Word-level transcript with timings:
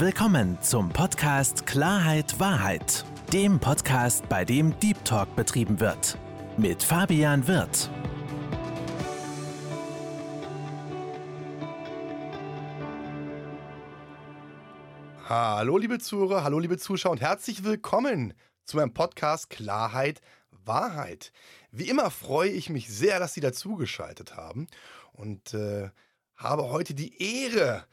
Willkommen 0.00 0.58
zum 0.62 0.88
Podcast 0.88 1.66
Klarheit 1.66 2.40
Wahrheit, 2.40 3.04
dem 3.34 3.60
Podcast, 3.60 4.26
bei 4.30 4.46
dem 4.46 4.80
Deep 4.80 5.04
Talk 5.04 5.36
betrieben 5.36 5.78
wird. 5.78 6.16
Mit 6.56 6.82
Fabian 6.82 7.46
Wirth. 7.46 7.90
Hallo 15.28 15.76
liebe 15.76 15.98
Zuhörer, 15.98 16.44
hallo 16.44 16.58
liebe 16.60 16.78
Zuschauer 16.78 17.12
und 17.12 17.20
herzlich 17.20 17.62
willkommen 17.62 18.32
zu 18.64 18.78
meinem 18.78 18.94
Podcast 18.94 19.50
Klarheit 19.50 20.22
Wahrheit. 20.64 21.30
Wie 21.72 21.90
immer 21.90 22.10
freue 22.10 22.48
ich 22.48 22.70
mich 22.70 22.88
sehr, 22.88 23.18
dass 23.18 23.34
Sie 23.34 23.42
dazugeschaltet 23.42 24.34
haben 24.34 24.66
und 25.12 25.52
äh, 25.52 25.90
habe 26.36 26.70
heute 26.70 26.94
die 26.94 27.22
Ehre, 27.22 27.84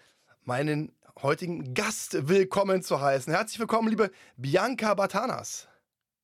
meinen 0.45 0.93
heutigen 1.23 1.73
Gast 1.73 2.27
willkommen 2.27 2.83
zu 2.83 3.01
heißen. 3.01 3.33
Herzlich 3.33 3.59
willkommen, 3.59 3.89
liebe 3.89 4.11
Bianca 4.35 4.93
Batanas. 4.93 5.67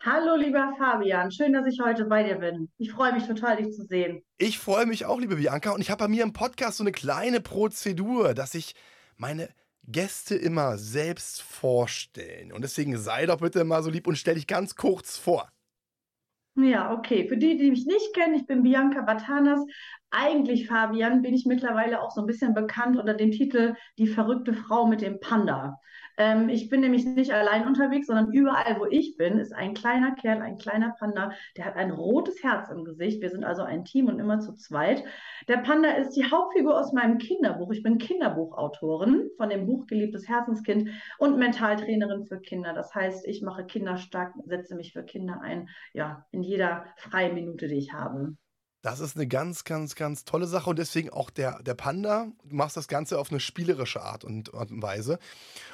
Hallo, 0.02 0.36
lieber 0.36 0.73
Fabian. 0.77 1.31
Schön, 1.31 1.54
dass 1.54 1.66
ich 1.66 1.80
heute 1.81 2.05
bei 2.05 2.23
dir 2.23 2.36
bin. 2.36 2.70
Ich 2.77 2.91
freue 2.91 3.14
mich 3.14 3.26
total, 3.26 3.55
dich 3.55 3.73
zu 3.73 3.86
sehen. 3.86 4.22
Ich 4.38 4.59
freue 4.59 4.86
mich 4.86 5.05
auch, 5.05 5.20
liebe 5.20 5.38
Bianca. 5.38 5.72
Und 5.72 5.81
ich 5.81 5.90
habe 5.90 6.03
bei 6.03 6.08
mir 6.09 6.23
im 6.23 6.34
Podcast 6.34 6.77
so 6.77 6.84
eine 6.84 6.91
kleine 6.91 7.40
Prozedur, 7.40 8.34
dass 8.34 8.53
ich 8.53 8.76
meine 9.16 9.50
Gäste 9.86 10.36
immer 10.36 10.77
selbst 10.77 11.41
vorstellen. 11.41 12.52
Und 12.52 12.64
deswegen 12.64 12.98
sei 12.98 13.25
doch 13.25 13.38
bitte 13.38 13.64
mal 13.64 13.81
so 13.81 13.89
lieb 13.89 14.08
und 14.08 14.17
stell 14.17 14.36
dich 14.36 14.48
ganz 14.48 14.75
kurz 14.75 15.17
vor. 15.17 15.52
Ja, 16.55 16.93
okay. 16.93 17.27
Für 17.27 17.38
die, 17.38 17.57
die 17.57 17.71
mich 17.71 17.85
nicht 17.85 18.13
kennen, 18.13 18.35
ich 18.35 18.45
bin 18.45 18.61
Bianca 18.63 19.02
Batanas. 19.02 19.66
Eigentlich, 20.11 20.67
Fabian, 20.67 21.23
bin 21.23 21.34
ich 21.34 21.45
mittlerweile 21.45 22.02
auch 22.02 22.11
so 22.11 22.21
ein 22.21 22.27
bisschen 22.27 22.53
bekannt 22.53 22.98
unter 22.98 23.16
dem 23.16 23.31
Titel 23.31 23.75
Die 23.98 24.07
verrückte 24.07 24.53
Frau 24.53 24.85
mit 24.85 25.02
dem 25.02 25.20
Panda. 25.20 25.80
Ähm, 26.17 26.49
ich 26.49 26.70
bin 26.70 26.81
nämlich 26.81 27.05
nicht 27.05 27.31
allein 27.31 27.67
unterwegs, 27.67 28.08
sondern 28.08 28.31
überall, 28.31 28.80
wo 28.80 28.86
ich 28.86 29.17
bin, 29.17 29.39
ist 29.39 29.53
ein 29.53 29.73
kleiner 29.73 30.16
Kerl, 30.16 30.42
ein 30.42 30.58
kleiner 30.58 30.95
Panda, 31.00 31.31
der 31.58 31.66
hat 31.66 31.75
ein 31.75 31.92
rotes 31.92 32.44
Herz 32.44 32.69
im 32.69 32.83
Gesicht. 32.83 33.22
Wir 33.22 33.30
sind 33.30 33.44
also 33.44 33.64
ein 33.64 33.86
Team 33.86 34.08
und 34.08 34.19
immer 34.19 34.39
zu 34.39 34.53
zweit. 34.53 35.03
Der 35.47 35.58
Panda 35.58 35.91
ist 35.91 36.11
die 36.11 36.30
Hauptfigur 36.30 36.80
aus 36.80 36.94
meinem 36.94 37.17
Kinderbuch. 37.17 37.72
Ich 37.72 37.84
bin 37.84 37.97
Kinderbuchautorin 37.97 39.30
von 39.38 39.50
dem 39.50 39.66
Buch 39.66 39.88
Geliebtes 39.88 40.28
Herzenskind 40.28 40.89
und 41.17 41.38
Mentaltrainerin 41.38 42.25
für 42.25 42.39
Kinder. 42.39 42.73
Das 42.73 42.94
heißt, 42.94 43.28
ich 43.28 43.41
mache 43.41 43.66
Kinder 43.66 43.97
stark, 43.97 44.34
setze 44.45 44.75
mich 44.75 44.94
für 44.94 45.03
Kinder 45.03 45.41
ein, 45.41 45.69
ja, 45.94 46.25
in 46.31 46.44
jeder 46.44 46.86
freien 46.97 47.34
Minute, 47.36 47.67
die 47.67 47.78
ich 47.78 47.94
habe. 47.94 48.36
Das 48.84 49.00
ist 49.00 49.16
eine 49.16 49.28
ganz, 49.28 49.64
ganz, 49.64 49.95
ganz 49.95 50.26
tolle 50.26 50.45
Sache 50.45 50.70
und 50.70 50.78
deswegen 50.78 51.09
auch 51.09 51.30
der, 51.30 51.64
der 51.64 51.73
Panda. 51.73 52.28
Du 52.44 52.56
machst 52.56 52.76
das 52.76 52.90
Ganze 52.90 53.17
auf 53.17 53.31
eine 53.31 53.40
spielerische 53.40 54.02
Art 54.02 54.25
und, 54.25 54.50
und 54.50 54.81
Weise. 54.81 55.20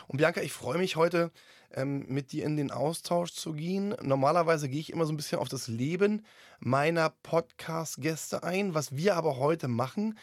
Und 0.07 0.17
Bianca, 0.17 0.41
ich 0.41 0.53
freue 0.53 0.77
mich 0.77 0.95
heute, 0.95 1.31
ähm, 1.73 2.05
mit 2.07 2.31
dir 2.31 2.45
in 2.45 2.55
den 2.55 2.69
Austausch 2.69 3.31
zu 3.33 3.53
gehen. 3.53 3.95
Normalerweise 4.03 4.69
gehe 4.69 4.79
ich 4.79 4.93
immer 4.93 5.07
so 5.07 5.11
ein 5.11 5.17
bisschen 5.17 5.39
auf 5.39 5.49
das 5.49 5.67
Leben 5.67 6.23
meiner 6.59 7.09
Podcast-Gäste 7.09 8.43
ein. 8.43 8.75
Was 8.75 8.95
wir 8.95 9.15
aber 9.15 9.37
heute 9.37 9.67
machen, 9.67 10.15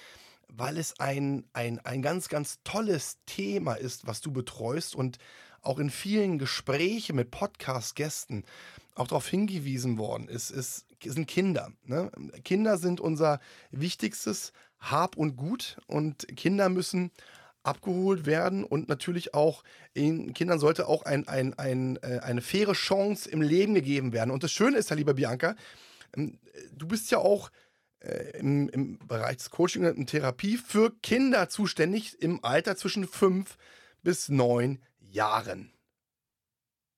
weil 0.46 0.78
es 0.78 1.00
ein, 1.00 1.42
ein, 1.54 1.80
ein 1.84 2.02
ganz, 2.02 2.28
ganz 2.28 2.60
tolles 2.62 3.18
Thema 3.26 3.74
ist, 3.74 4.06
was 4.06 4.20
du 4.20 4.30
betreust 4.30 4.94
und 4.94 5.18
auch 5.66 5.78
in 5.78 5.90
vielen 5.90 6.38
Gesprächen 6.38 7.16
mit 7.16 7.30
Podcast-Gästen 7.30 8.44
auch 8.94 9.08
darauf 9.08 9.28
hingewiesen 9.28 9.98
worden 9.98 10.28
ist, 10.28 10.50
ist 10.50 10.86
sind 11.04 11.28
Kinder. 11.28 11.72
Ne? 11.84 12.10
Kinder 12.44 12.78
sind 12.78 13.00
unser 13.00 13.40
wichtigstes 13.70 14.52
Hab 14.78 15.16
und 15.16 15.36
Gut 15.36 15.76
und 15.86 16.26
Kinder 16.36 16.68
müssen 16.68 17.10
abgeholt 17.62 18.26
werden 18.26 18.64
und 18.64 18.88
natürlich 18.88 19.34
auch 19.34 19.64
in 19.92 20.32
Kindern 20.34 20.58
sollte 20.58 20.86
auch 20.86 21.02
ein, 21.02 21.26
ein, 21.26 21.58
ein, 21.58 21.98
äh, 22.02 22.20
eine 22.22 22.40
faire 22.40 22.72
Chance 22.72 23.28
im 23.28 23.42
Leben 23.42 23.74
gegeben 23.74 24.12
werden. 24.12 24.30
Und 24.30 24.44
das 24.44 24.52
Schöne 24.52 24.78
ist 24.78 24.90
ja, 24.90 24.96
lieber 24.96 25.14
Bianca, 25.14 25.56
ähm, 26.16 26.38
du 26.72 26.86
bist 26.86 27.10
ja 27.10 27.18
auch 27.18 27.50
äh, 28.00 28.38
im, 28.38 28.68
im 28.68 28.98
Bereich 29.06 29.38
des 29.38 29.50
Coaching 29.50 29.84
und 29.84 30.06
Therapie 30.06 30.56
für 30.56 30.92
Kinder 31.02 31.48
zuständig 31.48 32.22
im 32.22 32.44
Alter 32.44 32.76
zwischen 32.76 33.06
fünf 33.06 33.56
bis 34.02 34.28
neun 34.28 34.78
Jahren. 35.16 35.72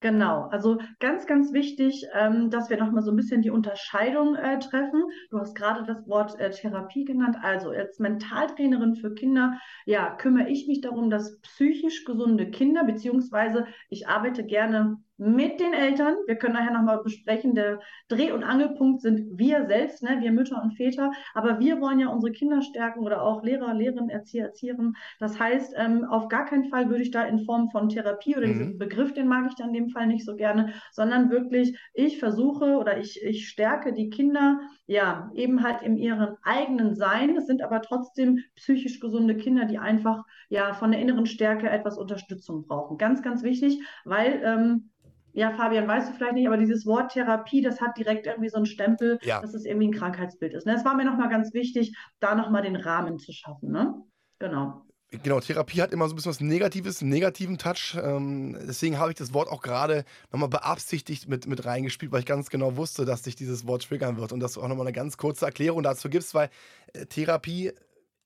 Genau, 0.00 0.42
also 0.50 0.78
ganz, 1.00 1.26
ganz 1.26 1.52
wichtig, 1.52 2.06
ähm, 2.14 2.50
dass 2.50 2.70
wir 2.70 2.76
nochmal 2.76 3.02
so 3.02 3.10
ein 3.10 3.16
bisschen 3.16 3.42
die 3.42 3.50
Unterscheidung 3.50 4.36
äh, 4.36 4.60
treffen. 4.60 5.02
Du 5.30 5.40
hast 5.40 5.56
gerade 5.56 5.84
das 5.84 6.06
Wort 6.06 6.38
äh, 6.38 6.50
Therapie 6.50 7.04
genannt. 7.04 7.36
Also 7.42 7.70
als 7.70 7.98
Mentaltrainerin 7.98 8.94
für 8.94 9.12
Kinder, 9.12 9.58
ja, 9.86 10.14
kümmere 10.14 10.50
ich 10.50 10.68
mich 10.68 10.82
darum, 10.82 11.10
dass 11.10 11.40
psychisch 11.40 12.04
gesunde 12.04 12.48
Kinder, 12.48 12.84
beziehungsweise 12.84 13.66
ich 13.88 14.06
arbeite 14.06 14.44
gerne 14.44 14.98
mit 15.18 15.60
den 15.60 15.72
Eltern. 15.72 16.16
Wir 16.26 16.36
können 16.36 16.54
nachher 16.54 16.72
nochmal 16.72 17.02
besprechen, 17.02 17.54
der 17.54 17.80
Dreh- 18.08 18.32
und 18.32 18.44
Angelpunkt 18.44 19.02
sind 19.02 19.36
wir 19.36 19.66
selbst, 19.66 20.02
ne? 20.02 20.18
wir 20.20 20.30
Mütter 20.30 20.62
und 20.62 20.76
Väter, 20.76 21.10
aber 21.34 21.58
wir 21.58 21.80
wollen 21.80 21.98
ja 21.98 22.08
unsere 22.08 22.32
Kinder 22.32 22.62
stärken 22.62 23.00
oder 23.00 23.22
auch 23.22 23.42
Lehrer, 23.42 23.74
Lehrerinnen, 23.74 24.10
Erzieher, 24.10 24.46
Erzieherinnen. 24.46 24.96
Das 25.18 25.38
heißt, 25.38 25.74
ähm, 25.76 26.04
auf 26.04 26.28
gar 26.28 26.46
keinen 26.46 26.70
Fall 26.70 26.88
würde 26.88 27.02
ich 27.02 27.10
da 27.10 27.24
in 27.24 27.44
Form 27.44 27.68
von 27.70 27.88
Therapie 27.88 28.36
oder 28.36 28.46
mhm. 28.46 28.52
diesen 28.52 28.78
Begriff, 28.78 29.12
den 29.12 29.26
mag 29.26 29.46
ich 29.48 29.56
dann 29.56 29.68
in 29.68 29.74
dem 29.74 29.88
Fall 29.90 30.06
nicht 30.06 30.24
so 30.24 30.36
gerne, 30.36 30.72
sondern 30.92 31.30
wirklich, 31.30 31.76
ich 31.94 32.18
versuche 32.18 32.76
oder 32.76 32.98
ich, 32.98 33.22
ich 33.22 33.48
stärke 33.48 33.92
die 33.92 34.10
Kinder, 34.10 34.60
ja, 34.86 35.30
eben 35.34 35.62
halt 35.62 35.82
in 35.82 35.96
ihrem 35.96 36.36
eigenen 36.42 36.94
Sein. 36.94 37.36
Es 37.36 37.46
sind 37.46 37.62
aber 37.62 37.82
trotzdem 37.82 38.38
psychisch 38.56 39.00
gesunde 39.00 39.36
Kinder, 39.36 39.66
die 39.66 39.78
einfach, 39.78 40.24
ja, 40.48 40.72
von 40.74 40.92
der 40.92 41.00
inneren 41.00 41.26
Stärke 41.26 41.68
etwas 41.68 41.98
Unterstützung 41.98 42.66
brauchen. 42.66 42.96
Ganz, 42.96 43.22
ganz 43.22 43.42
wichtig, 43.42 43.82
weil, 44.04 44.40
ähm, 44.44 44.90
ja, 45.38 45.52
Fabian, 45.52 45.86
weißt 45.86 46.08
du 46.08 46.14
vielleicht 46.14 46.34
nicht, 46.34 46.48
aber 46.48 46.56
dieses 46.56 46.84
Wort 46.84 47.12
Therapie, 47.12 47.62
das 47.62 47.80
hat 47.80 47.96
direkt 47.96 48.26
irgendwie 48.26 48.48
so 48.48 48.56
einen 48.56 48.66
Stempel, 48.66 49.20
ja. 49.22 49.40
dass 49.40 49.54
es 49.54 49.64
irgendwie 49.64 49.86
ein 49.86 49.92
Krankheitsbild 49.92 50.52
ist. 50.52 50.66
Ne? 50.66 50.74
Es 50.74 50.84
war 50.84 50.96
mir 50.96 51.04
nochmal 51.04 51.28
ganz 51.28 51.54
wichtig, 51.54 51.96
da 52.18 52.34
nochmal 52.34 52.62
den 52.62 52.74
Rahmen 52.74 53.18
zu 53.18 53.32
schaffen. 53.32 53.70
Ne? 53.70 53.94
Genau. 54.40 54.82
Genau, 55.10 55.40
Therapie 55.40 55.80
hat 55.80 55.92
immer 55.92 56.08
so 56.08 56.12
ein 56.12 56.16
bisschen 56.16 56.30
was 56.30 56.40
Negatives, 56.40 57.00
einen 57.00 57.10
negativen 57.10 57.56
Touch. 57.56 57.96
Ähm, 58.02 58.58
deswegen 58.66 58.98
habe 58.98 59.12
ich 59.12 59.16
das 59.16 59.32
Wort 59.32 59.48
auch 59.48 59.62
gerade 59.62 60.04
nochmal 60.32 60.48
beabsichtigt 60.48 61.28
mit, 61.28 61.46
mit 61.46 61.64
reingespielt, 61.64 62.10
weil 62.10 62.20
ich 62.20 62.26
ganz 62.26 62.50
genau 62.50 62.76
wusste, 62.76 63.04
dass 63.04 63.22
dich 63.22 63.36
dieses 63.36 63.66
Wort 63.66 63.84
triggern 63.84 64.18
wird 64.18 64.32
und 64.32 64.40
dass 64.40 64.54
du 64.54 64.60
auch 64.60 64.68
nochmal 64.68 64.86
eine 64.86 64.92
ganz 64.92 65.16
kurze 65.16 65.46
Erklärung 65.46 65.84
dazu 65.84 66.10
gibst, 66.10 66.34
weil 66.34 66.50
äh, 66.94 67.06
Therapie 67.06 67.72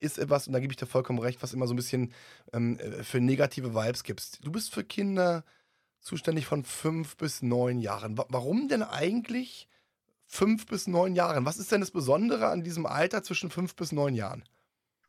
ist 0.00 0.18
etwas, 0.18 0.46
und 0.46 0.54
da 0.54 0.60
gebe 0.60 0.72
ich 0.72 0.78
dir 0.78 0.86
vollkommen 0.86 1.18
recht, 1.18 1.42
was 1.42 1.52
immer 1.52 1.66
so 1.66 1.74
ein 1.74 1.76
bisschen 1.76 2.12
ähm, 2.54 2.78
äh, 2.78 3.04
für 3.04 3.20
negative 3.20 3.74
Vibes 3.74 4.02
gibt. 4.02 4.44
Du 4.44 4.50
bist 4.50 4.74
für 4.74 4.82
Kinder 4.82 5.44
zuständig 6.02 6.46
von 6.46 6.64
fünf 6.64 7.16
bis 7.16 7.42
neun 7.42 7.78
Jahren. 7.78 8.18
Warum 8.28 8.68
denn 8.68 8.82
eigentlich 8.82 9.68
fünf 10.26 10.66
bis 10.66 10.86
neun 10.86 11.14
Jahren? 11.14 11.46
Was 11.46 11.58
ist 11.58 11.72
denn 11.72 11.80
das 11.80 11.90
Besondere 11.90 12.48
an 12.48 12.62
diesem 12.62 12.86
Alter 12.86 13.22
zwischen 13.22 13.50
fünf 13.50 13.76
bis 13.76 13.92
neun 13.92 14.14
Jahren? 14.14 14.44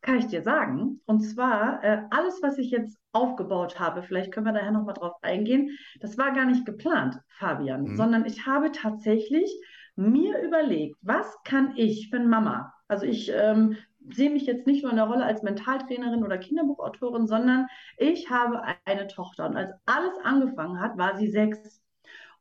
Kann 0.01 0.19
ich 0.19 0.27
dir 0.27 0.43
sagen. 0.43 0.99
Und 1.05 1.21
zwar, 1.21 1.81
äh, 1.83 2.03
alles, 2.09 2.41
was 2.41 2.57
ich 2.57 2.71
jetzt 2.71 2.97
aufgebaut 3.13 3.79
habe, 3.79 4.03
vielleicht 4.03 4.33
können 4.33 4.45
wir 4.45 4.53
daher 4.53 4.71
nochmal 4.71 4.95
drauf 4.95 5.13
eingehen, 5.21 5.77
das 6.01 6.17
war 6.17 6.33
gar 6.33 6.45
nicht 6.45 6.65
geplant, 6.65 7.19
Fabian, 7.39 7.83
mhm. 7.83 7.95
sondern 7.95 8.25
ich 8.25 8.45
habe 8.45 8.71
tatsächlich 8.71 9.49
mir 9.95 10.41
überlegt, 10.41 10.97
was 11.01 11.25
kann 11.45 11.73
ich, 11.77 12.09
für 12.09 12.19
Mama, 12.19 12.73
also 12.87 13.05
ich 13.05 13.31
ähm, 13.33 13.77
sehe 14.11 14.29
mich 14.29 14.45
jetzt 14.45 14.67
nicht 14.67 14.83
nur 14.83 14.91
in 14.91 14.97
der 14.97 15.07
Rolle 15.07 15.25
als 15.25 15.43
Mentaltrainerin 15.43 16.23
oder 16.23 16.37
Kinderbuchautorin, 16.37 17.27
sondern 17.27 17.67
ich 17.97 18.29
habe 18.29 18.61
eine 18.85 19.07
Tochter. 19.07 19.47
Und 19.47 19.57
als 19.57 19.71
alles 19.85 20.13
angefangen 20.23 20.79
hat, 20.79 20.97
war 20.97 21.17
sie 21.17 21.29
sechs. 21.29 21.81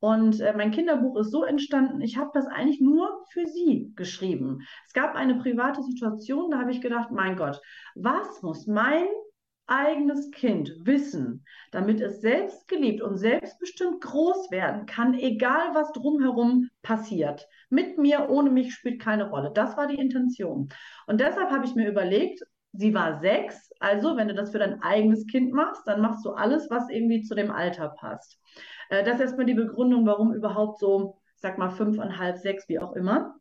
Und 0.00 0.40
äh, 0.40 0.52
mein 0.56 0.72
Kinderbuch 0.72 1.16
ist 1.20 1.30
so 1.30 1.44
entstanden, 1.44 2.00
ich 2.00 2.16
habe 2.16 2.30
das 2.34 2.46
eigentlich 2.46 2.80
nur 2.80 3.24
für 3.30 3.46
sie 3.46 3.92
geschrieben. 3.94 4.66
Es 4.86 4.92
gab 4.94 5.14
eine 5.14 5.36
private 5.36 5.80
Situation, 5.82 6.50
da 6.50 6.58
habe 6.58 6.72
ich 6.72 6.80
gedacht, 6.80 7.12
mein 7.12 7.36
Gott, 7.36 7.60
was 7.94 8.42
muss 8.42 8.66
mein 8.66 9.06
eigenes 9.66 10.30
Kind 10.30 10.72
wissen, 10.80 11.44
damit 11.70 12.00
es 12.00 12.20
selbst 12.20 12.68
geliebt 12.68 13.00
und 13.00 13.16
selbstbestimmt 13.16 14.00
groß 14.00 14.50
werden 14.50 14.86
kann, 14.86 15.14
egal 15.14 15.74
was 15.74 15.92
drumherum 15.92 16.68
passiert. 16.82 17.48
Mit 17.70 17.98
mir, 17.98 18.28
ohne 18.28 18.50
mich 18.50 18.74
spielt 18.74 19.00
keine 19.00 19.30
Rolle. 19.30 19.50
Das 19.54 19.76
war 19.76 19.86
die 19.86 19.98
Intention. 19.98 20.68
Und 21.06 21.20
deshalb 21.20 21.50
habe 21.50 21.64
ich 21.64 21.74
mir 21.74 21.88
überlegt, 21.88 22.42
sie 22.72 22.94
war 22.94 23.20
sechs, 23.20 23.70
also 23.80 24.16
wenn 24.16 24.28
du 24.28 24.34
das 24.34 24.50
für 24.50 24.59
dein 24.59 24.82
eigenes 24.82 25.26
Kind 25.26 25.53
machst, 25.53 25.86
dann 25.86 26.00
machst 26.00 26.24
du 26.24 26.30
alles, 26.30 26.68
was 26.70 26.88
irgendwie 26.88 27.22
zu 27.22 27.34
dem 27.34 27.50
Alter 27.50 27.88
passt. 27.88 28.38
Äh, 28.88 29.04
das 29.04 29.16
ist 29.16 29.22
erstmal 29.22 29.47
die 29.47 29.54
Begründung, 29.54 30.06
warum 30.06 30.34
überhaupt 30.34 30.78
so, 30.78 31.18
sag 31.36 31.58
mal, 31.58 31.70
fünfeinhalb, 31.70 32.38
sechs, 32.38 32.68
wie 32.68 32.78
auch 32.78 32.94
immer. 32.94 33.36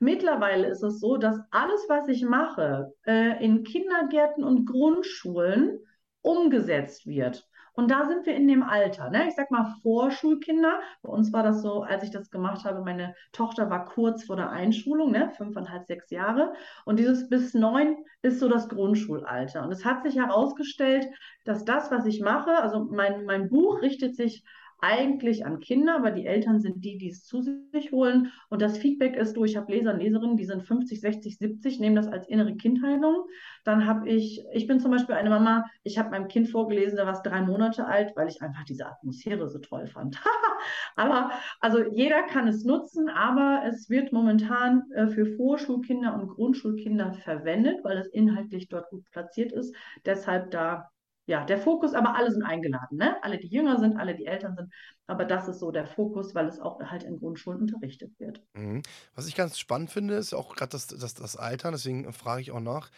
Mittlerweile 0.00 0.68
ist 0.68 0.82
es 0.82 1.00
so, 1.00 1.16
dass 1.16 1.40
alles, 1.50 1.86
was 1.88 2.08
ich 2.08 2.24
mache, 2.24 2.92
äh, 3.06 3.44
in 3.44 3.64
Kindergärten 3.64 4.44
und 4.44 4.66
Grundschulen 4.66 5.78
umgesetzt 6.22 7.06
wird. 7.06 7.48
Und 7.74 7.90
da 7.90 8.06
sind 8.06 8.26
wir 8.26 8.34
in 8.34 8.48
dem 8.48 8.62
Alter, 8.62 9.08
ne? 9.08 9.28
Ich 9.28 9.34
sag 9.34 9.50
mal 9.50 9.74
Vorschulkinder. 9.82 10.80
Bei 11.02 11.08
uns 11.08 11.32
war 11.32 11.42
das 11.42 11.62
so, 11.62 11.82
als 11.82 12.04
ich 12.04 12.10
das 12.10 12.30
gemacht 12.30 12.64
habe, 12.64 12.82
meine 12.82 13.14
Tochter 13.32 13.70
war 13.70 13.86
kurz 13.86 14.24
vor 14.24 14.36
der 14.36 14.50
Einschulung, 14.50 15.10
ne? 15.10 15.30
Fünfeinhalb, 15.30 15.86
sechs 15.86 16.10
Jahre. 16.10 16.52
Und 16.84 16.98
dieses 16.98 17.30
bis 17.30 17.54
neun 17.54 17.96
ist 18.20 18.40
so 18.40 18.48
das 18.48 18.68
Grundschulalter. 18.68 19.62
Und 19.62 19.72
es 19.72 19.86
hat 19.86 20.02
sich 20.02 20.16
herausgestellt, 20.16 21.06
dass 21.44 21.64
das, 21.64 21.90
was 21.90 22.04
ich 22.04 22.20
mache, 22.20 22.50
also 22.50 22.84
mein, 22.84 23.24
mein 23.24 23.48
Buch 23.48 23.80
richtet 23.80 24.16
sich 24.16 24.44
eigentlich 24.82 25.46
an 25.46 25.60
Kinder, 25.60 25.94
aber 25.94 26.10
die 26.10 26.26
Eltern 26.26 26.60
sind 26.60 26.84
die, 26.84 26.98
die 26.98 27.08
es 27.08 27.24
zu 27.24 27.40
sich 27.40 27.92
holen. 27.92 28.32
Und 28.50 28.60
das 28.60 28.76
Feedback 28.76 29.16
ist 29.16 29.36
du, 29.36 29.44
ich 29.44 29.56
habe 29.56 29.72
Leser 29.72 29.94
und 29.94 30.00
Leserinnen, 30.00 30.36
die 30.36 30.44
sind 30.44 30.64
50, 30.64 31.00
60, 31.00 31.38
70, 31.38 31.78
nehmen 31.78 31.94
das 31.94 32.08
als 32.08 32.28
innere 32.28 32.56
Kindheilung. 32.56 33.24
Dann 33.64 33.86
habe 33.86 34.08
ich, 34.08 34.44
ich 34.52 34.66
bin 34.66 34.80
zum 34.80 34.90
Beispiel 34.90 35.14
eine 35.14 35.30
Mama, 35.30 35.64
ich 35.84 35.98
habe 35.98 36.10
meinem 36.10 36.26
Kind 36.26 36.48
vorgelesen, 36.48 36.96
da 36.96 37.06
war 37.06 37.12
es 37.12 37.22
drei 37.22 37.42
Monate 37.42 37.86
alt, 37.86 38.12
weil 38.16 38.28
ich 38.28 38.42
einfach 38.42 38.64
diese 38.64 38.86
Atmosphäre 38.86 39.48
so 39.48 39.60
toll 39.60 39.86
fand. 39.86 40.20
aber 40.96 41.30
also 41.60 41.84
jeder 41.94 42.24
kann 42.24 42.48
es 42.48 42.64
nutzen, 42.64 43.08
aber 43.08 43.62
es 43.64 43.88
wird 43.88 44.12
momentan 44.12 44.82
äh, 44.94 45.06
für 45.06 45.26
Vorschulkinder 45.36 46.12
und 46.14 46.26
Grundschulkinder 46.26 47.12
verwendet, 47.14 47.84
weil 47.84 47.98
es 47.98 48.08
inhaltlich 48.08 48.68
dort 48.68 48.90
gut 48.90 49.04
platziert 49.12 49.52
ist. 49.52 49.76
Deshalb 50.04 50.50
da 50.50 50.90
ja, 51.26 51.44
der 51.44 51.58
Fokus, 51.58 51.94
aber 51.94 52.16
alle 52.16 52.32
sind 52.32 52.42
eingeladen, 52.42 52.98
ne? 52.98 53.16
Alle, 53.22 53.38
die 53.38 53.46
jünger 53.46 53.78
sind, 53.78 53.96
alle, 53.96 54.16
die 54.16 54.26
Eltern 54.26 54.56
sind. 54.56 54.72
Aber 55.06 55.24
das 55.24 55.46
ist 55.46 55.60
so 55.60 55.70
der 55.70 55.86
Fokus, 55.86 56.34
weil 56.34 56.48
es 56.48 56.58
auch 56.58 56.80
halt 56.80 57.04
in 57.04 57.18
Grundschulen 57.18 57.60
unterrichtet 57.60 58.18
wird. 58.18 58.42
Mhm. 58.54 58.82
Was 59.14 59.28
ich 59.28 59.36
ganz 59.36 59.58
spannend 59.58 59.90
finde, 59.90 60.14
ist 60.14 60.34
auch 60.34 60.56
gerade 60.56 60.70
das, 60.70 60.88
das, 60.88 61.14
das 61.14 61.36
Alter, 61.36 61.70
deswegen 61.70 62.12
frage 62.12 62.42
ich 62.42 62.50
auch 62.50 62.60
nach. 62.60 62.90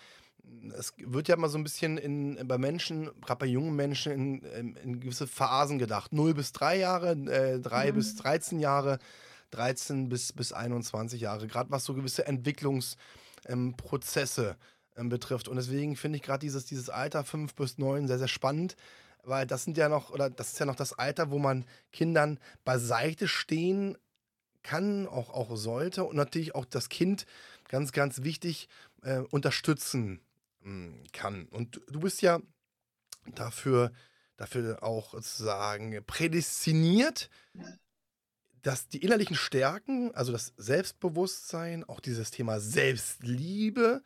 Es 0.77 0.95
wird 0.99 1.29
ja 1.29 1.37
mal 1.37 1.49
so 1.49 1.59
ein 1.59 1.65
bisschen 1.65 1.99
in, 1.99 2.39
bei 2.47 2.59
Menschen, 2.59 3.11
gerade 3.21 3.41
bei 3.41 3.47
jungen 3.47 3.77
Menschen, 3.77 4.13
in, 4.13 4.43
in, 4.43 4.77
in, 4.77 5.01
gewisse 5.01 5.27
Phasen 5.27 5.79
gedacht. 5.79 6.13
0 6.13 6.35
bis 6.35 6.53
3 6.53 6.79
Jahre, 6.79 7.13
äh, 7.13 7.61
3 7.61 7.93
mhm. 7.93 7.95
bis 7.95 8.17
13 8.17 8.59
Jahre, 8.59 8.99
13 9.51 10.09
bis, 10.09 10.33
bis 10.33 10.53
21 10.53 11.21
Jahre. 11.21 11.47
Gerade 11.47 11.71
was 11.71 11.85
so 11.85 11.95
gewisse 11.95 12.27
Entwicklungsprozesse 12.27 14.49
ähm, 14.49 14.57
ähm, 14.97 15.09
betrifft. 15.09 15.49
Und 15.49 15.57
deswegen 15.57 15.97
finde 15.97 16.17
ich 16.17 16.23
gerade 16.23 16.41
dieses, 16.41 16.67
dieses 16.67 16.91
Alter 16.91 17.25
5 17.25 17.55
bis 17.55 17.79
9 17.79 18.07
sehr, 18.07 18.19
sehr 18.19 18.29
spannend, 18.29 18.77
weil 19.23 19.47
das 19.47 19.65
sind 19.65 19.77
ja 19.77 19.89
noch, 19.89 20.11
oder 20.11 20.31
das 20.31 20.53
ist 20.53 20.59
ja 20.59 20.67
noch 20.67 20.77
das 20.77 20.93
Alter, 20.93 21.31
wo 21.31 21.39
man 21.39 21.65
Kindern 21.93 22.39
beiseite 22.65 23.29
stehen 23.29 23.97
kann, 24.63 25.07
auch, 25.07 25.31
auch 25.31 25.57
sollte 25.57 26.05
und 26.05 26.17
natürlich 26.17 26.55
auch 26.55 26.65
das 26.65 26.89
Kind 26.89 27.27
ganz, 27.69 27.93
ganz 27.93 28.23
wichtig 28.23 28.69
äh, 29.03 29.19
unterstützen 29.19 30.21
hm, 30.63 31.03
kann. 31.13 31.47
Und 31.47 31.81
du 31.89 32.01
bist 32.01 32.23
ja 32.23 32.41
dafür, 33.35 33.93
dafür 34.37 34.83
auch 34.83 35.13
sozusagen 35.13 36.03
prädestiniert, 36.07 37.31
dass 38.63 38.89
die 38.89 39.03
innerlichen 39.03 39.37
Stärken, 39.37 40.15
also 40.15 40.33
das 40.33 40.55
Selbstbewusstsein, 40.57 41.85
auch 41.85 42.01
dieses 42.01 42.31
Thema 42.31 42.61
Selbstliebe, 42.61 44.03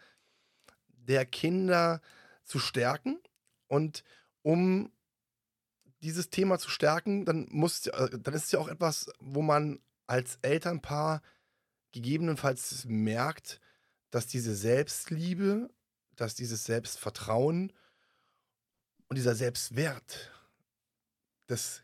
der 1.09 1.27
Kinder 1.27 2.01
zu 2.45 2.59
stärken. 2.59 3.19
Und 3.67 4.05
um 4.43 4.93
dieses 6.03 6.31
Thema 6.31 6.59
zu 6.59 6.71
stärken, 6.71 7.25
dann, 7.25 7.47
muss, 7.51 7.87
äh, 7.87 8.19
dann 8.19 8.35
ist 8.35 8.47
es 8.47 8.53
ja 8.53 8.59
auch 8.59 8.69
etwas, 8.69 9.11
wo 9.19 9.43
man 9.43 9.81
als 10.07 10.39
Elternpaar 10.43 11.23
gegebenenfalls 11.93 12.85
merkt, 12.87 13.61
dass 14.11 14.27
diese 14.27 14.55
Selbstliebe, 14.55 15.71
dass 16.17 16.35
dieses 16.35 16.65
Selbstvertrauen 16.65 17.73
und 19.09 19.17
dieser 19.17 19.35
Selbstwert 19.35 20.33
des 21.49 21.83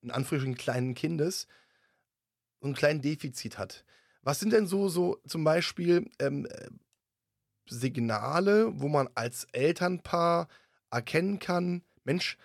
in 0.00 0.10
Anführungsstrichen 0.10 0.56
kleinen 0.56 0.94
Kindes 0.94 1.46
so 2.60 2.66
einen 2.66 2.74
kleinen 2.74 3.02
Defizit 3.02 3.58
hat. 3.58 3.84
Was 4.22 4.40
sind 4.40 4.52
denn 4.52 4.66
so, 4.66 4.88
so 4.88 5.20
zum 5.26 5.44
Beispiel 5.44 6.10
ähm, 6.18 6.46
Signale, 7.66 8.80
wo 8.80 8.88
man 8.88 9.08
als 9.14 9.46
Elternpaar 9.52 10.48
erkennen 10.90 11.38
kann, 11.38 11.82
Mensch, 12.04 12.36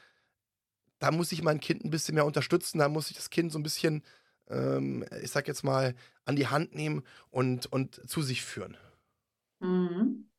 da 1.00 1.12
muss 1.12 1.32
ich 1.32 1.44
mein 1.44 1.60
Kind 1.60 1.84
ein 1.84 1.90
bisschen 1.90 2.16
mehr 2.16 2.26
unterstützen, 2.26 2.80
da 2.80 2.90
muss 2.90 3.10
ich 3.10 3.18
das 3.18 3.30
Kind 3.30 3.52
so 3.52 3.60
ein 3.60 3.64
bisschen, 3.64 4.04
ähm, 4.50 5.06
ich 5.22 5.32
sag 5.32 5.48
jetzt 5.48 5.64
mal, 5.64 5.96
an 6.26 6.36
die 6.36 6.48
Hand 6.48 6.76
nehmen 6.76 7.04
und, 7.30 7.66
und 7.68 8.10
zu 8.10 8.22
sich 8.22 8.44
führen. 8.44 8.78
Mhm. 9.60 10.30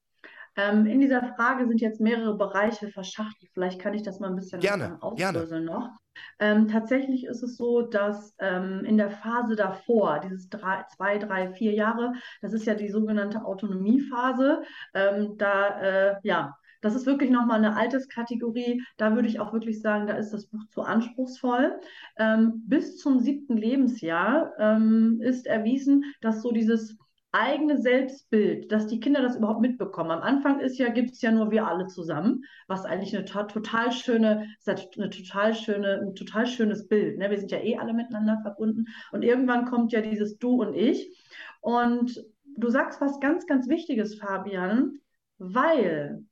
Ähm, 0.57 0.87
in 0.87 1.01
dieser 1.01 1.23
Frage 1.35 1.69
sind 1.69 1.81
jetzt 1.81 2.01
mehrere 2.01 2.37
Bereiche 2.37 2.89
verschachtelt. 2.89 3.51
Vielleicht 3.53 3.81
kann 3.81 3.95
ich 3.95 4.03
das 4.03 4.19
mal 4.19 4.29
ein 4.29 4.37
bisschen 4.37 4.61
gerne, 4.61 5.01
aufdröseln 5.01 5.65
noch. 5.65 5.91
Ähm, 6.39 6.69
tatsächlich 6.69 7.25
ist 7.25 7.43
es 7.43 7.57
so, 7.57 7.83
dass 7.83 8.35
ähm, 8.39 8.85
in 8.85 8.97
der 8.97 9.11
Phase 9.11 9.57
davor, 9.57 10.21
dieses 10.21 10.49
drei, 10.49 10.85
zwei, 10.97 11.19
drei, 11.19 11.53
vier 11.53 11.73
Jahre, 11.73 12.13
das 12.43 12.53
ist 12.53 12.67
ja 12.67 12.75
die 12.75 12.89
sogenannte 12.91 13.45
Autonomiephase, 13.45 14.63
ähm, 14.95 15.37
da, 15.37 15.81
äh, 15.81 16.17
ja, 16.23 16.57
das 16.81 16.95
ist 16.95 17.07
wirklich 17.07 17.31
nochmal 17.31 17.59
eine 17.59 17.77
Alterskategorie. 17.77 18.83
Da 18.97 19.15
würde 19.15 19.29
ich 19.29 19.41
auch 19.41 19.53
wirklich 19.53 19.81
sagen, 19.81 20.07
da 20.07 20.15
ist 20.15 20.33
das 20.33 20.47
Buch 20.47 20.65
zu 20.69 20.83
anspruchsvoll. 20.83 21.81
Ähm, 22.17 22.63
bis 22.67 22.99
zum 22.99 23.19
siebten 23.19 23.57
Lebensjahr 23.57 24.53
ähm, 24.59 25.21
ist 25.21 25.47
erwiesen, 25.47 26.05
dass 26.21 26.43
so 26.43 26.53
dieses 26.53 26.97
eigene 27.33 27.81
Selbstbild, 27.81 28.73
dass 28.73 28.87
die 28.87 29.01
Kinder 29.01 29.21
das 29.21 29.37
überhaupt 29.37 29.61
mitbekommen. 29.61 30.11
Am 30.11 30.23
Anfang 30.23 30.61
ist 30.61 30.79
ja, 30.79 30.89
gibt 30.89 31.11
es 31.11 31.21
ja 31.21 31.31
nur 31.31 31.51
wir 31.51 31.67
alle 31.67 31.87
zusammen, 31.87 32.45
was 32.69 32.85
eigentlich 32.85 33.15
eine 33.15 33.27
total 33.27 33.93
schöne, 33.93 34.47
eine 34.67 35.11
total 35.11 35.55
schöne, 35.55 36.01
ein 36.01 36.15
total 36.15 36.47
schönes 36.47 36.89
Bild. 36.89 37.19
Ne? 37.19 37.31
Wir 37.31 37.39
sind 37.39 37.51
ja 37.51 37.59
eh 37.59 37.77
alle 37.77 37.93
miteinander 37.93 38.39
verbunden. 38.43 38.87
Und 39.13 39.23
irgendwann 39.23 39.67
kommt 39.67 39.93
ja 39.93 40.01
dieses 40.01 40.39
Du 40.39 40.63
und 40.63 40.75
ich. 40.75 41.15
Und 41.61 42.25
du 42.57 42.71
sagst 42.71 43.01
was 43.01 43.21
ganz, 43.21 43.47
ganz 43.47 43.69
Wichtiges, 43.69 44.19
Fabian, 44.19 45.01
weil 45.39 46.25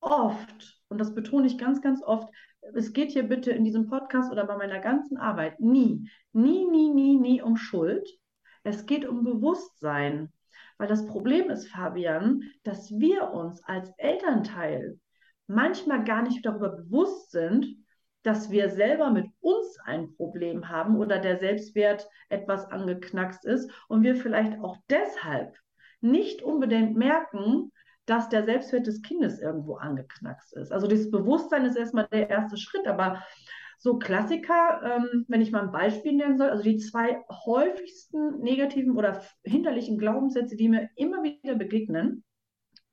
oft, 0.00 0.80
und 0.88 0.98
das 0.98 1.14
betone 1.14 1.46
ich 1.46 1.58
ganz, 1.58 1.82
ganz 1.82 2.02
oft, 2.02 2.28
es 2.74 2.92
geht 2.92 3.10
hier 3.12 3.24
bitte 3.24 3.50
in 3.52 3.64
diesem 3.64 3.86
Podcast 3.86 4.30
oder 4.32 4.46
bei 4.46 4.56
meiner 4.56 4.80
ganzen 4.80 5.16
Arbeit 5.16 5.60
nie, 5.60 6.08
nie, 6.32 6.64
nie, 6.66 6.90
nie, 6.90 7.16
nie 7.16 7.42
um 7.42 7.56
Schuld. 7.56 8.08
Es 8.64 8.86
geht 8.86 9.06
um 9.06 9.22
Bewusstsein. 9.22 10.32
Weil 10.78 10.88
das 10.88 11.06
Problem 11.06 11.50
ist, 11.50 11.68
Fabian, 11.68 12.42
dass 12.64 12.90
wir 12.90 13.30
uns 13.30 13.62
als 13.64 13.90
Elternteil 13.96 14.98
manchmal 15.46 16.04
gar 16.04 16.22
nicht 16.22 16.44
darüber 16.44 16.70
bewusst 16.70 17.30
sind, 17.30 17.66
dass 18.22 18.50
wir 18.50 18.70
selber 18.70 19.10
mit 19.10 19.26
uns 19.40 19.78
ein 19.84 20.12
Problem 20.16 20.68
haben 20.68 20.96
oder 20.96 21.18
der 21.18 21.38
Selbstwert 21.38 22.08
etwas 22.28 22.66
angeknackst 22.66 23.44
ist 23.44 23.70
und 23.88 24.02
wir 24.02 24.16
vielleicht 24.16 24.58
auch 24.60 24.76
deshalb 24.90 25.56
nicht 26.00 26.42
unbedingt 26.42 26.96
merken, 26.96 27.70
dass 28.04 28.28
der 28.28 28.44
Selbstwert 28.44 28.86
des 28.86 29.02
Kindes 29.02 29.40
irgendwo 29.40 29.76
angeknackst 29.76 30.56
ist. 30.56 30.72
Also 30.72 30.86
dieses 30.86 31.10
Bewusstsein 31.10 31.64
ist 31.64 31.76
erstmal 31.76 32.08
der 32.08 32.28
erste 32.28 32.56
Schritt, 32.56 32.86
aber 32.86 33.22
so 33.78 33.98
Klassiker, 33.98 34.80
ähm, 34.82 35.24
wenn 35.28 35.40
ich 35.40 35.52
mal 35.52 35.62
ein 35.62 35.72
Beispiel 35.72 36.12
nennen 36.12 36.38
soll, 36.38 36.50
also 36.50 36.62
die 36.62 36.78
zwei 36.78 37.22
häufigsten 37.30 38.40
negativen 38.40 38.96
oder 38.96 39.22
hinderlichen 39.44 39.98
Glaubenssätze, 39.98 40.56
die 40.56 40.68
mir 40.68 40.90
immer 40.96 41.22
wieder 41.22 41.54
begegnen, 41.54 42.24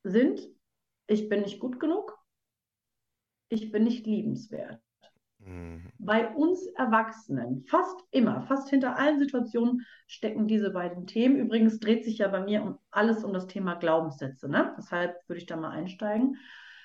sind, 0.03 0.41
ich 1.07 1.29
bin 1.29 1.41
nicht 1.41 1.59
gut 1.59 1.79
genug, 1.79 2.17
ich 3.49 3.71
bin 3.71 3.83
nicht 3.83 4.05
liebenswert. 4.05 4.81
Mhm. 5.39 5.91
Bei 5.99 6.33
uns 6.33 6.65
Erwachsenen, 6.75 7.65
fast 7.67 7.99
immer, 8.11 8.43
fast 8.43 8.69
hinter 8.69 8.97
allen 8.97 9.19
Situationen 9.19 9.85
stecken 10.07 10.47
diese 10.47 10.71
beiden 10.71 11.07
Themen. 11.07 11.37
Übrigens 11.37 11.79
dreht 11.79 12.03
sich 12.05 12.19
ja 12.19 12.27
bei 12.27 12.41
mir 12.41 12.63
um 12.63 12.79
alles 12.91 13.23
um 13.23 13.33
das 13.33 13.47
Thema 13.47 13.75
Glaubenssätze. 13.75 14.49
Ne? 14.49 14.73
Deshalb 14.77 15.17
würde 15.27 15.39
ich 15.39 15.45
da 15.45 15.55
mal 15.55 15.71
einsteigen. 15.71 16.37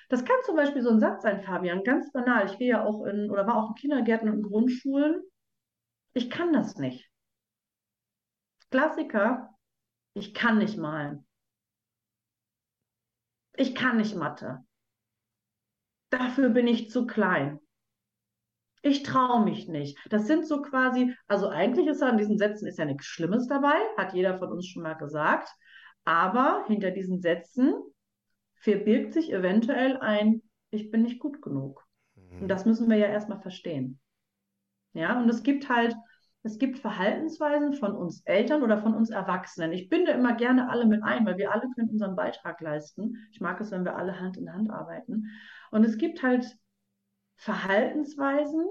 Das 0.09 0.25
kann 0.25 0.37
zum 0.43 0.55
Beispiel 0.55 0.81
so 0.81 0.89
ein 0.89 0.99
Satz 0.99 1.21
sein, 1.21 1.43
Fabian, 1.43 1.83
ganz 1.83 2.11
banal. 2.11 2.47
Ich 2.47 2.57
gehe 2.57 2.69
ja 2.69 2.83
auch 2.83 3.05
in 3.05 3.29
oder 3.29 3.45
war 3.45 3.63
auch 3.63 3.69
in 3.69 3.75
Kindergärten 3.75 4.29
und 4.29 4.41
Grundschulen. 4.41 5.21
Ich 6.13 6.29
kann 6.29 6.51
das 6.51 6.77
nicht. 6.77 7.07
Klassiker, 8.71 9.55
ich 10.13 10.33
kann 10.33 10.57
nicht 10.57 10.77
malen. 10.77 11.25
Ich 13.55 13.75
kann 13.75 13.97
nicht 13.97 14.15
Mathe. 14.15 14.65
Dafür 16.09 16.49
bin 16.49 16.65
ich 16.65 16.89
zu 16.89 17.05
klein. 17.05 17.59
Ich 18.81 19.03
traue 19.03 19.43
mich 19.43 19.67
nicht. 19.67 19.99
Das 20.09 20.25
sind 20.25 20.47
so 20.47 20.61
quasi, 20.61 21.13
also 21.27 21.49
eigentlich 21.49 21.85
ist 21.87 22.01
an 22.01 22.17
diesen 22.17 22.37
Sätzen 22.37 22.67
ist 22.67 22.79
ja 22.79 22.85
nichts 22.85 23.05
Schlimmes 23.05 23.47
dabei, 23.47 23.75
hat 23.97 24.13
jeder 24.13 24.39
von 24.39 24.51
uns 24.51 24.67
schon 24.67 24.83
mal 24.83 24.93
gesagt. 24.93 25.49
Aber 26.05 26.63
hinter 26.67 26.89
diesen 26.91 27.21
Sätzen 27.21 27.73
verbirgt 28.59 29.13
sich 29.13 29.31
eventuell 29.31 29.97
ein, 29.97 30.41
ich 30.69 30.91
bin 30.91 31.01
nicht 31.03 31.19
gut 31.19 31.41
genug. 31.41 31.85
Mhm. 32.15 32.43
Und 32.43 32.47
das 32.49 32.65
müssen 32.65 32.89
wir 32.89 32.97
ja 32.97 33.07
erstmal 33.07 33.41
verstehen. 33.41 33.99
Ja, 34.93 35.19
und 35.19 35.29
es 35.29 35.43
gibt 35.43 35.69
halt, 35.69 35.95
es 36.43 36.57
gibt 36.57 36.79
Verhaltensweisen 36.79 37.73
von 37.73 37.95
uns 37.95 38.21
Eltern 38.25 38.63
oder 38.63 38.77
von 38.77 38.93
uns 38.93 39.09
Erwachsenen. 39.09 39.71
Ich 39.71 39.89
binde 39.89 40.11
immer 40.11 40.35
gerne 40.35 40.69
alle 40.69 40.85
mit 40.85 41.03
ein, 41.03 41.25
weil 41.25 41.37
wir 41.37 41.51
alle 41.51 41.69
können 41.75 41.89
unseren 41.89 42.15
Beitrag 42.15 42.59
leisten. 42.61 43.15
Ich 43.31 43.39
mag 43.39 43.59
es, 43.61 43.71
wenn 43.71 43.85
wir 43.85 43.95
alle 43.95 44.19
Hand 44.19 44.37
in 44.37 44.51
Hand 44.51 44.69
arbeiten. 44.69 45.25
Und 45.71 45.83
es 45.83 45.97
gibt 45.97 46.23
halt 46.23 46.57
Verhaltensweisen, 47.35 48.65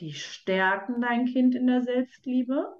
die 0.00 0.12
stärken 0.12 1.00
dein 1.00 1.26
Kind 1.26 1.54
in 1.54 1.66
der 1.66 1.82
Selbstliebe. 1.82 2.74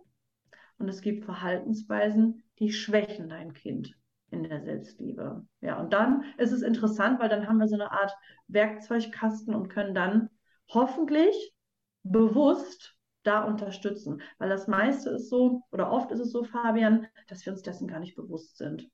Und 0.79 0.89
es 0.89 1.03
gibt 1.03 1.25
Verhaltensweisen, 1.25 2.43
die 2.59 2.73
schwächen 2.73 3.29
dein 3.29 3.53
Kind 3.53 3.99
in 4.31 4.43
der 4.43 4.63
Selbstliebe. 4.63 5.47
Ja, 5.61 5.81
und 5.81 5.93
dann 5.93 6.25
ist 6.37 6.53
es 6.53 6.63
interessant, 6.63 7.21
weil 7.21 7.29
dann 7.29 7.49
haben 7.49 7.59
wir 7.59 7.69
so 7.69 7.75
eine 7.75 7.91
Art 7.93 8.13
Werkzeugkasten 8.49 9.55
und 9.55 9.69
können 9.69 9.95
dann 9.95 10.31
hoffentlich 10.69 11.55
bewusst 12.03 12.97
da 13.23 13.45
unterstützen. 13.45 14.23
Weil 14.39 14.49
das 14.49 14.69
meiste 14.69 15.11
ist 15.11 15.29
so, 15.29 15.63
oder 15.73 15.91
oft 15.91 16.11
ist 16.11 16.21
es 16.21 16.33
so, 16.33 16.45
Fabian, 16.45 17.07
dass 17.29 17.45
wir 17.45 17.53
uns 17.53 17.63
dessen 17.63 17.89
gar 17.89 18.01
nicht 18.01 18.17
bewusst 18.17 18.57
sind. 18.57 18.89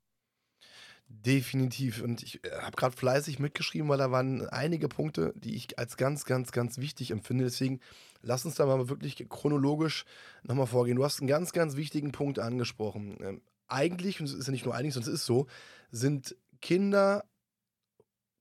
Definitiv. 1.07 2.03
Und 2.03 2.23
ich 2.23 2.43
äh, 2.45 2.51
habe 2.63 2.77
gerade 2.77 2.97
fleißig 2.97 3.39
mitgeschrieben, 3.39 3.89
weil 3.89 3.99
da 3.99 4.11
waren 4.11 4.49
einige 4.49 4.89
Punkte, 4.89 5.33
die 5.37 5.55
ich 5.55 5.79
als 5.79 5.97
ganz, 5.97 6.25
ganz, 6.25 6.51
ganz 6.51 6.79
wichtig 6.79 7.11
empfinde. 7.11 7.45
Deswegen 7.45 7.81
lass 8.23 8.45
uns 8.45 8.55
da 8.57 8.67
mal 8.67 8.89
wirklich 8.89 9.17
chronologisch 9.29 10.05
nochmal 10.43 10.67
vorgehen. 10.67 10.97
Du 10.97 11.05
hast 11.05 11.21
einen 11.21 11.29
ganz, 11.29 11.53
ganz 11.53 11.77
wichtigen 11.77 12.13
Punkt 12.13 12.39
angesprochen. 12.39 13.41
Eigentlich, 13.69 14.21
und 14.21 14.27
es 14.27 14.35
ist 14.35 14.47
ja 14.47 14.53
nicht 14.53 14.65
nur 14.65 14.75
eigentlich, 14.75 14.95
sondern 14.95 15.13
es 15.13 15.21
ist 15.21 15.27
so, 15.27 15.47
sind 15.91 16.37
Kinder 16.61 17.25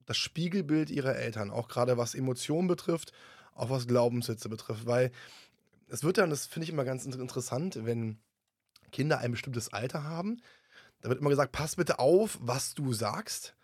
das 0.06 0.18
Spiegelbild 0.18 0.90
ihrer 0.90 1.16
Eltern, 1.16 1.52
auch 1.52 1.68
gerade 1.68 1.98
was 1.98 2.16
Emotionen 2.16 2.68
betrifft, 2.68 3.14
auch 3.54 3.70
was 3.70 3.88
Glaubenssätze 3.88 4.50
betrifft. 4.50 4.86
Weil 4.86 5.12
es 5.88 6.04
wird 6.04 6.18
dann, 6.18 6.30
das 6.30 6.46
finde 6.46 6.66
ich 6.66 6.72
immer 6.72 6.84
ganz 6.84 7.06
interessant, 7.06 7.80
wenn 7.86 8.20
Kinder 8.92 9.20
ein 9.20 9.32
bestimmtes 9.32 9.72
Alter 9.72 10.04
haben, 10.04 10.42
da 11.02 11.10
wird 11.10 11.20
immer 11.20 11.30
gesagt, 11.30 11.52
pass 11.52 11.76
bitte 11.76 12.00
auf, 12.00 12.38
was 12.42 12.74
du 12.76 12.94
sagst, 12.94 13.56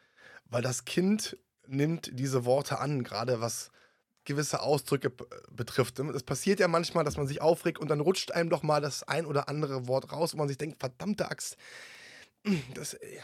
weil 0.46 0.62
das 0.62 0.86
Kind 0.86 1.38
nimmt 1.68 2.12
diese 2.14 2.46
Worte 2.46 2.80
an, 2.80 3.04
gerade 3.04 3.40
was 3.40 3.72
gewisse 4.30 4.62
Ausdrücke 4.62 5.12
betrifft. 5.52 6.00
Es 6.00 6.24
passiert 6.24 6.60
ja 6.60 6.68
manchmal, 6.68 7.04
dass 7.04 7.18
man 7.18 7.28
sich 7.28 7.42
aufregt 7.42 7.80
und 7.80 7.90
dann 7.90 8.00
rutscht 8.00 8.32
einem 8.32 8.50
doch 8.50 8.64
mal 8.64 8.80
das 8.80 9.04
ein 9.04 9.26
oder 9.26 9.50
andere 9.50 9.88
Wort 9.88 10.12
raus, 10.12 10.34
wo 10.34 10.38
man 10.38 10.48
sich 10.48 10.58
denkt, 10.58 10.80
verdammte 10.80 11.30
Axt, 11.30 11.58
das 12.74 12.94
äh, 12.94 13.20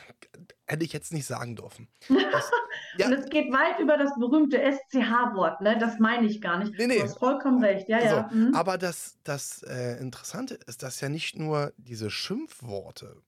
hätte 0.68 0.84
ich 0.84 0.92
jetzt 0.92 1.14
nicht 1.14 1.26
sagen 1.26 1.56
dürfen. 1.56 1.88
Das, 2.10 2.52
ja. 2.98 3.08
und 3.08 3.14
es 3.14 3.30
geht 3.30 3.52
weit 3.52 3.80
über 3.80 3.98
das 3.98 4.14
berühmte 4.20 4.58
SCH-Wort, 4.58 5.62
ne? 5.62 5.78
Das 5.80 6.00
meine 6.00 6.28
ich 6.28 6.42
gar 6.42 6.60
nicht. 6.60 6.78
Nee, 6.78 6.88
nee. 6.88 6.98
Du 6.98 7.04
hast 7.04 7.20
vollkommen 7.20 7.64
recht, 7.64 7.88
ja, 7.88 8.02
so, 8.02 8.06
ja. 8.06 8.30
Mhm. 8.32 8.54
Aber 8.54 8.78
das, 8.78 9.18
das 9.24 9.64
äh, 9.64 9.98
Interessante 10.00 10.56
ist, 10.68 10.84
dass 10.84 11.00
ja 11.00 11.10
nicht 11.10 11.38
nur 11.38 11.72
diese 11.78 12.10
Schimpfworte 12.10 13.22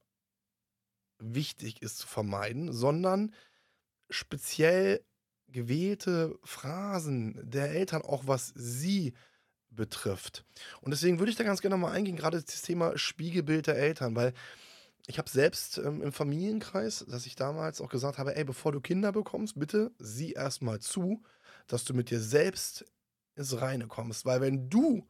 wichtig 1.18 1.80
ist 1.80 1.98
zu 1.98 2.06
vermeiden, 2.06 2.72
sondern 2.72 3.32
speziell 4.10 5.04
gewählte 5.48 6.38
Phrasen 6.44 7.40
der 7.42 7.70
Eltern, 7.70 8.02
auch 8.02 8.26
was 8.26 8.52
sie 8.54 9.14
betrifft. 9.70 10.44
Und 10.80 10.90
deswegen 10.90 11.18
würde 11.18 11.30
ich 11.30 11.36
da 11.36 11.44
ganz 11.44 11.60
gerne 11.60 11.76
mal 11.76 11.92
eingehen, 11.92 12.16
gerade 12.16 12.42
das 12.42 12.62
Thema 12.62 12.96
Spiegelbild 12.96 13.66
der 13.66 13.76
Eltern, 13.76 14.16
weil 14.16 14.34
ich 15.06 15.18
habe 15.18 15.30
selbst 15.30 15.78
ähm, 15.78 16.02
im 16.02 16.12
Familienkreis, 16.12 17.06
dass 17.08 17.26
ich 17.26 17.34
damals 17.34 17.80
auch 17.80 17.88
gesagt 17.88 18.18
habe, 18.18 18.36
ey, 18.36 18.44
bevor 18.44 18.72
du 18.72 18.80
Kinder 18.80 19.10
bekommst, 19.10 19.58
bitte 19.58 19.90
sieh 19.98 20.32
erstmal 20.32 20.80
zu, 20.80 21.22
dass 21.66 21.84
du 21.84 21.94
mit 21.94 22.10
dir 22.10 22.20
selbst 22.20 22.84
ins 23.34 23.58
Reine 23.58 23.86
kommst. 23.86 24.26
Weil 24.26 24.42
wenn 24.42 24.68
du 24.68 25.06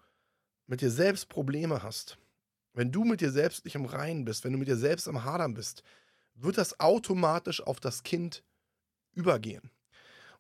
mit 0.67 0.83
dir 0.83 0.91
selbst 0.91 1.29
Probleme 1.29 1.83
hast, 1.83 2.19
wenn 2.75 2.93
du 2.93 3.05
mit 3.05 3.21
dir 3.21 3.33
selbst 3.33 3.65
nicht 3.65 3.75
im 3.75 3.87
Reinen 3.87 4.25
bist, 4.25 4.45
wenn 4.45 4.53
du 4.53 4.59
mit 4.59 4.69
dir 4.69 4.77
selbst 4.77 5.09
am 5.09 5.25
Hadern 5.25 5.55
bist, 5.55 5.83
wird 6.35 6.59
das 6.59 6.79
automatisch 6.79 7.61
auf 7.61 7.81
das 7.81 8.05
Kind 8.05 8.45
übergehen. 9.13 9.71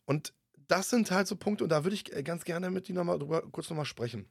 Und 0.08 0.32
das 0.68 0.88
sind 0.88 1.10
halt 1.10 1.26
so 1.26 1.36
Punkte, 1.36 1.64
und 1.64 1.70
da 1.70 1.84
würde 1.84 1.94
ich 1.94 2.10
äh, 2.16 2.22
ganz 2.22 2.44
gerne 2.44 2.70
mit 2.70 2.88
dir 2.88 2.94
nochmal 2.94 3.18
drüber 3.18 3.42
kurz 3.52 3.68
nochmal 3.68 3.84
sprechen. 3.84 4.26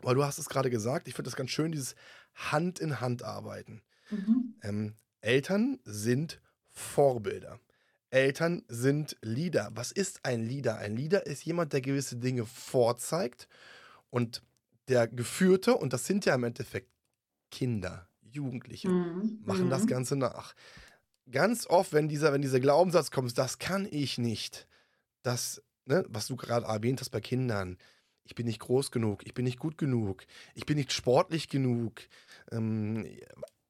Weil 0.00 0.14
du 0.14 0.22
hast 0.24 0.38
es 0.38 0.48
gerade 0.48 0.70
gesagt, 0.70 1.08
ich 1.08 1.14
finde 1.14 1.28
das 1.28 1.34
ganz 1.36 1.50
schön, 1.50 1.72
dieses 1.72 1.96
Hand 2.34 2.78
in 2.78 3.00
Hand 3.00 3.24
arbeiten. 3.24 3.82
Mhm. 4.10 4.54
Ähm, 4.62 4.94
Eltern 5.20 5.80
sind 5.82 6.40
Vorbilder. 6.70 7.58
Eltern 8.10 8.62
sind 8.68 9.16
Leader. 9.20 9.70
Was 9.74 9.90
ist 9.90 10.20
ein 10.22 10.46
Leader? 10.46 10.78
Ein 10.78 10.96
Leader 10.96 11.26
ist 11.26 11.44
jemand, 11.44 11.72
der 11.72 11.80
gewisse 11.80 12.16
Dinge 12.16 12.46
vorzeigt 12.46 13.48
und 14.10 14.44
der 14.86 15.08
Geführte, 15.08 15.74
und 15.74 15.92
das 15.92 16.06
sind 16.06 16.26
ja 16.26 16.34
im 16.36 16.44
Endeffekt 16.44 16.92
Kinder, 17.50 18.08
Jugendliche 18.22 18.88
mhm. 18.88 19.42
machen 19.44 19.64
mhm. 19.64 19.70
das 19.70 19.88
Ganze 19.88 20.14
nach. 20.14 20.54
Ganz 21.28 21.66
oft, 21.66 21.92
wenn 21.92 22.08
dieser, 22.08 22.32
wenn 22.32 22.40
dieser 22.40 22.60
Glaubenssatz 22.60 23.10
kommt, 23.10 23.36
das 23.36 23.58
kann 23.58 23.88
ich 23.90 24.16
nicht, 24.16 24.67
das, 25.28 25.62
ne, 25.84 26.04
was 26.08 26.26
du 26.26 26.36
gerade 26.36 26.66
erwähnt 26.66 27.00
hast 27.00 27.10
bei 27.10 27.20
Kindern, 27.20 27.76
ich 28.24 28.34
bin 28.34 28.46
nicht 28.46 28.60
groß 28.60 28.90
genug, 28.90 29.26
ich 29.26 29.34
bin 29.34 29.44
nicht 29.44 29.58
gut 29.58 29.76
genug, 29.76 30.24
ich 30.54 30.64
bin 30.64 30.78
nicht 30.78 30.92
sportlich 30.92 31.48
genug. 31.48 32.00
Ähm, 32.50 33.06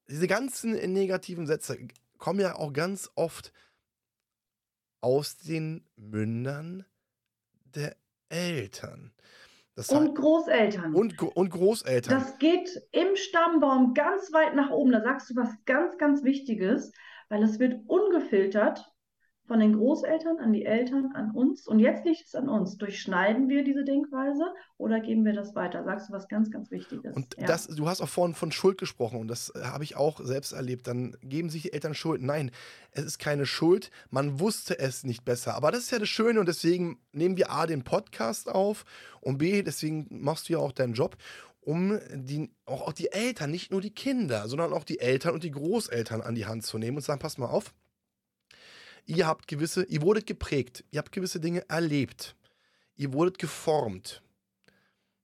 diese 0.08 0.28
ganzen 0.28 0.72
negativen 0.92 1.46
Sätze 1.46 1.78
kommen 2.16 2.40
ja 2.40 2.54
auch 2.54 2.72
ganz 2.72 3.10
oft 3.16 3.52
aus 5.00 5.36
den 5.36 5.84
Mündern 5.96 6.84
der 7.64 7.96
Eltern. 8.28 9.12
Das 9.74 9.90
und 9.90 10.14
Großeltern. 10.14 10.94
Und, 10.94 11.20
und 11.20 11.50
Großeltern. 11.50 12.18
Das 12.18 12.38
geht 12.38 12.70
im 12.92 13.14
Stammbaum 13.14 13.94
ganz 13.94 14.32
weit 14.32 14.54
nach 14.54 14.70
oben. 14.70 14.92
Da 14.92 15.02
sagst 15.02 15.30
du 15.30 15.36
was 15.36 15.50
ganz, 15.66 15.98
ganz 15.98 16.24
Wichtiges, 16.24 16.92
weil 17.28 17.42
es 17.42 17.58
wird 17.58 17.80
ungefiltert 17.86 18.87
von 19.48 19.58
den 19.58 19.72
Großeltern 19.72 20.38
an 20.38 20.52
die 20.52 20.64
Eltern, 20.64 21.12
an 21.14 21.32
uns. 21.32 21.66
Und 21.66 21.80
jetzt 21.80 22.04
liegt 22.04 22.26
es 22.26 22.34
an 22.34 22.48
uns. 22.48 22.76
Durchschneiden 22.76 23.48
wir 23.48 23.64
diese 23.64 23.82
Denkweise 23.82 24.44
oder 24.76 25.00
geben 25.00 25.24
wir 25.24 25.32
das 25.32 25.54
weiter? 25.54 25.82
Sagst 25.82 26.08
du 26.08 26.12
was 26.12 26.28
ganz, 26.28 26.50
ganz 26.50 26.70
Wichtiges? 26.70 27.16
Und 27.16 27.34
ja. 27.38 27.46
das, 27.46 27.66
du 27.66 27.88
hast 27.88 28.02
auch 28.02 28.08
vorhin 28.08 28.34
von 28.34 28.52
Schuld 28.52 28.78
gesprochen 28.78 29.18
und 29.18 29.28
das 29.28 29.50
äh, 29.56 29.62
habe 29.64 29.84
ich 29.84 29.96
auch 29.96 30.20
selbst 30.20 30.52
erlebt. 30.52 30.86
Dann 30.86 31.16
geben 31.22 31.48
sich 31.48 31.62
die 31.62 31.72
Eltern 31.72 31.94
Schuld. 31.94 32.22
Nein, 32.22 32.50
es 32.92 33.04
ist 33.04 33.18
keine 33.18 33.46
Schuld. 33.46 33.90
Man 34.10 34.38
wusste 34.38 34.78
es 34.78 35.04
nicht 35.04 35.24
besser. 35.24 35.54
Aber 35.54 35.72
das 35.72 35.80
ist 35.80 35.90
ja 35.90 35.98
das 35.98 36.08
Schöne 36.08 36.38
und 36.38 36.46
deswegen 36.46 36.98
nehmen 37.12 37.38
wir 37.38 37.50
A, 37.50 37.66
den 37.66 37.82
Podcast 37.82 38.48
auf 38.48 38.84
und 39.22 39.38
B, 39.38 39.62
deswegen 39.62 40.06
machst 40.10 40.48
du 40.48 40.52
ja 40.52 40.58
auch 40.58 40.72
deinen 40.72 40.92
Job 40.92 41.16
um 41.60 41.98
die, 42.14 42.50
auch, 42.64 42.88
auch 42.88 42.92
die 42.94 43.12
Eltern, 43.12 43.50
nicht 43.50 43.70
nur 43.70 43.82
die 43.82 43.94
Kinder, 43.94 44.48
sondern 44.48 44.72
auch 44.72 44.84
die 44.84 45.00
Eltern 45.00 45.34
und 45.34 45.42
die 45.42 45.50
Großeltern 45.50 46.22
an 46.22 46.34
die 46.34 46.46
Hand 46.46 46.64
zu 46.64 46.78
nehmen 46.78 46.96
und 46.96 47.02
zu 47.02 47.08
sagen, 47.08 47.20
pass 47.20 47.36
mal 47.36 47.46
auf, 47.46 47.74
ihr 49.08 49.26
habt 49.26 49.48
gewisse, 49.48 49.84
ihr 49.84 50.02
wurdet 50.02 50.26
geprägt, 50.26 50.84
ihr 50.90 50.98
habt 50.98 51.10
gewisse 51.10 51.40
Dinge 51.40 51.68
erlebt, 51.68 52.36
ihr 52.94 53.12
wurdet 53.12 53.38
geformt. 53.38 54.22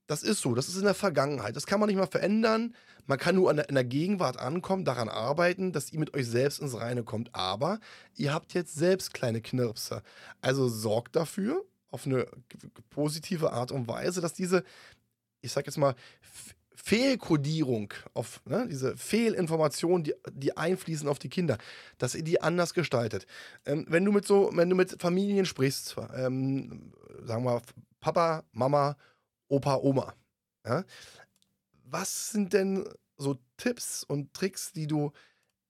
Das 0.06 0.22
ist 0.22 0.40
so, 0.40 0.54
das 0.54 0.68
ist 0.68 0.76
in 0.76 0.84
der 0.84 0.94
Vergangenheit. 0.94 1.56
Das 1.56 1.66
kann 1.66 1.80
man 1.80 1.88
nicht 1.88 1.96
mal 1.96 2.06
verändern. 2.06 2.74
Man 3.06 3.18
kann 3.18 3.36
nur 3.36 3.54
der, 3.54 3.68
in 3.68 3.74
der 3.74 3.84
Gegenwart 3.84 4.38
ankommen, 4.38 4.84
daran 4.84 5.08
arbeiten, 5.08 5.72
dass 5.72 5.92
ihr 5.92 5.98
mit 5.98 6.14
euch 6.14 6.26
selbst 6.26 6.60
ins 6.60 6.74
Reine 6.78 7.04
kommt. 7.04 7.34
Aber 7.34 7.80
ihr 8.14 8.34
habt 8.34 8.52
jetzt 8.52 8.74
selbst 8.74 9.14
kleine 9.14 9.40
Knirpse. 9.40 10.02
Also 10.42 10.68
sorgt 10.68 11.16
dafür, 11.16 11.64
auf 11.90 12.06
eine 12.06 12.26
positive 12.90 13.52
Art 13.52 13.72
und 13.72 13.88
Weise, 13.88 14.20
dass 14.20 14.34
diese, 14.34 14.64
ich 15.40 15.52
sag 15.52 15.64
jetzt 15.64 15.78
mal, 15.78 15.94
Fehlkodierung, 16.74 17.92
auf 18.14 18.42
ne, 18.46 18.66
diese 18.68 18.96
Fehlinformationen, 18.96 20.04
die, 20.04 20.14
die 20.32 20.56
einfließen 20.56 21.08
auf 21.08 21.18
die 21.18 21.28
Kinder, 21.28 21.58
dass 21.98 22.14
ihr 22.14 22.24
die 22.24 22.40
anders 22.40 22.74
gestaltet. 22.74 23.26
Ähm, 23.64 23.86
wenn 23.88 24.04
du 24.04 24.12
mit 24.12 24.26
so, 24.26 24.50
wenn 24.54 24.68
du 24.68 24.76
mit 24.76 25.00
Familien 25.00 25.46
sprichst, 25.46 25.96
ähm, 26.16 26.92
sagen 27.24 27.44
wir 27.44 27.62
Papa, 28.00 28.44
Mama, 28.52 28.96
Opa, 29.48 29.76
Oma, 29.76 30.14
ja, 30.66 30.84
was 31.84 32.30
sind 32.30 32.52
denn 32.52 32.84
so 33.16 33.38
Tipps 33.56 34.02
und 34.02 34.34
Tricks, 34.34 34.72
die 34.72 34.86
du 34.86 35.12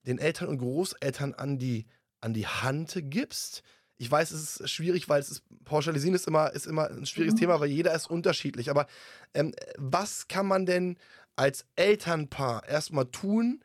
den 0.07 0.19
Eltern 0.19 0.49
und 0.49 0.59
Großeltern 0.59 1.35
an 1.35 1.59
die, 1.59 1.87
an 2.21 2.33
die 2.33 2.47
Hand 2.47 2.97
gibst? 3.05 3.63
Ich 3.97 4.11
weiß, 4.11 4.33
es 4.33 4.57
ist 4.59 4.71
schwierig, 4.71 5.09
weil 5.09 5.21
es 5.21 5.31
ist, 5.31 5.43
pauschalisieren 5.65 6.15
ist 6.15 6.27
immer, 6.27 6.53
ist 6.53 6.67
immer 6.67 6.91
ein 6.91 7.07
schwieriges 7.07 7.35
mhm. 7.35 7.39
Thema, 7.39 7.61
weil 7.61 7.69
jeder 7.69 7.95
ist 7.95 8.11
unterschiedlich. 8.11 8.71
Aber 8.71 8.87
ähm, 9.35 9.53
was 9.79 10.29
kann 10.29 10.47
man 10.47 10.67
denn 10.67 10.97
als 11.37 11.67
Elternpaar 11.77 12.69
erstmal 12.69 13.07
tun? 13.07 13.63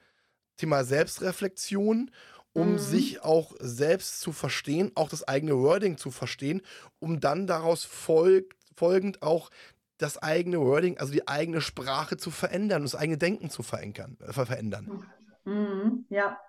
Thema 0.57 0.83
Selbstreflexion, 0.83 2.11
um 2.53 2.73
mhm. 2.73 2.79
sich 2.79 3.21
auch 3.21 3.53
selbst 3.59 4.21
zu 4.21 4.31
verstehen, 4.31 4.91
auch 4.95 5.09
das 5.09 5.27
eigene 5.27 5.57
Wording 5.57 5.97
zu 5.97 6.11
verstehen, 6.11 6.61
um 6.99 7.19
dann 7.19 7.47
daraus 7.47 7.85
folgt, 7.85 8.55
folgend 8.75 9.21
auch 9.21 9.49
das 9.97 10.17
eigene 10.17 10.59
Wording, 10.59 10.97
also 10.97 11.11
die 11.11 11.27
eigene 11.27 11.61
Sprache 11.61 12.17
zu 12.17 12.31
verändern, 12.31 12.83
das 12.83 12.95
eigene 12.95 13.17
Denken 13.17 13.49
zu 13.49 13.63
verändern. 13.63 14.17
Äh, 14.21 14.33
verändern. 14.33 15.05
Mhm. 15.45 16.05
Ja. 16.09 16.39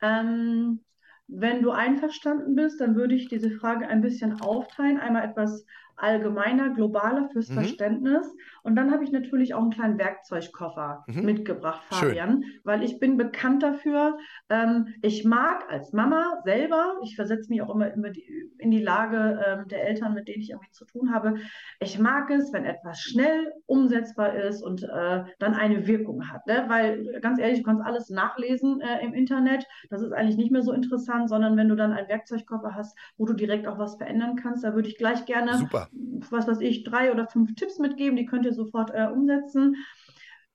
Ähm, 0.00 0.80
wenn 1.28 1.62
du 1.62 1.70
einverstanden 1.70 2.54
bist, 2.54 2.80
dann 2.80 2.94
würde 2.94 3.14
ich 3.14 3.28
diese 3.28 3.50
Frage 3.50 3.88
ein 3.88 4.00
bisschen 4.00 4.40
aufteilen. 4.40 4.98
Einmal 4.98 5.24
etwas 5.24 5.66
allgemeiner, 5.96 6.70
globaler 6.74 7.28
fürs 7.30 7.48
mhm. 7.48 7.54
Verständnis. 7.54 8.32
Und 8.66 8.74
dann 8.74 8.90
habe 8.90 9.04
ich 9.04 9.12
natürlich 9.12 9.54
auch 9.54 9.62
einen 9.62 9.70
kleinen 9.70 9.96
Werkzeugkoffer 9.96 11.04
mhm. 11.06 11.24
mitgebracht, 11.24 11.82
Fabian, 11.88 12.42
Schön. 12.42 12.60
weil 12.64 12.82
ich 12.82 12.98
bin 12.98 13.16
bekannt 13.16 13.62
dafür. 13.62 14.18
Ähm, 14.48 14.88
ich 15.02 15.24
mag 15.24 15.70
als 15.70 15.92
Mama 15.92 16.40
selber, 16.42 16.96
ich 17.04 17.14
versetze 17.14 17.48
mich 17.48 17.62
auch 17.62 17.72
immer, 17.72 17.92
immer 17.92 18.10
die, 18.10 18.24
in 18.58 18.72
die 18.72 18.82
Lage 18.82 19.40
ähm, 19.46 19.68
der 19.68 19.86
Eltern, 19.86 20.14
mit 20.14 20.26
denen 20.26 20.42
ich 20.42 20.50
irgendwie 20.50 20.72
zu 20.72 20.84
tun 20.84 21.14
habe. 21.14 21.36
Ich 21.78 22.00
mag 22.00 22.28
es, 22.30 22.52
wenn 22.52 22.64
etwas 22.64 22.98
schnell 22.98 23.52
umsetzbar 23.66 24.34
ist 24.34 24.62
und 24.62 24.82
äh, 24.82 25.22
dann 25.38 25.54
eine 25.54 25.86
Wirkung 25.86 26.28
hat. 26.28 26.44
Ne? 26.48 26.64
Weil 26.66 27.20
ganz 27.20 27.38
ehrlich, 27.38 27.58
du 27.58 27.64
kannst 27.64 27.84
alles 27.84 28.10
nachlesen 28.10 28.80
äh, 28.80 29.04
im 29.04 29.14
Internet. 29.14 29.64
Das 29.90 30.02
ist 30.02 30.10
eigentlich 30.10 30.38
nicht 30.38 30.50
mehr 30.50 30.62
so 30.62 30.72
interessant, 30.72 31.28
sondern 31.28 31.56
wenn 31.56 31.68
du 31.68 31.76
dann 31.76 31.92
einen 31.92 32.08
Werkzeugkoffer 32.08 32.74
hast, 32.74 32.98
wo 33.16 33.26
du 33.26 33.32
direkt 33.32 33.68
auch 33.68 33.78
was 33.78 33.96
verändern 33.96 34.34
kannst, 34.34 34.64
da 34.64 34.74
würde 34.74 34.88
ich 34.88 34.98
gleich 34.98 35.24
gerne 35.24 35.56
Super 35.56 35.86
was 36.30 36.46
weiß 36.46 36.60
ich, 36.60 36.84
drei 36.84 37.12
oder 37.12 37.26
fünf 37.26 37.54
Tipps 37.54 37.78
mitgeben, 37.78 38.16
die 38.16 38.26
könnt 38.26 38.44
ihr 38.44 38.52
sofort 38.56 38.90
äh, 38.92 39.06
umsetzen. 39.06 39.76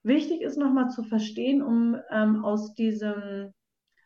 Wichtig 0.04 0.42
ist 0.42 0.58
nochmal 0.58 0.90
zu 0.90 1.04
verstehen, 1.04 1.62
um 1.62 1.98
ähm, 2.10 2.44
aus, 2.44 2.74
diesem, 2.74 3.54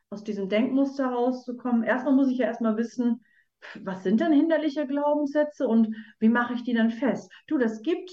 aus 0.09 0.23
diesem 0.23 0.49
Denkmuster 0.49 1.07
rauszukommen. 1.07 1.83
Erstmal 1.83 2.15
muss 2.15 2.29
ich 2.29 2.37
ja 2.37 2.47
erstmal 2.47 2.77
wissen, 2.77 3.23
was 3.81 4.03
sind 4.03 4.19
denn 4.19 4.33
hinderliche 4.33 4.85
Glaubenssätze 4.85 5.67
und 5.67 5.95
wie 6.19 6.29
mache 6.29 6.53
ich 6.53 6.63
die 6.63 6.73
dann 6.73 6.91
fest? 6.91 7.31
Du, 7.47 7.57
das 7.57 7.81
gibt 7.81 8.11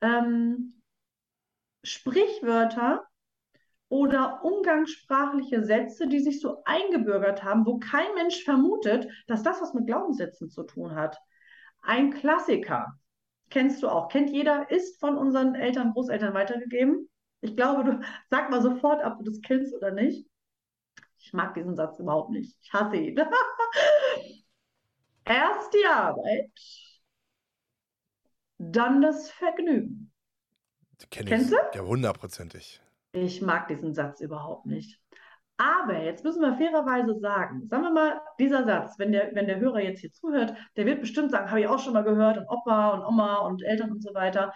ähm, 0.00 0.82
Sprichwörter 1.82 3.06
oder 3.88 4.44
umgangssprachliche 4.44 5.62
Sätze, 5.64 6.08
die 6.08 6.20
sich 6.20 6.40
so 6.40 6.62
eingebürgert 6.64 7.44
haben, 7.44 7.66
wo 7.66 7.78
kein 7.78 8.14
Mensch 8.14 8.42
vermutet, 8.42 9.06
dass 9.26 9.42
das 9.42 9.60
was 9.60 9.74
mit 9.74 9.86
Glaubenssätzen 9.86 10.48
zu 10.48 10.62
tun 10.64 10.94
hat. 10.94 11.18
Ein 11.82 12.12
Klassiker, 12.12 12.98
kennst 13.52 13.82
du 13.82 13.88
auch, 13.88 14.08
kennt 14.08 14.30
jeder, 14.30 14.70
ist 14.70 14.98
von 14.98 15.18
unseren 15.18 15.54
Eltern, 15.54 15.92
Großeltern 15.92 16.32
weitergegeben. 16.32 17.10
Ich 17.42 17.54
glaube, 17.54 17.84
du 17.84 18.00
sag 18.30 18.50
mal 18.50 18.62
sofort, 18.62 19.04
ob 19.04 19.18
du 19.18 19.24
das 19.24 19.40
kennst 19.42 19.74
oder 19.74 19.90
nicht. 19.90 20.26
Ich 21.18 21.32
mag 21.32 21.54
diesen 21.54 21.76
Satz 21.76 21.98
überhaupt 21.98 22.30
nicht. 22.30 22.56
Ich 22.62 22.72
hasse 22.72 22.96
ihn. 22.96 23.16
Erst 25.24 25.74
die 25.74 25.86
Arbeit, 25.86 26.50
dann 28.58 29.02
das 29.02 29.30
Vergnügen. 29.30 30.10
Kenn 31.10 31.26
Kennst 31.26 31.52
du? 31.52 31.56
Ja, 31.74 31.82
hundertprozentig. 31.82 32.80
Ich 33.12 33.42
mag 33.42 33.68
diesen 33.68 33.92
Satz 33.92 34.20
überhaupt 34.20 34.66
nicht. 34.66 35.01
Aber 35.56 36.02
jetzt 36.02 36.24
müssen 36.24 36.42
wir 36.42 36.56
fairerweise 36.56 37.18
sagen, 37.20 37.68
sagen 37.68 37.84
wir 37.84 37.92
mal, 37.92 38.20
dieser 38.38 38.64
Satz, 38.64 38.98
wenn 38.98 39.12
der, 39.12 39.34
wenn 39.34 39.46
der 39.46 39.60
Hörer 39.60 39.80
jetzt 39.80 40.00
hier 40.00 40.12
zuhört, 40.12 40.56
der 40.76 40.86
wird 40.86 41.00
bestimmt 41.00 41.30
sagen, 41.30 41.50
habe 41.50 41.60
ich 41.60 41.68
auch 41.68 41.78
schon 41.78 41.92
mal 41.92 42.04
gehört 42.04 42.38
und 42.38 42.48
Opa 42.48 42.94
und 42.94 43.04
Oma 43.04 43.36
und 43.38 43.62
Eltern 43.62 43.92
und 43.92 44.02
so 44.02 44.14
weiter. 44.14 44.52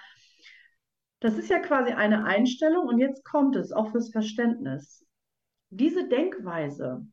Das 1.21 1.38
ist 1.38 1.49
ja 1.49 1.61
quasi 1.61 1.93
eine 1.93 2.25
Einstellung 2.25 2.87
und 2.87 2.99
jetzt 2.99 3.25
kommt 3.25 3.57
es 3.57 3.73
auch 3.73 3.91
fürs 3.91 4.11
Verständnis. 4.11 5.07
Diese 5.71 6.09
Denkweise 6.09 7.07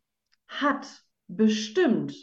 hat 0.48 1.04
bestimmt 1.28 2.14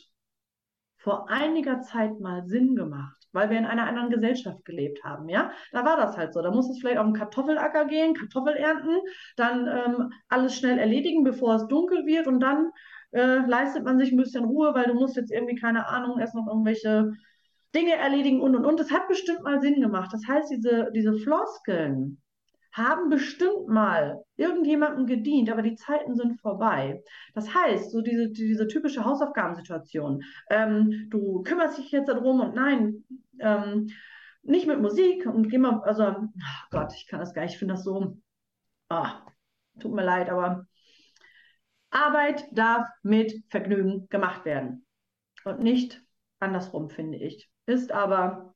vor 0.96 1.28
einiger 1.30 1.80
Zeit 1.82 2.20
mal 2.20 2.46
Sinn 2.46 2.76
gemacht 2.76 3.19
weil 3.32 3.50
wir 3.50 3.58
in 3.58 3.66
einer 3.66 3.86
anderen 3.86 4.10
Gesellschaft 4.10 4.64
gelebt 4.64 5.04
haben, 5.04 5.28
ja. 5.28 5.50
Da 5.72 5.84
war 5.84 5.96
das 5.96 6.16
halt 6.16 6.34
so. 6.34 6.42
Da 6.42 6.50
muss 6.50 6.68
es 6.70 6.80
vielleicht 6.80 6.98
auf 6.98 7.06
den 7.06 7.14
Kartoffelacker 7.14 7.86
gehen, 7.86 8.14
Kartoffel 8.14 8.54
ernten, 8.54 8.98
dann 9.36 9.66
ähm, 9.66 10.12
alles 10.28 10.56
schnell 10.56 10.78
erledigen, 10.78 11.24
bevor 11.24 11.56
es 11.56 11.66
dunkel 11.66 12.06
wird 12.06 12.26
und 12.26 12.40
dann 12.40 12.70
äh, 13.12 13.38
leistet 13.46 13.84
man 13.84 13.98
sich 13.98 14.12
ein 14.12 14.16
bisschen 14.16 14.44
Ruhe, 14.44 14.74
weil 14.74 14.84
du 14.84 14.94
musst 14.94 15.16
jetzt 15.16 15.32
irgendwie, 15.32 15.56
keine 15.56 15.88
Ahnung, 15.88 16.18
erst 16.18 16.34
noch 16.34 16.46
irgendwelche 16.46 17.12
Dinge 17.74 17.94
erledigen 17.94 18.40
und 18.40 18.56
und 18.56 18.64
und. 18.64 18.80
Das 18.80 18.90
hat 18.90 19.08
bestimmt 19.08 19.42
mal 19.42 19.60
Sinn 19.60 19.80
gemacht. 19.80 20.12
Das 20.12 20.26
heißt, 20.26 20.50
diese, 20.50 20.90
diese 20.94 21.14
Floskeln, 21.14 22.20
haben 22.72 23.10
bestimmt 23.10 23.68
mal 23.68 24.22
irgendjemandem 24.36 25.06
gedient, 25.06 25.50
aber 25.50 25.62
die 25.62 25.74
Zeiten 25.74 26.14
sind 26.16 26.40
vorbei. 26.40 27.02
Das 27.34 27.52
heißt, 27.52 27.90
so 27.90 28.00
diese, 28.00 28.30
diese 28.30 28.68
typische 28.68 29.04
Hausaufgabensituation, 29.04 30.22
ähm, 30.50 31.06
du 31.10 31.42
kümmerst 31.42 31.78
dich 31.78 31.90
jetzt 31.90 32.08
darum 32.08 32.40
und 32.40 32.54
nein, 32.54 33.04
ähm, 33.40 33.88
nicht 34.42 34.66
mit 34.66 34.80
Musik 34.80 35.26
und 35.26 35.48
geh 35.48 35.58
mal, 35.58 35.80
also, 35.82 36.04
oh 36.04 36.66
Gott, 36.70 36.92
ich 36.94 37.06
kann 37.06 37.20
das 37.20 37.34
gar 37.34 37.42
nicht, 37.42 37.52
ich 37.52 37.58
finde 37.58 37.74
das 37.74 37.84
so, 37.84 38.16
oh, 38.88 39.06
tut 39.80 39.92
mir 39.92 40.04
leid, 40.04 40.30
aber 40.30 40.66
Arbeit 41.90 42.44
darf 42.52 42.86
mit 43.02 43.44
Vergnügen 43.48 44.08
gemacht 44.08 44.44
werden 44.44 44.86
und 45.44 45.60
nicht 45.60 46.02
andersrum, 46.38 46.88
finde 46.88 47.18
ich. 47.18 47.50
Ist 47.66 47.92
aber 47.92 48.54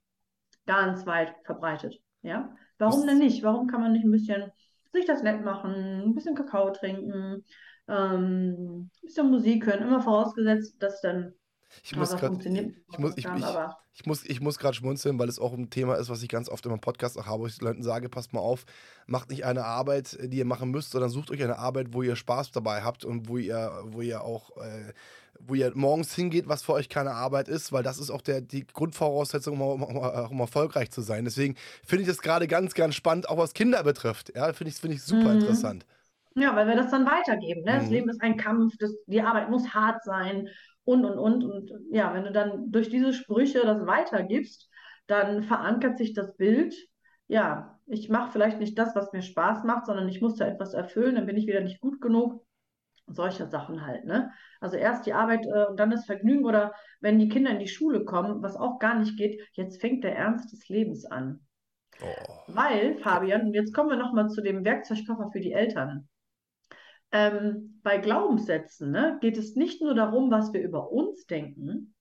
ganz 0.67 1.05
weit 1.07 1.35
verbreitet, 1.45 2.01
ja. 2.23 2.55
Warum 2.79 3.07
denn 3.07 3.19
nicht? 3.19 3.43
Warum 3.43 3.67
kann 3.67 3.81
man 3.81 3.93
nicht 3.93 4.05
ein 4.05 4.11
bisschen 4.11 4.51
sich 4.93 5.07
das 5.07 5.23
nett 5.23 5.45
machen, 5.45 5.73
ein 5.75 6.15
bisschen 6.15 6.35
Kakao 6.35 6.71
trinken, 6.71 7.45
ähm, 7.89 8.89
ein 8.89 8.91
bisschen 9.03 9.31
Musik 9.31 9.67
hören, 9.67 9.83
immer 9.83 10.01
vorausgesetzt, 10.01 10.77
dass 10.83 11.01
dann 11.01 11.35
ich 11.83 11.97
muss 11.97 12.11
gerade 12.11 12.37
ich, 12.37 12.99
muss, 12.99 13.17
ich, 13.17 13.25
ich, 13.25 13.45
ich, 13.95 14.07
muss, 14.07 14.25
ich 14.25 14.41
muss 14.41 14.59
gerade 14.59 14.77
schmunzeln, 14.77 15.19
weil 15.19 15.29
es 15.29 15.41
auch 15.41 15.53
ein 15.53 15.71
Thema 15.71 15.97
ist, 15.97 16.09
was 16.09 16.23
ich 16.23 16.29
ganz 16.29 16.49
oft 16.49 16.65
in 16.65 16.71
meinem 16.71 16.81
Podcast 16.81 17.19
auch 17.19 17.27
habe, 17.27 17.43
wo 17.43 17.47
ich 17.49 17.59
den 17.59 17.67
Leuten 17.67 17.83
sage, 17.83 18.09
passt 18.09 18.33
mal 18.33 18.41
auf, 18.41 18.65
macht 19.07 19.31
nicht 19.31 19.45
eine 19.45 19.65
Arbeit, 19.65 20.17
die 20.23 20.39
ihr 20.39 20.45
machen 20.45 20.71
müsst, 20.71 20.93
sondern 20.93 21.11
sucht 21.11 21.33
euch 21.33 21.43
eine 21.43 21.59
Arbeit, 21.59 21.93
wo 21.93 22.03
ihr 22.03 22.15
Spaß 22.15 22.53
dabei 22.53 22.83
habt 22.83 23.05
und 23.05 23.29
wo 23.29 23.39
ihr, 23.39 23.73
wo 23.87 24.03
ihr 24.03 24.23
auch 24.23 24.57
äh, 24.59 24.93
wo 25.41 25.55
ihr 25.55 25.73
morgens 25.75 26.15
hingeht, 26.15 26.49
was 26.49 26.63
für 26.63 26.73
euch 26.73 26.89
keine 26.89 27.13
Arbeit 27.13 27.49
ist, 27.49 27.73
weil 27.73 27.83
das 27.83 27.99
ist 27.99 28.11
auch 28.11 28.23
der, 28.23 28.41
die 28.41 28.67
Grundvoraussetzung, 28.67 29.61
um, 29.61 29.83
um, 29.83 29.97
um 29.97 30.41
erfolgreich 30.41 30.91
zu 30.91 31.01
sein. 31.01 31.25
Deswegen 31.25 31.57
finde 31.85 32.03
ich 32.03 32.09
das 32.09 32.23
gerade 32.23 32.47
ganz, 32.47 32.75
ganz 32.75 32.95
spannend, 32.95 33.29
auch 33.29 33.39
was 33.39 33.55
Kinder 33.55 33.83
betrifft. 33.83 34.33
Ja, 34.35 34.53
finde 34.53 34.71
ich, 34.71 34.77
find 34.77 34.95
ich 34.95 35.03
super 35.03 35.31
mhm. 35.31 35.41
interessant. 35.41 35.87
Ja, 36.37 36.57
weil 36.57 36.67
wir 36.67 36.77
das 36.77 36.91
dann 36.91 37.07
weitergeben. 37.07 37.63
Ne? 37.63 37.75
Mhm. 37.75 37.79
Das 37.79 37.91
Leben 37.91 38.09
ist 38.11 38.23
ein 38.23 38.37
Kampf, 38.37 38.75
das, 38.79 38.93
die 39.07 39.23
Arbeit 39.23 39.51
muss 39.51 39.69
hart 39.75 40.03
sein 40.05 40.49
und, 40.85 41.05
und, 41.05 41.19
und. 41.19 41.45
Und 41.45 41.73
ja, 41.91 42.13
wenn 42.15 42.25
du 42.25 42.33
dann 42.33 42.71
durch 42.71 42.89
diese 42.89 43.13
Sprüche 43.13 43.61
das 43.63 43.87
weitergibst, 43.87 44.69
dann 45.07 45.43
verankert 45.43 45.99
sich 45.99 46.15
das 46.15 46.37
Bild, 46.37 46.75
ja, 47.27 47.79
ich 47.87 48.09
mache 48.09 48.33
vielleicht 48.33 48.59
nicht 48.59 48.79
das, 48.79 48.95
was 48.95 49.13
mir 49.13 49.23
Spaß 49.23 49.65
macht, 49.65 49.87
sondern 49.87 50.09
ich 50.09 50.21
muss 50.21 50.37
da 50.37 50.47
etwas 50.47 50.75
erfüllen, 50.75 51.15
dann 51.15 51.27
bin 51.27 51.37
ich 51.37 51.47
wieder 51.47 51.61
nicht 51.61 51.81
gut 51.81 52.01
genug 52.01 52.45
solche 53.07 53.47
Sachen 53.47 53.87
halt, 53.87 54.05
ne? 54.05 54.31
Also 54.61 54.77
erst 54.77 55.07
die 55.07 55.13
Arbeit 55.13 55.47
äh, 55.47 55.67
und 55.67 55.79
dann 55.79 55.91
das 55.91 56.07
Vergnügen 56.07 56.45
oder 56.45 56.73
wenn 57.01 57.19
die 57.19 57.29
Kinder 57.29 57.51
in 57.51 57.59
die 57.59 57.69
Schule 57.69 58.05
kommen, 58.05 58.43
was 58.43 58.57
auch 58.57 58.79
gar 58.79 58.99
nicht 58.99 59.17
geht, 59.17 59.41
jetzt 59.53 59.81
fängt 59.81 60.05
der 60.05 60.17
Ernst 60.17 60.53
des 60.53 60.69
Lebens 60.69 61.05
an. 61.05 61.41
Oh. 62.03 62.37
Weil, 62.49 62.99
Fabian, 62.99 63.53
jetzt 63.53 63.75
kommen 63.75 63.91
wir 63.91 63.97
nochmal 63.97 64.29
zu 64.29 64.41
dem 64.41 64.65
Werkzeugkoffer 64.65 65.31
für 65.33 65.41
die 65.41 65.53
Eltern. 65.53 66.09
Ähm, 67.13 67.81
bei 67.83 67.99
Glaubenssätzen 67.99 68.91
ne, 68.91 69.19
geht 69.21 69.37
es 69.37 69.55
nicht 69.55 69.81
nur 69.81 69.95
darum, 69.95 70.31
was 70.31 70.53
wir 70.53 70.63
über 70.63 70.91
uns 70.91 71.27
denken, 71.27 71.95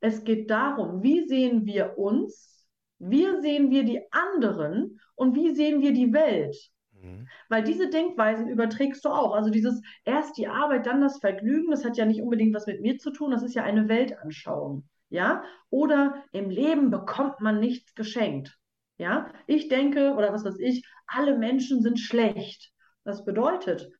es 0.00 0.24
geht 0.24 0.50
darum, 0.50 1.02
wie 1.02 1.26
sehen 1.28 1.64
wir 1.64 1.96
uns, 1.96 2.66
wie 2.98 3.24
sehen 3.40 3.70
wir 3.70 3.84
die 3.84 4.02
anderen 4.10 5.00
und 5.14 5.36
wie 5.36 5.54
sehen 5.54 5.80
wir 5.80 5.92
die 5.92 6.12
Welt. 6.12 6.71
Mhm. 7.02 7.28
Weil 7.48 7.64
diese 7.64 7.90
Denkweisen 7.90 8.48
überträgst 8.48 9.04
du 9.04 9.10
auch. 9.10 9.34
Also 9.34 9.50
dieses 9.50 9.82
erst 10.04 10.38
die 10.38 10.48
Arbeit, 10.48 10.86
dann 10.86 11.00
das 11.00 11.18
Vergnügen, 11.18 11.70
das 11.70 11.84
hat 11.84 11.96
ja 11.96 12.04
nicht 12.04 12.22
unbedingt 12.22 12.54
was 12.54 12.66
mit 12.66 12.80
mir 12.80 12.98
zu 12.98 13.10
tun, 13.10 13.30
das 13.30 13.42
ist 13.42 13.54
ja 13.54 13.64
eine 13.64 13.88
Weltanschauung. 13.88 14.88
Ja? 15.10 15.42
Oder 15.70 16.24
im 16.32 16.48
Leben 16.48 16.90
bekommt 16.90 17.40
man 17.40 17.60
nichts 17.60 17.94
geschenkt. 17.94 18.58
Ja? 18.98 19.32
Ich 19.46 19.68
denke, 19.68 20.14
oder 20.14 20.32
was 20.32 20.44
weiß 20.44 20.58
ich, 20.58 20.86
alle 21.06 21.36
Menschen 21.36 21.82
sind 21.82 21.98
schlecht. 21.98 22.72
Das 23.04 23.24
bedeutet, 23.24 23.90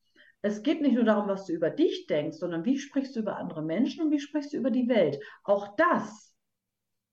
es 0.41 0.63
geht 0.63 0.81
nicht 0.81 0.95
nur 0.95 1.03
darum, 1.03 1.27
was 1.27 1.45
du 1.45 1.53
über 1.53 1.69
dich 1.69 2.07
denkst, 2.07 2.37
sondern 2.37 2.65
wie 2.65 2.77
sprichst 2.77 3.15
du 3.15 3.19
über 3.19 3.37
andere 3.37 3.61
Menschen 3.61 4.03
und 4.03 4.11
wie 4.11 4.19
sprichst 4.19 4.53
du 4.53 4.57
über 4.57 4.71
die 4.71 4.87
Welt. 4.87 5.19
Auch 5.43 5.75
das 5.75 6.33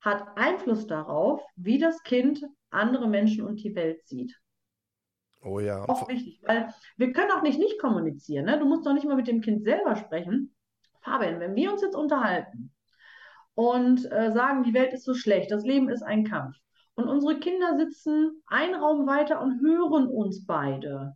hat 0.01 0.35
Einfluss 0.35 0.87
darauf, 0.87 1.41
wie 1.55 1.77
das 1.77 2.01
Kind 2.03 2.43
andere 2.71 3.07
Menschen 3.07 3.45
und 3.45 3.63
die 3.63 3.75
Welt 3.75 4.05
sieht. 4.07 4.40
Oh 5.43 5.59
ja. 5.59 5.87
Auch 5.89 6.07
wichtig, 6.07 6.41
weil 6.45 6.69
wir 6.97 7.13
können 7.13 7.31
auch 7.31 7.41
nicht 7.41 7.59
nicht 7.59 7.79
kommunizieren. 7.79 8.45
Ne? 8.45 8.59
Du 8.59 8.65
musst 8.65 8.85
doch 8.85 8.93
nicht 8.93 9.05
mal 9.05 9.15
mit 9.15 9.27
dem 9.27 9.41
Kind 9.41 9.63
selber 9.63 9.95
sprechen. 9.95 10.55
Fabian, 11.01 11.39
wenn 11.39 11.55
wir 11.55 11.71
uns 11.71 11.81
jetzt 11.81 11.95
unterhalten 11.95 12.71
und 13.55 14.11
äh, 14.11 14.31
sagen, 14.31 14.63
die 14.63 14.73
Welt 14.73 14.93
ist 14.93 15.03
so 15.03 15.15
schlecht, 15.15 15.51
das 15.51 15.65
Leben 15.65 15.89
ist 15.89 16.03
ein 16.03 16.25
Kampf, 16.25 16.55
und 16.95 17.07
unsere 17.07 17.39
Kinder 17.39 17.77
sitzen 17.77 18.43
einen 18.47 18.75
Raum 18.75 19.07
weiter 19.07 19.41
und 19.41 19.61
hören 19.61 20.07
uns 20.07 20.45
beide, 20.45 21.15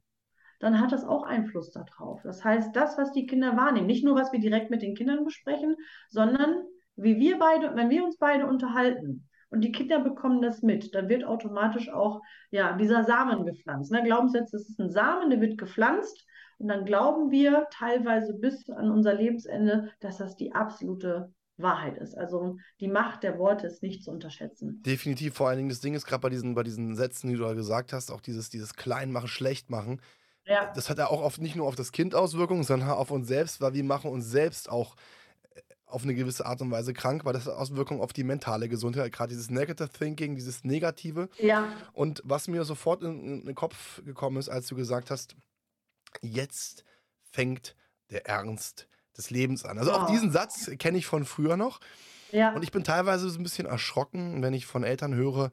dann 0.59 0.79
hat 0.79 0.91
das 0.91 1.03
auch 1.03 1.23
Einfluss 1.23 1.71
darauf. 1.71 2.21
Das 2.23 2.43
heißt, 2.43 2.75
das, 2.75 2.97
was 2.97 3.11
die 3.11 3.25
Kinder 3.25 3.55
wahrnehmen, 3.57 3.87
nicht 3.87 4.03
nur, 4.03 4.15
was 4.15 4.31
wir 4.31 4.39
direkt 4.39 4.71
mit 4.71 4.81
den 4.81 4.95
Kindern 4.95 5.25
besprechen, 5.25 5.75
sondern 6.09 6.63
wie 6.95 7.19
wir 7.19 7.37
beide, 7.37 7.75
wenn 7.75 7.89
wir 7.89 8.03
uns 8.03 8.17
beide 8.17 8.47
unterhalten, 8.47 9.27
und 9.49 9.61
die 9.61 9.71
Kinder 9.71 9.99
bekommen 9.99 10.41
das 10.41 10.61
mit, 10.61 10.93
dann 10.95 11.09
wird 11.09 11.23
automatisch 11.23 11.89
auch 11.89 12.21
ja, 12.51 12.73
dieser 12.73 13.03
Samen 13.03 13.45
gepflanzt. 13.45 13.91
Ne? 13.91 14.03
Glaubenssätze, 14.03 14.57
das 14.57 14.69
ist 14.69 14.79
ein 14.79 14.91
Samen, 14.91 15.29
der 15.29 15.41
wird 15.41 15.57
gepflanzt 15.57 16.25
Und 16.57 16.67
dann 16.67 16.85
glauben 16.85 17.31
wir 17.31 17.67
teilweise 17.71 18.33
bis 18.33 18.69
an 18.69 18.91
unser 18.91 19.13
Lebensende, 19.13 19.91
dass 19.99 20.17
das 20.17 20.35
die 20.35 20.53
absolute 20.53 21.33
Wahrheit 21.57 21.97
ist. 21.97 22.17
Also 22.17 22.57
die 22.79 22.87
Macht 22.87 23.23
der 23.23 23.37
Worte 23.39 23.67
ist 23.67 23.81
nicht 23.81 24.03
zu 24.03 24.11
unterschätzen. 24.11 24.81
Definitiv, 24.83 25.35
vor 25.35 25.47
allen 25.47 25.57
Dingen 25.57 25.69
das 25.69 25.79
Ding 25.79 25.93
ist 25.93 26.05
gerade 26.05 26.21
bei 26.21 26.29
diesen, 26.29 26.53
bei 26.55 26.63
diesen 26.63 26.95
Sätzen, 26.95 27.29
die 27.29 27.35
du 27.35 27.43
da 27.43 27.53
gesagt 27.53 27.93
hast, 27.93 28.11
auch 28.11 28.21
dieses, 28.21 28.49
dieses 28.49 28.73
Kleinmachen, 28.73 29.27
Schlechtmachen. 29.27 30.01
Ja. 30.45 30.71
Das 30.75 30.89
hat 30.89 30.97
ja 30.97 31.07
auch 31.07 31.21
oft 31.21 31.41
nicht 31.41 31.55
nur 31.55 31.67
auf 31.67 31.75
das 31.75 31.91
Kind 31.91 32.13
Auswirkungen, 32.13 32.63
sondern 32.63 32.89
auf 32.89 33.09
uns 33.11 33.27
selbst, 33.27 33.61
weil 33.61 33.73
wir 33.73 33.83
machen 33.83 34.11
uns 34.11 34.29
selbst 34.29 34.69
auch 34.69 34.95
auf 35.95 36.03
eine 36.03 36.13
gewisse 36.13 36.45
Art 36.45 36.59
und 36.59 36.69
Weise 36.71 36.91
krank, 36.91 37.23
weil 37.23 37.31
das 37.31 37.45
hat 37.45 37.53
Auswirkungen 37.53 38.01
auf 38.01 38.11
die 38.11 38.25
mentale 38.25 38.67
Gesundheit, 38.67 39.13
gerade 39.13 39.29
dieses 39.29 39.49
Negative 39.49 39.87
Thinking, 39.87 40.35
dieses 40.35 40.65
Negative. 40.65 41.29
Ja. 41.37 41.69
Und 41.93 42.21
was 42.25 42.49
mir 42.49 42.65
sofort 42.65 43.01
in, 43.01 43.39
in 43.39 43.45
den 43.45 43.55
Kopf 43.55 44.03
gekommen 44.03 44.35
ist, 44.35 44.49
als 44.49 44.67
du 44.67 44.75
gesagt 44.75 45.09
hast, 45.09 45.37
jetzt 46.21 46.83
fängt 47.31 47.77
der 48.11 48.27
Ernst 48.27 48.89
des 49.15 49.29
Lebens 49.29 49.63
an. 49.63 49.77
Also 49.79 49.91
oh. 49.91 49.95
auch 49.95 50.07
diesen 50.07 50.33
Satz 50.33 50.69
kenne 50.77 50.97
ich 50.97 51.05
von 51.05 51.23
früher 51.23 51.55
noch. 51.55 51.79
Ja. 52.33 52.53
Und 52.53 52.63
ich 52.63 52.73
bin 52.73 52.83
teilweise 52.83 53.29
so 53.29 53.39
ein 53.39 53.43
bisschen 53.43 53.65
erschrocken, 53.65 54.41
wenn 54.41 54.53
ich 54.53 54.65
von 54.65 54.83
Eltern 54.83 55.15
höre, 55.15 55.49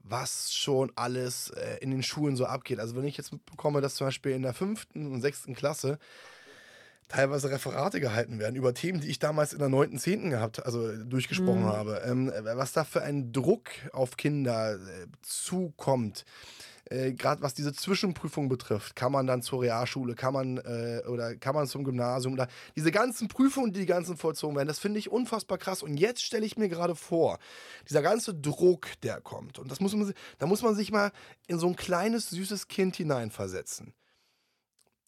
was 0.00 0.52
schon 0.52 0.90
alles 0.96 1.50
äh, 1.50 1.78
in 1.80 1.92
den 1.92 2.02
Schulen 2.02 2.34
so 2.34 2.46
abgeht. 2.46 2.80
Also 2.80 2.96
wenn 2.96 3.04
ich 3.04 3.16
jetzt 3.16 3.32
mitbekomme, 3.32 3.80
dass 3.80 3.94
zum 3.94 4.08
Beispiel 4.08 4.32
in 4.32 4.42
der 4.42 4.54
fünften 4.54 5.12
und 5.12 5.20
sechsten 5.20 5.54
Klasse 5.54 6.00
teilweise 7.14 7.50
Referate 7.50 8.00
gehalten 8.00 8.38
werden 8.38 8.56
über 8.56 8.74
Themen, 8.74 9.00
die 9.00 9.08
ich 9.08 9.18
damals 9.18 9.52
in 9.52 9.60
der 9.60 9.68
neunten, 9.68 9.98
zehnten 9.98 10.30
gehabt, 10.30 10.64
also 10.64 10.96
durchgesprochen 11.04 11.62
mhm. 11.62 11.72
habe, 11.72 12.02
ähm, 12.04 12.32
was 12.42 12.72
da 12.72 12.84
für 12.84 13.02
ein 13.02 13.32
Druck 13.32 13.70
auf 13.92 14.16
Kinder 14.16 14.74
äh, 14.74 14.78
zukommt 15.22 16.24
äh, 16.90 17.12
gerade 17.12 17.40
was 17.40 17.54
diese 17.54 17.72
Zwischenprüfung 17.72 18.50
betrifft, 18.50 18.94
kann 18.94 19.10
man 19.10 19.26
dann 19.26 19.40
zur 19.40 19.62
Realschule, 19.62 20.14
kann 20.14 20.34
man 20.34 20.58
äh, 20.58 21.02
oder 21.08 21.34
kann 21.36 21.54
man 21.54 21.66
zum 21.66 21.82
Gymnasium 21.82 22.34
oder 22.34 22.46
diese 22.76 22.90
ganzen 22.90 23.28
Prüfungen, 23.28 23.72
die 23.72 23.80
die 23.80 23.86
ganzen 23.86 24.18
vollzogen 24.18 24.54
werden, 24.54 24.68
das 24.68 24.78
finde 24.78 24.98
ich 24.98 25.10
unfassbar 25.10 25.56
krass. 25.56 25.82
Und 25.82 25.96
jetzt 25.96 26.22
stelle 26.22 26.44
ich 26.44 26.58
mir 26.58 26.68
gerade 26.68 26.94
vor, 26.94 27.38
dieser 27.88 28.02
ganze 28.02 28.34
Druck, 28.34 28.88
der 29.02 29.22
kommt, 29.22 29.58
und 29.58 29.70
das 29.70 29.80
muss 29.80 29.94
man, 29.94 30.12
da 30.38 30.46
muss 30.46 30.60
man 30.60 30.74
sich 30.74 30.92
mal 30.92 31.10
in 31.46 31.58
so 31.58 31.68
ein 31.68 31.76
kleines 31.76 32.28
süßes 32.28 32.68
Kind 32.68 32.96
hineinversetzen. 32.96 33.94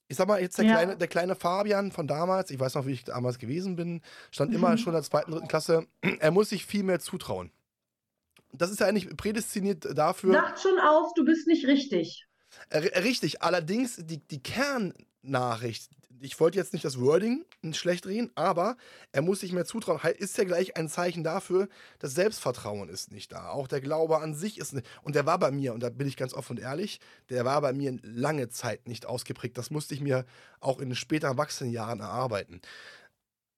Ich 0.09 0.17
sag 0.17 0.29
mal, 0.29 0.41
jetzt 0.41 0.59
der, 0.59 0.67
ja. 0.67 0.75
kleine, 0.75 0.97
der 0.97 1.09
kleine 1.09 1.35
Fabian 1.35 1.91
von 1.91 2.07
damals, 2.07 2.51
ich 2.51 2.61
weiß 2.61 2.75
noch, 2.75 2.87
wie 2.87 2.93
ich 2.93 3.05
damals 3.05 3.39
gewesen 3.39 3.75
bin, 3.75 4.03
stand 4.31 4.55
immer 4.55 4.71
mhm. 4.71 4.79
schon 4.79 4.93
in 4.93 5.01
der 5.01 5.03
zweiten, 5.03 5.33
dritten 5.33 5.49
Klasse, 5.49 5.87
er 6.21 6.31
muss 6.31 6.51
sich 6.51 6.65
viel 6.65 6.85
mehr 6.85 7.01
zutrauen 7.01 7.51
das 8.59 8.71
ist 8.71 8.81
ja 8.81 8.87
eigentlich 8.87 9.15
prädestiniert 9.17 9.87
dafür. 9.97 10.33
Sagt 10.33 10.61
schon 10.61 10.79
aus, 10.79 11.13
du 11.15 11.25
bist 11.25 11.47
nicht 11.47 11.67
richtig. 11.67 12.27
Richtig, 12.73 13.43
allerdings 13.43 13.97
die, 13.97 14.19
die 14.19 14.43
Kernnachricht, 14.43 15.91
ich 16.21 16.39
wollte 16.41 16.59
jetzt 16.59 16.73
nicht 16.73 16.85
das 16.85 17.01
Wording 17.01 17.45
schlecht 17.73 18.07
reden, 18.07 18.31
aber 18.35 18.77
er 19.13 19.23
muss 19.23 19.41
sich 19.41 19.53
mehr 19.53 19.65
zutrauen, 19.65 20.01
ist 20.19 20.39
ja 20.39 20.45
gleich 20.45 20.77
ein 20.77 20.89
Zeichen 20.89 21.25
dafür, 21.25 21.69
das 21.99 22.15
Selbstvertrauen 22.15 22.89
ist 22.89 23.13
nicht 23.13 23.33
da. 23.33 23.51
Auch 23.51 23.69
der 23.69 23.81
Glaube 23.81 24.19
an 24.21 24.35
sich 24.35 24.59
ist 24.59 24.73
nicht. 24.73 24.87
Und 25.03 25.15
der 25.15 25.27
war 25.27 25.39
bei 25.39 25.51
mir, 25.51 25.75
und 25.75 25.81
da 25.81 25.91
bin 25.91 26.07
ich 26.07 26.17
ganz 26.17 26.35
offen 26.35 26.57
und 26.57 26.63
ehrlich, 26.63 27.01
der 27.29 27.45
war 27.45 27.61
bei 27.61 27.73
mir 27.73 27.97
lange 28.03 28.49
Zeit 28.49 28.89
nicht 28.89 29.07
ausgeprägt. 29.07 29.59
Das 29.59 29.71
musste 29.71 29.95
ich 29.95 30.01
mir 30.01 30.25
auch 30.61 30.81
in 30.81 30.95
später 30.95 31.29
Erwachsenenjahren 31.29 32.01
erarbeiten. 32.01 32.61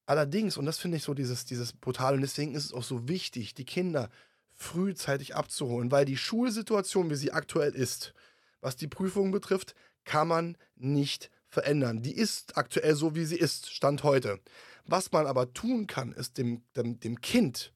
Allerdings, 0.07 0.57
und 0.57 0.65
das 0.65 0.79
finde 0.79 0.97
ich 0.97 1.03
so 1.03 1.15
dieses, 1.15 1.45
dieses 1.45 1.73
Brutale, 1.73 2.17
und 2.17 2.23
deswegen 2.23 2.55
ist 2.55 2.65
es 2.65 2.73
auch 2.73 2.83
so 2.83 3.09
wichtig, 3.09 3.55
die 3.55 3.67
Kinder 3.67 4.09
frühzeitig 4.55 5.37
abzuholen, 5.37 5.93
weil 5.93 6.05
die 6.05 6.17
Schulsituation, 6.17 7.11
wie 7.11 7.15
sie 7.15 7.33
aktuell 7.33 7.75
ist, 7.75 8.15
was 8.61 8.75
die 8.75 8.89
Prüfungen 8.89 9.31
betrifft, 9.31 9.75
kann 10.05 10.27
man 10.27 10.57
nicht 10.77 11.31
verändern. 11.49 12.03
Die 12.03 12.15
ist 12.15 12.57
aktuell 12.57 12.95
so, 12.95 13.15
wie 13.15 13.25
sie 13.25 13.39
ist, 13.39 13.73
Stand 13.73 14.03
heute. 14.03 14.41
Was 14.85 15.13
man 15.13 15.27
aber 15.27 15.53
tun 15.53 15.87
kann, 15.87 16.13
ist 16.13 16.39
dem, 16.39 16.63
dem, 16.75 17.01
dem 17.01 17.21
Kind 17.21 17.73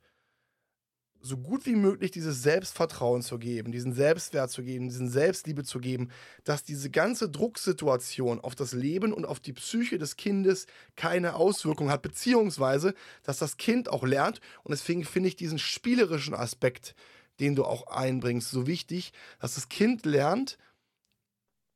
so 1.22 1.36
gut 1.36 1.66
wie 1.66 1.76
möglich 1.76 2.10
dieses 2.10 2.42
Selbstvertrauen 2.42 3.22
zu 3.22 3.38
geben, 3.38 3.70
diesen 3.70 3.92
Selbstwert 3.92 4.50
zu 4.50 4.62
geben, 4.62 4.88
diesen 4.88 5.08
Selbstliebe 5.08 5.62
zu 5.62 5.78
geben, 5.78 6.10
dass 6.44 6.64
diese 6.64 6.90
ganze 6.90 7.30
Drucksituation 7.30 8.40
auf 8.40 8.54
das 8.54 8.72
Leben 8.72 9.12
und 9.12 9.24
auf 9.24 9.38
die 9.38 9.52
Psyche 9.52 9.98
des 9.98 10.16
Kindes 10.16 10.66
keine 10.96 11.36
Auswirkung 11.36 11.90
hat, 11.90 12.02
beziehungsweise, 12.02 12.94
dass 13.22 13.38
das 13.38 13.56
Kind 13.56 13.88
auch 13.88 14.04
lernt. 14.04 14.40
Und 14.64 14.72
deswegen 14.72 15.04
finde 15.04 15.28
ich 15.28 15.36
diesen 15.36 15.58
spielerischen 15.58 16.34
Aspekt, 16.34 16.94
den 17.40 17.54
du 17.54 17.64
auch 17.64 17.86
einbringst, 17.86 18.50
so 18.50 18.66
wichtig, 18.66 19.12
dass 19.40 19.54
das 19.54 19.68
Kind 19.68 20.04
lernt, 20.04 20.58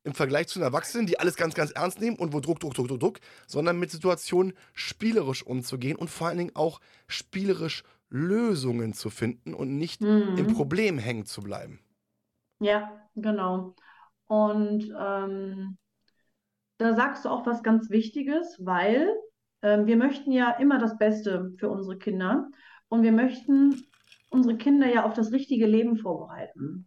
im 0.07 0.15
Vergleich 0.15 0.47
zu 0.47 0.59
den 0.59 0.67
Erwachsenen, 0.67 1.07
die 1.07 1.19
alles 1.19 1.37
ganz, 1.37 1.55
ganz 1.55 1.73
ernst 1.73 2.01
nehmen 2.01 2.17
und 2.17 2.33
wo 2.33 2.41
Druck, 2.41 2.61
Druck, 2.61 2.75
Druck, 2.75 2.89
Druck, 2.89 3.01
Druck, 3.01 3.21
sondern 3.47 3.79
mit 3.79 3.91
Situationen 3.91 4.55
spielerisch 4.73 5.45
umzugehen 5.45 5.97
und 5.97 6.09
vor 6.09 6.29
allen 6.29 6.39
Dingen 6.39 6.55
auch 6.55 6.81
spielerisch 7.09 7.83
Lösungen 8.09 8.95
zu 8.95 9.11
finden 9.11 9.53
und 9.53 9.77
nicht 9.77 10.01
mhm. 10.01 10.37
im 10.39 10.47
Problem 10.55 10.99
hängen 10.99 11.27
zu 11.27 11.43
bleiben. 11.43 11.81
Ja, 12.61 12.91
genau. 13.17 13.75
Und 14.29 14.95
ähm, 14.99 15.77
da 16.79 16.95
sagst 16.95 17.25
du 17.25 17.29
auch 17.29 17.45
was 17.45 17.65
ganz 17.65 17.91
Wichtiges, 17.91 18.57
weil 18.61 19.13
ähm, 19.63 19.87
wir 19.87 19.97
möchten 19.97 20.31
ja 20.31 20.53
immer 20.53 20.79
das 20.79 20.99
Beste 20.99 21.53
für 21.59 21.69
unsere 21.69 21.99
Kinder 21.99 22.49
und 22.89 23.03
wir 23.03 23.13
möchten 23.13 23.87
unsere 24.31 24.57
Kinder 24.57 24.87
ja 24.87 25.05
auf 25.05 25.15
das 25.15 25.33
richtige 25.33 25.67
Leben 25.67 25.97
vorbereiten. 25.97 26.87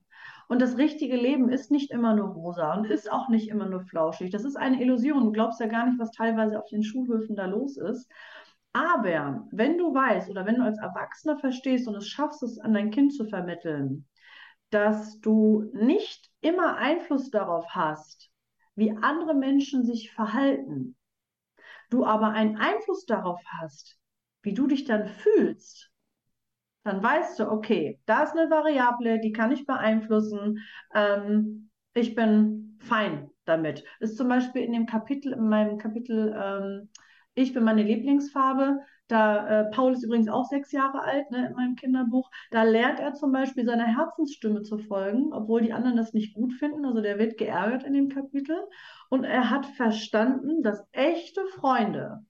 Und 0.49 0.63
das 0.63 0.77
richtige 0.77 1.15
Leben 1.15 1.49
ist 1.49 1.69
nicht 1.69 1.91
immer 1.91 2.15
nur 2.15 2.29
rosa 2.29 2.73
und 2.73 2.85
ist 2.89 3.12
auch 3.12 3.29
nicht 3.29 3.49
immer 3.49 3.67
nur 3.67 3.81
flauschig. 3.81 4.31
Das 4.31 4.43
ist 4.43 4.55
eine 4.55 4.81
Illusion. 4.81 5.23
Du 5.23 5.31
glaubst 5.31 5.59
ja 5.59 5.67
gar 5.67 5.85
nicht, 5.85 5.99
was 5.99 6.09
teilweise 6.09 6.57
auf 6.57 6.67
den 6.69 6.81
Schulhöfen 6.83 7.35
da 7.35 7.45
los 7.45 7.77
ist. 7.77 8.09
Aber 8.73 9.47
wenn 9.51 9.77
du 9.77 9.93
weißt 9.93 10.27
oder 10.27 10.47
wenn 10.47 10.55
du 10.55 10.63
als 10.63 10.79
Erwachsener 10.79 11.38
verstehst 11.38 11.88
und 11.88 11.93
es 11.95 12.07
schaffst, 12.07 12.41
es 12.41 12.57
an 12.57 12.73
dein 12.73 12.89
Kind 12.89 13.13
zu 13.13 13.25
vermitteln, 13.25 14.07
dass 14.71 15.19
du 15.19 15.69
nicht 15.71 16.31
immer 16.41 16.77
Einfluss 16.77 17.29
darauf 17.29 17.67
hast, 17.69 18.31
wie 18.73 18.91
andere 18.91 19.35
Menschen 19.35 19.83
sich 19.83 20.12
verhalten, 20.12 20.95
du 21.91 22.05
aber 22.05 22.29
einen 22.29 22.57
Einfluss 22.57 23.05
darauf 23.05 23.39
hast, 23.59 23.99
wie 24.41 24.55
du 24.55 24.65
dich 24.65 24.85
dann 24.85 25.09
fühlst, 25.09 25.88
dann 26.84 27.04
weißt 27.04 27.39
du, 27.39 27.52
okay, 27.52 28.00
da 28.06 28.24
ist 28.24 28.36
eine 28.36 28.50
Variable, 28.50 29.20
die 29.20 29.32
kann 29.32 29.52
ich 29.52 29.65
beeinflussen. 29.65 30.60
Ähm, 30.94 31.70
ich 31.94 32.15
bin 32.15 32.78
fein 32.80 33.30
damit. 33.46 33.84
Ist 34.00 34.18
zum 34.18 34.30
Beispiel 34.30 34.63
in 34.63 34.74
dem 34.74 34.86
Kapitel, 34.86 35.34
in 35.34 35.50
meinem 35.50 35.78
Kapitel 35.78 36.34
ähm, 36.36 36.89
ich 37.36 37.54
bin 37.54 37.63
meine 37.63 37.84
Lieblingsfarbe. 37.84 38.82
Da, 39.08 39.48
äh, 39.48 39.72
Paul 39.72 39.94
ist 39.94 40.04
übrigens 40.04 40.28
auch 40.28 40.46
sechs 40.46 40.72
Jahre 40.72 41.02
alt 41.02 41.32
ne, 41.32 41.48
in 41.48 41.54
meinem 41.56 41.76
Kinderbuch. 41.76 42.30
Da 42.52 42.63
lernt 42.63 43.00
er 43.00 43.13
zum 43.13 43.32
Beispiel 43.32 43.65
seiner 43.65 43.86
Herzensstimme 43.86 44.62
zu 44.62 44.78
folgen, 44.78 45.34
obwohl 45.34 45.62
die 45.62 45.74
anderen 45.74 45.98
das 45.98 46.13
nicht 46.13 46.36
gut 46.36 46.54
finden. 46.54 46.86
Also 46.86 47.02
der 47.02 47.18
wird 47.18 47.38
geärgert 47.38 47.84
in 47.84 47.94
dem 47.94 48.10
Kapitel. 48.10 48.58
Und 49.10 49.24
er 49.24 49.50
hat 49.50 49.65
verstanden, 49.65 50.62
dass 50.63 50.86
echte 50.92 51.46
Freunde 51.56 52.26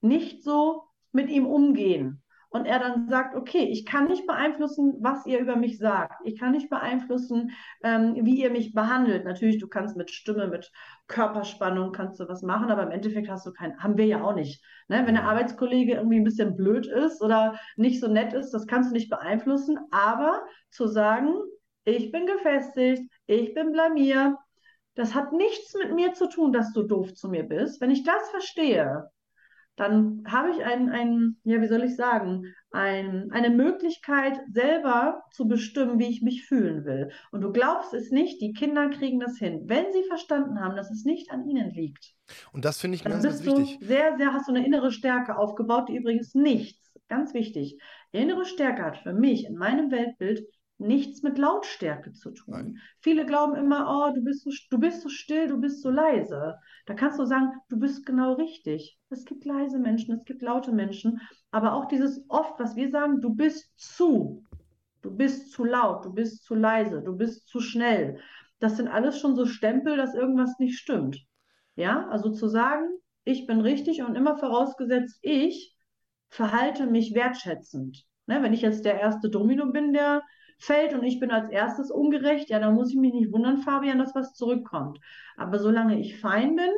nicht 0.00 0.44
so 0.44 0.84
mit 1.12 1.30
ihm 1.30 1.46
umgehen 1.46 2.22
und 2.50 2.64
er 2.64 2.78
dann 2.78 3.08
sagt, 3.08 3.34
okay, 3.34 3.64
ich 3.64 3.84
kann 3.84 4.06
nicht 4.08 4.26
beeinflussen, 4.26 4.94
was 5.00 5.26
ihr 5.26 5.38
über 5.40 5.56
mich 5.56 5.78
sagt. 5.78 6.20
Ich 6.24 6.38
kann 6.38 6.52
nicht 6.52 6.70
beeinflussen, 6.70 7.50
ähm, 7.82 8.14
wie 8.22 8.40
ihr 8.40 8.50
mich 8.50 8.72
behandelt. 8.72 9.24
Natürlich, 9.24 9.58
du 9.58 9.68
kannst 9.68 9.96
mit 9.96 10.10
Stimme, 10.10 10.46
mit 10.48 10.70
Körperspannung 11.08 11.92
kannst 11.92 12.20
du 12.20 12.28
was 12.28 12.42
machen, 12.42 12.70
aber 12.70 12.84
im 12.84 12.90
Endeffekt 12.90 13.28
hast 13.28 13.46
du 13.46 13.52
keinen, 13.52 13.78
haben 13.82 13.96
wir 13.96 14.06
ja 14.06 14.22
auch 14.22 14.34
nicht. 14.34 14.62
Ne? 14.88 15.02
Wenn 15.06 15.14
der 15.14 15.24
mhm. 15.24 15.30
Arbeitskollege 15.30 15.94
irgendwie 15.94 16.16
ein 16.16 16.24
bisschen 16.24 16.56
blöd 16.56 16.86
ist 16.86 17.22
oder 17.22 17.58
nicht 17.76 18.00
so 18.00 18.08
nett 18.08 18.32
ist, 18.32 18.50
das 18.52 18.66
kannst 18.66 18.90
du 18.90 18.94
nicht 18.94 19.10
beeinflussen. 19.10 19.78
Aber 19.90 20.42
zu 20.70 20.86
sagen, 20.86 21.34
ich 21.84 22.10
bin 22.10 22.26
gefestigt, 22.26 23.10
ich 23.26 23.54
bin 23.54 23.72
blamier, 23.72 24.38
das 24.94 25.14
hat 25.14 25.32
nichts 25.32 25.74
mit 25.74 25.94
mir 25.94 26.14
zu 26.14 26.28
tun, 26.28 26.52
dass 26.52 26.72
du 26.72 26.82
doof 26.82 27.14
zu 27.14 27.28
mir 27.28 27.42
bist. 27.42 27.80
Wenn 27.80 27.90
ich 27.90 28.02
das 28.02 28.30
verstehe, 28.30 29.10
dann 29.76 30.24
habe 30.26 30.50
ich 30.50 30.64
ein, 30.64 30.88
ein, 30.88 31.36
ja, 31.44 31.60
wie 31.60 31.68
soll 31.68 31.84
ich 31.84 31.96
sagen, 31.96 32.54
ein, 32.70 33.30
eine 33.30 33.50
Möglichkeit, 33.50 34.40
selber 34.50 35.22
zu 35.32 35.46
bestimmen, 35.46 35.98
wie 35.98 36.08
ich 36.08 36.22
mich 36.22 36.46
fühlen 36.46 36.84
will. 36.84 37.10
Und 37.30 37.42
du 37.42 37.52
glaubst 37.52 37.92
es 37.94 38.10
nicht, 38.10 38.40
die 38.40 38.52
Kinder 38.52 38.88
kriegen 38.88 39.20
das 39.20 39.38
hin, 39.38 39.62
wenn 39.66 39.92
sie 39.92 40.04
verstanden 40.04 40.60
haben, 40.60 40.76
dass 40.76 40.90
es 40.90 41.04
nicht 41.04 41.30
an 41.30 41.46
ihnen 41.48 41.70
liegt. 41.70 42.14
Und 42.52 42.64
das 42.64 42.78
finde 42.78 42.96
ich 42.96 43.04
ganz, 43.04 43.22
ganz 43.22 43.44
wichtig. 43.44 43.78
Du 43.78 43.86
sehr, 43.86 44.16
sehr, 44.16 44.32
hast 44.32 44.48
du 44.48 44.54
eine 44.54 44.64
innere 44.64 44.90
Stärke 44.90 45.36
aufgebaut, 45.36 45.88
die 45.88 45.96
übrigens 45.96 46.34
nichts, 46.34 46.92
ganz 47.08 47.34
wichtig, 47.34 47.78
innere 48.12 48.46
Stärke 48.46 48.82
hat 48.82 48.98
für 48.98 49.12
mich 49.12 49.44
in 49.44 49.56
meinem 49.56 49.90
Weltbild 49.90 50.42
nichts 50.78 51.22
mit 51.22 51.38
Lautstärke 51.38 52.12
zu 52.12 52.30
tun. 52.32 52.54
Nein. 52.54 52.78
Viele 53.00 53.24
glauben 53.24 53.54
immer, 53.54 53.86
oh, 53.88 54.14
du 54.14 54.22
bist, 54.22 54.44
so, 54.44 54.50
du 54.70 54.78
bist 54.78 55.02
so 55.02 55.08
still, 55.08 55.48
du 55.48 55.58
bist 55.58 55.82
so 55.82 55.90
leise. 55.90 56.58
Da 56.86 56.94
kannst 56.94 57.18
du 57.18 57.24
sagen, 57.24 57.52
du 57.68 57.78
bist 57.78 58.04
genau 58.04 58.34
richtig. 58.34 58.98
Es 59.10 59.24
gibt 59.24 59.44
leise 59.44 59.78
Menschen, 59.78 60.14
es 60.14 60.24
gibt 60.24 60.42
laute 60.42 60.72
Menschen, 60.72 61.20
aber 61.50 61.74
auch 61.74 61.86
dieses 61.86 62.24
oft, 62.28 62.58
was 62.58 62.76
wir 62.76 62.90
sagen, 62.90 63.20
du 63.20 63.34
bist 63.34 63.72
zu, 63.78 64.44
du 65.02 65.10
bist 65.16 65.52
zu 65.52 65.64
laut, 65.64 66.04
du 66.04 66.12
bist 66.12 66.44
zu 66.44 66.54
leise, 66.54 67.02
du 67.02 67.16
bist 67.16 67.48
zu 67.48 67.60
schnell. 67.60 68.20
Das 68.58 68.76
sind 68.76 68.88
alles 68.88 69.18
schon 69.18 69.36
so 69.36 69.46
Stempel, 69.46 69.96
dass 69.96 70.14
irgendwas 70.14 70.58
nicht 70.58 70.78
stimmt. 70.78 71.18
Ja, 71.74 72.08
also 72.08 72.30
zu 72.30 72.48
sagen, 72.48 72.88
ich 73.24 73.46
bin 73.46 73.60
richtig 73.60 74.02
und 74.02 74.14
immer 74.14 74.36
vorausgesetzt, 74.38 75.18
ich 75.22 75.74
verhalte 76.28 76.86
mich 76.86 77.14
wertschätzend. 77.14 78.04
Ne, 78.26 78.42
wenn 78.42 78.52
ich 78.52 78.62
jetzt 78.62 78.84
der 78.84 78.98
erste 79.00 79.30
Domino 79.30 79.70
bin, 79.70 79.92
der 79.92 80.22
fällt 80.58 80.94
und 80.94 81.02
ich 81.02 81.20
bin 81.20 81.30
als 81.30 81.50
erstes 81.50 81.90
ungerecht, 81.90 82.48
ja, 82.48 82.58
dann 82.58 82.74
muss 82.74 82.90
ich 82.90 82.96
mich 82.96 83.12
nicht 83.12 83.32
wundern, 83.32 83.58
Fabian, 83.58 83.98
dass 83.98 84.14
was 84.14 84.34
zurückkommt. 84.34 84.98
Aber 85.36 85.58
solange 85.58 85.98
ich 86.00 86.18
fein 86.18 86.56
bin 86.56 86.70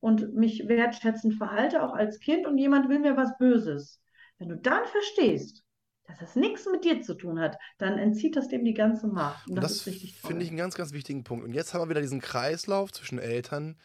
und 0.00 0.34
mich 0.34 0.68
wertschätzend 0.68 1.34
verhalte, 1.34 1.82
auch 1.82 1.94
als 1.94 2.20
Kind, 2.20 2.46
und 2.46 2.58
jemand 2.58 2.88
will 2.88 3.00
mir 3.00 3.16
was 3.16 3.36
Böses, 3.38 4.00
wenn 4.38 4.48
du 4.48 4.56
dann 4.56 4.84
verstehst, 4.84 5.64
dass 6.06 6.18
das 6.18 6.36
nichts 6.36 6.66
mit 6.70 6.84
dir 6.84 7.00
zu 7.00 7.14
tun 7.14 7.40
hat, 7.40 7.56
dann 7.78 7.98
entzieht 7.98 8.36
das 8.36 8.48
dem 8.48 8.64
die 8.64 8.74
ganze 8.74 9.06
Macht. 9.06 9.48
Und 9.48 9.56
das, 9.56 9.64
das 9.64 9.72
ist 9.72 9.86
richtig 9.86 10.14
finde 10.14 10.42
ich 10.42 10.48
einen 10.48 10.58
ganz, 10.58 10.74
ganz 10.74 10.92
wichtigen 10.92 11.24
Punkt. 11.24 11.44
Und 11.44 11.54
jetzt 11.54 11.72
haben 11.72 11.82
wir 11.82 11.88
wieder 11.88 12.02
diesen 12.02 12.20
Kreislauf 12.20 12.92
zwischen 12.92 13.18
Eltern 13.18 13.76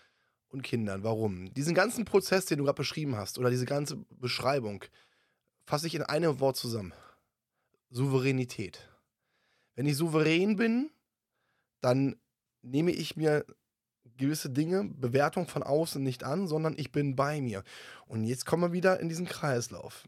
und 0.49 0.61
Kindern. 0.63 1.03
Warum? 1.03 1.53
Diesen 1.53 1.73
ganzen 1.73 2.05
Prozess, 2.05 2.45
den 2.45 2.57
du 2.57 2.65
gerade 2.65 2.75
beschrieben 2.75 3.15
hast, 3.15 3.39
oder 3.39 3.49
diese 3.49 3.65
ganze 3.65 3.97
Beschreibung, 4.09 4.83
fasse 5.65 5.87
ich 5.87 5.95
in 5.95 6.03
einem 6.03 6.39
Wort 6.39 6.57
zusammen. 6.57 6.93
Souveränität. 7.89 8.89
Wenn 9.79 9.85
ich 9.85 9.95
souverän 9.95 10.57
bin, 10.57 10.91
dann 11.79 12.17
nehme 12.61 12.91
ich 12.91 13.15
mir 13.15 13.45
gewisse 14.17 14.49
Dinge, 14.49 14.83
Bewertung 14.83 15.47
von 15.47 15.63
außen 15.63 16.03
nicht 16.03 16.25
an, 16.25 16.49
sondern 16.49 16.75
ich 16.77 16.91
bin 16.91 17.15
bei 17.15 17.39
mir. 17.39 17.63
Und 18.05 18.25
jetzt 18.25 18.45
kommen 18.45 18.63
wir 18.63 18.73
wieder 18.73 18.99
in 18.99 19.07
diesen 19.07 19.25
Kreislauf. 19.25 20.03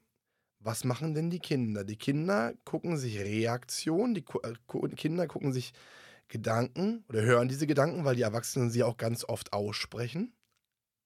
Was 0.60 0.84
machen 0.84 1.14
denn 1.14 1.30
die 1.30 1.40
Kinder? 1.40 1.86
Die 1.86 1.96
Kinder 1.96 2.54
gucken 2.66 2.98
sich 2.98 3.18
Reaktionen, 3.18 4.14
die 4.14 4.26
äh, 4.44 4.90
Kinder 4.98 5.26
gucken 5.28 5.54
sich 5.54 5.72
Gedanken 6.28 7.06
oder 7.08 7.22
hören 7.22 7.48
diese 7.48 7.66
Gedanken, 7.66 8.04
weil 8.04 8.18
die 8.18 8.24
Erwachsenen 8.24 8.72
sie 8.72 8.84
auch 8.84 8.98
ganz 8.98 9.24
oft 9.24 9.54
aussprechen, 9.54 10.34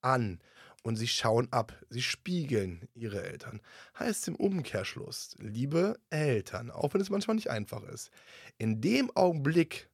an 0.02 0.40
und 0.86 0.98
sie 0.98 1.08
schauen 1.08 1.48
ab, 1.52 1.74
sie 1.90 2.04
spiegeln 2.04 2.88
ihre 2.94 3.24
Eltern. 3.24 3.60
Heißt 3.98 4.28
im 4.28 4.36
Umkehrschluss, 4.36 5.36
liebe 5.40 6.00
Eltern, 6.12 6.70
auch 6.70 6.94
wenn 6.94 7.02
es 7.02 7.10
manchmal 7.10 7.36
nicht 7.36 7.50
einfach 7.50 7.82
ist, 7.84 8.12
in 8.60 8.82
dem 8.82 9.10
Augenblick, 9.16 9.90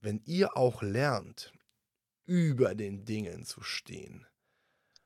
wenn 0.00 0.22
ihr 0.24 0.56
auch 0.56 0.80
lernt, 0.80 1.52
über 2.24 2.74
den 2.74 3.04
Dingen 3.04 3.44
zu 3.44 3.62
stehen, 3.62 4.26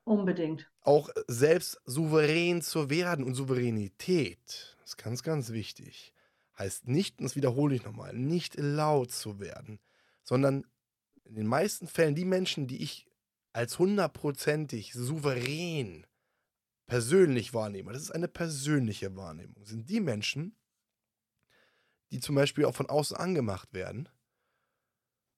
Unbedingt. 0.05 0.71
Auch 0.83 1.09
selbst 1.27 1.81
souverän 1.83 2.61
zu 2.61 2.89
werden 2.89 3.25
und 3.25 3.33
Souveränität, 3.33 4.77
ist 4.85 4.97
ganz, 4.97 5.21
ganz 5.21 5.51
wichtig, 5.51 6.13
heißt 6.57 6.87
nicht, 6.87 7.19
und 7.19 7.25
das 7.25 7.35
wiederhole 7.35 7.75
ich 7.75 7.83
nochmal, 7.83 8.13
nicht 8.13 8.55
laut 8.57 9.11
zu 9.11 9.41
werden, 9.41 9.81
sondern 10.23 10.65
in 11.25 11.35
den 11.35 11.47
meisten 11.47 11.87
Fällen 11.89 12.15
die 12.15 12.23
Menschen, 12.23 12.67
die 12.67 12.81
ich 12.81 13.06
als 13.57 13.79
hundertprozentig 13.79 14.93
souverän 14.93 16.05
persönlich 16.85 17.55
wahrnehme, 17.55 17.91
das 17.91 18.03
ist 18.03 18.11
eine 18.11 18.27
persönliche 18.27 19.15
Wahrnehmung, 19.15 19.65
sind 19.65 19.89
die 19.89 19.99
Menschen, 19.99 20.55
die 22.11 22.19
zum 22.19 22.35
Beispiel 22.35 22.65
auch 22.65 22.75
von 22.75 22.87
außen 22.87 23.17
angemacht 23.17 23.73
werden 23.73 24.09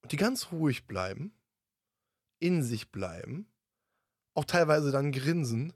und 0.02 0.12
die 0.12 0.18
ganz 0.18 0.52
ruhig 0.52 0.86
bleiben, 0.86 1.34
in 2.40 2.62
sich 2.62 2.92
bleiben, 2.92 3.48
auch 4.34 4.44
teilweise 4.44 4.92
dann 4.92 5.14
grinsen. 5.14 5.72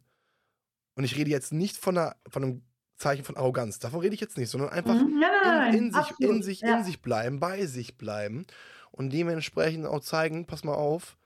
Und 0.96 1.06
ich 1.06 1.16
rede 1.16 1.32
jetzt 1.32 1.54
nicht 1.54 1.78
von, 1.78 1.98
einer, 1.98 2.18
von 2.28 2.44
einem 2.44 2.62
Zeichen 2.98 3.24
von 3.24 3.38
Arroganz, 3.38 3.80
davon 3.80 4.02
rede 4.02 4.16
ich 4.16 4.22
jetzt 4.22 4.38
nicht, 4.38 4.50
sondern 4.50 4.70
einfach 4.70 4.96
mhm. 4.96 5.18
nein, 5.18 5.32
nein, 5.44 5.74
in, 5.74 5.84
in, 5.86 5.94
sich, 5.94 6.20
in, 6.20 6.44
sich, 6.44 6.60
ja. 6.60 6.78
in 6.78 6.84
sich 6.84 7.02
bleiben, 7.02 7.40
bei 7.40 7.66
sich 7.68 7.98
bleiben 7.98 8.46
und 8.92 9.14
dementsprechend 9.14 9.86
auch 9.86 10.02
zeigen, 10.02 10.46
pass 10.46 10.66
mal 10.66 10.76
auf, 10.76 11.18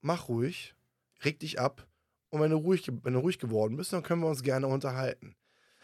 mach 0.00 0.28
ruhig, 0.28 0.74
reg 1.24 1.38
dich 1.40 1.60
ab. 1.60 1.86
Und 2.30 2.40
wenn 2.40 2.50
du 2.50 2.56
ruhig, 2.56 2.90
wenn 3.02 3.14
du 3.14 3.20
ruhig 3.20 3.38
geworden 3.38 3.76
bist, 3.76 3.92
dann 3.92 4.02
können 4.02 4.22
wir 4.22 4.28
uns 4.28 4.42
gerne 4.42 4.66
unterhalten. 4.66 5.34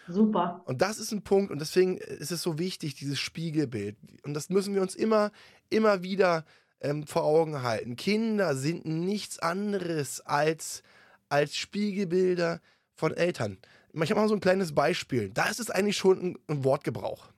Super. 0.08 0.62
Und 0.64 0.82
das 0.82 0.98
ist 0.98 1.12
ein 1.12 1.22
Punkt 1.22 1.52
und 1.52 1.60
deswegen 1.60 1.96
ist 1.96 2.32
es 2.32 2.42
so 2.42 2.58
wichtig, 2.58 2.94
dieses 2.94 3.20
Spiegelbild. 3.20 3.96
Und 4.24 4.34
das 4.34 4.50
müssen 4.50 4.74
wir 4.74 4.82
uns 4.82 4.94
immer, 4.94 5.30
immer 5.70 6.02
wieder 6.02 6.44
ähm, 6.80 7.06
vor 7.06 7.22
Augen 7.22 7.62
halten. 7.62 7.96
Kinder 7.96 8.56
sind 8.56 8.84
nichts 8.84 9.38
anderes 9.38 10.20
als, 10.20 10.82
als 11.28 11.56
Spiegelbilder 11.56 12.60
von 12.94 13.14
Eltern. 13.14 13.58
Ich 13.94 14.10
habe 14.10 14.20
mal 14.20 14.28
so 14.28 14.34
ein 14.34 14.40
kleines 14.40 14.74
Beispiel. 14.74 15.30
Da 15.30 15.46
ist 15.48 15.60
es 15.60 15.70
eigentlich 15.70 15.96
schon 15.96 16.20
ein, 16.20 16.38
ein 16.48 16.64
Wortgebrauch. 16.64 17.28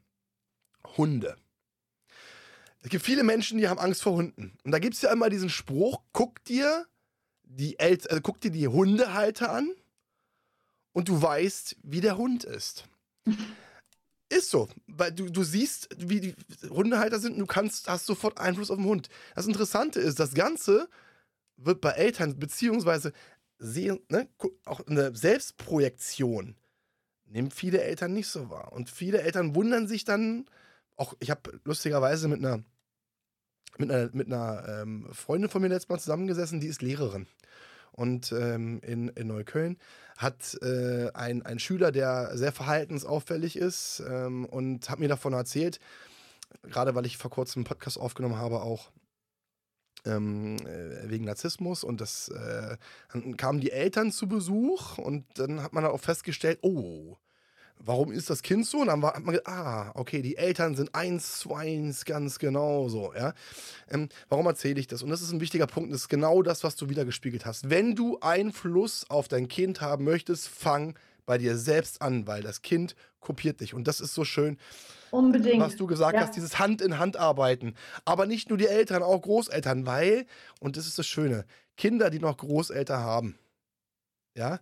Hunde. 0.96 1.36
Es 2.84 2.90
gibt 2.90 3.02
viele 3.02 3.24
Menschen, 3.24 3.56
die 3.56 3.66
haben 3.66 3.80
Angst 3.80 4.02
vor 4.02 4.12
Hunden. 4.12 4.58
Und 4.62 4.70
da 4.70 4.78
gibt 4.78 4.94
es 4.94 5.00
ja 5.00 5.10
immer 5.10 5.30
diesen 5.30 5.48
Spruch: 5.48 6.02
guck 6.12 6.44
dir 6.44 6.86
die, 7.42 7.78
El 7.78 7.98
äh, 8.08 8.20
guck 8.22 8.42
dir 8.42 8.50
die 8.50 8.68
Hundehalter 8.68 9.50
an 9.50 9.72
und 10.92 11.08
du 11.08 11.20
weißt, 11.20 11.76
wie 11.82 12.02
der 12.02 12.18
Hund 12.18 12.44
ist. 12.44 12.84
Ist 14.30 14.50
so, 14.50 14.68
weil 14.86 15.12
du, 15.12 15.30
du 15.30 15.44
siehst, 15.44 15.88
wie 15.98 16.18
die 16.18 16.34
Hundehalter 16.68 17.20
sind 17.20 17.34
und 17.34 17.40
du 17.40 17.46
kannst, 17.46 17.88
hast 17.88 18.06
sofort 18.06 18.40
Einfluss 18.40 18.70
auf 18.70 18.78
den 18.78 18.86
Hund. 18.86 19.08
Das 19.34 19.46
Interessante 19.46 20.00
ist, 20.00 20.18
das 20.18 20.32
Ganze 20.32 20.88
wird 21.56 21.82
bei 21.82 21.90
Eltern, 21.90 22.38
beziehungsweise 22.38 23.12
sehen, 23.58 24.00
ne, 24.08 24.26
auch 24.64 24.80
eine 24.86 25.14
Selbstprojektion, 25.14 26.56
nehmen 27.26 27.50
viele 27.50 27.82
Eltern 27.82 28.14
nicht 28.14 28.28
so 28.28 28.48
wahr. 28.48 28.72
Und 28.72 28.88
viele 28.88 29.20
Eltern 29.20 29.54
wundern 29.54 29.86
sich 29.86 30.04
dann, 30.04 30.46
auch 30.96 31.14
ich 31.20 31.30
habe 31.30 31.60
lustigerweise 31.64 32.26
mit 32.26 32.38
einer 32.38 32.64
mit 33.78 33.90
einer, 33.90 34.10
mit 34.12 34.26
einer 34.26 34.82
ähm, 34.82 35.06
Freundin 35.12 35.50
von 35.50 35.62
mir 35.62 35.68
letztes 35.68 35.88
Mal 35.88 35.98
zusammengesessen, 35.98 36.60
die 36.60 36.68
ist 36.68 36.82
Lehrerin. 36.82 37.26
Und 37.92 38.32
ähm, 38.32 38.80
in, 38.82 39.08
in 39.08 39.28
Neukölln 39.28 39.78
hat 40.16 40.58
äh, 40.62 41.10
ein, 41.14 41.42
ein 41.42 41.58
Schüler, 41.58 41.92
der 41.92 42.36
sehr 42.36 42.52
verhaltensauffällig 42.52 43.56
ist 43.56 44.02
ähm, 44.08 44.46
und 44.46 44.90
hat 44.90 44.98
mir 44.98 45.08
davon 45.08 45.32
erzählt, 45.32 45.78
gerade 46.62 46.94
weil 46.94 47.06
ich 47.06 47.18
vor 47.18 47.30
kurzem 47.30 47.60
einen 47.60 47.66
Podcast 47.66 47.98
aufgenommen 47.98 48.36
habe, 48.36 48.62
auch 48.62 48.90
ähm, 50.04 50.56
äh, 50.66 51.08
wegen 51.08 51.24
Narzissmus 51.24 51.84
und 51.84 52.00
das 52.00 52.28
äh, 52.28 52.76
kamen 53.36 53.60
die 53.60 53.70
Eltern 53.70 54.12
zu 54.12 54.28
Besuch 54.28 54.98
und 54.98 55.24
dann 55.38 55.62
hat 55.62 55.72
man 55.72 55.84
auch 55.84 56.00
festgestellt, 56.00 56.58
oh, 56.62 57.16
warum 57.78 58.12
ist 58.12 58.30
das 58.30 58.42
Kind 58.42 58.66
so? 58.66 58.78
Und 58.78 58.88
dann 58.88 59.02
war, 59.02 59.14
hat 59.14 59.24
man 59.24 59.34
gedacht, 59.34 59.48
ah, 59.48 59.92
okay, 59.94 60.22
die 60.22 60.36
Eltern 60.36 60.74
sind 60.74 60.94
eins 60.94 61.38
zu 61.38 61.54
eins 61.54 62.04
ganz 62.04 62.38
genauso, 62.38 63.12
ja. 63.14 63.34
Ähm, 63.88 64.08
warum 64.28 64.46
erzähle 64.46 64.80
ich 64.80 64.86
das? 64.86 65.02
Und 65.02 65.10
das 65.10 65.22
ist 65.22 65.32
ein 65.32 65.40
wichtiger 65.40 65.66
Punkt, 65.66 65.92
das 65.92 66.02
ist 66.02 66.08
genau 66.08 66.42
das, 66.42 66.64
was 66.64 66.76
du 66.76 66.88
wieder 66.88 67.04
gespiegelt 67.04 67.46
hast. 67.46 67.70
Wenn 67.70 67.94
du 67.94 68.18
Einfluss 68.20 69.08
auf 69.08 69.28
dein 69.28 69.48
Kind 69.48 69.80
haben 69.80 70.04
möchtest, 70.04 70.48
fang 70.48 70.98
bei 71.26 71.38
dir 71.38 71.56
selbst 71.56 72.02
an, 72.02 72.26
weil 72.26 72.42
das 72.42 72.62
Kind 72.62 72.94
kopiert 73.20 73.60
dich. 73.60 73.74
Und 73.74 73.88
das 73.88 74.00
ist 74.00 74.14
so 74.14 74.24
schön. 74.24 74.58
Unbedingt. 75.10 75.60
Was 75.60 75.76
du 75.76 75.86
gesagt 75.86 76.14
ja. 76.14 76.20
hast, 76.20 76.36
dieses 76.36 76.58
Hand 76.58 76.82
in 76.82 76.98
Hand 76.98 77.16
arbeiten. 77.16 77.74
Aber 78.04 78.26
nicht 78.26 78.48
nur 78.48 78.58
die 78.58 78.66
Eltern, 78.66 79.02
auch 79.02 79.22
Großeltern, 79.22 79.86
weil, 79.86 80.26
und 80.60 80.76
das 80.76 80.86
ist 80.86 80.98
das 80.98 81.06
Schöne, 81.06 81.46
Kinder, 81.76 82.10
die 82.10 82.18
noch 82.18 82.36
Großeltern 82.36 83.00
haben, 83.00 83.38
ja, 84.36 84.60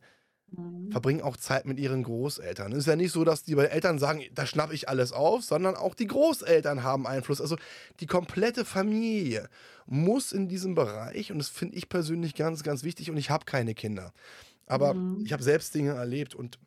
Mhm. 0.55 0.91
verbringen 0.91 1.23
auch 1.23 1.37
Zeit 1.37 1.65
mit 1.65 1.79
ihren 1.79 2.03
Großeltern. 2.03 2.73
Es 2.73 2.79
ist 2.79 2.87
ja 2.87 2.97
nicht 2.97 3.13
so, 3.13 3.25
dass 3.25 3.43
die 3.43 3.57
Eltern 3.57 3.99
sagen, 3.99 4.23
da 4.35 4.47
schnappe 4.47 4.75
ich 4.75 4.89
alles 4.89 5.13
auf, 5.13 5.43
sondern 5.43 5.77
auch 5.77 5.95
die 5.95 6.07
Großeltern 6.07 6.83
haben 6.83 7.07
Einfluss. 7.07 7.41
Also 7.41 7.57
die 8.01 8.07
komplette 8.07 8.65
Familie 8.65 9.49
muss 9.87 10.33
in 10.33 10.49
diesem 10.49 10.75
Bereich, 10.75 11.33
und 11.33 11.39
das 11.39 11.49
finde 11.49 11.77
ich 11.77 11.89
persönlich 11.89 12.35
ganz, 12.35 12.63
ganz 12.63 12.85
wichtig, 12.85 13.11
und 13.11 13.17
ich 13.17 13.31
habe 13.31 13.45
keine 13.45 13.75
Kinder. 13.75 14.13
Aber 14.67 14.95
mhm. 14.95 15.25
ich 15.25 15.33
habe 15.33 15.43
selbst 15.43 15.75
Dinge 15.75 15.93
erlebt 15.93 16.35
und 16.35 16.59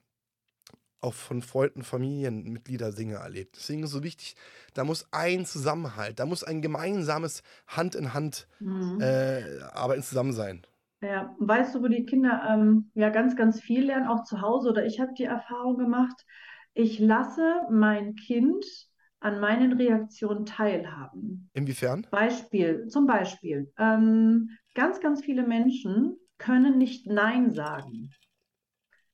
auch 1.02 1.13
von 1.13 1.41
Freunden, 1.41 1.84
Familienmitgliedern 1.84 2.95
Dinge 2.95 3.15
erlebt. 3.15 3.58
Deswegen 3.58 3.84
ist 3.84 3.89
es 3.89 3.93
so 3.93 4.04
wichtig, 4.04 4.36
da 4.74 4.84
muss 4.84 5.06
ein 5.12 5.45
Zusammenhalt, 5.45 6.19
da 6.19 6.26
muss 6.26 6.43
ein 6.43 6.62
gemeinsames 6.62 7.43
Hand 7.67 7.93
in 7.93 8.13
Hand 8.13 8.48
mhm. 8.60 9.00
äh, 9.00 9.60
arbeiten 9.71 10.02
zusammen 10.02 10.34
sein. 10.34 10.65
Ja, 11.06 11.36
weißt 11.39 11.76
du, 11.76 11.84
wo 11.84 11.88
die 11.88 12.06
Kinder 12.06 12.41
ähm, 12.50 12.89
ja 12.96 13.10
ganz, 13.10 13.36
ganz 13.36 13.62
viel 13.62 13.86
lernen, 13.86 14.08
auch 14.08 14.24
zu 14.24 14.41
Hause, 14.41 14.70
oder 14.70 14.86
ich 14.86 15.00
habe 15.00 15.13
die 15.18 15.26
Erfahrung 15.26 15.78
gemacht, 15.78 16.26
ich 16.74 17.00
lasse 17.00 17.62
mein 17.70 18.15
Kind 18.15 18.65
an 19.20 19.39
meinen 19.39 19.74
Reaktionen 19.74 20.46
teilhaben. 20.46 21.50
Inwiefern? 21.54 22.08
Beispiel, 22.12 22.88
zum 22.88 23.08
Beispiel, 23.08 23.72
ähm, 23.78 24.50
ganz, 24.74 25.00
ganz 25.00 25.24
viele 25.24 25.46
Menschen 25.48 26.18
können 26.38 26.78
nicht 26.78 27.08
Nein 27.08 27.52
sagen. 27.52 28.10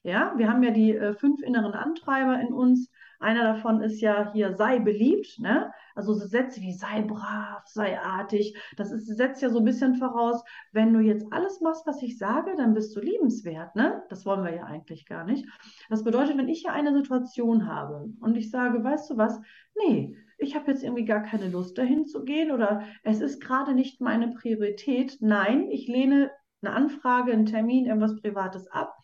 Ja, 0.04 0.34
wir 0.38 0.50
haben 0.50 0.64
ja 0.64 0.72
die 0.72 0.96
äh, 0.96 1.14
fünf 1.14 1.42
inneren 1.42 1.74
Antreiber 1.74 2.40
in 2.42 2.54
uns. 2.54 2.91
Einer 3.22 3.44
davon 3.44 3.82
ist 3.82 4.02
ja 4.02 4.32
hier, 4.34 4.56
sei 4.56 4.80
beliebt, 4.80 5.40
ne? 5.40 5.72
Also 5.96 6.14
so 6.14 6.26
Sätze 6.26 6.62
wie 6.62 6.74
sei 6.74 7.02
brav, 7.04 7.62
sei 7.66 8.00
artig. 8.00 8.58
Das 8.78 8.92
ist, 8.92 9.06
setzt 9.06 9.42
ja 9.42 9.50
so 9.50 9.60
ein 9.60 9.66
bisschen 9.66 9.96
voraus, 9.96 10.44
wenn 10.72 10.94
du 10.94 11.00
jetzt 11.00 11.26
alles 11.32 11.62
machst, 11.62 11.86
was 11.86 12.02
ich 12.02 12.18
sage, 12.18 12.54
dann 12.58 12.74
bist 12.74 12.96
du 12.96 13.00
liebenswert, 13.00 13.76
ne? 13.76 14.04
Das 14.10 14.26
wollen 14.26 14.44
wir 14.44 14.56
ja 14.56 14.64
eigentlich 14.64 15.06
gar 15.06 15.24
nicht. 15.24 15.46
Das 15.90 16.04
bedeutet, 16.04 16.38
wenn 16.38 16.50
ich 16.50 16.62
hier 16.62 16.74
eine 16.74 16.94
Situation 16.94 17.68
habe 17.68 18.10
und 18.22 18.36
ich 18.38 18.50
sage, 18.50 18.84
weißt 18.84 19.12
du 19.12 19.18
was, 19.18 19.40
nee, 19.76 20.18
ich 20.40 20.56
habe 20.56 20.72
jetzt 20.72 20.84
irgendwie 20.84 21.06
gar 21.06 21.22
keine 21.22 21.50
Lust 21.50 21.78
dahin 21.78 22.08
zu 22.08 22.24
gehen 22.24 22.52
oder 22.52 22.82
es 23.04 23.22
ist 23.22 23.40
gerade 23.40 23.74
nicht 23.74 24.02
meine 24.02 24.30
Priorität. 24.30 25.18
Nein, 25.22 25.70
ich 25.70 25.88
lehne 25.88 26.32
eine 26.64 26.74
Anfrage, 26.74 27.32
einen 27.32 27.46
Termin, 27.46 27.86
irgendwas 27.86 28.20
Privates 28.20 28.68
ab. 28.68 28.96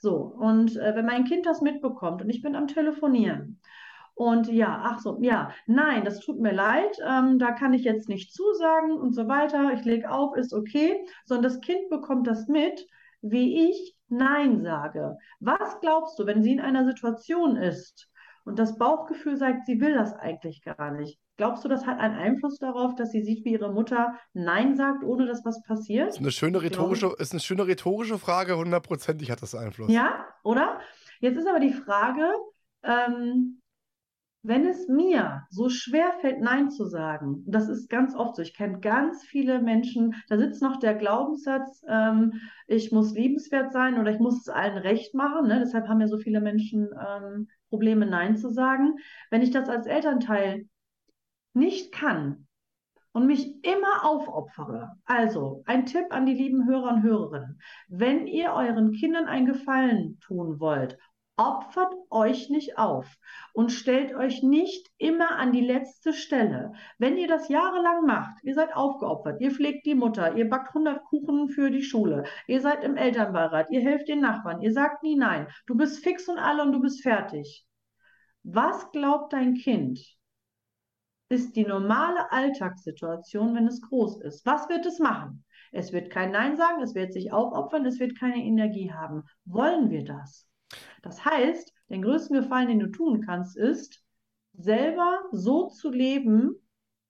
So, 0.00 0.16
und 0.16 0.76
äh, 0.76 0.94
wenn 0.94 1.06
mein 1.06 1.24
Kind 1.24 1.46
das 1.46 1.60
mitbekommt 1.60 2.22
und 2.22 2.30
ich 2.30 2.42
bin 2.42 2.56
am 2.56 2.66
Telefonieren 2.66 3.60
und 4.14 4.48
ja, 4.48 4.82
ach 4.82 5.00
so, 5.00 5.18
ja, 5.20 5.52
nein, 5.66 6.04
das 6.04 6.20
tut 6.20 6.40
mir 6.40 6.52
leid, 6.52 6.96
ähm, 7.06 7.38
da 7.38 7.52
kann 7.52 7.74
ich 7.74 7.84
jetzt 7.84 8.08
nicht 8.08 8.32
zusagen 8.32 8.92
und 8.92 9.14
so 9.14 9.28
weiter, 9.28 9.72
ich 9.74 9.84
lege 9.84 10.10
auf, 10.10 10.36
ist 10.36 10.54
okay, 10.54 11.04
sondern 11.26 11.52
das 11.52 11.60
Kind 11.60 11.90
bekommt 11.90 12.26
das 12.26 12.48
mit, 12.48 12.86
wie 13.20 13.68
ich 13.68 13.94
Nein 14.08 14.62
sage. 14.62 15.18
Was 15.40 15.80
glaubst 15.80 16.18
du, 16.18 16.26
wenn 16.26 16.42
sie 16.42 16.52
in 16.52 16.60
einer 16.60 16.86
Situation 16.86 17.56
ist 17.56 18.08
und 18.44 18.58
das 18.58 18.78
Bauchgefühl 18.78 19.36
sagt, 19.36 19.66
sie 19.66 19.80
will 19.80 19.94
das 19.94 20.14
eigentlich 20.14 20.62
gar 20.62 20.92
nicht? 20.92 21.20
Glaubst 21.36 21.64
du, 21.64 21.68
das 21.68 21.86
hat 21.86 21.98
einen 21.98 22.16
Einfluss 22.16 22.58
darauf, 22.58 22.94
dass 22.94 23.10
sie 23.10 23.22
sieht, 23.22 23.44
wie 23.44 23.52
ihre 23.52 23.72
Mutter 23.72 24.14
Nein 24.32 24.74
sagt, 24.74 25.04
ohne 25.04 25.26
dass 25.26 25.44
was 25.44 25.62
passiert? 25.62 26.08
Ist 26.08 26.18
eine 26.18 26.30
schöne 26.30 26.62
rhetorische, 26.62 27.14
ist 27.18 27.32
eine 27.32 27.40
schöne 27.40 27.66
rhetorische 27.66 28.18
Frage, 28.18 28.56
hundertprozentig 28.56 29.30
hat 29.30 29.42
das 29.42 29.54
Einfluss. 29.54 29.92
Ja, 29.92 30.24
oder? 30.44 30.80
Jetzt 31.20 31.36
ist 31.36 31.46
aber 31.46 31.60
die 31.60 31.72
Frage, 31.72 32.26
ähm, 32.82 33.60
wenn 34.46 34.64
es 34.64 34.86
mir 34.86 35.42
so 35.50 35.68
schwer 35.68 36.12
fällt, 36.20 36.40
Nein 36.40 36.70
zu 36.70 36.84
sagen, 36.84 37.42
das 37.46 37.68
ist 37.68 37.90
ganz 37.90 38.14
oft 38.14 38.36
so, 38.36 38.42
ich 38.42 38.54
kenne 38.54 38.78
ganz 38.78 39.24
viele 39.24 39.60
Menschen, 39.60 40.14
da 40.28 40.38
sitzt 40.38 40.62
noch 40.62 40.78
der 40.78 40.94
Glaubenssatz, 40.94 41.82
ähm, 41.88 42.34
ich 42.68 42.92
muss 42.92 43.12
liebenswert 43.12 43.72
sein 43.72 43.98
oder 43.98 44.12
ich 44.12 44.20
muss 44.20 44.40
es 44.40 44.48
allen 44.48 44.78
recht 44.78 45.14
machen. 45.14 45.48
Ne? 45.48 45.58
Deshalb 45.58 45.88
haben 45.88 46.00
ja 46.00 46.06
so 46.06 46.18
viele 46.18 46.40
Menschen 46.40 46.88
ähm, 46.96 47.48
Probleme, 47.68 48.06
Nein 48.06 48.36
zu 48.36 48.48
sagen. 48.48 48.94
Wenn 49.30 49.42
ich 49.42 49.50
das 49.50 49.68
als 49.68 49.86
Elternteil 49.86 50.66
nicht 51.56 51.92
kann 51.92 52.46
und 53.12 53.26
mich 53.26 53.64
immer 53.64 54.04
aufopfere, 54.04 54.92
also 55.04 55.62
ein 55.66 55.86
Tipp 55.86 56.06
an 56.10 56.26
die 56.26 56.34
lieben 56.34 56.66
Hörer 56.66 56.94
und 56.94 57.02
Hörerinnen, 57.02 57.60
wenn 57.88 58.26
ihr 58.26 58.52
euren 58.52 58.92
Kindern 58.92 59.26
einen 59.26 59.46
Gefallen 59.46 60.20
tun 60.20 60.60
wollt 60.60 60.98
Opfert 61.38 61.92
euch 62.08 62.48
nicht 62.48 62.78
auf 62.78 63.18
und 63.52 63.70
stellt 63.70 64.14
euch 64.14 64.42
nicht 64.42 64.88
immer 64.96 65.32
an 65.32 65.52
die 65.52 65.60
letzte 65.60 66.14
Stelle. 66.14 66.72
Wenn 66.96 67.18
ihr 67.18 67.28
das 67.28 67.50
jahrelang 67.50 68.06
macht, 68.06 68.42
ihr 68.42 68.54
seid 68.54 68.74
aufgeopfert, 68.74 69.38
ihr 69.42 69.50
pflegt 69.50 69.84
die 69.84 69.94
Mutter, 69.94 70.34
ihr 70.34 70.48
backt 70.48 70.68
100 70.68 71.04
Kuchen 71.04 71.50
für 71.50 71.70
die 71.70 71.82
Schule, 71.82 72.24
ihr 72.46 72.62
seid 72.62 72.82
im 72.84 72.96
Elternbeirat, 72.96 73.70
ihr 73.70 73.82
helft 73.82 74.08
den 74.08 74.22
Nachbarn, 74.22 74.62
ihr 74.62 74.72
sagt 74.72 75.02
nie 75.02 75.16
nein, 75.16 75.46
du 75.66 75.76
bist 75.76 76.02
fix 76.02 76.26
und 76.26 76.38
alle 76.38 76.62
und 76.62 76.72
du 76.72 76.80
bist 76.80 77.02
fertig. 77.02 77.66
Was 78.42 78.90
glaubt 78.92 79.34
dein 79.34 79.56
Kind? 79.56 80.15
Ist 81.28 81.56
die 81.56 81.64
normale 81.64 82.30
Alltagssituation, 82.30 83.54
wenn 83.54 83.66
es 83.66 83.80
groß 83.80 84.22
ist. 84.22 84.46
Was 84.46 84.68
wird 84.68 84.86
es 84.86 84.98
machen? 85.00 85.44
Es 85.72 85.92
wird 85.92 86.10
kein 86.10 86.30
Nein 86.30 86.56
sagen, 86.56 86.82
es 86.82 86.94
wird 86.94 87.12
sich 87.12 87.32
aufopfern, 87.32 87.84
es 87.84 87.98
wird 87.98 88.18
keine 88.18 88.44
Energie 88.44 88.92
haben. 88.92 89.24
Wollen 89.44 89.90
wir 89.90 90.04
das? 90.04 90.48
Das 91.02 91.24
heißt, 91.24 91.72
den 91.90 92.02
größten 92.02 92.40
Gefallen, 92.40 92.68
den 92.68 92.78
du 92.80 92.88
tun 92.88 93.22
kannst, 93.22 93.56
ist, 93.56 94.02
selber 94.54 95.24
so 95.32 95.68
zu 95.68 95.90
leben, 95.90 96.54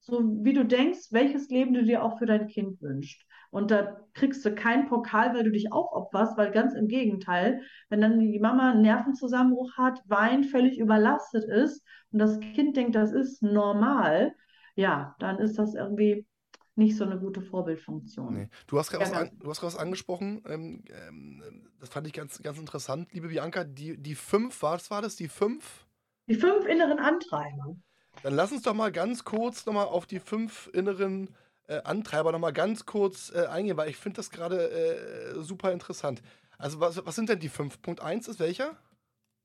so 0.01 0.23
wie 0.43 0.53
du 0.53 0.65
denkst, 0.65 1.09
welches 1.11 1.49
Leben 1.49 1.75
du 1.75 1.85
dir 1.85 2.03
auch 2.03 2.19
für 2.19 2.27
dein 2.27 2.49
Kind 2.49 2.81
wünschst. 2.81 3.23
Und 3.57 3.71
da 3.71 3.97
kriegst 4.13 4.45
du 4.45 4.55
keinen 4.55 4.87
Pokal, 4.87 5.35
weil 5.35 5.45
du 5.45 5.51
dich 5.51 5.73
aufopferst, 5.73 6.37
weil 6.37 6.51
ganz 6.51 6.75
im 6.75 6.89
Gegenteil, 6.89 7.63
wenn 7.89 8.03
dann 8.03 8.21
die 8.21 8.39
Mama 8.39 8.73
einen 8.73 8.83
Nervenzusammenbruch 8.83 9.79
hat, 9.79 10.03
weint, 10.05 10.45
völlig 10.45 10.79
überlastet 10.79 11.45
ist 11.45 11.83
und 12.13 12.19
das 12.19 12.39
Kind 12.39 12.77
denkt, 12.77 12.95
das 12.95 13.13
ist 13.13 13.43
normal, 13.43 14.35
ja, 14.75 15.17
dann 15.21 15.39
ist 15.39 15.59
das 15.59 15.75
irgendwie 15.75 16.27
nicht 16.75 16.99
so 16.99 17.05
eine 17.05 17.19
gute 17.19 17.41
Vorbildfunktion. 17.41 18.35
Nee. 18.35 18.49
Du 18.67 18.79
hast 18.79 18.91
gerade 18.91 19.05
ja, 19.11 19.31
was, 19.41 19.63
an, 19.63 19.69
was 19.71 19.77
angesprochen, 19.79 20.43
ähm, 20.47 20.85
ähm, 21.09 21.43
das 21.81 21.89
fand 21.89 22.07
ich 22.07 22.13
ganz, 22.13 22.43
ganz 22.43 22.59
interessant, 22.59 23.11
liebe 23.15 23.29
Bianca. 23.29 23.65
Die, 23.65 23.97
die 23.97 24.17
fünf, 24.17 24.61
was 24.61 24.91
war 24.91 25.01
das? 25.01 25.17
Die 25.17 25.29
fünf? 25.29 25.87
Die 26.29 26.35
fünf 26.35 26.67
inneren 26.67 26.99
Antreiber. 26.99 27.75
Dann 28.23 28.35
lass 28.35 28.53
uns 28.53 28.65
doch 28.65 28.75
mal 28.75 28.93
ganz 28.93 29.25
kurz 29.25 29.65
nochmal 29.65 29.87
auf 29.87 30.05
die 30.05 30.21
fünf 30.21 30.69
inneren 30.75 31.31
äh, 31.69 31.83
Antreiber 31.83 32.33
nochmal 32.33 32.53
ganz 32.53 32.87
kurz 32.87 33.33
äh, 33.35 33.47
eingehen, 33.47 33.77
weil 33.77 33.91
ich 33.91 33.97
finde 33.97 34.17
das 34.17 34.31
gerade 34.31 34.71
äh, 34.71 35.41
super 35.41 35.73
interessant. 35.73 36.23
Also, 36.59 36.81
was, 36.81 37.05
was 37.05 37.15
sind 37.15 37.29
denn 37.29 37.39
die 37.41 37.49
fünf? 37.49 37.83
Punkt 37.83 38.01
eins 38.01 38.29
ist 38.29 38.41
welcher? 38.41 38.77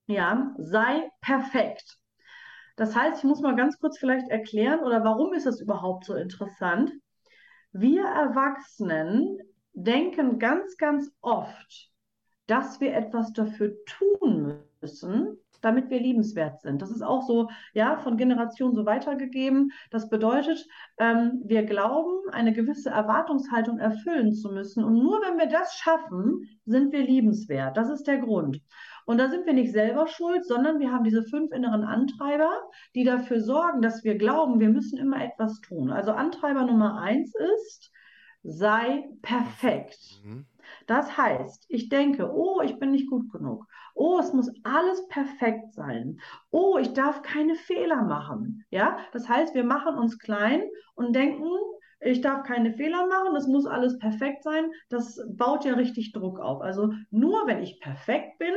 Ja, 0.08 0.54
sei 0.58 1.10
perfekt. 1.22 1.98
Das 2.76 2.96
heißt, 2.96 3.20
ich 3.20 3.24
muss 3.24 3.42
mal 3.42 3.56
ganz 3.56 3.78
kurz 3.80 3.98
vielleicht 3.98 4.30
erklären, 4.30 4.82
oder 4.82 5.04
warum 5.04 5.34
ist 5.34 5.46
das 5.46 5.62
überhaupt 5.62 6.06
so 6.06 6.16
interessant? 6.16 6.92
Wir 7.74 8.04
Erwachsenen 8.04 9.38
denken 9.74 10.40
ganz, 10.40 10.78
ganz 10.78 11.12
oft, 11.22 11.92
dass 12.48 12.80
wir 12.80 12.94
etwas 12.94 13.34
dafür 13.34 13.76
tun 13.86 14.60
müssen, 14.82 15.38
damit 15.62 15.90
wir 15.90 16.00
liebenswert 16.00 16.62
sind. 16.62 16.82
Das 16.82 16.92
ist 16.92 17.02
auch 17.02 17.22
so, 17.22 17.50
ja, 17.74 17.98
von 17.98 18.18
Generation 18.18 18.76
so 18.76 18.86
weitergegeben. 18.86 19.72
Das 19.90 20.10
bedeutet, 20.10 20.66
ähm, 21.00 21.42
wir 21.46 21.64
glauben, 21.64 22.30
eine 22.32 22.54
gewisse 22.54 22.90
Erwartungshaltung 22.90 23.80
erfüllen 23.80 24.34
zu 24.34 24.52
müssen. 24.52 24.84
Und 24.84 24.96
nur 24.96 25.22
wenn 25.22 25.38
wir 25.38 25.48
das 25.48 25.76
schaffen, 25.76 26.50
sind 26.66 26.92
wir 26.92 27.04
liebenswert. 27.04 27.78
Das 27.78 27.90
ist 27.90 28.08
der 28.08 28.20
Grund. 28.20 28.62
Und 29.06 29.18
da 29.18 29.30
sind 29.30 29.46
wir 29.46 29.54
nicht 29.54 29.72
selber 29.72 30.08
schuld, 30.08 30.46
sondern 30.46 30.80
wir 30.80 30.92
haben 30.92 31.04
diese 31.04 31.24
fünf 31.24 31.52
inneren 31.52 31.84
Antreiber, 31.84 32.52
die 32.96 33.04
dafür 33.04 33.42
sorgen, 33.42 33.82
dass 33.82 34.04
wir 34.04 34.16
glauben, 34.16 34.60
wir 34.60 34.70
müssen 34.70 34.98
immer 34.98 35.24
etwas 35.24 35.60
tun. 35.62 35.92
Also 35.92 36.12
Antreiber 36.12 36.66
Nummer 36.66 37.02
eins 37.02 37.34
ist, 37.58 37.92
sei 38.44 39.10
perfekt. 39.22 40.22
Mhm. 40.24 40.46
Das 40.88 41.18
heißt, 41.18 41.66
ich 41.70 41.90
denke, 41.90 42.32
oh, 42.34 42.62
ich 42.62 42.80
bin 42.80 42.92
nicht 42.92 43.10
gut 43.10 43.32
genug. 43.32 43.66
Oh, 43.94 44.20
es 44.20 44.34
muss 44.34 44.52
alles 44.64 45.08
perfekt 45.08 45.74
sein. 45.74 46.20
Oh, 46.50 46.78
ich 46.78 46.94
darf 46.94 47.22
keine 47.22 47.56
Fehler 47.56 48.04
machen. 48.04 48.66
Ja, 48.70 48.98
das 49.14 49.28
heißt, 49.28 49.54
wir 49.56 49.64
machen 49.64 49.96
uns 49.96 50.20
klein 50.20 50.64
und 50.96 51.14
denken, 51.16 51.50
ich 52.00 52.22
darf 52.22 52.44
keine 52.44 52.74
Fehler 52.74 53.06
machen, 53.08 53.36
das 53.36 53.48
muss 53.48 53.66
alles 53.68 54.00
perfekt 54.00 54.44
sein. 54.44 54.72
Das 54.90 55.20
baut 55.30 55.66
ja 55.66 55.76
richtig 55.76 56.14
Druck 56.14 56.40
auf. 56.40 56.62
Also 56.62 56.92
nur 57.12 57.46
wenn 57.46 57.62
ich 57.62 57.80
perfekt 57.80 58.40
bin, 58.40 58.54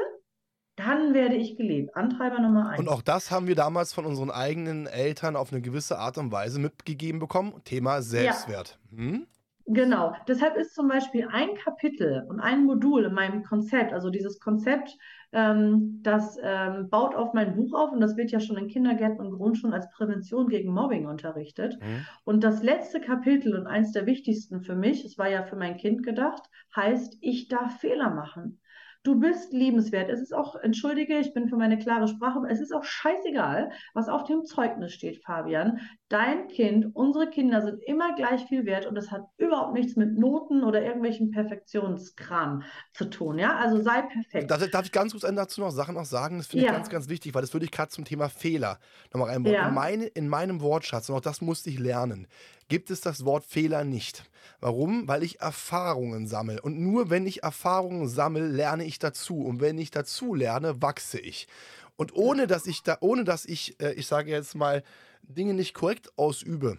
dann 0.77 1.15
werde 1.15 1.37
ich 1.37 1.57
gelebt. 1.57 1.95
Antreiber 1.95 2.41
Nummer 2.41 2.71
eins. 2.71 2.81
Und 2.81 2.89
auch 2.89 3.03
das 3.03 3.31
haben 3.31 3.47
wir 3.47 3.55
damals 3.55 3.93
von 3.93 4.07
unseren 4.07 4.31
eigenen 4.31 4.87
Eltern 4.87 5.37
auf 5.37 5.53
eine 5.53 5.63
gewisse 5.63 5.99
Art 5.99 6.19
und 6.19 6.33
Weise 6.33 6.59
mitgegeben 6.59 7.21
bekommen. 7.21 7.61
Thema 7.65 8.03
Selbstwert. 8.03 8.79
Ja. 8.91 8.99
Hm? 8.99 9.27
Genau. 9.67 10.15
Deshalb 10.29 10.57
ist 10.57 10.75
zum 10.75 10.89
Beispiel 10.89 11.27
ein 11.31 11.55
Kapitel 11.55 12.27
und 12.29 12.39
ein 12.39 12.65
Modul 12.65 13.05
in 13.05 13.15
meinem 13.15 13.43
Konzept, 13.45 13.95
also 13.95 14.11
dieses 14.11 14.39
Konzept, 14.39 14.97
ähm, 15.33 16.01
das 16.03 16.37
ähm, 16.43 16.91
baut 16.91 17.15
auf 17.15 17.33
mein 17.33 17.57
Buch 17.57 17.73
auf 17.73 17.91
und 17.91 18.01
das 18.01 18.17
wird 18.17 18.31
ja 18.31 18.41
schon 18.41 18.59
in 18.59 18.69
Kindergärten 18.69 19.21
und 19.25 19.33
Grundschulen 19.33 19.75
als 19.75 19.91
Prävention 19.91 20.49
gegen 20.49 20.73
Mobbing 20.73 21.07
unterrichtet. 21.07 21.79
Mhm. 21.81 22.07
Und 22.25 22.45
das 22.45 22.63
letzte 22.63 23.01
Kapitel 23.01 23.57
und 23.57 23.67
eins 23.67 23.93
der 23.93 24.05
wichtigsten 24.05 24.61
für 24.61 24.77
mich, 24.77 25.05
es 25.05 25.17
war 25.17 25.31
ja 25.31 25.43
für 25.45 25.57
mein 25.57 25.79
Kind 25.79 26.03
gedacht, 26.03 26.43
heißt, 26.77 27.17
ich 27.21 27.49
darf 27.49 27.81
Fehler 27.81 28.11
machen. 28.11 28.61
Du 29.05 29.21
bist 29.21 29.53
liebenswert. 29.53 30.09
Es 30.09 30.19
ist 30.19 30.35
auch, 30.35 30.57
entschuldige, 30.57 31.19
ich 31.19 31.35
bin 31.35 31.47
für 31.51 31.59
meine 31.59 31.79
klare 31.79 32.09
Sprache, 32.09 32.41
es 32.49 32.59
ist 32.59 32.73
auch 32.73 32.85
scheißegal, 32.85 33.71
was 33.93 34.09
auf 34.09 34.25
dem 34.25 34.47
Zeugnis 34.47 34.95
steht, 34.95 35.23
Fabian. 35.23 35.79
Dein 36.09 36.49
Kind, 36.49 36.87
unsere 36.95 37.29
Kinder 37.29 37.61
sind 37.61 37.83
immer 37.85 38.15
gleich 38.15 38.47
viel 38.47 38.65
wert 38.65 38.87
und 38.87 38.95
das 38.95 39.11
hat 39.11 39.27
überhaupt 39.37 39.75
nichts 39.75 39.97
mit 39.97 40.17
Noten 40.17 40.65
oder 40.65 40.83
irgendwelchen 40.83 41.31
Perfektionskram 41.33 42.63
zu 42.95 43.05
tun. 43.11 43.39
Ja, 43.39 43.59
also 43.59 43.83
sei 43.83 44.01
perfekt. 44.01 44.51
Darf, 44.51 44.67
darf 44.71 44.87
ich 44.87 44.93
ganz 44.93 45.13
kurz 45.13 45.27
dazu 45.35 45.61
noch 45.61 45.71
Sachen 45.71 45.97
noch 45.97 46.07
sagen? 46.07 46.39
Das 46.39 46.47
finde 46.47 46.65
ich 46.65 46.71
ja. 46.71 46.77
ganz, 46.77 46.89
ganz 46.89 47.11
wichtig, 47.11 47.35
weil 47.35 47.43
das 47.43 47.53
würde 47.53 47.67
ich 47.67 47.73
gerade 47.73 47.91
zum 47.91 48.07
Thema 48.07 48.31
Fehler 48.31 48.79
nochmal 49.13 49.33
reinbauen. 49.33 49.55
Ja. 49.55 49.69
In, 49.69 49.75
meine, 49.75 50.07
in 50.07 50.29
meinem 50.29 50.63
Wortschatz, 50.63 51.11
und 51.11 51.17
auch 51.17 51.21
das 51.21 51.43
musste 51.43 51.69
ich 51.69 51.79
lernen, 51.79 52.27
gibt 52.69 52.91
es 52.91 53.01
das 53.01 53.25
Wort 53.25 53.45
Fehler 53.45 53.85
nicht. 53.85 54.25
Warum? 54.61 55.09
Weil 55.09 55.23
ich 55.23 55.41
Erfahrungen 55.41 56.27
sammle. 56.27 56.61
Und 56.63 56.79
nur 56.81 57.11
wenn 57.11 57.27
ich 57.27 57.43
Erfahrungen 57.43 58.09
sammle, 58.09 58.47
lerne 58.47 58.85
ich 58.85 58.99
dazu. 58.99 59.45
Und 59.45 59.61
wenn 59.61 59.79
ich 59.79 59.91
dazu 59.91 60.35
lerne, 60.35 60.81
wachse 60.83 61.19
ich. 61.19 61.49
Und 61.97 62.15
ohne 62.15 62.47
dass 62.47 62.67
ich 62.67 62.83
da, 62.83 62.99
ohne 63.01 63.25
dass 63.25 63.45
ich, 63.45 63.81
äh, 63.81 63.93
ich 63.95 64.07
sage 64.07 64.31
jetzt 64.31 64.55
mal, 64.55 64.83
Dinge 65.23 65.55
nicht 65.55 65.75
korrekt 65.75 66.11
ausübe, 66.17 66.79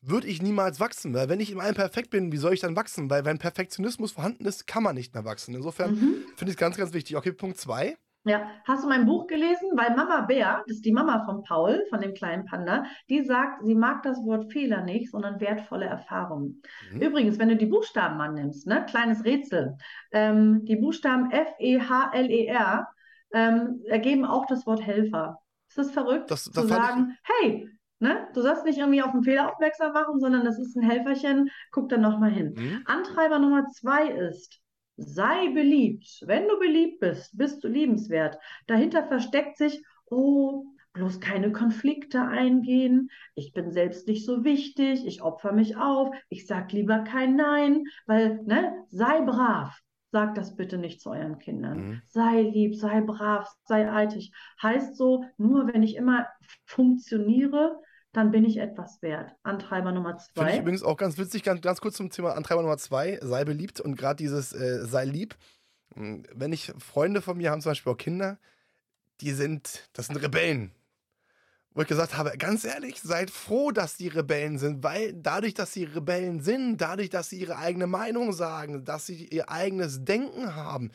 würde 0.00 0.26
ich 0.26 0.42
niemals 0.42 0.80
wachsen. 0.80 1.14
Weil 1.14 1.28
wenn 1.28 1.40
ich 1.40 1.50
in 1.50 1.60
allem 1.60 1.74
perfekt 1.74 2.10
bin, 2.10 2.32
wie 2.32 2.36
soll 2.36 2.54
ich 2.54 2.60
dann 2.60 2.76
wachsen? 2.76 3.10
Weil 3.10 3.24
wenn 3.24 3.38
Perfektionismus 3.38 4.12
vorhanden 4.12 4.44
ist, 4.44 4.66
kann 4.66 4.82
man 4.82 4.94
nicht 4.94 5.14
mehr 5.14 5.24
wachsen. 5.24 5.54
Insofern 5.54 5.94
mhm. 5.94 6.24
finde 6.36 6.50
ich 6.50 6.56
es 6.56 6.56
ganz, 6.56 6.76
ganz 6.76 6.92
wichtig. 6.92 7.16
Okay, 7.16 7.32
Punkt 7.32 7.58
zwei. 7.58 7.96
Ja, 8.24 8.50
hast 8.64 8.84
du 8.84 8.88
mein 8.88 9.04
Buch 9.04 9.26
gelesen? 9.26 9.70
Weil 9.74 9.96
Mama 9.96 10.20
Bär, 10.22 10.62
das 10.66 10.76
ist 10.76 10.84
die 10.84 10.92
Mama 10.92 11.24
von 11.24 11.42
Paul, 11.42 11.84
von 11.90 12.00
dem 12.00 12.14
kleinen 12.14 12.44
Panda, 12.44 12.84
die 13.08 13.24
sagt, 13.24 13.64
sie 13.64 13.74
mag 13.74 14.02
das 14.04 14.18
Wort 14.24 14.52
Fehler 14.52 14.82
nicht, 14.82 15.10
sondern 15.10 15.40
wertvolle 15.40 15.86
Erfahrungen. 15.86 16.62
Mhm. 16.92 17.02
Übrigens, 17.02 17.38
wenn 17.38 17.48
du 17.48 17.56
die 17.56 17.66
Buchstaben 17.66 18.20
annimmst, 18.20 18.66
ne, 18.66 18.86
kleines 18.88 19.24
Rätsel, 19.24 19.76
ähm, 20.12 20.64
die 20.64 20.76
Buchstaben 20.76 21.30
F, 21.32 21.48
E, 21.58 21.80
H, 21.80 22.10
L, 22.12 22.30
E, 22.30 22.46
R 22.46 22.88
ähm, 23.32 23.80
ergeben 23.86 24.24
auch 24.24 24.46
das 24.46 24.66
Wort 24.66 24.82
Helfer. 24.82 25.38
Ist 25.68 25.78
das 25.78 25.90
verrückt? 25.90 26.30
Das, 26.30 26.44
das 26.44 26.62
zu 26.62 26.68
sagen, 26.68 27.16
hey, 27.24 27.68
Ne? 28.02 28.26
Du 28.34 28.42
sollst 28.42 28.64
nicht 28.64 28.78
irgendwie 28.78 29.00
auf 29.00 29.12
einen 29.12 29.22
Fehler 29.22 29.48
aufmerksam 29.48 29.92
machen, 29.92 30.18
sondern 30.18 30.44
das 30.44 30.58
ist 30.58 30.74
ein 30.74 30.82
Helferchen. 30.82 31.50
Guck 31.70 31.88
da 31.88 31.96
nochmal 31.96 32.32
hin. 32.32 32.52
Mhm. 32.56 32.82
Antreiber 32.84 33.38
Nummer 33.38 33.68
zwei 33.68 34.08
ist, 34.08 34.60
sei 35.02 35.48
beliebt. 35.52 36.22
Wenn 36.26 36.48
du 36.48 36.58
beliebt 36.58 37.00
bist, 37.00 37.36
bist 37.36 37.62
du 37.64 37.68
liebenswert. 37.68 38.38
Dahinter 38.66 39.06
versteckt 39.06 39.56
sich, 39.56 39.82
oh, 40.06 40.64
bloß 40.92 41.20
keine 41.20 41.52
Konflikte 41.52 42.20
eingehen. 42.22 43.10
Ich 43.34 43.52
bin 43.52 43.72
selbst 43.72 44.06
nicht 44.08 44.26
so 44.26 44.44
wichtig. 44.44 45.06
Ich 45.06 45.22
opfer 45.22 45.52
mich 45.52 45.76
auf. 45.76 46.14
Ich 46.28 46.46
sag 46.46 46.72
lieber 46.72 47.00
kein 47.00 47.36
Nein, 47.36 47.84
weil, 48.06 48.42
ne, 48.44 48.84
sei 48.88 49.20
brav. 49.22 49.78
Sagt 50.10 50.36
das 50.36 50.56
bitte 50.56 50.76
nicht 50.76 51.00
zu 51.00 51.10
euren 51.10 51.38
Kindern. 51.38 51.78
Mhm. 51.78 52.02
Sei 52.06 52.42
lieb, 52.42 52.76
sei 52.76 53.00
brav, 53.00 53.48
sei 53.64 53.90
eitig. 53.90 54.32
Heißt 54.62 54.96
so, 54.96 55.24
nur 55.38 55.72
wenn 55.72 55.82
ich 55.82 55.96
immer 55.96 56.26
funktioniere, 56.66 57.80
dann 58.12 58.30
bin 58.30 58.44
ich 58.44 58.58
etwas 58.58 59.00
wert. 59.02 59.34
Antreiber 59.42 59.92
Nummer 59.92 60.18
Finde 60.18 60.50
ich 60.50 60.56
zwei. 60.56 60.58
übrigens 60.58 60.82
auch 60.82 60.96
ganz 60.96 61.16
witzig, 61.18 61.42
ganz, 61.42 61.62
ganz 61.62 61.80
kurz 61.80 61.96
zum 61.96 62.10
Thema 62.10 62.34
Antreiber 62.34 62.62
Nummer 62.62 62.78
zwei, 62.78 63.18
sei 63.22 63.44
beliebt 63.44 63.80
und 63.80 63.96
gerade 63.96 64.16
dieses 64.16 64.52
äh, 64.52 64.84
sei 64.84 65.04
lieb. 65.04 65.34
Hm, 65.94 66.24
Wenn 66.34 66.52
ich 66.52 66.72
Freunde 66.78 67.22
von 67.22 67.36
mir 67.36 67.50
haben, 67.50 67.62
zum 67.62 67.70
Beispiel 67.70 67.92
auch 67.92 67.98
Kinder, 67.98 68.38
die 69.20 69.32
sind, 69.32 69.88
das 69.94 70.06
sind 70.06 70.16
Rebellen. 70.16 70.72
Wo 71.74 71.80
ich 71.80 71.88
gesagt 71.88 72.18
habe, 72.18 72.36
ganz 72.36 72.64
ehrlich, 72.64 73.00
seid 73.00 73.30
froh, 73.30 73.70
dass 73.70 73.96
die 73.96 74.08
Rebellen 74.08 74.58
sind, 74.58 74.82
weil 74.84 75.14
dadurch, 75.14 75.54
dass 75.54 75.72
sie 75.72 75.84
Rebellen 75.84 76.40
sind, 76.40 76.76
dadurch, 76.76 77.08
dass 77.08 77.30
sie 77.30 77.40
ihre 77.40 77.56
eigene 77.56 77.86
Meinung 77.86 78.34
sagen, 78.34 78.84
dass 78.84 79.06
sie 79.06 79.24
ihr 79.24 79.48
eigenes 79.48 80.04
Denken 80.04 80.54
haben, 80.54 80.90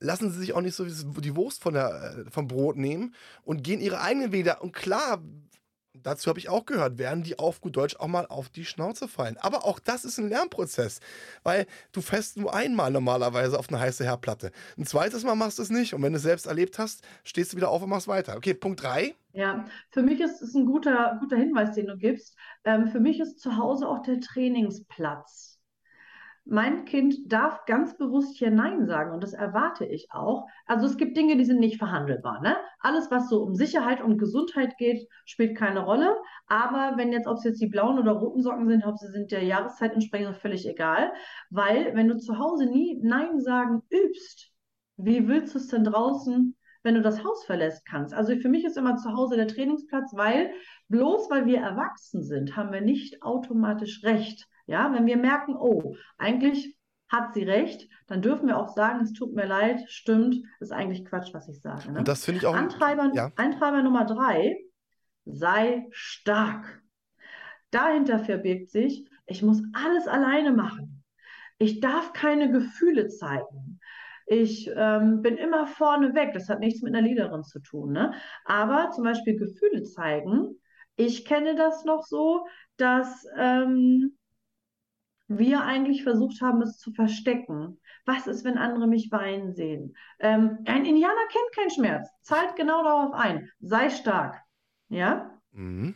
lassen 0.00 0.32
sie 0.32 0.40
sich 0.40 0.52
auch 0.52 0.62
nicht 0.62 0.74
so 0.74 0.84
die 0.84 1.36
Wurst 1.36 1.62
von 1.62 1.74
der, 1.74 2.24
äh, 2.26 2.30
vom 2.30 2.48
Brot 2.48 2.76
nehmen 2.76 3.14
und 3.44 3.62
gehen 3.62 3.80
ihre 3.80 4.00
eigenen 4.00 4.32
Wege. 4.32 4.56
Und 4.60 4.72
klar, 4.72 5.22
dazu 5.94 6.28
habe 6.28 6.38
ich 6.38 6.48
auch 6.48 6.66
gehört, 6.66 6.98
werden 6.98 7.22
die 7.22 7.38
auf 7.38 7.60
gut 7.60 7.76
Deutsch 7.76 7.96
auch 7.96 8.06
mal 8.06 8.26
auf 8.26 8.48
die 8.48 8.64
Schnauze 8.64 9.08
fallen. 9.08 9.36
Aber 9.38 9.64
auch 9.64 9.78
das 9.78 10.04
ist 10.04 10.18
ein 10.18 10.28
Lernprozess, 10.28 11.00
weil 11.42 11.66
du 11.92 12.00
fährst 12.00 12.36
nur 12.36 12.54
einmal 12.54 12.90
normalerweise 12.90 13.58
auf 13.58 13.68
eine 13.68 13.80
heiße 13.80 14.04
Herdplatte. 14.04 14.52
Ein 14.78 14.86
zweites 14.86 15.24
Mal 15.24 15.34
machst 15.34 15.58
du 15.58 15.62
es 15.62 15.70
nicht 15.70 15.94
und 15.94 16.02
wenn 16.02 16.12
du 16.12 16.16
es 16.16 16.22
selbst 16.22 16.46
erlebt 16.46 16.78
hast, 16.78 17.02
stehst 17.24 17.52
du 17.52 17.56
wieder 17.56 17.70
auf 17.70 17.82
und 17.82 17.90
machst 17.90 18.08
weiter. 18.08 18.36
Okay, 18.36 18.54
Punkt 18.54 18.82
3. 18.82 19.14
Ja, 19.32 19.64
für 19.90 20.02
mich 20.02 20.20
ist 20.20 20.42
es 20.42 20.54
ein 20.54 20.66
guter, 20.66 21.16
guter 21.20 21.36
Hinweis, 21.36 21.74
den 21.74 21.86
du 21.86 21.96
gibst. 21.96 22.36
Ähm, 22.64 22.88
für 22.88 23.00
mich 23.00 23.20
ist 23.20 23.38
zu 23.38 23.56
Hause 23.56 23.88
auch 23.88 24.02
der 24.02 24.20
Trainingsplatz. 24.20 25.49
Mein 26.44 26.84
Kind 26.84 27.14
darf 27.26 27.64
ganz 27.66 27.96
bewusst 27.96 28.36
hier 28.38 28.50
Nein 28.50 28.86
sagen 28.86 29.12
und 29.12 29.22
das 29.22 29.34
erwarte 29.34 29.84
ich 29.84 30.08
auch. 30.10 30.46
Also 30.66 30.86
es 30.86 30.96
gibt 30.96 31.16
Dinge, 31.16 31.36
die 31.36 31.44
sind 31.44 31.60
nicht 31.60 31.78
verhandelbar. 31.78 32.40
Ne? 32.40 32.56
Alles, 32.80 33.10
was 33.10 33.28
so 33.28 33.42
um 33.42 33.54
Sicherheit 33.54 34.02
und 34.02 34.18
Gesundheit 34.18 34.76
geht, 34.78 35.06
spielt 35.26 35.56
keine 35.56 35.80
Rolle. 35.80 36.16
Aber 36.46 36.96
wenn 36.96 37.12
jetzt, 37.12 37.28
ob 37.28 37.36
es 37.36 37.44
jetzt 37.44 37.60
die 37.60 37.68
blauen 37.68 37.98
oder 37.98 38.12
roten 38.12 38.42
Socken 38.42 38.66
sind, 38.68 38.84
ob 38.84 38.98
sie 38.98 39.12
sind 39.12 39.30
der 39.30 39.44
Jahreszeit 39.44 39.92
entsprechend, 39.92 40.36
völlig 40.38 40.66
egal. 40.66 41.12
Weil 41.50 41.94
wenn 41.94 42.08
du 42.08 42.16
zu 42.16 42.38
Hause 42.38 42.66
nie 42.66 42.98
Nein 43.02 43.40
sagen 43.40 43.82
übst, 43.90 44.50
wie 44.96 45.28
willst 45.28 45.54
du 45.54 45.58
es 45.58 45.68
denn 45.68 45.84
draußen, 45.84 46.56
wenn 46.82 46.94
du 46.94 47.02
das 47.02 47.22
Haus 47.22 47.44
verlässt 47.44 47.86
kannst? 47.86 48.14
Also 48.14 48.34
für 48.36 48.48
mich 48.48 48.64
ist 48.64 48.76
immer 48.76 48.96
zu 48.96 49.12
Hause 49.12 49.36
der 49.36 49.48
Trainingsplatz, 49.48 50.12
weil 50.14 50.50
bloß 50.88 51.30
weil 51.30 51.46
wir 51.46 51.58
erwachsen 51.58 52.22
sind, 52.22 52.56
haben 52.56 52.72
wir 52.72 52.80
nicht 52.80 53.22
automatisch 53.22 54.02
recht. 54.02 54.48
Ja, 54.70 54.92
wenn 54.94 55.06
wir 55.06 55.16
merken, 55.16 55.56
oh, 55.56 55.96
eigentlich 56.16 56.78
hat 57.08 57.34
sie 57.34 57.42
recht, 57.42 57.88
dann 58.06 58.22
dürfen 58.22 58.46
wir 58.46 58.56
auch 58.56 58.68
sagen, 58.68 59.00
es 59.02 59.12
tut 59.12 59.34
mir 59.34 59.44
leid, 59.46 59.82
stimmt, 59.88 60.36
ist 60.60 60.70
eigentlich 60.70 61.04
Quatsch, 61.04 61.34
was 61.34 61.48
ich 61.48 61.60
sage. 61.60 61.90
Ne? 61.90 61.98
Und 61.98 62.06
das 62.06 62.24
finde 62.24 62.38
ich 62.38 62.46
auch. 62.46 62.54
Antreiber, 62.54 63.10
ja. 63.12 63.32
Antreiber 63.34 63.82
Nummer 63.82 64.04
drei, 64.04 64.56
sei 65.24 65.88
stark. 65.90 66.82
Dahinter 67.72 68.20
verbirgt 68.20 68.70
sich, 68.70 69.10
ich 69.26 69.42
muss 69.42 69.60
alles 69.72 70.06
alleine 70.06 70.52
machen. 70.52 71.02
Ich 71.58 71.80
darf 71.80 72.12
keine 72.12 72.52
Gefühle 72.52 73.08
zeigen. 73.08 73.80
Ich 74.26 74.70
ähm, 74.72 75.20
bin 75.20 75.36
immer 75.36 75.66
vorne 75.66 76.14
weg. 76.14 76.30
Das 76.32 76.48
hat 76.48 76.60
nichts 76.60 76.80
mit 76.80 76.94
einer 76.94 77.06
Leaderin 77.06 77.42
zu 77.42 77.58
tun. 77.58 77.90
Ne? 77.90 78.14
Aber 78.44 78.92
zum 78.92 79.02
Beispiel 79.02 79.36
Gefühle 79.36 79.82
zeigen. 79.82 80.60
Ich 80.94 81.24
kenne 81.24 81.56
das 81.56 81.84
noch 81.84 82.04
so, 82.04 82.46
dass 82.76 83.26
ähm, 83.36 84.16
wir 85.30 85.62
eigentlich 85.62 86.02
versucht 86.02 86.42
haben, 86.42 86.60
es 86.60 86.76
zu 86.78 86.92
verstecken. 86.92 87.80
Was 88.04 88.26
ist, 88.26 88.44
wenn 88.44 88.58
andere 88.58 88.88
mich 88.88 89.12
weinen 89.12 89.54
sehen? 89.54 89.96
Ähm, 90.18 90.58
ein 90.66 90.84
Indianer 90.84 91.26
kennt 91.30 91.54
keinen 91.54 91.70
Schmerz. 91.70 92.10
Zahlt 92.22 92.56
genau 92.56 92.82
darauf 92.82 93.14
ein. 93.14 93.48
Sei 93.60 93.90
stark. 93.90 94.42
Ja? 94.88 95.40
Mhm. 95.52 95.94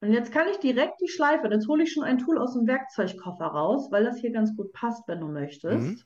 Und 0.00 0.12
jetzt 0.12 0.32
kann 0.32 0.48
ich 0.48 0.58
direkt 0.58 0.98
die 1.02 1.10
Schleife, 1.10 1.48
jetzt 1.48 1.68
hole 1.68 1.82
ich 1.82 1.92
schon 1.92 2.04
ein 2.04 2.18
Tool 2.18 2.38
aus 2.38 2.54
dem 2.54 2.66
Werkzeugkoffer 2.66 3.46
raus, 3.46 3.88
weil 3.90 4.04
das 4.04 4.18
hier 4.18 4.30
ganz 4.30 4.56
gut 4.56 4.72
passt, 4.72 5.06
wenn 5.06 5.20
du 5.20 5.28
möchtest. 5.28 5.88
Mhm. 5.88 6.02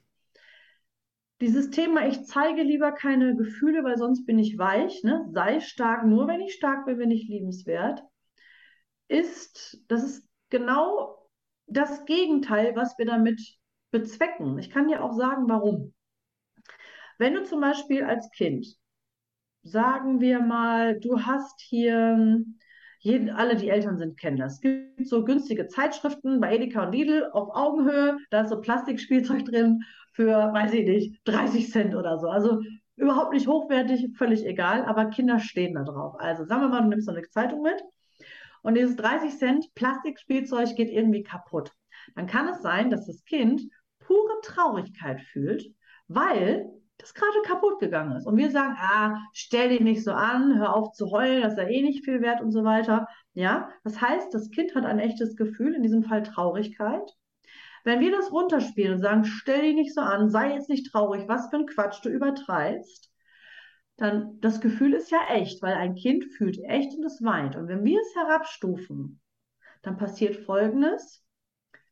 Dieses 1.40 1.70
Thema, 1.70 2.06
ich 2.08 2.24
zeige 2.24 2.62
lieber 2.62 2.90
keine 2.90 3.36
Gefühle, 3.36 3.84
weil 3.84 3.98
sonst 3.98 4.26
bin 4.26 4.38
ich 4.38 4.58
weich, 4.58 5.04
ne? 5.04 5.28
Sei 5.32 5.60
stark, 5.60 6.06
nur 6.06 6.26
wenn 6.26 6.40
ich 6.40 6.54
stark 6.54 6.86
bin, 6.86 6.98
bin 6.98 7.10
ich 7.10 7.28
liebenswert, 7.28 8.02
ist, 9.08 9.80
das 9.88 10.02
ist 10.02 10.28
genau 10.50 11.21
das 11.66 12.04
Gegenteil, 12.04 12.76
was 12.76 12.96
wir 12.98 13.06
damit 13.06 13.40
bezwecken. 13.90 14.58
Ich 14.58 14.70
kann 14.70 14.88
dir 14.88 15.02
auch 15.02 15.12
sagen, 15.12 15.48
warum. 15.48 15.94
Wenn 17.18 17.34
du 17.34 17.44
zum 17.44 17.60
Beispiel 17.60 18.04
als 18.04 18.30
Kind, 18.30 18.66
sagen 19.62 20.20
wir 20.20 20.40
mal, 20.40 20.98
du 20.98 21.20
hast 21.20 21.60
hier, 21.60 22.42
jeden, 23.00 23.30
alle 23.30 23.56
die 23.56 23.68
Eltern 23.68 23.98
sind, 23.98 24.18
kennen 24.18 24.38
das. 24.38 24.54
Es 24.54 24.60
gibt 24.60 25.06
so 25.06 25.24
günstige 25.24 25.68
Zeitschriften 25.68 26.40
bei 26.40 26.54
Edeka 26.54 26.84
und 26.86 26.92
Lidl 26.92 27.30
auf 27.32 27.54
Augenhöhe, 27.54 28.18
da 28.30 28.42
ist 28.42 28.50
so 28.50 28.60
Plastikspielzeug 28.60 29.44
drin 29.44 29.82
für, 30.12 30.52
weiß 30.52 30.72
ich 30.72 30.86
nicht, 30.86 31.20
30 31.24 31.70
Cent 31.70 31.94
oder 31.94 32.18
so. 32.18 32.28
Also 32.28 32.60
überhaupt 32.96 33.32
nicht 33.32 33.46
hochwertig, 33.46 34.16
völlig 34.16 34.44
egal, 34.44 34.84
aber 34.84 35.06
Kinder 35.06 35.38
stehen 35.38 35.74
da 35.74 35.84
drauf. 35.84 36.16
Also 36.18 36.44
sagen 36.44 36.62
wir 36.62 36.68
mal, 36.68 36.82
du 36.82 36.88
nimmst 36.88 37.06
so 37.06 37.12
eine 37.12 37.22
Zeitung 37.28 37.62
mit 37.62 37.82
und 38.62 38.74
dieses 38.74 38.96
30 38.96 39.36
Cent 39.36 39.74
Plastikspielzeug 39.74 40.74
geht 40.76 40.90
irgendwie 40.90 41.22
kaputt. 41.22 41.72
Dann 42.14 42.26
kann 42.26 42.48
es 42.48 42.62
sein, 42.62 42.90
dass 42.90 43.06
das 43.06 43.24
Kind 43.24 43.62
pure 44.00 44.40
Traurigkeit 44.42 45.20
fühlt, 45.20 45.64
weil 46.08 46.70
das 46.98 47.14
gerade 47.14 47.42
kaputt 47.44 47.80
gegangen 47.80 48.16
ist. 48.16 48.26
Und 48.26 48.36
wir 48.36 48.50
sagen, 48.50 48.76
ah, 48.78 49.18
stell 49.32 49.70
dich 49.70 49.80
nicht 49.80 50.04
so 50.04 50.12
an, 50.12 50.58
hör 50.58 50.74
auf 50.74 50.92
zu 50.92 51.10
heulen, 51.10 51.42
das 51.42 51.54
ist 51.54 51.58
ja 51.58 51.68
eh 51.68 51.82
nicht 51.82 52.04
viel 52.04 52.20
wert 52.22 52.40
und 52.40 52.52
so 52.52 52.64
weiter. 52.64 53.08
Ja, 53.34 53.70
das 53.84 54.00
heißt, 54.00 54.32
das 54.32 54.50
Kind 54.50 54.74
hat 54.74 54.84
ein 54.84 54.98
echtes 54.98 55.36
Gefühl, 55.36 55.74
in 55.74 55.82
diesem 55.82 56.04
Fall 56.04 56.22
Traurigkeit. 56.22 57.10
Wenn 57.84 58.00
wir 58.00 58.12
das 58.12 58.30
runterspielen 58.30 58.94
und 58.94 59.00
sagen, 59.00 59.24
stell 59.24 59.62
dich 59.62 59.74
nicht 59.74 59.94
so 59.94 60.00
an, 60.00 60.30
sei 60.30 60.54
jetzt 60.54 60.68
nicht 60.68 60.92
traurig, 60.92 61.24
was 61.26 61.50
für 61.50 61.56
ein 61.56 61.66
Quatsch, 61.66 62.04
du 62.04 62.08
übertreibst, 62.08 63.11
dann 64.03 64.40
das 64.40 64.61
Gefühl 64.61 64.94
ist 64.94 65.11
ja 65.11 65.20
echt, 65.30 65.62
weil 65.62 65.74
ein 65.74 65.94
Kind 65.94 66.24
fühlt 66.24 66.59
echt 66.64 66.96
und 66.96 67.05
es 67.05 67.22
weint. 67.22 67.57
Und 67.57 67.68
wenn 67.68 67.84
wir 67.84 68.00
es 68.00 68.14
herabstufen, 68.16 69.20
dann 69.82 69.96
passiert 69.96 70.36
Folgendes. 70.36 71.24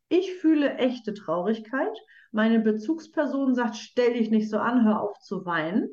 Ich 0.08 0.34
fühle 0.34 0.74
echte 0.74 1.14
Traurigkeit. 1.14 1.96
Meine 2.32 2.60
Bezugsperson 2.60 3.54
sagt, 3.54 3.76
stell 3.76 4.14
dich 4.14 4.30
nicht 4.30 4.50
so 4.50 4.58
an, 4.58 4.84
hör 4.84 5.00
auf 5.00 5.18
zu 5.20 5.44
weinen. 5.46 5.88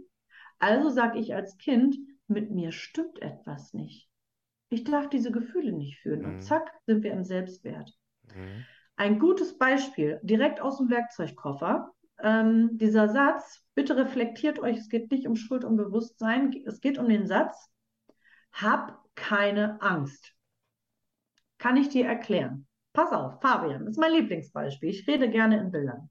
Also 0.60 0.90
sage 0.90 1.20
ich 1.20 1.36
als 1.36 1.58
Kind, 1.58 1.96
mit 2.28 2.52
mir 2.52 2.72
stimmt 2.72 3.22
etwas 3.22 3.74
nicht. 3.74 4.10
Ich 4.70 4.84
darf 4.84 5.10
diese 5.10 5.32
Gefühle 5.32 5.72
nicht 5.72 6.00
fühlen. 6.00 6.26
Und 6.26 6.38
Mhm. 6.38 6.42
zack, 6.42 6.72
sind 6.88 7.04
wir 7.04 7.14
im 7.14 7.24
Selbstwert. 7.24 7.94
Mhm. 8.36 8.66
Ein 8.96 9.20
gutes 9.20 9.58
Beispiel, 9.58 10.20
direkt 10.24 10.62
aus 10.62 10.80
dem 10.80 10.90
Werkzeugkoffer. 10.90 11.92
Ähm, 12.20 12.78
dieser 12.78 13.10
Satz, 13.10 13.64
bitte 13.76 13.96
reflektiert 13.96 14.60
euch, 14.60 14.78
es 14.78 14.90
geht 14.90 15.12
nicht 15.12 15.28
um 15.28 15.36
Schuld 15.36 15.64
und 15.64 15.78
Bewusstsein, 15.78 16.54
es 16.66 16.82
geht 16.82 16.98
um 16.98 17.08
den 17.08 17.28
Satz, 17.28 17.70
hab 18.52 19.04
keine 19.16 19.82
Angst. 19.82 20.34
Kann 21.58 21.78
ich 21.78 21.90
dir 21.90 22.06
erklären? 22.06 22.68
Pass 22.94 23.12
auf, 23.12 23.42
Fabian, 23.42 23.86
ist 23.88 24.00
mein 24.00 24.14
Lieblingsbeispiel. 24.14 24.90
Ich 24.90 25.08
rede 25.08 25.30
gerne 25.30 25.60
in 25.60 25.72
Bildern. 25.72 26.10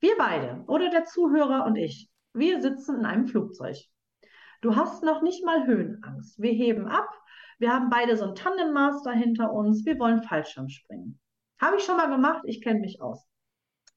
Wir 0.00 0.16
beide 0.18 0.64
oder 0.66 0.90
der 0.90 1.04
Zuhörer 1.04 1.66
und 1.66 1.76
ich, 1.76 2.10
wir 2.32 2.60
sitzen 2.60 3.00
in 3.00 3.04
einem 3.04 3.26
Flugzeug. 3.26 3.76
Du 4.60 4.76
hast 4.76 5.02
noch 5.02 5.22
nicht 5.22 5.44
mal 5.44 5.66
Höhenangst. 5.66 6.40
Wir 6.40 6.52
heben 6.52 6.86
ab. 6.86 7.08
Wir 7.58 7.72
haben 7.72 7.90
beide 7.90 8.16
so 8.16 8.24
einen 8.24 8.34
Tandemmaster 8.34 9.12
hinter 9.12 9.52
uns. 9.52 9.84
Wir 9.84 9.98
wollen 9.98 10.22
Fallschirm 10.22 10.68
springen. 10.68 11.20
Habe 11.60 11.76
ich 11.76 11.84
schon 11.84 11.96
mal 11.96 12.08
gemacht. 12.08 12.42
Ich 12.44 12.62
kenne 12.62 12.80
mich 12.80 13.00
aus. 13.00 13.29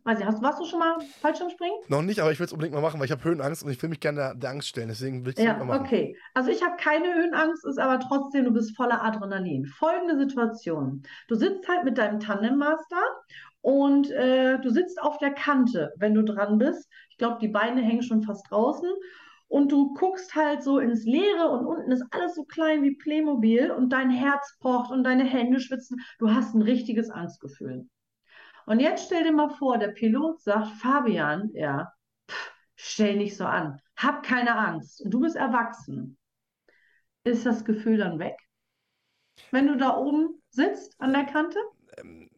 Weiß 0.03 0.17
nicht, 0.17 0.27
hast, 0.27 0.41
warst 0.41 0.59
du 0.59 0.65
schon 0.65 0.79
mal 0.79 0.97
Fallschirmspringen? 1.21 1.77
Noch 1.87 2.01
nicht, 2.01 2.19
aber 2.19 2.31
ich 2.31 2.39
will 2.39 2.45
es 2.45 2.51
unbedingt 2.53 2.73
mal 2.75 2.81
machen, 2.81 2.99
weil 2.99 3.05
ich 3.05 3.11
habe 3.11 3.23
Höhenangst 3.23 3.63
und 3.63 3.71
ich 3.71 3.81
will 3.81 3.89
mich 3.89 3.99
gerne 4.01 4.17
der, 4.19 4.35
der 4.35 4.49
Angst 4.51 4.67
stellen. 4.67 4.89
Deswegen 4.89 5.25
will 5.25 5.33
ich 5.33 5.39
es 5.39 5.43
Ja, 5.43 5.53
mal 5.53 5.65
machen. 5.65 5.85
okay. 5.85 6.17
Also 6.33 6.49
ich 6.51 6.61
habe 6.63 6.75
keine 6.77 7.13
Höhenangst, 7.13 7.65
ist 7.65 7.79
aber 7.79 7.99
trotzdem, 7.99 8.45
du 8.45 8.51
bist 8.51 8.75
voller 8.75 9.03
Adrenalin. 9.03 9.65
Folgende 9.65 10.17
Situation. 10.17 11.03
Du 11.27 11.35
sitzt 11.35 11.67
halt 11.69 11.85
mit 11.85 11.97
deinem 11.97 12.19
Tandemmaster 12.19 13.01
und 13.61 14.11
äh, 14.11 14.59
du 14.59 14.69
sitzt 14.71 15.01
auf 15.01 15.17
der 15.19 15.31
Kante, 15.33 15.93
wenn 15.97 16.13
du 16.13 16.23
dran 16.23 16.57
bist. 16.57 16.89
Ich 17.09 17.17
glaube, 17.17 17.37
die 17.41 17.47
Beine 17.47 17.81
hängen 17.81 18.03
schon 18.03 18.23
fast 18.23 18.49
draußen. 18.51 18.89
und 19.47 19.71
du 19.71 19.93
guckst 19.93 20.35
halt 20.35 20.63
so 20.63 20.79
ins 20.79 21.05
Leere 21.05 21.49
und 21.49 21.65
unten 21.65 21.91
ist 21.91 22.03
alles 22.11 22.35
so 22.35 22.43
klein 22.43 22.83
wie 22.83 22.95
Playmobil 22.95 23.71
und 23.71 23.89
dein 23.91 24.09
Herz 24.09 24.57
pocht 24.59 24.91
und 24.91 25.03
deine 25.03 25.23
Hände 25.25 25.59
schwitzen. 25.59 26.01
Du 26.19 26.31
hast 26.31 26.55
ein 26.55 26.61
richtiges 26.63 27.09
Angstgefühl. 27.09 27.87
Und 28.65 28.79
jetzt 28.79 29.05
stell 29.05 29.23
dir 29.23 29.31
mal 29.31 29.49
vor, 29.49 29.77
der 29.77 29.89
Pilot 29.89 30.41
sagt, 30.41 30.67
Fabian, 30.81 31.49
ja, 31.53 31.91
pff, 32.29 32.51
stell 32.75 33.17
nicht 33.17 33.35
so 33.35 33.45
an, 33.45 33.79
hab 33.95 34.23
keine 34.23 34.55
Angst 34.55 35.03
du 35.05 35.19
bist 35.19 35.35
erwachsen. 35.35 36.17
Ist 37.23 37.45
das 37.45 37.63
Gefühl 37.63 37.97
dann 37.97 38.19
weg? 38.19 38.37
Wenn 39.51 39.67
du 39.67 39.77
da 39.77 39.97
oben 39.97 40.41
sitzt 40.49 40.99
an 40.99 41.13
der 41.13 41.25
Kante? 41.25 41.57
Ähm, 41.97 42.29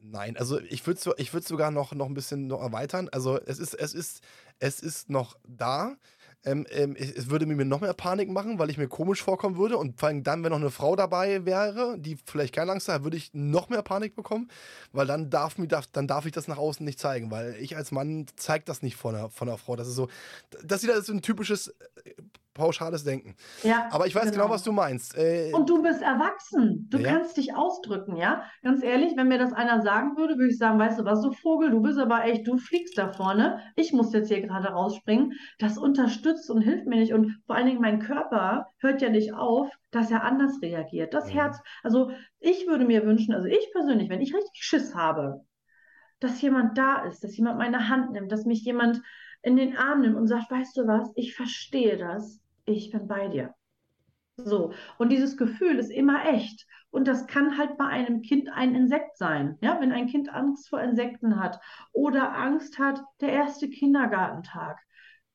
nein, 0.00 0.36
also 0.36 0.60
ich 0.60 0.86
würde 0.86 1.14
ich 1.16 1.32
würd 1.32 1.46
sogar 1.46 1.70
noch, 1.70 1.92
noch 1.94 2.06
ein 2.06 2.14
bisschen 2.14 2.46
noch 2.46 2.60
erweitern. 2.60 3.08
Also 3.10 3.40
es 3.40 3.58
ist, 3.58 3.74
es 3.74 3.94
ist, 3.94 4.22
es 4.58 4.80
ist 4.80 5.10
noch 5.10 5.36
da. 5.46 5.96
Ähm, 6.44 6.66
ähm, 6.70 6.94
es 6.96 7.30
würde 7.30 7.46
mir 7.46 7.64
noch 7.64 7.80
mehr 7.80 7.94
Panik 7.94 8.28
machen, 8.28 8.58
weil 8.58 8.70
ich 8.70 8.76
mir 8.76 8.88
komisch 8.88 9.22
vorkommen 9.22 9.56
würde. 9.56 9.78
Und 9.78 9.98
vor 9.98 10.08
allem 10.08 10.22
dann, 10.22 10.44
wenn 10.44 10.50
noch 10.50 10.58
eine 10.58 10.70
Frau 10.70 10.94
dabei 10.94 11.46
wäre, 11.46 11.96
die 11.98 12.16
vielleicht 12.24 12.54
keine 12.54 12.72
Angst 12.72 12.88
hat, 12.88 13.02
würde 13.02 13.16
ich 13.16 13.32
noch 13.32 13.68
mehr 13.70 13.82
Panik 13.82 14.14
bekommen, 14.14 14.50
weil 14.92 15.06
dann 15.06 15.30
darf, 15.30 15.56
mir, 15.58 15.68
darf, 15.68 15.86
dann 15.86 16.06
darf 16.06 16.26
ich 16.26 16.32
das 16.32 16.48
nach 16.48 16.58
außen 16.58 16.84
nicht 16.84 16.98
zeigen, 16.98 17.30
weil 17.30 17.56
ich 17.60 17.76
als 17.76 17.92
Mann 17.92 18.26
zeige 18.36 18.64
das 18.64 18.82
nicht 18.82 18.96
von 18.96 19.14
einer, 19.14 19.30
von 19.30 19.48
einer 19.48 19.58
Frau. 19.58 19.76
Das 19.76 19.88
ist 19.88 19.94
so, 19.94 20.08
das 20.62 20.82
ist 20.82 20.88
wieder 20.88 21.00
so 21.02 21.12
ein 21.12 21.22
typisches 21.22 21.68
äh, 21.68 21.74
pauschales 22.54 23.04
Denken. 23.04 23.34
Ja, 23.62 23.88
Aber 23.90 24.06
ich 24.06 24.14
weiß 24.14 24.30
genau, 24.30 24.44
genau 24.44 24.54
was 24.54 24.62
du 24.62 24.72
meinst. 24.72 25.16
Äh, 25.18 25.50
und 25.52 25.68
du 25.68 25.82
bist 25.82 26.00
erwachsen. 26.00 26.86
Du 26.88 26.98
ja. 26.98 27.10
kannst 27.10 27.36
dich 27.36 27.54
ausdrücken, 27.54 28.16
ja? 28.16 28.44
Ganz 28.62 28.82
ehrlich, 28.82 29.16
wenn 29.16 29.28
mir 29.28 29.38
das 29.38 29.52
einer 29.52 29.82
sagen 29.82 30.16
würde, 30.16 30.36
würde 30.38 30.50
ich 30.50 30.58
sagen, 30.58 30.78
weißt 30.78 31.00
du 31.00 31.04
was, 31.04 31.20
du 31.20 31.32
Vogel, 31.32 31.70
du 31.70 31.82
bist 31.82 31.98
aber 31.98 32.24
echt, 32.24 32.46
du 32.46 32.56
fliegst 32.56 32.96
da 32.96 33.12
vorne. 33.12 33.60
Ich 33.74 33.92
muss 33.92 34.12
jetzt 34.12 34.28
hier 34.28 34.40
gerade 34.40 34.68
rausspringen. 34.68 35.32
Das 35.58 35.76
unterstützt 35.76 36.48
und 36.48 36.62
hilft 36.62 36.86
mir 36.86 36.96
nicht. 36.96 37.12
Und 37.12 37.36
vor 37.46 37.56
allen 37.56 37.66
Dingen 37.66 37.80
mein 37.80 37.98
Körper 37.98 38.68
hört 38.78 39.02
ja 39.02 39.10
nicht 39.10 39.34
auf, 39.34 39.68
dass 39.90 40.10
er 40.10 40.22
anders 40.22 40.62
reagiert. 40.62 41.12
Das 41.12 41.26
mhm. 41.26 41.30
Herz, 41.30 41.58
also 41.82 42.10
ich 42.38 42.66
würde 42.68 42.84
mir 42.84 43.04
wünschen, 43.04 43.34
also 43.34 43.48
ich 43.48 43.70
persönlich, 43.72 44.08
wenn 44.08 44.20
ich 44.20 44.34
richtig 44.34 44.62
Schiss 44.62 44.94
habe, 44.94 45.44
dass 46.20 46.40
jemand 46.40 46.78
da 46.78 47.02
ist, 47.04 47.24
dass 47.24 47.36
jemand 47.36 47.58
meine 47.58 47.88
Hand 47.88 48.12
nimmt, 48.12 48.30
dass 48.30 48.44
mich 48.44 48.64
jemand 48.64 49.02
in 49.42 49.56
den 49.56 49.76
Arm 49.76 50.00
nimmt 50.00 50.16
und 50.16 50.26
sagt, 50.26 50.50
weißt 50.50 50.76
du 50.76 50.86
was, 50.86 51.12
ich 51.16 51.34
verstehe 51.34 51.98
das 51.98 52.40
ich 52.64 52.90
bin 52.90 53.06
bei 53.06 53.28
dir. 53.28 53.54
So, 54.36 54.72
und 54.98 55.10
dieses 55.10 55.36
Gefühl 55.36 55.78
ist 55.78 55.90
immer 55.90 56.26
echt. 56.26 56.66
Und 56.90 57.06
das 57.06 57.26
kann 57.26 57.56
halt 57.56 57.76
bei 57.76 57.86
einem 57.86 58.22
Kind 58.22 58.48
ein 58.52 58.74
Insekt 58.74 59.16
sein. 59.16 59.58
Ja, 59.60 59.80
wenn 59.80 59.92
ein 59.92 60.06
Kind 60.06 60.28
Angst 60.32 60.68
vor 60.68 60.80
Insekten 60.80 61.40
hat 61.40 61.60
oder 61.92 62.36
Angst 62.36 62.78
hat, 62.78 63.00
der 63.20 63.30
erste 63.30 63.68
Kindergartentag. 63.68 64.78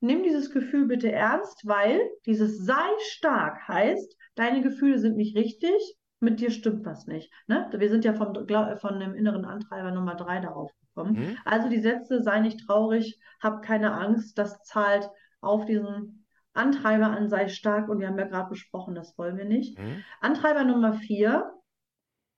Nimm 0.02 0.24
dieses 0.24 0.52
Gefühl 0.52 0.88
bitte 0.88 1.12
ernst, 1.12 1.66
weil 1.66 2.02
dieses 2.26 2.66
sei 2.66 2.88
stark 3.12 3.68
heißt, 3.68 4.16
deine 4.36 4.62
Gefühle 4.62 5.00
sind 5.00 5.18
nicht 5.18 5.36
richtig, 5.36 5.98
mit 6.22 6.40
dir 6.40 6.52
stimmt 6.52 6.86
was 6.86 7.08
nicht. 7.08 7.32
Ne? 7.48 7.70
Wir 7.74 7.90
sind 7.90 8.06
ja 8.06 8.14
vom, 8.14 8.34
von 8.78 9.00
dem 9.00 9.14
inneren 9.14 9.46
Antreiber 9.46 9.92
Nummer 9.92 10.16
drei 10.16 10.40
darauf 10.40 10.72
gekommen. 10.80 11.20
Mhm. 11.20 11.38
Also 11.46 11.70
die 11.70 11.80
Sätze, 11.80 12.22
sei 12.22 12.40
nicht 12.40 12.66
traurig, 12.66 13.20
hab 13.42 13.62
keine 13.62 13.94
Angst, 13.94 14.38
das 14.38 14.62
zahlt 14.64 15.10
auf 15.42 15.66
diesen 15.66 16.19
Antreiber 16.54 17.08
an 17.08 17.30
sei 17.30 17.48
stark 17.48 17.90
und 17.90 18.00
wir 18.00 18.08
haben 18.08 18.20
ja 18.20 18.26
gerade 18.26 18.50
besprochen, 18.50 18.96
das 18.96 19.18
wollen 19.18 19.38
wir 19.38 19.46
nicht. 19.46 19.78
Mhm. 19.78 20.04
Antreiber 20.20 20.64
Nummer 20.64 20.94
vier, 20.94 21.52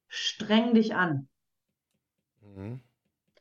streng 0.07 0.73
dich 0.73 0.95
an. 0.95 1.27
Mhm. 2.41 2.81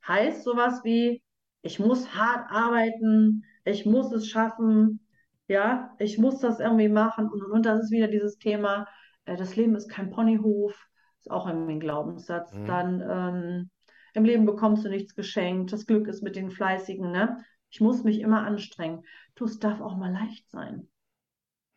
Heißt 0.06 0.44
sowas 0.44 0.82
wie, 0.84 1.22
ich 1.62 1.78
muss 1.78 2.14
hart 2.14 2.50
arbeiten, 2.50 3.44
ich 3.64 3.84
muss 3.84 4.12
es 4.12 4.28
schaffen, 4.28 5.06
ja, 5.48 5.94
ich 5.98 6.18
muss 6.18 6.38
das 6.38 6.60
irgendwie 6.60 6.88
machen 6.88 7.28
und, 7.28 7.42
und, 7.42 7.50
und 7.50 7.66
das 7.66 7.84
ist 7.84 7.90
wieder 7.90 8.08
dieses 8.08 8.38
Thema, 8.38 8.86
äh, 9.24 9.36
das 9.36 9.56
Leben 9.56 9.74
ist 9.74 9.88
kein 9.88 10.10
Ponyhof, 10.10 10.74
ist 11.18 11.30
auch 11.30 11.46
irgendwie 11.46 11.74
ein 11.74 11.80
Glaubenssatz. 11.80 12.54
Mhm. 12.54 12.66
Dann 12.66 13.00
ähm, 13.08 13.70
im 14.14 14.24
Leben 14.24 14.46
bekommst 14.46 14.84
du 14.84 14.88
nichts 14.88 15.14
geschenkt, 15.14 15.72
das 15.72 15.86
Glück 15.86 16.08
ist 16.08 16.22
mit 16.22 16.36
den 16.36 16.50
Fleißigen, 16.50 17.10
ne? 17.10 17.44
Ich 17.70 17.80
muss 17.80 18.04
mich 18.04 18.20
immer 18.20 18.42
anstrengen. 18.42 19.04
Du, 19.34 19.44
es 19.44 19.58
darf 19.58 19.80
auch 19.80 19.96
mal 19.96 20.12
leicht 20.12 20.50
sein. 20.50 20.88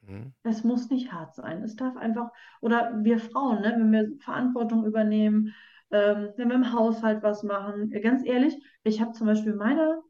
Mhm. 0.01 0.33
Es 0.43 0.63
muss 0.63 0.89
nicht 0.89 1.11
hart 1.11 1.35
sein. 1.35 1.63
Es 1.63 1.75
darf 1.75 1.95
einfach, 1.97 2.31
oder 2.61 2.91
wir 3.03 3.19
Frauen, 3.19 3.61
ne, 3.61 3.73
wenn 3.77 3.91
wir 3.91 4.19
Verantwortung 4.19 4.85
übernehmen, 4.85 5.53
ähm, 5.91 6.33
wenn 6.37 6.49
wir 6.49 6.55
im 6.55 6.73
Haushalt 6.73 7.23
was 7.23 7.43
machen. 7.43 7.91
Ganz 8.01 8.25
ehrlich, 8.25 8.55
ich 8.83 9.01
habe 9.01 9.11
zum 9.13 9.27
Beispiel 9.27 9.53
meiner, 9.53 10.01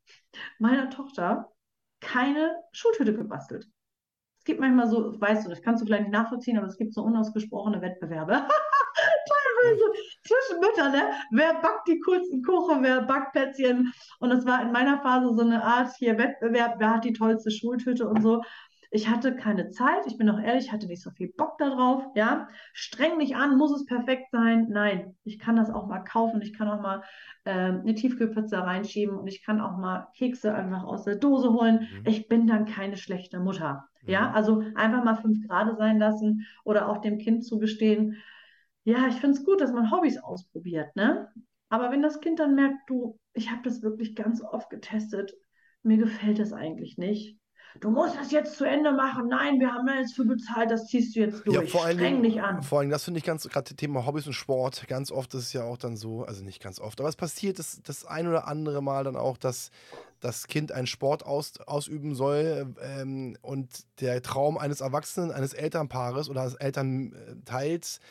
meiner 0.57 0.89
Tochter 0.89 1.51
keine 1.99 2.55
Schultüte 2.71 3.13
gebastelt. 3.13 3.67
Es 4.39 4.45
gibt 4.45 4.59
manchmal 4.59 4.87
so, 4.89 5.19
weißt 5.19 5.45
du, 5.45 5.49
das 5.49 5.61
kannst 5.61 5.81
du 5.81 5.85
vielleicht 5.85 6.03
nicht 6.03 6.13
nachvollziehen, 6.13 6.57
aber 6.57 6.67
es 6.67 6.77
gibt 6.77 6.93
so 6.93 7.03
unausgesprochene 7.03 7.81
Wettbewerbe. 7.81 8.47
Teilweise 9.53 9.83
zwischen 10.23 10.59
Müttern, 10.59 10.91
ne? 10.91 11.11
Wer 11.31 11.53
backt 11.61 11.87
die 11.87 11.99
coolsten 11.99 12.43
Kuchen, 12.43 12.83
wer 12.83 13.01
backt 13.01 13.33
Plätzchen? 13.33 13.93
Und 14.19 14.31
es 14.31 14.45
war 14.45 14.61
in 14.61 14.71
meiner 14.71 15.01
Phase 15.01 15.33
so 15.33 15.41
eine 15.41 15.63
Art 15.63 15.91
hier 15.97 16.17
Wettbewerb, 16.17 16.75
wer 16.77 16.95
hat 16.95 17.05
die 17.05 17.13
tollste 17.13 17.51
Schultüte 17.51 18.07
und 18.07 18.21
so. 18.21 18.43
Ich 18.95 19.09
hatte 19.09 19.35
keine 19.35 19.71
Zeit, 19.71 20.05
ich 20.05 20.19
bin 20.19 20.29
auch 20.29 20.39
ehrlich, 20.39 20.65
ich 20.65 20.71
hatte 20.71 20.85
nicht 20.85 21.01
so 21.01 21.09
viel 21.09 21.33
Bock 21.35 21.57
darauf, 21.57 22.03
ja. 22.13 22.47
Streng 22.73 23.17
mich 23.17 23.35
an, 23.35 23.57
muss 23.57 23.71
es 23.71 23.87
perfekt 23.87 24.29
sein? 24.31 24.67
Nein, 24.69 25.15
ich 25.23 25.39
kann 25.39 25.55
das 25.55 25.71
auch 25.71 25.87
mal 25.87 26.03
kaufen, 26.03 26.43
ich 26.43 26.53
kann 26.53 26.69
auch 26.69 26.79
mal 26.79 27.01
äh, 27.43 27.51
eine 27.51 27.95
Tiefkühlpizza 27.95 28.59
reinschieben 28.59 29.17
und 29.17 29.25
ich 29.25 29.43
kann 29.43 29.61
auch 29.61 29.77
mal 29.77 30.09
Kekse 30.15 30.53
einfach 30.53 30.83
aus 30.83 31.05
der 31.05 31.15
Dose 31.15 31.51
holen. 31.53 31.87
Mhm. 31.91 32.07
Ich 32.07 32.27
bin 32.27 32.45
dann 32.45 32.65
keine 32.65 32.95
schlechte 32.95 33.39
Mutter. 33.39 33.89
Ja, 34.05 34.29
mhm. 34.29 34.35
also 34.35 34.63
einfach 34.75 35.03
mal 35.03 35.15
fünf 35.15 35.47
Grade 35.47 35.75
sein 35.75 35.97
lassen 35.97 36.45
oder 36.63 36.87
auch 36.87 36.99
dem 36.99 37.17
Kind 37.17 37.43
zugestehen, 37.43 38.17
ja, 38.83 39.07
ich 39.07 39.15
finde 39.15 39.37
es 39.37 39.45
gut, 39.45 39.61
dass 39.61 39.71
man 39.71 39.91
Hobbys 39.91 40.17
ausprobiert, 40.17 40.95
ne? 40.95 41.31
Aber 41.69 41.91
wenn 41.91 42.01
das 42.01 42.19
Kind 42.19 42.39
dann 42.39 42.55
merkt, 42.55 42.87
du, 42.87 43.19
ich 43.33 43.49
habe 43.49 43.61
das 43.63 43.81
wirklich 43.81 44.15
ganz 44.15 44.41
oft 44.41 44.69
getestet, 44.69 45.33
mir 45.81 45.97
gefällt 45.97 46.39
das 46.39 46.53
eigentlich 46.53 46.97
nicht. 46.97 47.37
Du 47.79 47.89
musst 47.89 48.15
das 48.15 48.31
jetzt 48.31 48.57
zu 48.57 48.65
Ende 48.65 48.91
machen. 48.91 49.27
Nein, 49.29 49.59
wir 49.59 49.73
haben 49.73 49.87
ja 49.87 49.95
jetzt 49.95 50.15
für 50.15 50.25
bezahlt, 50.25 50.69
das 50.69 50.87
ziehst 50.87 51.15
du 51.15 51.21
jetzt 51.21 51.45
durch. 51.47 51.55
Ja, 51.55 51.65
vor 51.65 51.85
allen 51.85 51.97
Streng 51.97 52.21
dich 52.21 52.39
an. 52.41 52.61
Vor 52.61 52.79
allem, 52.79 52.91
das 52.91 53.03
finde 53.03 53.17
ich 53.17 53.23
ganz, 53.23 53.47
gerade 53.49 53.75
Thema 53.75 54.05
Hobbys 54.05 54.27
und 54.27 54.33
Sport, 54.33 54.87
ganz 54.87 55.11
oft 55.11 55.33
ist 55.33 55.45
es 55.45 55.53
ja 55.53 55.63
auch 55.63 55.77
dann 55.77 55.97
so, 55.97 56.23
also 56.23 56.43
nicht 56.43 56.61
ganz 56.61 56.79
oft, 56.79 56.99
aber 56.99 57.09
es 57.09 57.15
passiert 57.15 57.57
das, 57.57 57.81
das 57.83 58.05
ein 58.05 58.27
oder 58.27 58.47
andere 58.47 58.83
Mal 58.83 59.03
dann 59.03 59.15
auch, 59.15 59.37
dass 59.37 59.71
das 60.19 60.47
Kind 60.47 60.71
einen 60.71 60.87
Sport 60.87 61.25
aus, 61.25 61.59
ausüben 61.61 62.13
soll 62.13 62.75
ähm, 62.81 63.37
und 63.41 63.69
der 63.99 64.21
Traum 64.21 64.57
eines 64.59 64.81
Erwachsenen, 64.81 65.31
eines 65.31 65.53
Elternpaares 65.53 66.29
oder 66.29 66.41
eines 66.41 66.55
Elternteils 66.55 67.97
äh, 67.97 68.01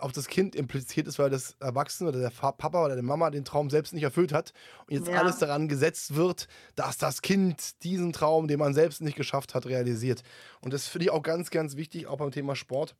auf 0.00 0.12
das 0.12 0.26
Kind 0.28 0.54
impliziert 0.54 1.06
ist, 1.06 1.18
weil 1.18 1.30
das 1.30 1.56
Erwachsene 1.60 2.10
oder 2.10 2.20
der 2.20 2.30
Papa 2.30 2.84
oder 2.84 2.94
der 2.94 3.04
Mama 3.04 3.30
den 3.30 3.44
Traum 3.44 3.70
selbst 3.70 3.92
nicht 3.94 4.02
erfüllt 4.02 4.32
hat 4.32 4.52
und 4.86 4.94
jetzt 4.94 5.08
ja. 5.08 5.18
alles 5.18 5.38
daran 5.38 5.68
gesetzt 5.68 6.16
wird, 6.16 6.48
dass 6.74 6.98
das 6.98 7.22
Kind 7.22 7.82
diesen 7.84 8.12
Traum, 8.12 8.48
den 8.48 8.58
man 8.58 8.74
selbst 8.74 9.00
nicht 9.00 9.16
geschafft 9.16 9.54
hat, 9.54 9.66
realisiert. 9.66 10.22
Und 10.60 10.72
das 10.72 10.88
finde 10.88 11.06
ich 11.06 11.10
auch 11.10 11.22
ganz, 11.22 11.50
ganz 11.50 11.76
wichtig, 11.76 12.06
auch 12.06 12.18
beim 12.18 12.32
Thema 12.32 12.56
Sport. 12.56 12.96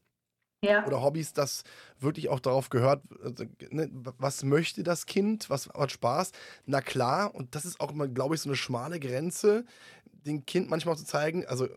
Ja. 0.63 0.87
Oder 0.87 1.03
Hobbys, 1.03 1.33
dass 1.33 1.65
wirklich 1.99 2.29
auch 2.29 2.41
darauf 2.41 2.71
gehört, 2.71 3.03
also, 3.23 3.45
ne, 3.71 3.91
was 3.93 4.43
möchte 4.43 4.83
das 4.83 5.07
Kind, 5.07 5.51
was 5.51 5.69
hat 5.69 5.93
Spaß. 5.93 6.33
Na 6.65 6.81
klar, 6.81 7.35
und 7.35 7.55
das 7.55 7.65
ist 7.65 7.81
auch 7.81 7.93
immer, 7.93 8.09
glaube 8.09 8.35
ich, 8.35 8.41
so 8.41 8.49
eine 8.49 8.57
schmale 8.57 8.99
Grenze, 8.99 9.65
dem 10.05 10.47
Kind 10.47 10.71
manchmal 10.71 10.97
zu 10.97 11.05
zeigen, 11.05 11.47
also 11.47 11.67
äh, 11.67 11.77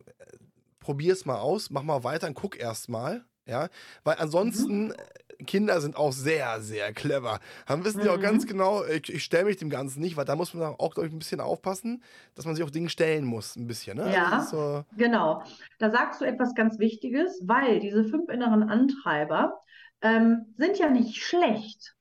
probier 0.79 1.13
es 1.13 1.25
mal 1.25 1.39
aus, 1.39 1.69
mach 1.69 1.83
mal 1.83 2.03
weiter 2.03 2.27
und 2.27 2.35
guck 2.35 2.57
erst 2.57 2.89
mal. 2.89 3.25
Ja, 3.49 3.69
weil 4.03 4.17
ansonsten 4.19 4.87
mhm. 4.87 4.91
Äh, 4.91 5.43
Kinder 5.45 5.79
sind 5.79 5.95
auch 5.95 6.11
sehr, 6.11 6.59
sehr 6.59 6.91
clever. 6.91 7.39
Dann 7.65 7.85
wissen 7.85 8.01
die 8.01 8.09
auch 8.09 8.19
ganz 8.19 8.43
mhm. 8.43 8.49
genau, 8.49 8.83
ich, 8.83 9.11
ich 9.13 9.23
stelle 9.23 9.45
mich 9.45 9.55
dem 9.55 9.69
Ganzen 9.69 10.01
nicht, 10.01 10.17
weil 10.17 10.25
da 10.25 10.35
muss 10.35 10.53
man 10.53 10.75
auch, 10.75 10.93
glaube 10.93 11.07
ich, 11.07 11.13
ein 11.13 11.19
bisschen 11.19 11.39
aufpassen, 11.39 12.03
dass 12.35 12.45
man 12.45 12.55
sich 12.55 12.65
auch 12.65 12.69
Dinge 12.69 12.89
stellen 12.89 13.23
muss, 13.23 13.55
ein 13.55 13.65
bisschen. 13.65 13.97
Ne? 13.97 14.13
Ja, 14.13 14.39
also 14.39 14.57
so 14.57 14.85
genau. 14.97 15.41
Da 15.79 15.91
sagst 15.91 16.19
du 16.19 16.25
etwas 16.25 16.55
ganz 16.55 16.77
Wichtiges, 16.77 17.41
weil 17.45 17.79
diese 17.79 18.03
fünf 18.03 18.29
inneren 18.29 18.63
Antreiber 18.63 19.61
ähm, 20.01 20.53
sind 20.57 20.77
ja 20.77 20.89
nicht 20.89 21.23
schlecht. 21.23 21.95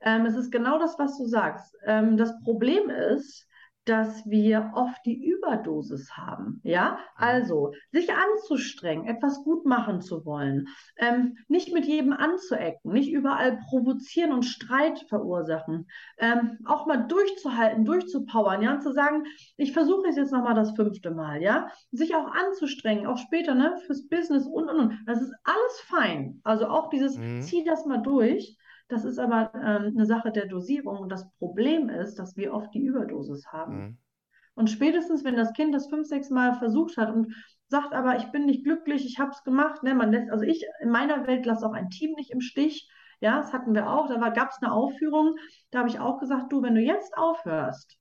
Ähm, 0.00 0.24
es 0.26 0.34
ist 0.34 0.50
genau 0.50 0.78
das, 0.78 0.98
was 0.98 1.18
du 1.18 1.26
sagst. 1.26 1.76
Ähm, 1.84 2.16
das 2.16 2.32
Problem 2.44 2.88
ist, 2.88 3.46
dass 3.84 4.24
wir 4.28 4.72
oft 4.74 5.04
die 5.04 5.22
Überdosis 5.24 6.16
haben. 6.16 6.60
Ja, 6.64 6.92
mhm. 6.92 6.98
also 7.16 7.72
sich 7.92 8.08
anzustrengen, 8.12 9.06
etwas 9.06 9.42
gut 9.44 9.66
machen 9.66 10.00
zu 10.00 10.24
wollen, 10.24 10.68
ähm, 10.96 11.36
nicht 11.48 11.72
mit 11.72 11.84
jedem 11.84 12.12
anzuecken, 12.12 12.92
nicht 12.92 13.10
überall 13.10 13.58
provozieren 13.68 14.32
und 14.32 14.44
Streit 14.44 15.04
verursachen, 15.08 15.86
ähm, 16.18 16.58
auch 16.64 16.86
mal 16.86 17.06
durchzuhalten, 17.06 17.84
durchzupowern, 17.84 18.62
ja, 18.62 18.74
und 18.74 18.82
zu 18.82 18.92
sagen, 18.92 19.24
ich 19.56 19.72
versuche 19.72 20.08
es 20.08 20.16
jetzt 20.16 20.32
nochmal 20.32 20.54
das 20.54 20.74
fünfte 20.74 21.10
Mal, 21.10 21.42
ja, 21.42 21.68
sich 21.92 22.14
auch 22.14 22.30
anzustrengen, 22.32 23.06
auch 23.06 23.18
später, 23.18 23.54
ne, 23.54 23.76
fürs 23.86 24.08
Business 24.08 24.46
und 24.46 24.68
und 24.68 24.78
und. 24.78 24.98
Das 25.06 25.20
ist 25.20 25.32
alles 25.44 25.80
fein. 25.86 26.40
Also 26.44 26.66
auch 26.66 26.88
dieses, 26.88 27.18
mhm. 27.18 27.42
zieh 27.42 27.64
das 27.64 27.84
mal 27.86 27.98
durch. 27.98 28.56
Das 28.88 29.04
ist 29.04 29.18
aber 29.18 29.52
ähm, 29.54 29.94
eine 29.94 30.06
Sache 30.06 30.30
der 30.30 30.46
Dosierung. 30.46 30.98
Und 30.98 31.10
das 31.10 31.30
Problem 31.38 31.88
ist, 31.88 32.18
dass 32.18 32.36
wir 32.36 32.52
oft 32.52 32.72
die 32.74 32.84
Überdosis 32.84 33.46
haben. 33.46 33.76
Mhm. 33.76 33.98
Und 34.54 34.70
spätestens, 34.70 35.24
wenn 35.24 35.36
das 35.36 35.52
Kind 35.52 35.74
das 35.74 35.88
fünf, 35.88 36.06
sechs 36.06 36.30
Mal 36.30 36.54
versucht 36.54 36.96
hat 36.96 37.12
und 37.12 37.34
sagt 37.68 37.92
aber, 37.92 38.16
ich 38.18 38.30
bin 38.30 38.46
nicht 38.46 38.64
glücklich, 38.64 39.04
ich 39.04 39.18
habe 39.18 39.30
es 39.30 39.42
gemacht. 39.42 39.82
Ne? 39.82 39.94
Man 39.94 40.12
lässt, 40.12 40.30
also 40.30 40.44
ich 40.44 40.64
in 40.80 40.90
meiner 40.90 41.26
Welt 41.26 41.44
lasse 41.44 41.66
auch 41.66 41.72
ein 41.72 41.90
Team 41.90 42.12
nicht 42.16 42.30
im 42.30 42.40
Stich. 42.40 42.88
Ja, 43.20 43.38
das 43.38 43.52
hatten 43.52 43.74
wir 43.74 43.90
auch. 43.90 44.06
Da 44.08 44.28
gab 44.30 44.50
es 44.50 44.62
eine 44.62 44.72
Aufführung, 44.72 45.36
da 45.70 45.80
habe 45.80 45.88
ich 45.88 45.98
auch 45.98 46.20
gesagt, 46.20 46.52
du, 46.52 46.62
wenn 46.62 46.74
du 46.74 46.80
jetzt 46.80 47.16
aufhörst, 47.16 47.96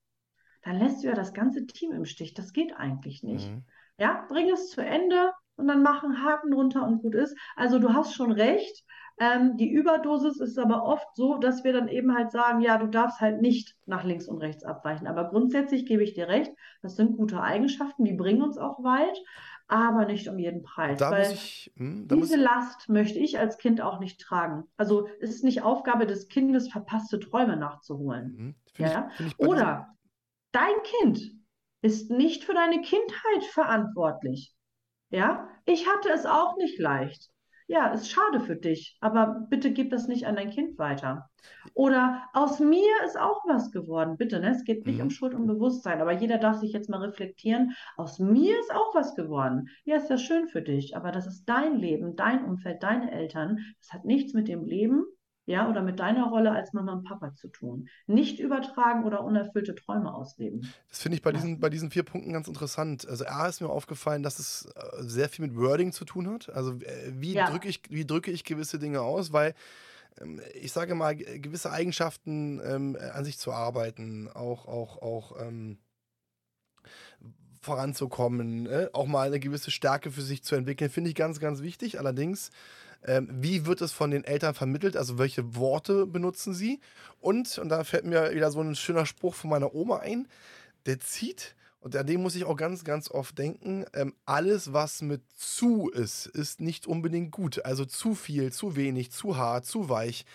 dann 0.64 0.78
lässt 0.80 1.04
du 1.04 1.08
ja 1.08 1.14
das 1.14 1.34
ganze 1.34 1.66
Team 1.66 1.92
im 1.92 2.06
Stich. 2.06 2.34
Das 2.34 2.54
geht 2.54 2.76
eigentlich 2.76 3.24
nicht. 3.24 3.50
Mhm. 3.50 3.64
Ja, 3.98 4.26
bring 4.28 4.50
es 4.50 4.70
zu 4.70 4.82
Ende 4.82 5.32
und 5.56 5.68
dann 5.68 5.84
mach 5.84 6.04
einen 6.04 6.24
Haken 6.24 6.52
drunter 6.52 6.86
und 6.86 7.02
gut 7.02 7.16
ist. 7.16 7.38
Also 7.56 7.80
du 7.80 7.94
hast 7.94 8.14
schon 8.14 8.32
recht. 8.32 8.84
Ähm, 9.20 9.58
die 9.58 9.70
Überdosis 9.70 10.40
ist 10.40 10.58
aber 10.58 10.84
oft 10.84 11.16
so, 11.16 11.38
dass 11.38 11.64
wir 11.64 11.72
dann 11.72 11.88
eben 11.88 12.16
halt 12.16 12.32
sagen, 12.32 12.62
ja, 12.62 12.78
du 12.78 12.88
darfst 12.88 13.22
halt 13.22 13.42
nicht 13.42 13.76
nach 13.86 14.04
links 14.04 14.28
und 14.28 14.40
rechts 14.40 14.64
abweichen. 14.64 15.08
Aber 15.08 15.30
grundsätzlich 15.30 15.86
gebe 15.86 16.04
ich 16.04 16.14
dir 16.14 16.28
recht, 16.28 16.52
das 16.82 16.96
sind 16.96 17.18
gute 17.18 17.42
Eigenschaften, 17.42 18.06
die 18.06 18.14
bringen 18.14 18.42
uns 18.42 18.58
auch 18.58 18.84
weit, 18.84 19.16
aber 19.68 20.06
nicht 20.06 20.28
um 20.28 20.40
jeden 20.40 20.64
Preis. 20.64 20.98
Da 20.98 21.12
weil 21.12 21.32
ich, 21.32 21.72
hm, 21.78 22.08
diese 22.08 22.38
Last 22.38 22.90
möchte 22.90 23.20
ich 23.20 23.38
als 23.38 23.58
Kind 23.60 23.82
auch 23.82 24.00
nicht 24.00 24.20
tragen. 24.20 24.66
Also 24.78 25.08
es 25.22 25.30
ist 25.30 25.44
nicht 25.44 25.62
Aufgabe 25.62 26.08
des 26.08 26.28
Kindes, 26.28 26.72
verpasste 26.72 27.20
Träume 27.20 27.56
nachzuholen. 27.56 28.36
Hm, 28.38 28.56
ja? 28.78 29.10
Ich, 29.20 29.28
ich 29.28 29.40
Oder 29.40 29.96
dein 30.52 30.76
Kind 30.84 31.34
ist 31.82 32.10
nicht 32.10 32.46
für 32.46 32.54
deine 32.54 32.82
Kindheit 32.82 33.44
verantwortlich. 33.52 34.56
Ja, 35.10 35.48
ich 35.66 35.88
hatte 35.88 36.10
es 36.10 36.26
auch 36.26 36.58
nicht 36.58 36.80
leicht 36.80 37.33
ja, 37.68 37.88
ist 37.88 38.10
schade 38.10 38.40
für 38.40 38.56
dich, 38.56 38.98
aber 39.02 39.46
bitte 39.50 39.72
gib 39.72 39.90
das 39.92 40.08
nicht 40.08 40.26
an 40.26 40.36
dein 40.36 40.50
Kind 40.50 40.78
weiter. 40.78 41.30
Oder 41.74 42.24
aus 42.34 42.60
mir 42.60 42.92
ist 43.06 43.18
auch 43.18 43.42
was 43.48 43.72
geworden. 43.72 44.18
Bitte, 44.18 44.40
ne? 44.40 44.52
Es 44.52 44.64
geht 44.64 44.86
nicht 44.86 44.98
mhm. 44.98 45.04
um 45.04 45.10
Schuld 45.10 45.34
und 45.34 45.48
Bewusstsein, 45.48 46.02
aber 46.02 46.14
jeder 46.14 46.38
darf 46.38 46.58
sich 46.58 46.72
jetzt 46.72 46.90
mal 46.90 47.02
reflektieren. 47.02 47.76
Aus 47.98 48.20
mir 48.20 48.60
ist 48.60 48.74
auch 48.74 48.94
was 48.96 49.16
geworden. 49.16 49.70
Ja, 49.84 49.98
ist 49.98 50.10
ja 50.10 50.18
schön 50.18 50.48
für 50.48 50.62
dich, 50.62 50.96
aber 50.96 51.12
das 51.12 51.28
ist 51.28 51.46
dein 51.46 51.78
Leben, 51.78 52.16
dein 52.16 52.46
Umfeld, 52.46 52.84
deine 52.84 53.12
Eltern. 53.12 53.60
Das 53.80 53.94
hat 53.94 54.06
nichts 54.06 54.34
mit 54.34 54.48
dem 54.48 54.66
Leben 54.66 55.06
ja, 55.46 55.70
oder 55.70 55.82
mit 55.82 56.00
deiner 56.00 56.28
Rolle 56.28 56.52
als 56.52 56.74
Mama 56.74 56.94
und 56.94 57.04
Papa 57.04 57.34
zu 57.36 57.50
tun. 57.50 57.90
Nicht 58.08 58.40
übertragen 58.40 59.04
oder 59.04 59.24
unerfüllte 59.24 59.76
Träume 59.76 60.14
ausleben. 60.14 60.72
Das 60.90 61.02
finde 61.02 61.18
ich 61.18 61.22
bei, 61.22 61.32
diesen, 61.32 61.60
bei 61.60 61.70
diesen 61.70 61.92
vier 61.92 62.04
Punkten 62.04 62.32
ganz 62.32 62.48
interessant. 62.48 63.08
Also 63.08 63.26
A 63.26 63.48
ist 63.48 63.62
mir 63.62 63.70
aufgefallen, 63.70 64.24
dass 64.24 64.40
es 64.40 64.66
äh, 64.76 65.04
sehr 65.04 65.28
viel 65.30 65.46
mit 65.46 65.58
Wording 65.58 65.92
zu 65.92 66.06
tun 66.06 66.30
hat. 66.30 66.50
Also 66.50 66.74
äh, 66.74 67.12
wie, 67.12 67.34
ja. 67.34 67.50
drücke 67.50 67.68
ich, 67.68 67.82
wie 67.90 68.06
drücke 68.06 68.32
ich 68.32 68.46
gewisse 68.46 68.80
Dinge 68.80 69.02
aus, 69.02 69.34
weil 69.34 69.54
ähm, 70.22 70.40
ich 70.54 70.72
sage 70.72 70.96
mal, 70.96 71.16
gewisse 71.16 71.72
Eigenschaften 71.72 72.62
ähm, 72.64 72.98
an 73.14 73.26
sich 73.26 73.38
zu 73.38 73.52
arbeiten, 73.52 74.30
auch, 74.34 74.66
auch, 74.66 75.02
auch 75.02 75.42
ähm, 75.42 75.78
voranzukommen, 77.64 78.66
äh, 78.68 78.90
auch 78.94 79.08
mal 79.08 79.28
eine 79.28 79.40
gewisse 79.40 79.72
Stärke 79.72 80.12
für 80.12 80.22
sich 80.22 80.44
zu 80.44 80.56
entwickeln, 80.56 80.90
finde 80.90 81.10
ich 81.10 81.16
ganz, 81.16 81.40
ganz 81.40 81.62
wichtig. 81.62 82.00
Allerdings 82.00 82.52
ähm, 83.06 83.30
wie 83.32 83.66
wird 83.66 83.82
es 83.82 83.92
von 83.92 84.12
den 84.12 84.24
Eltern 84.24 84.54
vermittelt? 84.54 84.98
Also 84.98 85.18
welche 85.18 85.56
Worte 85.56 86.06
benutzen 86.06 86.54
sie? 86.54 86.80
Und, 87.20 87.58
und 87.58 87.70
da 87.70 87.84
fällt 87.84 88.06
mir 88.06 88.34
wieder 88.34 88.52
so 88.52 88.62
ein 88.62 88.76
schöner 88.76 89.06
Spruch 89.06 89.36
von 89.36 89.50
meiner 89.50 89.74
Oma 89.74 89.98
ein, 90.00 90.28
der 90.86 91.00
zieht, 91.00 91.56
und 91.84 91.98
an 91.98 92.08
den 92.08 92.22
muss 92.22 92.36
ich 92.36 92.46
auch 92.46 92.56
ganz, 92.56 92.86
ganz 92.86 93.12
oft 93.12 93.38
denken, 93.38 93.86
ähm, 93.94 94.14
alles, 94.26 94.72
was 94.72 95.02
mit 95.02 95.22
zu 95.36 95.90
ist, 95.90 96.28
ist 96.28 96.62
nicht 96.62 96.88
unbedingt 96.88 97.32
gut. 97.32 97.66
Also 97.66 97.84
zu 97.84 98.16
viel, 98.16 98.54
zu 98.54 98.78
wenig, 98.78 99.12
zu 99.12 99.36
hart, 99.36 99.66
zu 99.66 99.90
weich. 99.90 100.26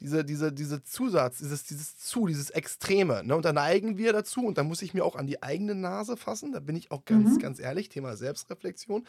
Diese, 0.00 0.22
diese, 0.22 0.52
diese 0.52 0.82
Zusatz, 0.82 1.38
dieses, 1.38 1.64
dieses 1.64 1.96
zu, 1.96 2.26
dieses 2.26 2.50
Extreme. 2.50 3.24
Ne? 3.24 3.34
Und 3.34 3.46
da 3.46 3.54
neigen 3.54 3.96
wir 3.96 4.12
dazu 4.12 4.44
und 4.44 4.58
da 4.58 4.64
muss 4.64 4.82
ich 4.82 4.92
mir 4.92 5.02
auch 5.02 5.16
an 5.16 5.26
die 5.26 5.42
eigene 5.42 5.74
Nase 5.74 6.18
fassen. 6.18 6.52
Da 6.52 6.60
bin 6.60 6.76
ich 6.76 6.90
auch 6.90 7.06
ganz, 7.06 7.36
mhm. 7.36 7.38
ganz 7.38 7.58
ehrlich, 7.58 7.88
Thema 7.88 8.14
Selbstreflexion. 8.14 9.06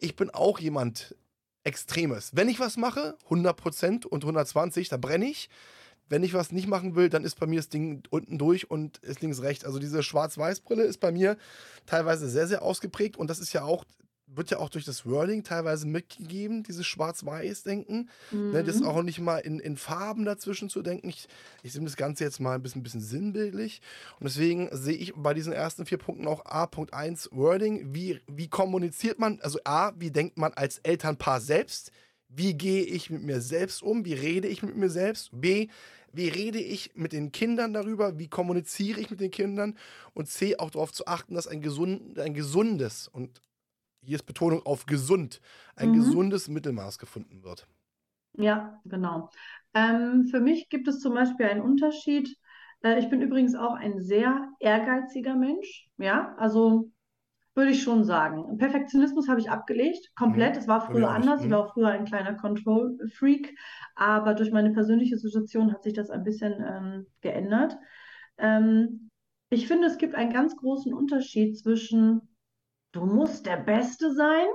Ich 0.00 0.16
bin 0.16 0.28
auch 0.28 0.58
jemand, 0.58 1.16
Extremes. 1.64 2.30
Wenn 2.34 2.48
ich 2.48 2.60
was 2.60 2.76
mache, 2.76 3.16
100% 3.28 4.06
und 4.06 4.22
120, 4.22 4.88
da 4.88 4.96
brenne 4.96 5.26
ich. 5.26 5.48
Wenn 6.10 6.22
ich 6.22 6.34
was 6.34 6.52
nicht 6.52 6.68
machen 6.68 6.94
will, 6.96 7.08
dann 7.08 7.24
ist 7.24 7.40
bei 7.40 7.46
mir 7.46 7.58
das 7.58 7.70
Ding 7.70 8.02
unten 8.10 8.36
durch 8.36 8.70
und 8.70 8.98
ist 8.98 9.22
links 9.22 9.40
rechts. 9.40 9.64
Also 9.64 9.78
diese 9.78 10.02
Schwarz-Weiß-Brille 10.02 10.84
ist 10.84 11.00
bei 11.00 11.10
mir 11.10 11.38
teilweise 11.86 12.28
sehr, 12.28 12.46
sehr 12.46 12.62
ausgeprägt 12.62 13.16
und 13.16 13.30
das 13.30 13.38
ist 13.38 13.54
ja 13.54 13.64
auch 13.64 13.84
wird 14.36 14.50
ja 14.50 14.58
auch 14.58 14.68
durch 14.68 14.84
das 14.84 15.06
Wording 15.06 15.42
teilweise 15.42 15.86
mitgegeben, 15.86 16.62
dieses 16.62 16.86
Schwarz-Weiß-Denken. 16.86 18.08
Mhm. 18.30 18.50
Ne, 18.50 18.64
das 18.64 18.80
mhm. 18.80 18.86
auch 18.86 19.02
nicht 19.02 19.20
mal 19.20 19.38
in, 19.38 19.60
in 19.60 19.76
Farben 19.76 20.24
dazwischen 20.24 20.68
zu 20.68 20.82
denken. 20.82 21.08
Ich, 21.08 21.28
ich 21.62 21.72
sehe 21.72 21.82
das 21.82 21.96
Ganze 21.96 22.24
jetzt 22.24 22.40
mal 22.40 22.54
ein 22.54 22.62
bisschen, 22.62 22.80
ein 22.80 22.84
bisschen 22.84 23.00
sinnbildlich. 23.00 23.80
Und 24.18 24.24
deswegen 24.24 24.68
sehe 24.72 24.96
ich 24.96 25.14
bei 25.14 25.34
diesen 25.34 25.52
ersten 25.52 25.86
vier 25.86 25.98
Punkten 25.98 26.26
auch 26.26 26.44
A.1 26.46 27.28
Wording. 27.32 27.94
Wie, 27.94 28.20
wie 28.26 28.48
kommuniziert 28.48 29.18
man? 29.18 29.40
Also 29.40 29.58
A, 29.64 29.92
wie 29.98 30.10
denkt 30.10 30.38
man 30.38 30.52
als 30.54 30.78
Elternpaar 30.78 31.40
selbst? 31.40 31.90
Wie 32.28 32.54
gehe 32.54 32.82
ich 32.82 33.10
mit 33.10 33.22
mir 33.22 33.40
selbst 33.40 33.82
um? 33.82 34.04
Wie 34.04 34.14
rede 34.14 34.48
ich 34.48 34.62
mit 34.62 34.76
mir 34.76 34.90
selbst? 34.90 35.30
B, 35.32 35.68
wie 36.12 36.28
rede 36.28 36.60
ich 36.60 36.92
mit 36.94 37.12
den 37.12 37.32
Kindern 37.32 37.72
darüber? 37.72 38.18
Wie 38.18 38.28
kommuniziere 38.28 39.00
ich 39.00 39.10
mit 39.10 39.20
den 39.20 39.30
Kindern? 39.30 39.76
Und 40.14 40.28
C, 40.28 40.56
auch 40.56 40.70
darauf 40.70 40.92
zu 40.92 41.06
achten, 41.06 41.34
dass 41.34 41.46
ein, 41.46 41.60
gesund, 41.60 42.18
ein 42.18 42.34
gesundes 42.34 43.08
und 43.08 43.40
hier 44.04 44.16
ist 44.16 44.26
Betonung 44.26 44.64
auf 44.64 44.86
gesund, 44.86 45.40
ein 45.76 45.90
mhm. 45.90 45.94
gesundes 45.94 46.48
Mittelmaß 46.48 46.98
gefunden 46.98 47.42
wird. 47.42 47.66
Ja, 48.36 48.80
genau. 48.84 49.30
Ähm, 49.74 50.26
für 50.30 50.40
mich 50.40 50.68
gibt 50.68 50.88
es 50.88 51.00
zum 51.00 51.14
Beispiel 51.14 51.46
einen 51.46 51.62
Unterschied. 51.62 52.36
Äh, 52.82 52.98
ich 52.98 53.08
bin 53.08 53.22
übrigens 53.22 53.54
auch 53.54 53.74
ein 53.74 54.00
sehr 54.00 54.48
ehrgeiziger 54.60 55.36
Mensch. 55.36 55.88
Ja, 55.98 56.34
also 56.38 56.90
würde 57.54 57.70
ich 57.70 57.82
schon 57.82 58.04
sagen. 58.04 58.58
Perfektionismus 58.58 59.28
habe 59.28 59.38
ich 59.40 59.50
abgelegt, 59.50 60.10
komplett. 60.16 60.56
Es 60.56 60.66
mhm. 60.66 60.70
war 60.70 60.80
früher 60.86 61.10
anders. 61.10 61.40
Ich 61.40 61.46
mhm. 61.46 61.52
war 61.52 61.60
auch 61.60 61.72
früher 61.72 61.88
ein 61.88 62.04
kleiner 62.04 62.34
Control-Freak, 62.34 63.56
aber 63.94 64.34
durch 64.34 64.50
meine 64.50 64.72
persönliche 64.72 65.16
Situation 65.16 65.72
hat 65.72 65.84
sich 65.84 65.94
das 65.94 66.10
ein 66.10 66.24
bisschen 66.24 66.54
ähm, 66.66 67.06
geändert. 67.20 67.76
Ähm, 68.38 69.10
ich 69.50 69.68
finde, 69.68 69.86
es 69.86 69.98
gibt 69.98 70.16
einen 70.16 70.32
ganz 70.32 70.56
großen 70.56 70.92
Unterschied 70.92 71.56
zwischen 71.56 72.33
du 72.94 73.04
musst 73.04 73.44
der 73.46 73.58
Beste 73.58 74.14
sein. 74.14 74.46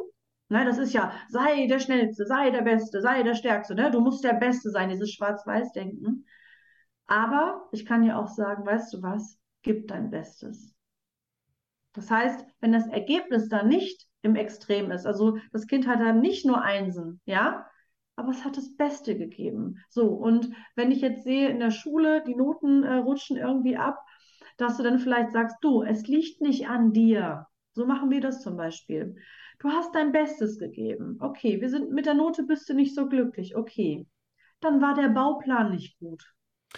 Ne, 0.51 0.65
das 0.65 0.79
ist 0.79 0.93
ja, 0.93 1.13
sei 1.27 1.67
der 1.67 1.79
Schnellste, 1.79 2.25
sei 2.25 2.49
der 2.49 2.63
Beste, 2.63 3.01
sei 3.01 3.21
der 3.21 3.35
Stärkste. 3.35 3.75
Ne? 3.75 3.91
Du 3.91 3.99
musst 3.99 4.23
der 4.23 4.33
Beste 4.33 4.71
sein, 4.71 4.89
dieses 4.89 5.11
Schwarz-Weiß-Denken. 5.11 6.25
Aber 7.05 7.67
ich 7.71 7.85
kann 7.85 8.01
dir 8.01 8.17
auch 8.17 8.27
sagen, 8.27 8.65
weißt 8.65 8.93
du 8.93 9.03
was, 9.03 9.37
gib 9.61 9.87
dein 9.87 10.09
Bestes. 10.09 10.73
Das 11.93 12.09
heißt, 12.09 12.45
wenn 12.61 12.71
das 12.71 12.87
Ergebnis 12.87 13.49
dann 13.49 13.67
nicht 13.67 14.07
im 14.21 14.35
Extrem 14.35 14.89
ist, 14.91 15.05
also 15.05 15.37
das 15.51 15.67
Kind 15.67 15.87
hat 15.87 15.99
dann 15.99 16.21
nicht 16.21 16.45
nur 16.45 16.61
Einsen, 16.61 17.21
ja, 17.25 17.67
aber 18.15 18.31
es 18.31 18.43
hat 18.43 18.57
das 18.57 18.75
Beste 18.75 19.17
gegeben. 19.17 19.77
So, 19.89 20.07
und 20.07 20.49
wenn 20.75 20.91
ich 20.91 21.01
jetzt 21.01 21.23
sehe 21.23 21.49
in 21.49 21.59
der 21.59 21.71
Schule, 21.71 22.23
die 22.23 22.35
Noten 22.35 22.83
äh, 22.83 22.95
rutschen 22.95 23.37
irgendwie 23.37 23.77
ab, 23.77 23.99
dass 24.57 24.77
du 24.77 24.83
dann 24.83 24.99
vielleicht 24.99 25.31
sagst, 25.31 25.57
du, 25.61 25.83
es 25.83 26.07
liegt 26.07 26.41
nicht 26.41 26.67
an 26.67 26.91
dir. 26.91 27.47
So 27.80 27.86
machen 27.86 28.09
wir 28.09 28.19
das 28.19 28.41
zum 28.41 28.57
Beispiel. 28.57 29.15
Du 29.59 29.69
hast 29.69 29.95
dein 29.95 30.11
Bestes 30.11 30.59
gegeben. 30.59 31.15
Okay, 31.21 31.61
wir 31.61 31.69
sind 31.69 31.91
mit 31.91 32.05
der 32.05 32.13
Note 32.13 32.43
bist 32.43 32.67
du 32.67 32.73
nicht 32.73 32.93
so 32.93 33.07
glücklich. 33.07 33.55
Okay. 33.55 34.05
Dann 34.59 34.82
war 34.82 34.95
der 34.95 35.07
Bauplan 35.07 35.71
nicht 35.71 35.97
gut. 35.97 36.21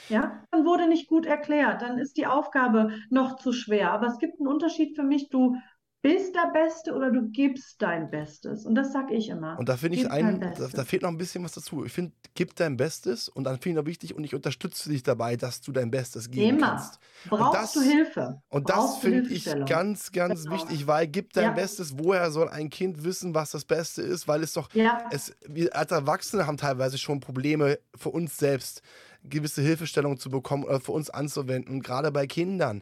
Ja, 0.10 0.46
dann 0.52 0.64
wurde 0.64 0.88
nicht 0.88 1.08
gut 1.08 1.26
erklärt, 1.26 1.82
dann 1.82 1.98
ist 1.98 2.18
die 2.18 2.28
Aufgabe 2.28 2.92
noch 3.10 3.38
zu 3.38 3.52
schwer. 3.52 3.92
Aber 3.92 4.06
es 4.06 4.20
gibt 4.20 4.40
einen 4.40 4.48
Unterschied 4.48 4.96
für 4.96 5.02
mich. 5.02 5.30
Du 5.30 5.56
bist 6.02 6.34
der 6.34 6.52
Beste 6.52 6.94
oder 6.96 7.12
du 7.12 7.30
gibst 7.30 7.82
dein 7.82 8.10
Bestes. 8.10 8.66
Und 8.66 8.74
das 8.74 8.92
sage 8.92 9.14
ich 9.14 9.30
immer. 9.30 9.58
Und 9.60 9.70
da 9.70 9.78
finde 9.78 9.98
ich 10.00 10.10
ein, 10.10 10.42
da, 10.42 10.68
da, 10.68 10.84
fehlt 10.84 11.04
noch 11.04 11.10
ein 11.10 11.18
bisschen 11.18 11.44
was 11.44 11.52
dazu. 11.52 11.86
Ich 11.86 11.94
finde, 11.94 12.14
gib 12.34 12.56
dein 12.56 12.76
Bestes 12.76 13.30
und 13.30 13.44
dann 13.44 13.60
finde 13.60 13.70
ich 13.80 13.84
noch 13.84 13.90
wichtig 13.90 14.16
und 14.16 14.24
ich 14.24 14.34
unterstütze 14.34 14.90
dich 14.90 15.04
dabei, 15.04 15.36
dass 15.36 15.62
du 15.62 15.72
dein 15.72 15.92
Bestes 15.92 16.32
geben 16.32 16.58
immer. 16.58 16.70
kannst. 16.70 17.00
Brauchst 17.30 17.62
das, 17.62 17.74
du 17.74 17.82
Hilfe? 17.82 18.42
Und 18.50 18.70
das 18.70 18.98
finde 18.98 19.30
ich 19.30 19.46
ganz, 19.68 20.12
ganz 20.12 20.44
genau. 20.44 20.56
wichtig, 20.56 20.88
weil 20.88 21.08
gib 21.08 21.34
dein 21.34 21.44
ja. 21.44 21.52
Bestes. 21.52 21.98
Woher 21.98 22.32
soll 22.32 22.50
ein 22.50 22.70
Kind 22.72 23.04
wissen, 23.04 23.36
was 23.36 23.52
das 23.52 23.66
Beste 23.66 24.02
ist? 24.02 24.28
Weil 24.28 24.42
es 24.42 24.54
doch, 24.54 24.74
ja. 24.74 25.04
es, 25.12 25.36
wir 25.48 25.76
als 25.76 25.92
Erwachsene 25.92 26.48
haben 26.48 26.58
teilweise 26.58 26.98
schon 26.98 27.20
Probleme 27.20 27.78
für 27.96 28.10
uns 28.10 28.38
selbst 28.38 28.82
gewisse 29.24 29.62
Hilfestellungen 29.62 30.18
zu 30.18 30.32
bekommen 30.32 30.64
oder 30.64 30.80
für 30.80 30.94
uns 30.94 31.12
anzuwenden. 31.12 31.82
Gerade 31.82 32.12
bei 32.12 32.26
Kindern 32.26 32.82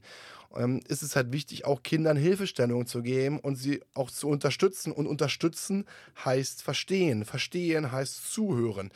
ähm, 0.55 0.81
ist 0.87 1.03
es 1.03 1.15
halt 1.15 1.31
wichtig, 1.31 1.65
auch 1.65 1.83
Kindern 1.83 2.17
Hilfestellungen 2.17 2.87
zu 2.87 3.01
geben 3.01 3.39
und 3.39 3.55
sie 3.55 3.81
auch 3.93 4.09
zu 4.11 4.27
unterstützen. 4.27 4.91
Und 4.91 5.07
unterstützen 5.07 5.85
heißt 6.23 6.61
verstehen. 6.61 7.25
Verstehen 7.25 7.91
heißt 7.91 8.31
zuhören. 8.31 8.91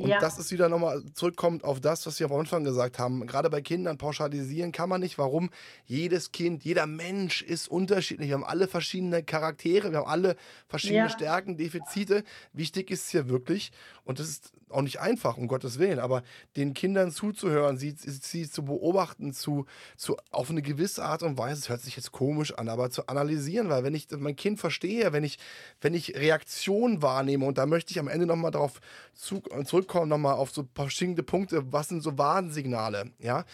Und 0.00 0.08
ja. 0.08 0.18
das 0.18 0.38
ist 0.38 0.50
wieder 0.50 0.70
nochmal 0.70 1.02
zurückkommt 1.12 1.62
auf 1.62 1.78
das, 1.78 2.06
was 2.06 2.18
wir 2.18 2.30
am 2.30 2.32
Anfang 2.32 2.64
gesagt 2.64 2.98
haben. 2.98 3.26
Gerade 3.26 3.50
bei 3.50 3.60
Kindern 3.60 3.98
pauschalisieren 3.98 4.72
kann 4.72 4.88
man 4.88 5.02
nicht. 5.02 5.18
Warum? 5.18 5.50
Jedes 5.84 6.32
Kind, 6.32 6.64
jeder 6.64 6.86
Mensch 6.86 7.42
ist 7.42 7.68
unterschiedlich. 7.68 8.28
Wir 8.28 8.34
haben 8.34 8.44
alle 8.44 8.66
verschiedene 8.66 9.22
Charaktere, 9.22 9.90
wir 9.90 9.98
haben 9.98 10.08
alle 10.08 10.36
verschiedene 10.68 11.00
ja. 11.00 11.10
Stärken, 11.10 11.58
Defizite. 11.58 12.24
Wichtig 12.54 12.90
ist 12.90 13.10
hier 13.10 13.28
wirklich, 13.28 13.72
und 14.04 14.18
das 14.18 14.28
ist 14.28 14.52
auch 14.70 14.82
nicht 14.82 15.00
einfach, 15.00 15.36
um 15.36 15.48
Gottes 15.48 15.78
Willen, 15.78 15.98
aber 15.98 16.22
den 16.56 16.74
Kindern 16.74 17.10
zuzuhören, 17.10 17.76
sie, 17.76 17.94
sie 17.96 18.48
zu 18.48 18.64
beobachten, 18.64 19.32
zu, 19.32 19.66
zu, 19.96 20.16
auf 20.30 20.50
eine 20.50 20.62
gewisse 20.62 21.04
Art 21.04 21.22
und 21.22 21.38
Weise, 21.38 21.60
es 21.60 21.68
hört 21.68 21.80
sich 21.80 21.96
jetzt 21.96 22.12
komisch 22.12 22.54
an, 22.54 22.68
aber 22.68 22.90
zu 22.90 23.06
analysieren, 23.08 23.68
weil 23.68 23.84
wenn 23.84 23.94
ich 23.94 24.08
mein 24.16 24.36
Kind 24.36 24.60
verstehe, 24.60 25.12
wenn 25.12 25.24
ich, 25.24 25.38
wenn 25.80 25.94
ich 25.94 26.16
Reaktionen 26.16 27.02
wahrnehme 27.02 27.44
und 27.46 27.58
da 27.58 27.66
möchte 27.66 27.90
ich 27.90 27.98
am 27.98 28.08
Ende 28.08 28.26
nochmal 28.26 28.50
darauf 28.50 28.80
zu, 29.14 29.42
zurückkommen, 29.90 30.08
nochmal 30.08 30.34
auf 30.34 30.50
so 30.50 30.68
verschiedene 30.74 31.22
Punkte, 31.22 31.72
was 31.72 31.88
sind 31.88 32.02
so 32.02 32.16
Warnsignale, 32.16 33.12
ja, 33.18 33.44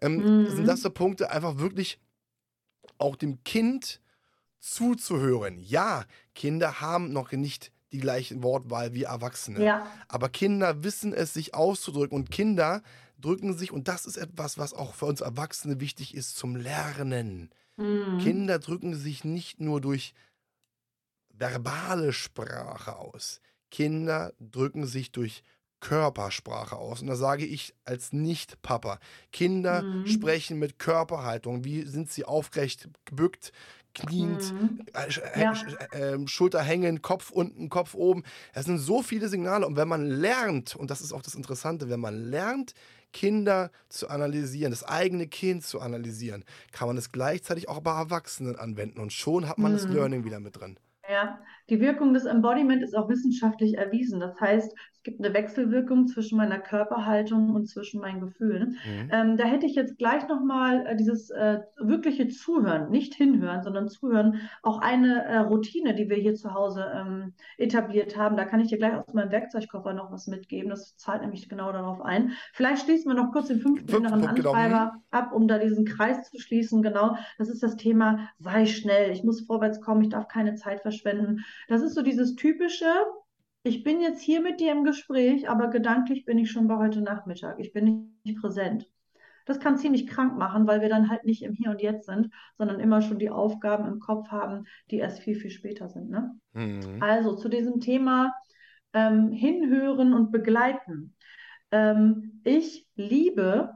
ähm, 0.00 0.16
mhm. 0.16 0.50
sind 0.50 0.66
das 0.66 0.82
so 0.82 0.90
Punkte, 0.90 1.30
einfach 1.30 1.58
wirklich 1.58 1.98
auch 2.98 3.16
dem 3.16 3.42
Kind 3.44 4.00
zuzuhören. 4.60 5.58
Ja, 5.58 6.04
Kinder 6.34 6.80
haben 6.80 7.12
noch 7.12 7.32
nicht 7.32 7.70
die 7.92 7.98
gleiche 7.98 8.42
Wortwahl 8.42 8.94
wie 8.94 9.04
Erwachsene. 9.04 9.64
Ja. 9.64 9.86
Aber 10.08 10.28
Kinder 10.28 10.82
wissen 10.82 11.12
es, 11.12 11.34
sich 11.34 11.54
auszudrücken. 11.54 12.16
Und 12.16 12.30
Kinder 12.30 12.82
drücken 13.20 13.56
sich, 13.56 13.72
und 13.72 13.88
das 13.88 14.06
ist 14.06 14.16
etwas, 14.16 14.58
was 14.58 14.72
auch 14.72 14.94
für 14.94 15.06
uns 15.06 15.20
Erwachsene 15.20 15.80
wichtig 15.80 16.14
ist, 16.14 16.36
zum 16.36 16.56
Lernen. 16.56 17.50
Mhm. 17.76 18.18
Kinder 18.18 18.58
drücken 18.58 18.94
sich 18.94 19.24
nicht 19.24 19.60
nur 19.60 19.80
durch 19.80 20.14
verbale 21.30 22.12
Sprache 22.12 22.96
aus. 22.96 23.40
Kinder 23.70 24.32
drücken 24.40 24.86
sich 24.86 25.12
durch 25.12 25.44
Körpersprache 25.84 26.76
aus. 26.76 27.02
Und 27.02 27.08
da 27.08 27.14
sage 27.14 27.44
ich 27.44 27.74
als 27.84 28.14
Nicht-Papa, 28.14 28.98
Kinder 29.32 29.82
mhm. 29.82 30.06
sprechen 30.06 30.58
mit 30.58 30.78
Körperhaltung. 30.78 31.64
Wie 31.64 31.82
sind 31.82 32.10
sie 32.10 32.24
aufrecht 32.24 32.88
gebückt? 33.04 33.52
kniend, 33.96 34.52
mhm. 34.52 34.80
äh, 34.92 35.40
ja. 35.40 35.52
äh, 35.92 36.26
Schulter 36.26 36.60
hängen, 36.62 37.00
Kopf 37.00 37.30
unten, 37.30 37.68
Kopf 37.68 37.94
oben. 37.94 38.24
Es 38.52 38.64
sind 38.64 38.78
so 38.78 39.02
viele 39.02 39.28
Signale. 39.28 39.64
Und 39.68 39.76
wenn 39.76 39.86
man 39.86 40.04
lernt, 40.04 40.74
und 40.74 40.90
das 40.90 41.00
ist 41.00 41.12
auch 41.12 41.22
das 41.22 41.36
Interessante, 41.36 41.88
wenn 41.88 42.00
man 42.00 42.16
lernt, 42.28 42.74
Kinder 43.12 43.70
zu 43.88 44.08
analysieren, 44.08 44.72
das 44.72 44.82
eigene 44.82 45.28
Kind 45.28 45.64
zu 45.64 45.80
analysieren, 45.80 46.44
kann 46.72 46.88
man 46.88 46.96
es 46.96 47.12
gleichzeitig 47.12 47.68
auch 47.68 47.82
bei 47.82 47.96
Erwachsenen 47.96 48.56
anwenden. 48.56 48.98
Und 48.98 49.12
schon 49.12 49.48
hat 49.48 49.58
man 49.58 49.70
mhm. 49.70 49.76
das 49.76 49.86
Learning 49.86 50.24
wieder 50.24 50.40
mit 50.40 50.58
drin. 50.58 50.76
Ja, 51.08 51.38
die 51.70 51.80
Wirkung 51.80 52.12
des 52.12 52.24
Embodiment 52.24 52.82
ist 52.82 52.94
auch 52.94 53.08
wissenschaftlich 53.08 53.78
erwiesen. 53.78 54.20
Das 54.20 54.40
heißt, 54.40 54.74
gibt 55.04 55.22
eine 55.22 55.34
Wechselwirkung 55.34 56.08
zwischen 56.08 56.38
meiner 56.38 56.58
Körperhaltung 56.58 57.54
und 57.54 57.66
zwischen 57.66 58.00
meinen 58.00 58.20
Gefühlen. 58.20 58.78
Mhm. 58.84 59.10
Ähm, 59.12 59.36
da 59.36 59.44
hätte 59.44 59.66
ich 59.66 59.74
jetzt 59.74 59.98
gleich 59.98 60.26
nochmal 60.28 60.86
äh, 60.86 60.96
dieses 60.96 61.30
äh, 61.30 61.60
wirkliche 61.78 62.28
Zuhören, 62.28 62.90
nicht 62.90 63.14
hinhören, 63.14 63.62
sondern 63.62 63.88
zuhören, 63.88 64.40
auch 64.62 64.80
eine 64.80 65.24
äh, 65.24 65.36
Routine, 65.38 65.94
die 65.94 66.08
wir 66.08 66.16
hier 66.16 66.34
zu 66.34 66.54
Hause 66.54 66.90
ähm, 66.94 67.34
etabliert 67.58 68.16
haben. 68.16 68.36
Da 68.36 68.46
kann 68.46 68.60
ich 68.60 68.68
dir 68.68 68.78
gleich 68.78 68.94
aus 68.94 69.12
meinem 69.12 69.30
Werkzeugkoffer 69.30 69.92
noch 69.92 70.10
was 70.10 70.26
mitgeben. 70.26 70.70
Das 70.70 70.96
zahlt 70.96 71.20
nämlich 71.20 71.48
genau 71.50 71.70
darauf 71.70 72.00
ein. 72.00 72.32
Vielleicht 72.54 72.84
schließen 72.84 73.10
wir 73.10 73.22
noch 73.22 73.30
kurz 73.30 73.48
den 73.48 73.60
fünften 73.60 73.88
Fünf 73.88 74.06
inneren 74.06 74.34
genau. 74.34 74.52
Antreiber 74.52 74.92
genau. 74.92 75.04
ab, 75.10 75.32
um 75.32 75.46
da 75.46 75.58
diesen 75.58 75.84
Kreis 75.84 76.30
zu 76.30 76.38
schließen. 76.38 76.82
Genau, 76.82 77.16
das 77.36 77.50
ist 77.50 77.62
das 77.62 77.76
Thema, 77.76 78.30
sei 78.38 78.64
schnell, 78.64 79.10
ich 79.10 79.22
muss 79.22 79.42
vorwärts 79.42 79.82
kommen, 79.82 80.02
ich 80.02 80.08
darf 80.08 80.28
keine 80.28 80.54
Zeit 80.54 80.80
verschwenden. 80.80 81.44
Das 81.68 81.82
ist 81.82 81.94
so 81.94 82.02
dieses 82.02 82.34
typische, 82.34 82.92
ich 83.62 83.82
bin 83.82 84.00
jetzt 84.00 84.20
hier 84.20 84.40
mit 84.40 84.60
dir 84.60 84.72
im 84.72 84.84
Gespräch, 84.84 85.48
aber 85.48 85.68
gedanklich 85.68 86.24
bin 86.24 86.38
ich 86.38 86.50
schon 86.50 86.68
bei 86.68 86.76
heute 86.76 87.00
Nachmittag. 87.00 87.58
Ich 87.58 87.72
bin 87.72 88.18
nicht 88.24 88.40
präsent. 88.40 88.88
Das 89.46 89.60
kann 89.60 89.76
ziemlich 89.76 90.06
krank 90.06 90.38
machen, 90.38 90.66
weil 90.66 90.80
wir 90.80 90.88
dann 90.88 91.10
halt 91.10 91.24
nicht 91.24 91.42
im 91.42 91.52
Hier 91.52 91.70
und 91.70 91.82
Jetzt 91.82 92.06
sind, 92.06 92.30
sondern 92.56 92.80
immer 92.80 93.02
schon 93.02 93.18
die 93.18 93.30
Aufgaben 93.30 93.86
im 93.86 94.00
Kopf 94.00 94.28
haben, 94.28 94.64
die 94.90 94.98
erst 94.98 95.20
viel, 95.20 95.34
viel 95.34 95.50
später 95.50 95.88
sind. 95.88 96.10
Ne? 96.10 96.34
Mhm. 96.52 97.02
Also 97.02 97.36
zu 97.36 97.48
diesem 97.48 97.80
Thema 97.80 98.32
ähm, 98.92 99.30
hinhören 99.30 100.14
und 100.14 100.32
begleiten. 100.32 101.14
Ähm, 101.70 102.40
ich 102.44 102.86
liebe 102.96 103.72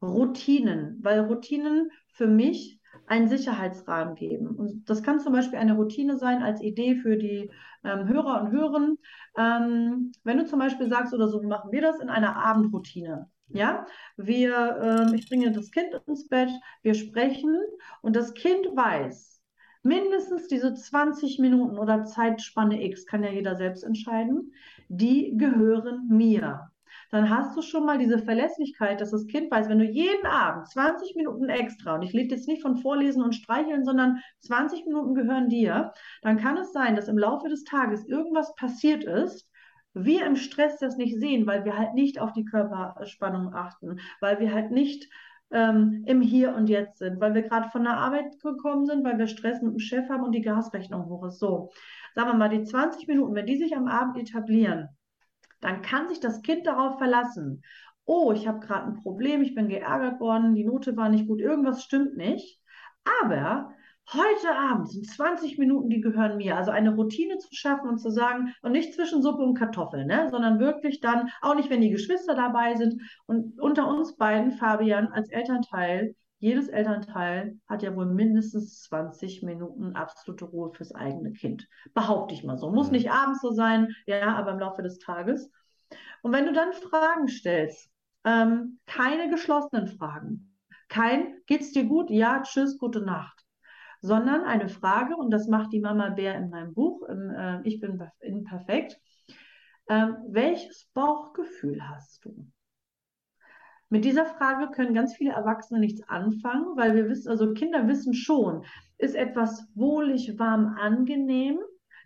Routinen, 0.00 0.98
weil 1.02 1.20
Routinen 1.20 1.90
für 2.12 2.26
mich 2.26 2.79
einen 3.10 3.28
Sicherheitsrahmen 3.28 4.14
geben. 4.14 4.46
Und 4.46 4.88
das 4.88 5.02
kann 5.02 5.18
zum 5.18 5.32
Beispiel 5.32 5.58
eine 5.58 5.74
Routine 5.74 6.16
sein 6.16 6.44
als 6.44 6.62
Idee 6.62 6.94
für 6.94 7.16
die 7.16 7.50
ähm, 7.82 8.06
Hörer 8.06 8.40
und 8.40 8.52
Hörerinnen. 8.52 8.98
Ähm, 9.36 10.12
wenn 10.22 10.38
du 10.38 10.46
zum 10.46 10.60
Beispiel 10.60 10.88
sagst 10.88 11.12
oder 11.12 11.26
so, 11.26 11.42
machen 11.42 11.72
wir 11.72 11.82
das 11.82 11.98
in 11.98 12.08
einer 12.08 12.36
Abendroutine. 12.36 13.28
Ja, 13.48 13.84
wir, 14.16 15.10
äh, 15.10 15.16
ich 15.16 15.28
bringe 15.28 15.50
das 15.50 15.72
Kind 15.72 15.88
ins 16.06 16.28
Bett, 16.28 16.50
wir 16.82 16.94
sprechen 16.94 17.58
und 18.00 18.14
das 18.14 18.32
Kind 18.34 18.64
weiß, 18.66 19.42
mindestens 19.82 20.46
diese 20.46 20.72
20 20.72 21.40
Minuten 21.40 21.78
oder 21.78 22.04
Zeitspanne 22.04 22.80
X, 22.84 23.06
kann 23.06 23.24
ja 23.24 23.30
jeder 23.30 23.56
selbst 23.56 23.82
entscheiden, 23.82 24.52
die 24.88 25.36
gehören 25.36 26.06
mir 26.06 26.69
dann 27.10 27.28
hast 27.28 27.56
du 27.56 27.62
schon 27.62 27.84
mal 27.84 27.98
diese 27.98 28.18
Verlässlichkeit, 28.18 29.00
dass 29.00 29.10
das 29.10 29.26
Kind 29.26 29.50
weiß, 29.50 29.68
wenn 29.68 29.78
du 29.78 29.84
jeden 29.84 30.26
Abend 30.26 30.68
20 30.68 31.16
Minuten 31.16 31.48
extra, 31.48 31.96
und 31.96 32.02
ich 32.02 32.12
lebe 32.12 32.34
jetzt 32.34 32.48
nicht 32.48 32.62
von 32.62 32.76
Vorlesen 32.76 33.22
und 33.22 33.34
Streicheln, 33.34 33.84
sondern 33.84 34.20
20 34.40 34.86
Minuten 34.86 35.14
gehören 35.14 35.48
dir, 35.48 35.92
dann 36.22 36.38
kann 36.38 36.56
es 36.56 36.72
sein, 36.72 36.96
dass 36.96 37.08
im 37.08 37.18
Laufe 37.18 37.48
des 37.48 37.64
Tages 37.64 38.06
irgendwas 38.06 38.54
passiert 38.54 39.04
ist, 39.04 39.48
wir 39.92 40.24
im 40.24 40.36
Stress 40.36 40.78
das 40.78 40.96
nicht 40.96 41.18
sehen, 41.18 41.46
weil 41.46 41.64
wir 41.64 41.76
halt 41.76 41.94
nicht 41.94 42.20
auf 42.20 42.32
die 42.32 42.44
Körperspannung 42.44 43.54
achten, 43.54 43.98
weil 44.20 44.38
wir 44.38 44.52
halt 44.52 44.70
nicht 44.70 45.10
ähm, 45.50 46.04
im 46.06 46.20
Hier 46.20 46.54
und 46.54 46.68
Jetzt 46.68 46.98
sind, 46.98 47.20
weil 47.20 47.34
wir 47.34 47.42
gerade 47.42 47.70
von 47.70 47.82
der 47.82 47.96
Arbeit 47.96 48.40
gekommen 48.40 48.86
sind, 48.86 49.04
weil 49.04 49.18
wir 49.18 49.26
Stress 49.26 49.60
mit 49.62 49.72
dem 49.72 49.78
Chef 49.80 50.08
haben 50.08 50.22
und 50.22 50.32
die 50.32 50.42
Gasrechnung 50.42 51.06
hoch 51.06 51.24
ist. 51.26 51.40
So, 51.40 51.70
sagen 52.14 52.28
wir 52.28 52.34
mal, 52.34 52.48
die 52.48 52.62
20 52.62 53.08
Minuten, 53.08 53.34
wenn 53.34 53.46
die 53.46 53.58
sich 53.58 53.76
am 53.76 53.88
Abend 53.88 54.16
etablieren, 54.16 54.88
dann 55.60 55.82
kann 55.82 56.08
sich 56.08 56.20
das 56.20 56.42
Kind 56.42 56.66
darauf 56.66 56.98
verlassen. 56.98 57.62
Oh, 58.04 58.32
ich 58.32 58.48
habe 58.48 58.60
gerade 58.60 58.86
ein 58.86 59.02
Problem, 59.02 59.42
ich 59.42 59.54
bin 59.54 59.68
geärgert 59.68 60.20
worden, 60.20 60.54
die 60.54 60.64
Note 60.64 60.96
war 60.96 61.08
nicht 61.08 61.28
gut, 61.28 61.40
irgendwas 61.40 61.84
stimmt 61.84 62.16
nicht. 62.16 62.60
Aber 63.22 63.72
heute 64.12 64.56
Abend 64.56 64.90
sind 64.90 65.06
20 65.06 65.58
Minuten, 65.58 65.90
die 65.90 66.00
gehören 66.00 66.36
mir. 66.38 66.56
Also 66.56 66.70
eine 66.70 66.94
Routine 66.94 67.38
zu 67.38 67.54
schaffen 67.54 67.88
und 67.88 67.98
zu 67.98 68.10
sagen, 68.10 68.52
und 68.62 68.72
nicht 68.72 68.94
zwischen 68.94 69.22
Suppe 69.22 69.42
und 69.42 69.54
Kartoffeln, 69.54 70.06
ne? 70.06 70.28
sondern 70.30 70.58
wirklich 70.58 71.00
dann, 71.00 71.30
auch 71.40 71.54
nicht, 71.54 71.70
wenn 71.70 71.80
die 71.80 71.90
Geschwister 71.90 72.34
dabei 72.34 72.74
sind. 72.74 73.00
Und 73.26 73.60
unter 73.60 73.86
uns 73.88 74.16
beiden, 74.16 74.52
Fabian, 74.52 75.08
als 75.08 75.30
Elternteil, 75.30 76.14
jedes 76.40 76.68
Elternteil 76.68 77.58
hat 77.68 77.82
ja 77.82 77.94
wohl 77.94 78.06
mindestens 78.06 78.82
20 78.84 79.42
Minuten 79.42 79.94
absolute 79.94 80.46
Ruhe 80.46 80.72
fürs 80.72 80.94
eigene 80.94 81.32
Kind. 81.32 81.68
Behaupte 81.92 82.34
ich 82.34 82.44
mal 82.44 82.56
so. 82.56 82.70
Muss 82.70 82.90
nicht 82.90 83.10
abends 83.10 83.42
so 83.42 83.52
sein, 83.52 83.94
ja, 84.06 84.34
aber 84.34 84.52
im 84.52 84.58
Laufe 84.58 84.82
des 84.82 84.98
Tages. 84.98 85.50
Und 86.22 86.32
wenn 86.32 86.46
du 86.46 86.52
dann 86.52 86.72
Fragen 86.72 87.28
stellst, 87.28 87.90
ähm, 88.24 88.78
keine 88.86 89.28
geschlossenen 89.30 89.86
Fragen, 89.86 90.56
kein 90.88 91.36
geht's 91.46 91.72
dir 91.72 91.84
gut? 91.84 92.10
Ja, 92.10 92.42
tschüss, 92.42 92.78
gute 92.78 93.02
Nacht. 93.02 93.44
Sondern 94.00 94.44
eine 94.44 94.70
Frage, 94.70 95.16
und 95.16 95.30
das 95.30 95.46
macht 95.46 95.74
die 95.74 95.80
Mama 95.80 96.08
Bär 96.08 96.36
in 96.36 96.48
meinem 96.48 96.72
Buch, 96.72 97.02
im, 97.02 97.30
äh, 97.30 97.60
Ich 97.64 97.80
bin 97.80 98.02
imperfekt. 98.20 98.98
Ähm, 99.90 100.16
welches 100.28 100.88
Bauchgefühl 100.94 101.86
hast 101.86 102.24
du? 102.24 102.46
Mit 103.92 104.04
dieser 104.04 104.24
Frage 104.24 104.70
können 104.70 104.94
ganz 104.94 105.16
viele 105.16 105.32
Erwachsene 105.32 105.80
nichts 105.80 106.08
anfangen, 106.08 106.76
weil 106.76 106.94
wir 106.94 107.08
wissen, 107.08 107.28
also 107.28 107.52
Kinder 107.52 107.88
wissen 107.88 108.14
schon, 108.14 108.64
ist 108.98 109.16
etwas 109.16 109.66
wohlig, 109.74 110.38
warm, 110.38 110.76
angenehm. 110.80 111.58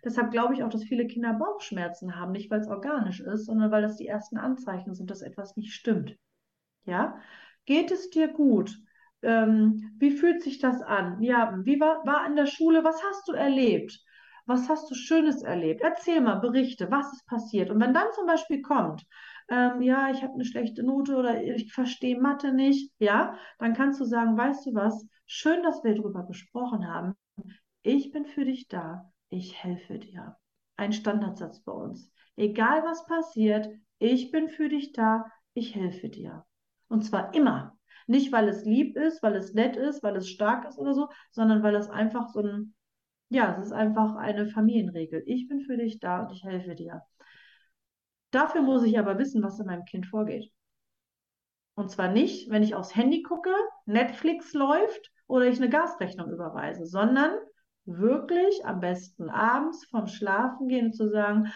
Deshalb 0.03 0.31
glaube 0.31 0.55
ich 0.55 0.63
auch, 0.63 0.69
dass 0.69 0.83
viele 0.83 1.05
Kinder 1.05 1.33
Bauchschmerzen 1.33 2.15
haben, 2.15 2.31
nicht 2.31 2.49
weil 2.49 2.61
es 2.61 2.67
organisch 2.67 3.19
ist, 3.19 3.45
sondern 3.45 3.69
weil 3.69 3.83
das 3.83 3.97
die 3.97 4.07
ersten 4.07 4.37
Anzeichen 4.37 4.95
sind, 4.95 5.11
dass 5.11 5.21
etwas 5.21 5.57
nicht 5.57 5.73
stimmt. 5.73 6.17
Ja? 6.85 7.19
Geht 7.65 7.91
es 7.91 8.09
dir 8.09 8.29
gut? 8.29 8.75
Ähm, 9.21 9.95
wie 9.99 10.11
fühlt 10.11 10.41
sich 10.41 10.57
das 10.57 10.81
an? 10.81 11.21
Ja, 11.21 11.59
wie 11.63 11.79
war, 11.79 12.03
war 12.05 12.25
in 12.25 12.35
der 12.35 12.47
Schule? 12.47 12.83
Was 12.83 13.03
hast 13.03 13.27
du 13.27 13.33
erlebt? 13.33 13.99
Was 14.47 14.69
hast 14.69 14.89
du 14.89 14.95
Schönes 14.95 15.43
erlebt? 15.43 15.81
Erzähl 15.81 16.21
mal, 16.21 16.35
berichte, 16.35 16.89
was 16.91 17.11
ist 17.13 17.27
passiert? 17.27 17.71
Und 17.71 17.79
wenn 17.79 17.93
dann 17.93 18.07
zum 18.13 18.27
Beispiel 18.27 18.61
kommt, 18.61 19.03
ähm, 19.49 19.81
ja, 19.81 20.09
ich 20.11 20.23
habe 20.23 20.33
eine 20.33 20.45
schlechte 20.45 20.83
Note 20.83 21.15
oder 21.15 21.43
ich 21.43 21.73
verstehe 21.73 22.19
Mathe 22.19 22.53
nicht, 22.53 22.91
ja, 22.99 23.37
dann 23.59 23.73
kannst 23.73 23.99
du 23.99 24.05
sagen, 24.05 24.37
weißt 24.37 24.65
du 24.65 24.73
was, 24.73 25.05
schön, 25.25 25.63
dass 25.63 25.83
wir 25.83 25.95
darüber 25.95 26.25
gesprochen 26.25 26.87
haben. 26.87 27.13
Ich 27.83 28.11
bin 28.11 28.25
für 28.25 28.45
dich 28.45 28.67
da, 28.67 29.11
ich 29.29 29.63
helfe 29.63 29.99
dir. 29.99 30.37
Ein 30.77 30.93
Standardsatz 30.93 31.61
bei 31.61 31.71
uns. 31.71 32.11
Egal 32.35 32.83
was 32.83 33.05
passiert, 33.05 33.69
ich 33.99 34.31
bin 34.31 34.49
für 34.49 34.69
dich 34.69 34.91
da, 34.91 35.25
ich 35.53 35.75
helfe 35.75 36.09
dir. 36.09 36.45
Und 36.87 37.03
zwar 37.03 37.33
immer. 37.33 37.77
Nicht, 38.07 38.31
weil 38.31 38.49
es 38.49 38.65
lieb 38.65 38.95
ist, 38.97 39.23
weil 39.23 39.35
es 39.35 39.53
nett 39.53 39.77
ist, 39.77 40.03
weil 40.03 40.15
es 40.15 40.29
stark 40.29 40.67
ist 40.67 40.77
oder 40.77 40.93
so, 40.93 41.09
sondern 41.31 41.63
weil 41.63 41.75
es 41.75 41.89
einfach 41.89 42.27
so 42.27 42.41
ein, 42.41 42.75
ja, 43.29 43.57
es 43.57 43.67
ist 43.67 43.73
einfach 43.73 44.15
eine 44.15 44.47
Familienregel. 44.47 45.23
Ich 45.25 45.47
bin 45.47 45.61
für 45.61 45.77
dich 45.77 45.99
da 45.99 46.23
und 46.23 46.31
ich 46.31 46.43
helfe 46.43 46.75
dir. 46.75 47.01
Dafür 48.31 48.61
muss 48.61 48.83
ich 48.83 48.99
aber 48.99 49.17
wissen, 49.17 49.43
was 49.43 49.59
in 49.59 49.65
meinem 49.65 49.85
Kind 49.85 50.07
vorgeht. 50.07 50.51
Und 51.75 51.91
zwar 51.91 52.07
nicht, 52.07 52.49
wenn 52.49 52.63
ich 52.63 52.75
aufs 52.75 52.95
Handy 52.95 53.21
gucke, 53.21 53.53
Netflix 53.85 54.53
läuft 54.53 55.11
oder 55.27 55.45
ich 55.47 55.57
eine 55.57 55.69
Gasrechnung 55.69 56.31
überweise, 56.31 56.85
sondern 56.85 57.37
wirklich 57.85 58.65
am 58.65 58.79
besten 58.79 59.29
abends 59.29 59.85
vorm 59.85 60.07
Schlafen 60.07 60.67
gehen 60.67 60.93
zu 60.93 61.09
sagen, 61.09 61.51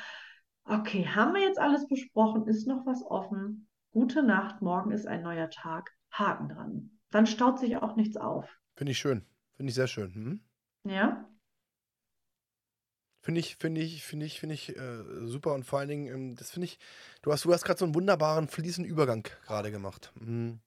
okay, 0.66 1.08
haben 1.08 1.34
wir 1.34 1.42
jetzt 1.42 1.60
alles 1.60 1.88
besprochen, 1.88 2.48
ist 2.48 2.68
noch 2.68 2.86
was 2.86 3.04
offen, 3.04 3.68
gute 3.92 4.22
Nacht, 4.22 4.62
morgen 4.62 4.92
ist 4.92 5.08
ein 5.08 5.24
neuer 5.24 5.50
Tag, 5.50 5.90
Haken 6.12 6.50
dran. 6.50 7.00
Dann 7.12 7.26
staut 7.26 7.60
sich 7.60 7.78
auch 7.78 7.96
nichts 7.96 8.18
auf. 8.18 8.48
Finde 8.76 8.92
ich 8.92 9.00
schön. 9.00 9.26
Finde 9.56 9.70
ich 9.70 9.76
sehr 9.76 9.88
schön. 9.88 10.14
Hm? 10.14 10.42
Ja. 10.84 11.29
Finde 13.22 13.42
ich, 13.42 13.58
finde 13.58 13.82
ich, 13.82 14.04
finde 14.04 14.26
ich, 14.26 14.40
finde 14.40 14.56
ich 14.56 14.76
äh, 14.78 15.04
super 15.26 15.54
und 15.54 15.66
vor 15.66 15.80
allen 15.80 15.90
Dingen, 15.90 16.08
ähm, 16.08 16.36
das 16.36 16.52
finde 16.52 16.66
ich, 16.66 16.80
du 17.22 17.32
hast, 17.32 17.44
du 17.44 17.54
hast 17.54 17.66
gerade 17.66 17.80
so 17.80 17.86
einen 17.86 17.96
wunderbaren 17.96 18.48
fließenden 18.48 18.90
Übergang 18.90 19.28
gerade 19.46 19.72
gemacht. 19.72 20.12
Mhm. 20.16 20.60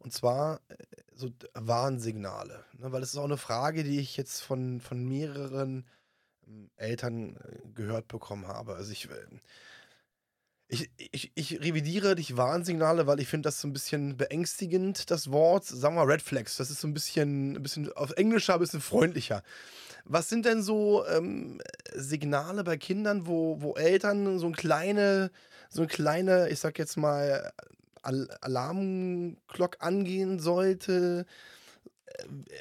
Und 0.00 0.12
zwar 0.12 0.60
äh, 0.68 0.76
so 1.14 1.30
Warnsignale. 1.54 2.64
Ne? 2.78 2.90
Weil 2.90 3.02
es 3.02 3.10
ist 3.10 3.18
auch 3.18 3.24
eine 3.24 3.36
Frage, 3.36 3.84
die 3.84 4.00
ich 4.00 4.16
jetzt 4.16 4.40
von, 4.40 4.80
von 4.80 5.06
mehreren 5.06 5.86
ähm, 6.46 6.70
Eltern 6.76 7.36
äh, 7.36 7.68
gehört 7.74 8.08
bekommen 8.08 8.48
habe. 8.48 8.74
Also 8.74 8.90
ich, 8.90 9.08
äh, 9.08 9.26
ich, 10.70 10.88
ich, 10.96 11.32
ich 11.34 11.60
revidiere 11.60 12.14
dich 12.14 12.36
Warnsignale, 12.36 13.08
weil 13.08 13.18
ich 13.18 13.26
finde 13.26 13.48
das 13.48 13.60
so 13.60 13.66
ein 13.66 13.72
bisschen 13.72 14.16
beängstigend, 14.16 15.10
das 15.10 15.32
Wort. 15.32 15.64
Sagen 15.64 15.96
wir 15.96 16.06
Red 16.06 16.22
Flags. 16.22 16.56
Das 16.58 16.70
ist 16.70 16.80
so 16.80 16.86
ein 16.86 16.94
bisschen, 16.94 17.56
ein 17.56 17.62
bisschen 17.62 17.92
auf 17.92 18.12
Englischer, 18.12 18.54
ein 18.54 18.60
bisschen 18.60 18.80
freundlicher. 18.80 19.42
Was 20.04 20.28
sind 20.28 20.46
denn 20.46 20.62
so 20.62 21.04
ähm, 21.06 21.60
Signale 21.94 22.62
bei 22.62 22.76
Kindern, 22.76 23.26
wo, 23.26 23.60
wo 23.60 23.74
Eltern 23.74 24.38
so 24.38 24.46
ein 24.46 24.54
kleine, 24.54 25.32
so 25.68 25.82
eine 25.82 25.88
kleine, 25.88 26.48
ich 26.50 26.60
sag 26.60 26.78
jetzt 26.78 26.96
mal, 26.96 27.52
Al 28.02 28.28
Alarmglock 28.40 29.78
angehen 29.80 30.38
sollte, 30.38 31.26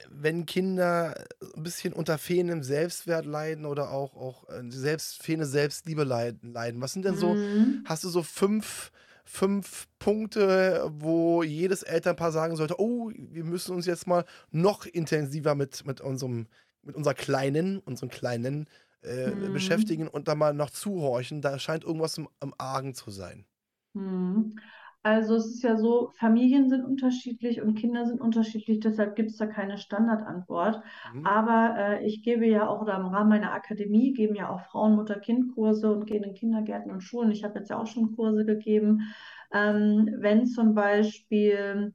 wenn 0.10 0.46
Kinder 0.46 1.26
ein 1.56 1.64
bisschen 1.64 1.94
unter 1.94 2.18
fehlendem 2.18 2.64
Selbstwert 2.64 3.26
leiden 3.26 3.66
oder 3.66 3.92
auch, 3.92 4.16
auch 4.16 4.50
äh, 4.50 4.64
selbst, 4.70 5.22
fehlende 5.24 5.48
Selbstliebe 5.48 6.04
leiden. 6.04 6.82
Was 6.82 6.94
sind 6.94 7.06
denn 7.06 7.16
so, 7.16 7.34
mhm. 7.34 7.84
hast 7.86 8.04
du 8.04 8.10
so 8.10 8.24
fünf, 8.24 8.92
fünf 9.26 9.88
Punkte, 10.00 10.90
wo 10.92 11.44
jedes 11.44 11.84
Elternpaar 11.84 12.32
sagen 12.32 12.56
sollte, 12.56 12.80
oh, 12.80 13.12
wir 13.14 13.44
müssen 13.44 13.76
uns 13.76 13.86
jetzt 13.86 14.08
mal 14.08 14.26
noch 14.52 14.86
intensiver 14.86 15.56
mit, 15.56 15.86
mit 15.86 16.02
unserem 16.02 16.48
mit 16.82 16.96
unserer 16.96 17.14
Kleinen, 17.14 17.80
unseren 17.80 18.10
Kleinen 18.10 18.68
äh, 19.04 19.28
mhm. 19.28 19.54
beschäftigen 19.54 20.08
und 20.08 20.28
da 20.28 20.36
mal 20.36 20.54
noch 20.54 20.70
zuhorchen. 20.70 21.42
Da 21.42 21.60
scheint 21.60 21.84
irgendwas 21.84 22.18
im, 22.18 22.28
im 22.42 22.54
Argen 22.58 22.94
zu 22.94 23.12
sein. 23.12 23.46
Mhm. 23.94 24.60
Also 25.02 25.36
es 25.36 25.46
ist 25.48 25.64
ja 25.64 25.78
so, 25.78 26.12
Familien 26.16 26.70
sind 26.70 26.84
unterschiedlich 26.84 27.62
und 27.62 27.76
Kinder 27.76 28.06
sind 28.06 28.20
unterschiedlich, 28.20 28.82
deshalb 28.82 29.16
gibt 29.16 29.32
es 29.32 29.38
da 29.38 29.48
keine 29.48 29.78
Standardantwort. 29.78 30.84
Mhm. 31.14 31.26
Aber 31.26 31.76
äh, 31.78 32.06
ich 32.06 32.22
gebe 32.22 32.46
ja 32.46 32.68
auch, 32.68 32.82
oder 32.82 32.98
im 32.98 33.06
Rahmen 33.06 33.30
meiner 33.30 33.54
Akademie 33.54 34.12
geben 34.12 34.36
ja 34.36 34.50
auch 34.50 34.60
Frauen, 34.66 34.96
Mutter, 34.96 35.20
Kind 35.20 35.56
Kurse 35.56 35.92
und 35.92 36.06
gehen 36.06 36.24
in 36.24 36.34
Kindergärten 36.34 36.92
und 36.92 37.02
Schulen. 37.02 37.32
Ich 37.32 37.46
habe 37.46 37.60
jetzt 37.60 37.70
ja 37.70 37.78
auch 37.80 37.88
schon 37.88 38.16
Kurse 38.16 38.46
gegeben. 38.46 39.14
Ähm, 39.54 40.16
wenn 40.18 40.46
zum 40.46 40.76
Beispiel, 40.76 41.94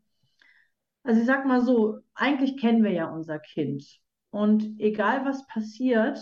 also 1.03 1.21
ich 1.21 1.27
sag 1.27 1.45
mal 1.45 1.61
so, 1.61 1.99
eigentlich 2.15 2.57
kennen 2.57 2.83
wir 2.83 2.93
ja 2.93 3.13
unser 3.13 3.39
Kind. 3.39 3.85
Und 4.31 4.81
egal 4.81 5.27
was 5.27 5.47
passiert, 5.47 6.19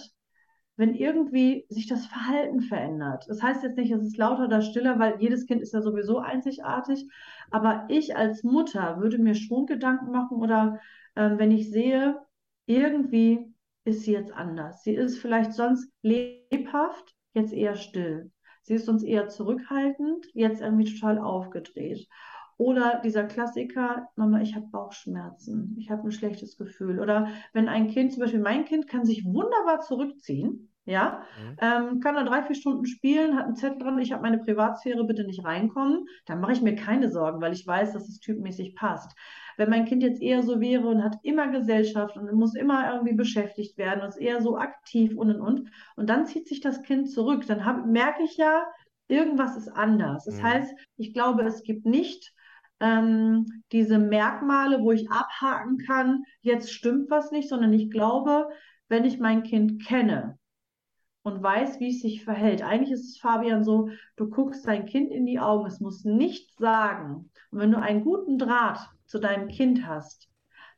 wenn 0.82 0.96
irgendwie 0.96 1.64
sich 1.68 1.86
das 1.86 2.06
Verhalten 2.06 2.60
verändert. 2.60 3.24
Das 3.28 3.40
heißt 3.40 3.62
jetzt 3.62 3.76
nicht, 3.76 3.92
es 3.92 4.02
ist 4.02 4.16
lauter 4.16 4.46
oder 4.46 4.62
stiller, 4.62 4.98
weil 4.98 5.14
jedes 5.20 5.46
Kind 5.46 5.62
ist 5.62 5.72
ja 5.72 5.80
sowieso 5.80 6.18
einzigartig. 6.18 7.08
Aber 7.52 7.86
ich 7.88 8.16
als 8.16 8.42
Mutter 8.42 8.98
würde 8.98 9.18
mir 9.18 9.36
schon 9.36 9.66
Gedanken 9.66 10.10
machen 10.10 10.38
oder 10.38 10.80
äh, 11.14 11.38
wenn 11.38 11.52
ich 11.52 11.70
sehe, 11.70 12.20
irgendwie 12.66 13.54
ist 13.84 14.02
sie 14.02 14.10
jetzt 14.10 14.32
anders. 14.32 14.82
Sie 14.82 14.92
ist 14.92 15.18
vielleicht 15.18 15.52
sonst 15.52 15.88
lebhaft, 16.02 17.14
jetzt 17.32 17.52
eher 17.52 17.76
still. 17.76 18.32
Sie 18.62 18.74
ist 18.74 18.86
sonst 18.86 19.04
eher 19.04 19.28
zurückhaltend, 19.28 20.26
jetzt 20.34 20.62
irgendwie 20.62 20.92
total 20.92 21.20
aufgedreht. 21.20 22.08
Oder 22.56 23.00
dieser 23.04 23.22
Klassiker, 23.22 24.08
Mama, 24.16 24.40
ich 24.40 24.56
habe 24.56 24.66
Bauchschmerzen, 24.66 25.76
ich 25.78 25.92
habe 25.92 26.08
ein 26.08 26.12
schlechtes 26.12 26.56
Gefühl. 26.56 26.98
Oder 26.98 27.28
wenn 27.52 27.68
ein 27.68 27.86
Kind, 27.86 28.12
zum 28.12 28.22
Beispiel 28.22 28.40
mein 28.40 28.64
Kind, 28.64 28.88
kann 28.88 29.04
sich 29.04 29.24
wunderbar 29.24 29.80
zurückziehen, 29.80 30.71
ja, 30.84 31.22
mhm. 31.38 31.56
ähm, 31.60 32.00
kann 32.00 32.16
da 32.16 32.24
drei, 32.24 32.42
vier 32.42 32.56
Stunden 32.56 32.86
spielen, 32.86 33.36
hat 33.36 33.46
einen 33.46 33.54
Zettel 33.54 33.78
dran, 33.78 33.98
ich 34.00 34.12
habe 34.12 34.22
meine 34.22 34.38
Privatsphäre, 34.38 35.04
bitte 35.04 35.24
nicht 35.24 35.44
reinkommen, 35.44 36.06
dann 36.26 36.40
mache 36.40 36.52
ich 36.52 36.62
mir 36.62 36.74
keine 36.74 37.08
Sorgen, 37.10 37.40
weil 37.40 37.52
ich 37.52 37.64
weiß, 37.64 37.92
dass 37.92 38.08
es 38.08 38.18
typmäßig 38.18 38.74
passt. 38.74 39.16
Wenn 39.56 39.70
mein 39.70 39.84
Kind 39.84 40.02
jetzt 40.02 40.20
eher 40.20 40.42
so 40.42 40.60
wäre 40.60 40.88
und 40.88 41.04
hat 41.04 41.16
immer 41.22 41.48
Gesellschaft 41.48 42.16
und 42.16 42.32
muss 42.32 42.56
immer 42.56 42.92
irgendwie 42.92 43.14
beschäftigt 43.14 43.78
werden 43.78 44.00
und 44.00 44.08
ist 44.08 44.16
eher 44.16 44.40
so 44.40 44.56
aktiv 44.56 45.16
und 45.16 45.30
und 45.30 45.40
und, 45.40 45.70
und 45.94 46.10
dann 46.10 46.26
zieht 46.26 46.48
sich 46.48 46.60
das 46.60 46.82
Kind 46.82 47.10
zurück, 47.10 47.46
dann 47.46 47.64
hab, 47.64 47.86
merke 47.86 48.24
ich 48.24 48.36
ja, 48.36 48.64
irgendwas 49.06 49.56
ist 49.56 49.68
anders. 49.68 50.24
Das 50.24 50.38
mhm. 50.38 50.42
heißt, 50.42 50.74
ich 50.96 51.14
glaube, 51.14 51.42
es 51.42 51.62
gibt 51.62 51.86
nicht 51.86 52.32
ähm, 52.80 53.62
diese 53.70 53.98
Merkmale, 53.98 54.80
wo 54.80 54.90
ich 54.90 55.08
abhaken 55.12 55.78
kann, 55.78 56.24
jetzt 56.40 56.72
stimmt 56.72 57.08
was 57.08 57.30
nicht, 57.30 57.48
sondern 57.48 57.72
ich 57.72 57.88
glaube, 57.90 58.48
wenn 58.88 59.04
ich 59.04 59.20
mein 59.20 59.44
Kind 59.44 59.84
kenne 59.86 60.38
und 61.22 61.42
weiß, 61.42 61.80
wie 61.80 61.90
es 61.90 62.02
sich 62.02 62.24
verhält. 62.24 62.62
Eigentlich 62.62 62.92
ist 62.92 63.10
es, 63.10 63.18
Fabian, 63.18 63.64
so, 63.64 63.90
du 64.16 64.28
guckst 64.28 64.66
dein 64.66 64.86
Kind 64.86 65.10
in 65.10 65.26
die 65.26 65.38
Augen, 65.38 65.66
es 65.66 65.80
muss 65.80 66.04
nichts 66.04 66.56
sagen. 66.56 67.30
Und 67.50 67.58
wenn 67.58 67.70
du 67.70 67.78
einen 67.78 68.04
guten 68.04 68.38
Draht 68.38 68.80
zu 69.06 69.18
deinem 69.18 69.48
Kind 69.48 69.86
hast, 69.86 70.28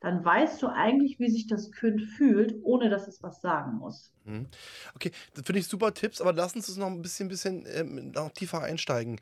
dann 0.05 0.23
weißt 0.23 0.61
du 0.61 0.69
eigentlich, 0.69 1.19
wie 1.19 1.31
sich 1.31 1.47
das 1.47 1.73
Kind 1.73 2.03
fühlt, 2.03 2.55
ohne 2.63 2.91
dass 2.91 3.09
es 3.09 3.23
was 3.23 3.41
sagen 3.41 3.79
muss. 3.79 4.13
Mhm. 4.25 4.49
Okay, 4.95 5.13
das 5.35 5.47
finde 5.47 5.61
ich 5.61 5.67
super 5.67 5.95
Tipps, 5.95 6.21
aber 6.21 6.35
lass 6.35 6.55
uns 6.55 6.67
das 6.67 6.77
noch 6.77 6.89
ein 6.89 7.01
bisschen, 7.01 7.29
bisschen 7.29 7.65
ähm, 7.67 8.11
noch 8.11 8.31
tiefer 8.31 8.63
einsteigen. 8.63 9.19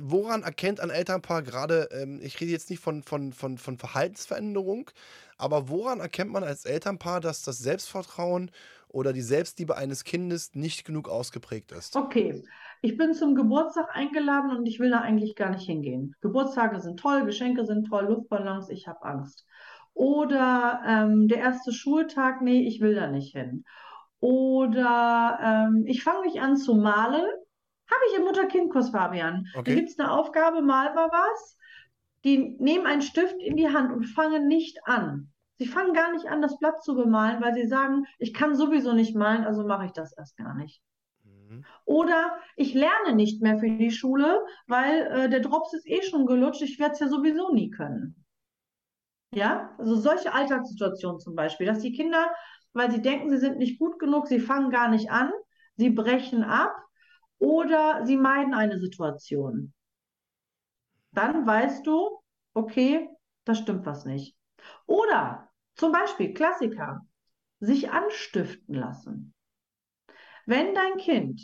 Woran 0.00 0.42
erkennt 0.42 0.80
ein 0.80 0.90
Elternpaar 0.90 1.42
gerade, 1.42 1.88
ähm, 1.92 2.18
ich 2.22 2.40
rede 2.40 2.50
jetzt 2.50 2.70
nicht 2.70 2.82
von, 2.82 3.04
von, 3.04 3.32
von, 3.32 3.56
von 3.56 3.78
Verhaltensveränderung, 3.78 4.90
aber 5.36 5.68
woran 5.68 6.00
erkennt 6.00 6.32
man 6.32 6.42
als 6.42 6.64
Elternpaar, 6.64 7.20
dass 7.20 7.42
das 7.42 7.58
Selbstvertrauen 7.58 8.50
oder 8.92 9.12
die 9.12 9.22
Selbstliebe 9.22 9.76
eines 9.76 10.04
Kindes 10.04 10.54
nicht 10.54 10.84
genug 10.84 11.08
ausgeprägt 11.08 11.72
ist? 11.72 11.96
Okay, 11.96 12.42
ich 12.82 12.96
bin 12.96 13.14
zum 13.14 13.34
Geburtstag 13.34 13.94
eingeladen 13.94 14.56
und 14.56 14.66
ich 14.66 14.80
will 14.80 14.90
da 14.90 15.00
eigentlich 15.00 15.36
gar 15.36 15.50
nicht 15.50 15.66
hingehen. 15.66 16.14
Geburtstage 16.20 16.80
sind 16.80 16.98
toll, 16.98 17.24
Geschenke 17.24 17.64
sind 17.64 17.88
toll, 17.88 18.06
Luftballons, 18.06 18.68
ich 18.70 18.88
habe 18.88 19.02
Angst. 19.02 19.46
Oder 19.94 20.82
ähm, 20.86 21.28
der 21.28 21.38
erste 21.38 21.72
Schultag, 21.72 22.42
nee, 22.42 22.66
ich 22.66 22.80
will 22.80 22.94
da 22.94 23.08
nicht 23.08 23.34
hin. 23.34 23.64
Oder 24.20 25.38
ähm, 25.42 25.84
ich 25.86 26.02
fange 26.02 26.26
mich 26.26 26.40
an 26.40 26.56
zu 26.56 26.74
malen. 26.74 27.24
Habe 27.90 28.02
ich 28.10 28.18
im 28.18 28.24
Mutter-Kind-Kurs, 28.24 28.90
Fabian. 28.90 29.46
Okay. 29.54 29.70
Da 29.70 29.74
gibt 29.74 29.90
es 29.90 29.98
eine 29.98 30.12
Aufgabe, 30.12 30.62
mal 30.62 30.94
mal 30.94 31.08
was. 31.10 31.58
Die 32.24 32.56
nehmen 32.58 32.86
einen 32.86 33.02
Stift 33.02 33.36
in 33.40 33.56
die 33.56 33.68
Hand 33.68 33.92
und 33.92 34.04
fangen 34.04 34.46
nicht 34.46 34.78
an. 34.84 35.29
Sie 35.60 35.66
fangen 35.66 35.92
gar 35.92 36.10
nicht 36.12 36.24
an, 36.24 36.40
das 36.40 36.58
Blatt 36.58 36.82
zu 36.82 36.94
bemalen, 36.94 37.42
weil 37.42 37.52
sie 37.52 37.66
sagen, 37.66 38.06
ich 38.18 38.32
kann 38.32 38.56
sowieso 38.56 38.94
nicht 38.94 39.14
malen, 39.14 39.44
also 39.44 39.62
mache 39.62 39.84
ich 39.84 39.92
das 39.92 40.16
erst 40.16 40.38
gar 40.38 40.54
nicht. 40.54 40.80
Mhm. 41.22 41.66
Oder 41.84 42.38
ich 42.56 42.72
lerne 42.72 43.14
nicht 43.14 43.42
mehr 43.42 43.58
für 43.58 43.68
die 43.68 43.90
Schule, 43.90 44.42
weil 44.68 45.02
äh, 45.08 45.28
der 45.28 45.40
Drops 45.40 45.74
ist 45.74 45.86
eh 45.86 46.00
schon 46.00 46.24
gelutscht, 46.24 46.62
ich 46.62 46.78
werde 46.78 46.94
es 46.94 47.00
ja 47.00 47.08
sowieso 47.08 47.52
nie 47.52 47.68
können. 47.68 48.24
Ja, 49.34 49.74
also 49.76 49.96
solche 49.96 50.32
Alltagssituationen 50.32 51.20
zum 51.20 51.34
Beispiel, 51.34 51.66
dass 51.66 51.80
die 51.80 51.92
Kinder, 51.92 52.32
weil 52.72 52.90
sie 52.90 53.02
denken, 53.02 53.28
sie 53.28 53.36
sind 53.36 53.58
nicht 53.58 53.78
gut 53.78 53.98
genug, 53.98 54.28
sie 54.28 54.40
fangen 54.40 54.70
gar 54.70 54.88
nicht 54.88 55.10
an, 55.10 55.30
sie 55.76 55.90
brechen 55.90 56.42
ab 56.42 56.74
oder 57.38 58.06
sie 58.06 58.16
meiden 58.16 58.54
eine 58.54 58.78
Situation. 58.78 59.74
Dann 61.12 61.46
weißt 61.46 61.86
du, 61.86 62.22
okay, 62.54 63.10
da 63.44 63.54
stimmt 63.54 63.84
was 63.84 64.06
nicht. 64.06 64.38
Oder 64.86 65.49
zum 65.74 65.92
Beispiel 65.92 66.34
Klassiker, 66.34 67.06
sich 67.60 67.90
anstiften 67.90 68.74
lassen. 68.74 69.34
Wenn 70.46 70.74
dein 70.74 70.96
Kind 70.96 71.40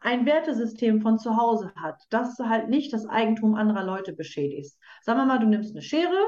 ein 0.00 0.26
Wertesystem 0.26 1.00
von 1.00 1.18
zu 1.18 1.36
Hause 1.36 1.72
hat, 1.76 2.02
das 2.10 2.38
halt 2.38 2.68
nicht 2.68 2.92
das 2.92 3.06
Eigentum 3.06 3.54
anderer 3.54 3.84
Leute 3.84 4.12
beschädigt. 4.12 4.76
Sagen 5.02 5.18
wir 5.18 5.24
mal, 5.24 5.38
du 5.38 5.46
nimmst 5.46 5.72
eine 5.72 5.82
Schere 5.82 6.22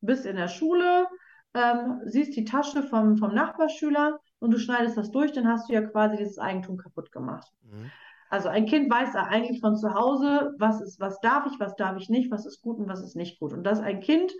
bist 0.00 0.26
in 0.26 0.36
der 0.36 0.48
Schule, 0.48 1.06
ähm, 1.54 2.00
siehst 2.06 2.36
die 2.36 2.44
Tasche 2.44 2.82
vom, 2.82 3.16
vom 3.16 3.34
Nachbarschüler 3.34 4.18
und 4.38 4.50
du 4.52 4.58
schneidest 4.58 4.96
das 4.96 5.10
durch, 5.10 5.32
dann 5.32 5.48
hast 5.48 5.68
du 5.68 5.74
ja 5.74 5.82
quasi 5.82 6.16
dieses 6.16 6.38
Eigentum 6.38 6.76
kaputt 6.76 7.12
gemacht. 7.12 7.48
Mhm. 7.62 7.90
Also 8.30 8.48
ein 8.48 8.66
Kind 8.66 8.90
weiß 8.90 9.14
ja 9.14 9.24
eigentlich 9.24 9.60
von 9.60 9.76
zu 9.76 9.92
Hause, 9.92 10.54
was 10.58 10.80
ist, 10.80 11.00
was 11.00 11.20
darf 11.20 11.46
ich, 11.46 11.58
was 11.58 11.74
darf 11.76 11.96
ich 11.98 12.08
nicht, 12.08 12.30
was 12.30 12.46
ist 12.46 12.62
gut 12.62 12.78
und 12.78 12.88
was 12.88 13.02
ist 13.02 13.16
nicht 13.16 13.40
gut. 13.40 13.52
Und 13.52 13.64
dass 13.64 13.80
ein 13.80 14.00
Kind 14.00 14.32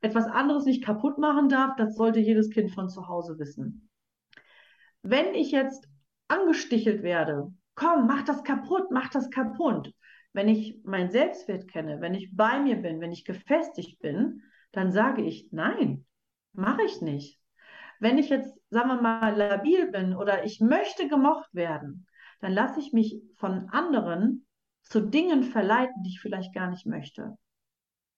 etwas 0.00 0.26
anderes 0.26 0.64
nicht 0.64 0.84
kaputt 0.84 1.18
machen 1.18 1.48
darf, 1.48 1.76
das 1.76 1.96
sollte 1.96 2.20
jedes 2.20 2.50
Kind 2.50 2.72
von 2.72 2.88
zu 2.88 3.08
Hause 3.08 3.38
wissen. 3.38 3.90
Wenn 5.02 5.34
ich 5.34 5.50
jetzt 5.50 5.88
angestichelt 6.28 7.02
werde, 7.02 7.52
komm, 7.74 8.06
mach 8.06 8.24
das 8.24 8.42
kaputt, 8.44 8.90
mach 8.90 9.08
das 9.08 9.30
kaputt. 9.30 9.92
Wenn 10.32 10.48
ich 10.48 10.80
mein 10.84 11.10
Selbstwert 11.10 11.68
kenne, 11.68 12.00
wenn 12.00 12.14
ich 12.14 12.36
bei 12.36 12.60
mir 12.60 12.76
bin, 12.76 13.00
wenn 13.00 13.12
ich 13.12 13.24
gefestigt 13.24 13.98
bin, 14.00 14.42
dann 14.72 14.92
sage 14.92 15.22
ich, 15.22 15.48
nein, 15.50 16.04
mache 16.52 16.82
ich 16.82 17.00
nicht. 17.00 17.40
Wenn 18.00 18.18
ich 18.18 18.28
jetzt, 18.28 18.56
sagen 18.70 18.88
wir 18.88 19.00
mal, 19.00 19.36
labil 19.36 19.90
bin 19.90 20.14
oder 20.14 20.44
ich 20.44 20.60
möchte 20.60 21.08
gemocht 21.08 21.52
werden, 21.54 22.06
dann 22.40 22.52
lasse 22.52 22.78
ich 22.78 22.92
mich 22.92 23.20
von 23.36 23.68
anderen 23.70 24.46
zu 24.82 25.00
Dingen 25.00 25.42
verleiten, 25.42 26.02
die 26.02 26.10
ich 26.10 26.20
vielleicht 26.20 26.54
gar 26.54 26.70
nicht 26.70 26.86
möchte. 26.86 27.36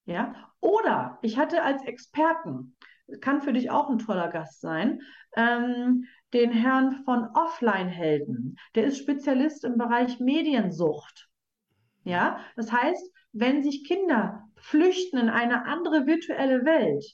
Ja? 0.07 0.35
Oder 0.61 1.19
ich 1.23 1.39
hatte 1.39 1.63
als 1.63 1.85
Experten 1.85 2.77
kann 3.21 3.41
für 3.41 3.53
dich 3.53 3.71
auch 3.71 3.89
ein 3.91 3.99
toller 3.99 4.29
Gast 4.29 4.61
sein, 4.61 5.01
ähm, 5.37 6.05
den 6.33 6.53
Herrn 6.53 7.03
von 7.05 7.29
Offline-Helden. 7.35 8.57
Der 8.75 8.85
ist 8.85 8.99
Spezialist 8.99 9.65
im 9.65 9.77
Bereich 9.79 10.21
Mediensucht. 10.21 11.29
Ja, 12.05 12.39
das 12.57 12.73
heißt, 12.73 13.13
wenn 13.33 13.63
sich 13.63 13.85
Kinder 13.85 14.49
flüchten 14.57 15.19
in 15.19 15.29
eine 15.29 15.67
andere 15.67 16.07
virtuelle 16.07 16.65
Welt, 16.65 17.05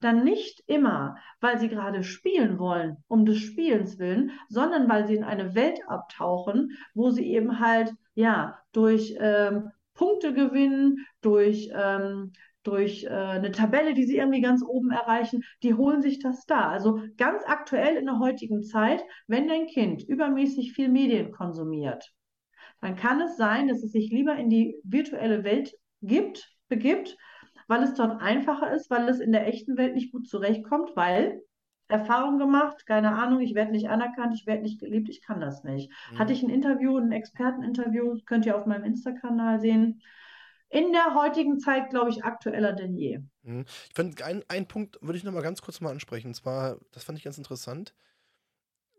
dann 0.00 0.24
nicht 0.24 0.64
immer, 0.66 1.16
weil 1.40 1.58
sie 1.58 1.68
gerade 1.68 2.02
spielen 2.02 2.58
wollen, 2.58 2.96
um 3.06 3.24
des 3.24 3.38
Spielens 3.38 3.98
willen, 4.00 4.32
sondern 4.48 4.88
weil 4.88 5.06
sie 5.06 5.14
in 5.14 5.22
eine 5.22 5.54
Welt 5.54 5.78
abtauchen, 5.86 6.76
wo 6.92 7.10
sie 7.10 7.26
eben 7.32 7.60
halt, 7.60 7.92
ja, 8.14 8.58
durch 8.72 9.14
ähm, 9.20 9.70
Punkte 10.02 10.34
gewinnen, 10.34 11.06
durch, 11.20 11.70
ähm, 11.72 12.32
durch 12.64 13.04
äh, 13.04 13.08
eine 13.08 13.52
Tabelle, 13.52 13.94
die 13.94 14.04
sie 14.04 14.16
irgendwie 14.16 14.40
ganz 14.40 14.64
oben 14.66 14.90
erreichen, 14.90 15.44
die 15.62 15.74
holen 15.74 16.02
sich 16.02 16.18
das 16.18 16.44
da. 16.44 16.70
Also 16.70 17.00
ganz 17.16 17.44
aktuell 17.46 17.94
in 17.94 18.06
der 18.06 18.18
heutigen 18.18 18.64
Zeit, 18.64 19.04
wenn 19.28 19.46
dein 19.46 19.68
Kind 19.68 20.02
übermäßig 20.02 20.72
viel 20.72 20.88
Medien 20.88 21.30
konsumiert, 21.30 22.12
dann 22.80 22.96
kann 22.96 23.20
es 23.20 23.36
sein, 23.36 23.68
dass 23.68 23.84
es 23.84 23.92
sich 23.92 24.10
lieber 24.10 24.34
in 24.34 24.50
die 24.50 24.74
virtuelle 24.82 25.44
Welt 25.44 25.72
gibt, 26.00 26.52
begibt, 26.68 27.16
weil 27.68 27.84
es 27.84 27.94
dort 27.94 28.20
einfacher 28.20 28.74
ist, 28.74 28.90
weil 28.90 29.08
es 29.08 29.20
in 29.20 29.30
der 29.30 29.46
echten 29.46 29.76
Welt 29.76 29.94
nicht 29.94 30.10
gut 30.10 30.26
zurechtkommt, 30.26 30.96
weil 30.96 31.40
Erfahrung 31.88 32.38
gemacht, 32.38 32.86
keine 32.86 33.14
Ahnung, 33.14 33.40
ich 33.40 33.54
werde 33.54 33.72
nicht 33.72 33.88
anerkannt, 33.88 34.34
ich 34.34 34.46
werde 34.46 34.62
nicht 34.62 34.80
geliebt, 34.80 35.08
ich 35.08 35.20
kann 35.20 35.40
das 35.40 35.62
nicht. 35.64 35.90
Mhm. 36.10 36.18
Hatte 36.18 36.32
ich 36.32 36.42
ein 36.42 36.50
Interview, 36.50 36.96
ein 36.96 37.12
Experteninterview, 37.12 38.18
könnt 38.24 38.46
ihr 38.46 38.56
auf 38.56 38.66
meinem 38.66 38.84
Insta-Kanal 38.84 39.60
sehen. 39.60 40.00
In 40.70 40.92
der 40.92 41.14
heutigen 41.14 41.58
Zeit, 41.58 41.90
glaube 41.90 42.08
ich, 42.08 42.24
aktueller 42.24 42.72
denn 42.72 42.94
je. 42.96 43.20
Mhm. 43.42 43.64
Ich 43.88 43.94
finde, 43.94 44.24
einen 44.24 44.68
Punkt 44.68 44.98
würde 45.02 45.18
ich 45.18 45.24
noch 45.24 45.32
mal 45.32 45.42
ganz 45.42 45.60
kurz 45.60 45.80
mal 45.80 45.90
ansprechen. 45.90 46.28
Und 46.28 46.34
zwar, 46.34 46.78
das 46.92 47.04
fand 47.04 47.18
ich 47.18 47.24
ganz 47.24 47.36
interessant. 47.36 47.94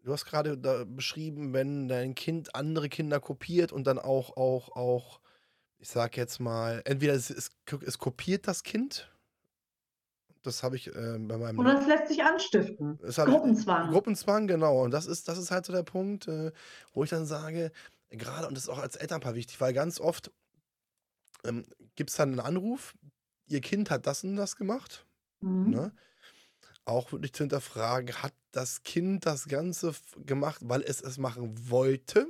Du 0.03 0.11
hast 0.11 0.25
gerade 0.25 0.57
beschrieben, 0.85 1.53
wenn 1.53 1.87
dein 1.87 2.13
Kind 2.13 2.55
andere 2.55 2.89
Kinder 2.89 3.19
kopiert 3.19 3.71
und 3.71 3.87
dann 3.87 3.97
auch, 3.97 4.35
auch, 4.35 4.75
auch 4.75 5.21
ich 5.79 5.87
sag 5.89 6.17
jetzt 6.17 6.39
mal, 6.39 6.81
entweder 6.85 7.13
es, 7.13 7.29
es, 7.29 7.51
es 7.85 7.97
kopiert 7.97 8.47
das 8.47 8.63
Kind, 8.63 9.12
das 10.43 10.61
habe 10.61 10.75
ich 10.75 10.87
äh, 10.87 11.17
bei 11.19 11.37
meinem. 11.37 11.59
Oder 11.59 11.79
es 11.79 11.87
lässt 11.87 12.07
sich 12.09 12.23
anstiften. 12.23 12.99
Gruppenzwang. 12.99 13.91
Gruppenzwang, 13.91 14.47
genau. 14.47 14.83
Und 14.83 14.91
das 14.91 15.05
ist, 15.05 15.27
das 15.27 15.37
ist 15.37 15.51
halt 15.51 15.65
so 15.65 15.73
der 15.73 15.83
Punkt, 15.83 16.27
äh, 16.27 16.51
wo 16.93 17.03
ich 17.03 17.09
dann 17.09 17.25
sage, 17.25 17.71
gerade, 18.09 18.47
und 18.47 18.55
das 18.55 18.65
ist 18.65 18.69
auch 18.69 18.79
als 18.79 18.95
Elternpaar 18.95 19.35
wichtig, 19.35 19.59
weil 19.61 19.73
ganz 19.73 19.99
oft 19.99 20.31
ähm, 21.43 21.65
gibt 21.95 22.09
es 22.09 22.15
dann 22.17 22.29
einen 22.29 22.39
Anruf, 22.39 22.93
ihr 23.47 23.61
Kind 23.61 23.89
hat 23.89 24.07
das 24.07 24.23
und 24.23 24.35
das 24.35 24.55
gemacht. 24.55 25.05
Mhm. 25.41 25.69
Ne? 25.69 25.91
Auch 26.85 27.11
wirklich 27.11 27.33
zu 27.33 27.43
hinterfragen, 27.43 28.13
hat 28.21 28.33
das 28.51 28.83
Kind 28.83 29.25
das 29.25 29.47
Ganze 29.47 29.93
gemacht, 30.25 30.61
weil 30.63 30.81
es 30.81 31.01
es 31.01 31.17
machen 31.17 31.69
wollte? 31.69 32.27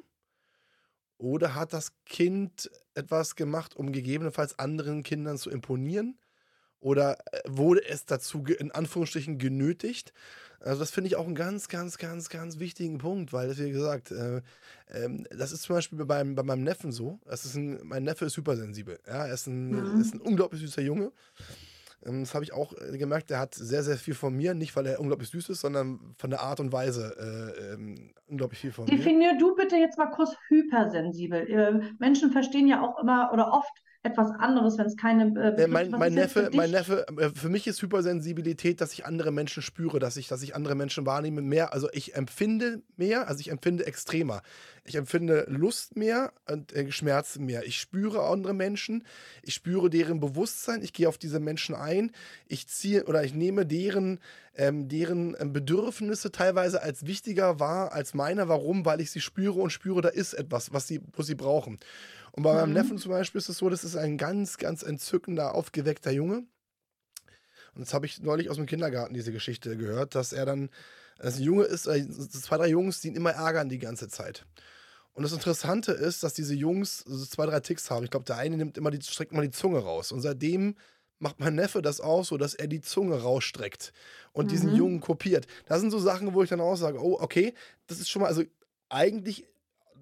Oder 1.17 1.55
hat 1.55 1.73
das 1.73 1.93
Kind 2.05 2.69
etwas 2.95 3.35
gemacht, 3.35 3.75
um 3.75 3.91
gegebenenfalls 3.91 4.59
anderen 4.59 5.03
Kindern 5.03 5.37
zu 5.37 5.49
imponieren? 5.49 6.19
Oder 6.83 7.17
äh, 7.31 7.39
wurde 7.47 7.87
es 7.87 8.05
dazu 8.05 8.43
in 8.43 8.71
Anführungsstrichen 8.71 9.37
genötigt? 9.37 10.13
Also 10.59 10.79
das 10.79 10.91
finde 10.91 11.07
ich 11.07 11.15
auch 11.15 11.25
einen 11.25 11.35
ganz, 11.35 11.67
ganz, 11.67 11.97
ganz, 11.97 12.29
ganz 12.29 12.59
wichtigen 12.59 12.97
Punkt, 12.97 13.33
weil, 13.33 13.57
wie 13.57 13.71
gesagt, 13.71 14.11
äh, 14.11 14.37
äh, 14.87 15.09
das 15.37 15.51
ist 15.51 15.63
zum 15.63 15.75
Beispiel 15.75 16.05
bei, 16.05 16.23
bei 16.23 16.43
meinem 16.43 16.63
Neffen 16.63 16.91
so. 16.91 17.19
Das 17.25 17.45
ist 17.45 17.55
ein, 17.55 17.79
mein 17.83 18.03
Neffe 18.03 18.25
ist 18.25 18.37
hypersensibel. 18.37 18.99
Ja? 19.07 19.25
Er 19.25 19.33
ist 19.33 19.47
ein, 19.47 19.71
mhm. 19.71 20.01
ist 20.01 20.13
ein 20.13 20.21
unglaublich 20.21 20.61
süßer 20.61 20.81
Junge. 20.81 21.11
Ähm, 22.05 22.21
das 22.21 22.33
habe 22.33 22.43
ich 22.43 22.53
auch 22.53 22.73
äh, 22.73 22.97
gemerkt, 22.97 23.29
der 23.29 23.39
hat 23.39 23.55
sehr, 23.55 23.83
sehr 23.83 23.97
viel 23.97 24.13
von 24.13 24.35
mir. 24.35 24.53
Nicht, 24.53 24.75
weil 24.75 24.85
er 24.85 24.99
unglaublich 24.99 25.29
süß 25.29 25.49
ist, 25.49 25.61
sondern 25.61 26.15
von 26.17 26.29
der 26.29 26.41
Art 26.41 26.59
und 26.59 26.73
Weise 26.73 27.15
äh, 27.17 27.73
ähm, 27.73 28.13
unglaublich 28.27 28.59
viel 28.59 28.73
von 28.73 28.85
Definier 28.85 29.17
mir. 29.17 29.33
Definier 29.33 29.37
du 29.39 29.55
bitte 29.55 29.77
jetzt 29.77 29.97
mal 29.97 30.11
kurz 30.11 30.35
hypersensibel. 30.49 31.49
Äh, 31.49 31.93
Menschen 31.99 32.31
verstehen 32.31 32.67
ja 32.67 32.81
auch 32.81 32.99
immer 32.99 33.31
oder 33.33 33.53
oft 33.53 33.71
etwas 34.03 34.31
anderes, 34.37 34.77
wenn 34.77 34.85
es 34.85 34.97
keine 34.97 35.57
äh, 35.57 35.67
mein, 35.67 35.89
mein 35.91 36.13
Neffe, 36.13 36.49
mein 36.53 36.71
Neffe, 36.71 37.07
äh, 37.17 37.29
für 37.29 37.47
mich 37.47 37.67
ist 37.67 37.81
Hypersensibilität, 37.81 38.81
dass 38.81 38.91
ich 38.91 39.05
andere 39.05 39.31
Menschen 39.31 39.63
spüre, 39.63 39.99
dass 39.99 40.17
ich, 40.17 40.27
dass 40.27 40.43
ich 40.43 40.55
andere 40.55 40.75
Menschen 40.75 41.05
wahrnehme 41.05 41.41
mehr. 41.41 41.71
Also 41.71 41.87
ich 41.93 42.15
empfinde 42.15 42.81
mehr, 42.97 43.29
also 43.29 43.39
ich 43.39 43.49
empfinde 43.49 43.85
extremer. 43.85 44.41
Ich 44.83 44.95
empfinde 44.95 45.45
Lust 45.47 45.95
mehr 45.95 46.33
und 46.49 46.73
äh, 46.73 46.91
Schmerz 46.91 47.39
mehr. 47.39 47.65
Ich 47.65 47.79
spüre 47.79 48.23
andere 48.23 48.53
Menschen, 48.53 49.05
ich 49.41 49.53
spüre 49.53 49.89
deren 49.89 50.19
Bewusstsein, 50.19 50.81
ich 50.81 50.91
gehe 50.91 51.07
auf 51.07 51.17
diese 51.17 51.39
Menschen 51.39 51.73
ein, 51.73 52.11
ich 52.49 52.67
ziehe 52.67 53.05
oder 53.05 53.23
ich 53.23 53.33
nehme 53.33 53.65
deren, 53.65 54.19
ähm, 54.57 54.89
deren 54.89 55.33
ähm, 55.39 55.53
Bedürfnisse 55.53 56.33
teilweise 56.33 56.81
als 56.81 57.05
wichtiger 57.05 57.61
wahr 57.61 57.93
als 57.93 58.13
meine. 58.13 58.49
Warum? 58.49 58.85
Weil 58.85 58.99
ich 58.99 59.11
sie 59.11 59.21
spüre 59.21 59.61
und 59.61 59.69
spüre, 59.69 60.01
da 60.01 60.09
ist 60.09 60.33
etwas, 60.33 60.73
was 60.73 60.89
sie, 60.89 60.99
was 61.15 61.27
sie 61.27 61.35
brauchen. 61.35 61.79
Und 62.35 62.43
bei 62.43 62.51
mhm. 62.51 62.59
meinem 62.59 62.73
Neffen 62.73 62.97
zum 62.97 63.11
Beispiel 63.11 63.39
ist 63.39 63.49
es 63.49 63.57
so, 63.57 63.69
das 63.69 63.83
ist 63.83 63.95
ein 63.95 64.17
ganz, 64.17 64.57
ganz 64.57 64.83
entzückender, 64.83 65.53
aufgeweckter 65.55 66.11
Junge. 66.11 66.45
Und 67.75 67.81
jetzt 67.81 67.93
habe 67.93 68.05
ich 68.05 68.21
neulich 68.21 68.49
aus 68.49 68.57
dem 68.57 68.65
Kindergarten 68.65 69.13
diese 69.13 69.31
Geschichte 69.31 69.77
gehört, 69.77 70.15
dass 70.15 70.33
er 70.33 70.45
dann, 70.45 70.69
dass 71.17 71.37
ein 71.37 71.43
Junge 71.43 71.63
ist, 71.63 71.87
äh, 71.87 72.07
zwei, 72.09 72.57
drei 72.57 72.67
Jungs, 72.67 73.01
die 73.01 73.09
ihn 73.09 73.15
immer 73.15 73.31
ärgern 73.31 73.69
die 73.69 73.79
ganze 73.79 74.09
Zeit. 74.09 74.45
Und 75.13 75.23
das 75.23 75.31
Interessante 75.31 75.91
ist, 75.91 76.23
dass 76.23 76.33
diese 76.33 76.55
Jungs 76.55 76.99
so 76.99 77.25
zwei, 77.25 77.45
drei 77.45 77.59
Ticks 77.59 77.91
haben. 77.91 78.03
Ich 78.03 78.11
glaube, 78.11 78.25
der 78.25 78.37
eine 78.37 78.57
nimmt 78.57 78.77
immer 78.77 78.89
die, 78.89 79.01
streckt 79.01 79.31
immer 79.31 79.43
die 79.43 79.51
Zunge 79.51 79.79
raus. 79.79 80.11
Und 80.11 80.21
seitdem 80.21 80.75
macht 81.19 81.39
mein 81.39 81.53
Neffe 81.53 81.83
das 81.83 82.01
auch 82.01 82.25
so, 82.25 82.37
dass 82.37 82.55
er 82.55 82.67
die 82.67 82.81
Zunge 82.81 83.21
rausstreckt 83.21 83.93
und 84.31 84.45
mhm. 84.45 84.49
diesen 84.49 84.75
Jungen 84.75 85.01
kopiert. 85.01 85.45
Das 85.67 85.81
sind 85.81 85.91
so 85.91 85.99
Sachen, 85.99 86.33
wo 86.33 86.41
ich 86.41 86.49
dann 86.49 86.61
auch 86.61 86.75
sage, 86.75 86.99
oh, 86.99 87.17
okay, 87.19 87.53
das 87.85 87.99
ist 87.99 88.09
schon 88.09 88.23
mal, 88.23 88.27
also 88.27 88.43
eigentlich 88.89 89.45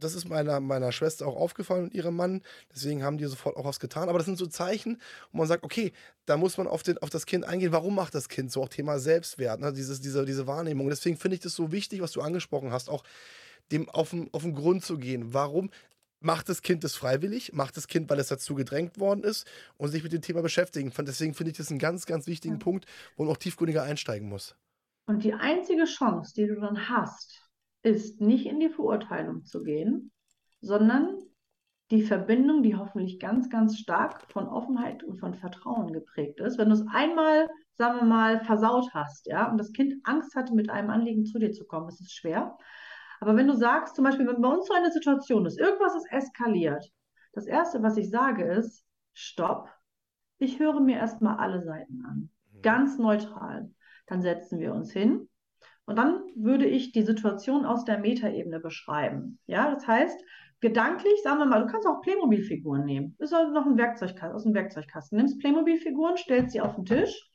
das 0.01 0.15
ist 0.15 0.27
meiner, 0.27 0.59
meiner 0.59 0.91
Schwester 0.91 1.27
auch 1.27 1.35
aufgefallen 1.35 1.85
und 1.85 1.93
ihrem 1.93 2.15
Mann. 2.15 2.41
Deswegen 2.73 3.03
haben 3.03 3.17
die 3.17 3.25
sofort 3.25 3.55
auch 3.55 3.65
was 3.65 3.79
getan. 3.79 4.09
Aber 4.09 4.17
das 4.17 4.25
sind 4.25 4.37
so 4.37 4.47
Zeichen, 4.47 4.99
wo 5.31 5.37
man 5.37 5.47
sagt, 5.47 5.63
okay, 5.63 5.93
da 6.25 6.37
muss 6.37 6.57
man 6.57 6.67
auf, 6.67 6.83
den, 6.83 6.97
auf 6.97 7.09
das 7.09 7.25
Kind 7.25 7.45
eingehen. 7.45 7.71
Warum 7.71 7.95
macht 7.95 8.15
das 8.15 8.27
Kind 8.27 8.51
so? 8.51 8.63
Auch 8.63 8.69
Thema 8.69 8.99
Selbstwert, 8.99 9.59
ne? 9.59 9.71
Dieses, 9.71 10.01
diese, 10.01 10.25
diese 10.25 10.47
Wahrnehmung. 10.47 10.89
Deswegen 10.89 11.17
finde 11.17 11.35
ich 11.35 11.41
das 11.41 11.53
so 11.53 11.71
wichtig, 11.71 12.01
was 12.01 12.11
du 12.11 12.21
angesprochen 12.21 12.71
hast, 12.71 12.89
auch 12.89 13.03
dem 13.71 13.89
auf 13.89 14.09
den, 14.09 14.29
auf 14.33 14.41
den 14.41 14.55
Grund 14.55 14.83
zu 14.83 14.97
gehen. 14.97 15.33
Warum? 15.33 15.69
Macht 16.23 16.49
das 16.49 16.61
Kind 16.61 16.83
das 16.83 16.93
freiwillig? 16.93 17.53
Macht 17.53 17.77
das 17.77 17.87
Kind, 17.87 18.09
weil 18.09 18.19
es 18.19 18.27
dazu 18.27 18.53
gedrängt 18.53 18.99
worden 18.99 19.23
ist 19.23 19.47
und 19.77 19.89
sich 19.89 20.03
mit 20.03 20.13
dem 20.13 20.21
Thema 20.21 20.41
beschäftigen? 20.41 20.93
Deswegen 20.99 21.33
finde 21.33 21.51
ich 21.51 21.57
das 21.57 21.71
einen 21.71 21.79
ganz, 21.79 22.05
ganz 22.05 22.27
wichtigen 22.27 22.55
ja. 22.55 22.59
Punkt, 22.59 22.85
wo 23.15 23.23
man 23.23 23.31
auch 23.31 23.37
tiefgründiger 23.37 23.81
einsteigen 23.81 24.29
muss. 24.29 24.55
Und 25.07 25.23
die 25.23 25.33
einzige 25.33 25.85
Chance, 25.85 26.33
die 26.35 26.45
du 26.45 26.59
dann 26.59 26.87
hast, 26.89 27.41
ist 27.83 28.21
nicht 28.21 28.45
in 28.45 28.59
die 28.59 28.69
Verurteilung 28.69 29.45
zu 29.45 29.63
gehen, 29.63 30.11
sondern 30.61 31.17
die 31.89 32.03
Verbindung, 32.03 32.63
die 32.63 32.75
hoffentlich 32.75 33.19
ganz, 33.19 33.49
ganz 33.49 33.77
stark 33.77 34.31
von 34.31 34.47
Offenheit 34.47 35.03
und 35.03 35.19
von 35.19 35.35
Vertrauen 35.35 35.91
geprägt 35.91 36.39
ist. 36.39 36.57
Wenn 36.57 36.69
du 36.69 36.75
es 36.75 36.85
einmal, 36.87 37.49
sagen 37.73 37.99
wir 37.99 38.05
mal, 38.05 38.39
versaut 38.45 38.93
hast, 38.93 39.27
ja, 39.27 39.51
und 39.51 39.57
das 39.57 39.73
Kind 39.73 39.95
Angst 40.05 40.35
hatte, 40.35 40.53
mit 40.53 40.69
einem 40.69 40.89
Anliegen 40.89 41.25
zu 41.25 41.37
dir 41.37 41.51
zu 41.51 41.65
kommen, 41.65 41.89
ist 41.89 41.99
es 41.99 42.13
schwer. 42.13 42.57
Aber 43.19 43.35
wenn 43.35 43.47
du 43.47 43.55
sagst, 43.55 43.95
zum 43.95 44.05
Beispiel, 44.05 44.25
wenn 44.25 44.41
bei 44.41 44.49
uns 44.49 44.67
so 44.67 44.73
eine 44.73 44.91
Situation 44.91 45.45
ist, 45.45 45.59
irgendwas 45.59 45.95
ist 45.95 46.11
eskaliert, 46.11 46.89
das 47.33 47.45
Erste, 47.45 47.83
was 47.83 47.97
ich 47.97 48.09
sage, 48.09 48.45
ist, 48.45 48.85
stopp, 49.13 49.69
ich 50.37 50.59
höre 50.59 50.79
mir 50.79 50.97
erstmal 50.97 51.37
alle 51.37 51.61
Seiten 51.61 52.03
an, 52.05 52.29
mhm. 52.51 52.61
ganz 52.61 52.97
neutral. 52.97 53.69
Dann 54.07 54.21
setzen 54.21 54.59
wir 54.59 54.73
uns 54.73 54.91
hin 54.91 55.29
und 55.85 55.97
dann 55.97 56.21
würde 56.35 56.65
ich 56.65 56.91
die 56.91 57.03
Situation 57.03 57.65
aus 57.65 57.85
der 57.85 57.99
Metaebene 57.99 58.59
beschreiben. 58.59 59.39
Ja, 59.47 59.73
das 59.73 59.87
heißt, 59.87 60.23
gedanklich, 60.59 61.21
sagen 61.23 61.39
wir 61.39 61.45
mal, 61.45 61.61
du 61.61 61.67
kannst 61.67 61.87
auch 61.87 62.01
Playmobil-Figuren 62.01 62.85
nehmen. 62.85 63.15
Das 63.19 63.31
ist 63.31 63.37
also 63.37 63.51
noch 63.51 63.65
ein 63.65 63.77
Werkzeugkasten, 63.77 64.35
aus 64.35 64.43
dem 64.43 64.53
Werkzeugkasten. 64.53 65.17
Nimmst 65.17 65.39
Playmobil-Figuren, 65.39 66.17
stellst 66.17 66.51
sie 66.53 66.61
auf 66.61 66.75
den 66.75 66.85
Tisch 66.85 67.31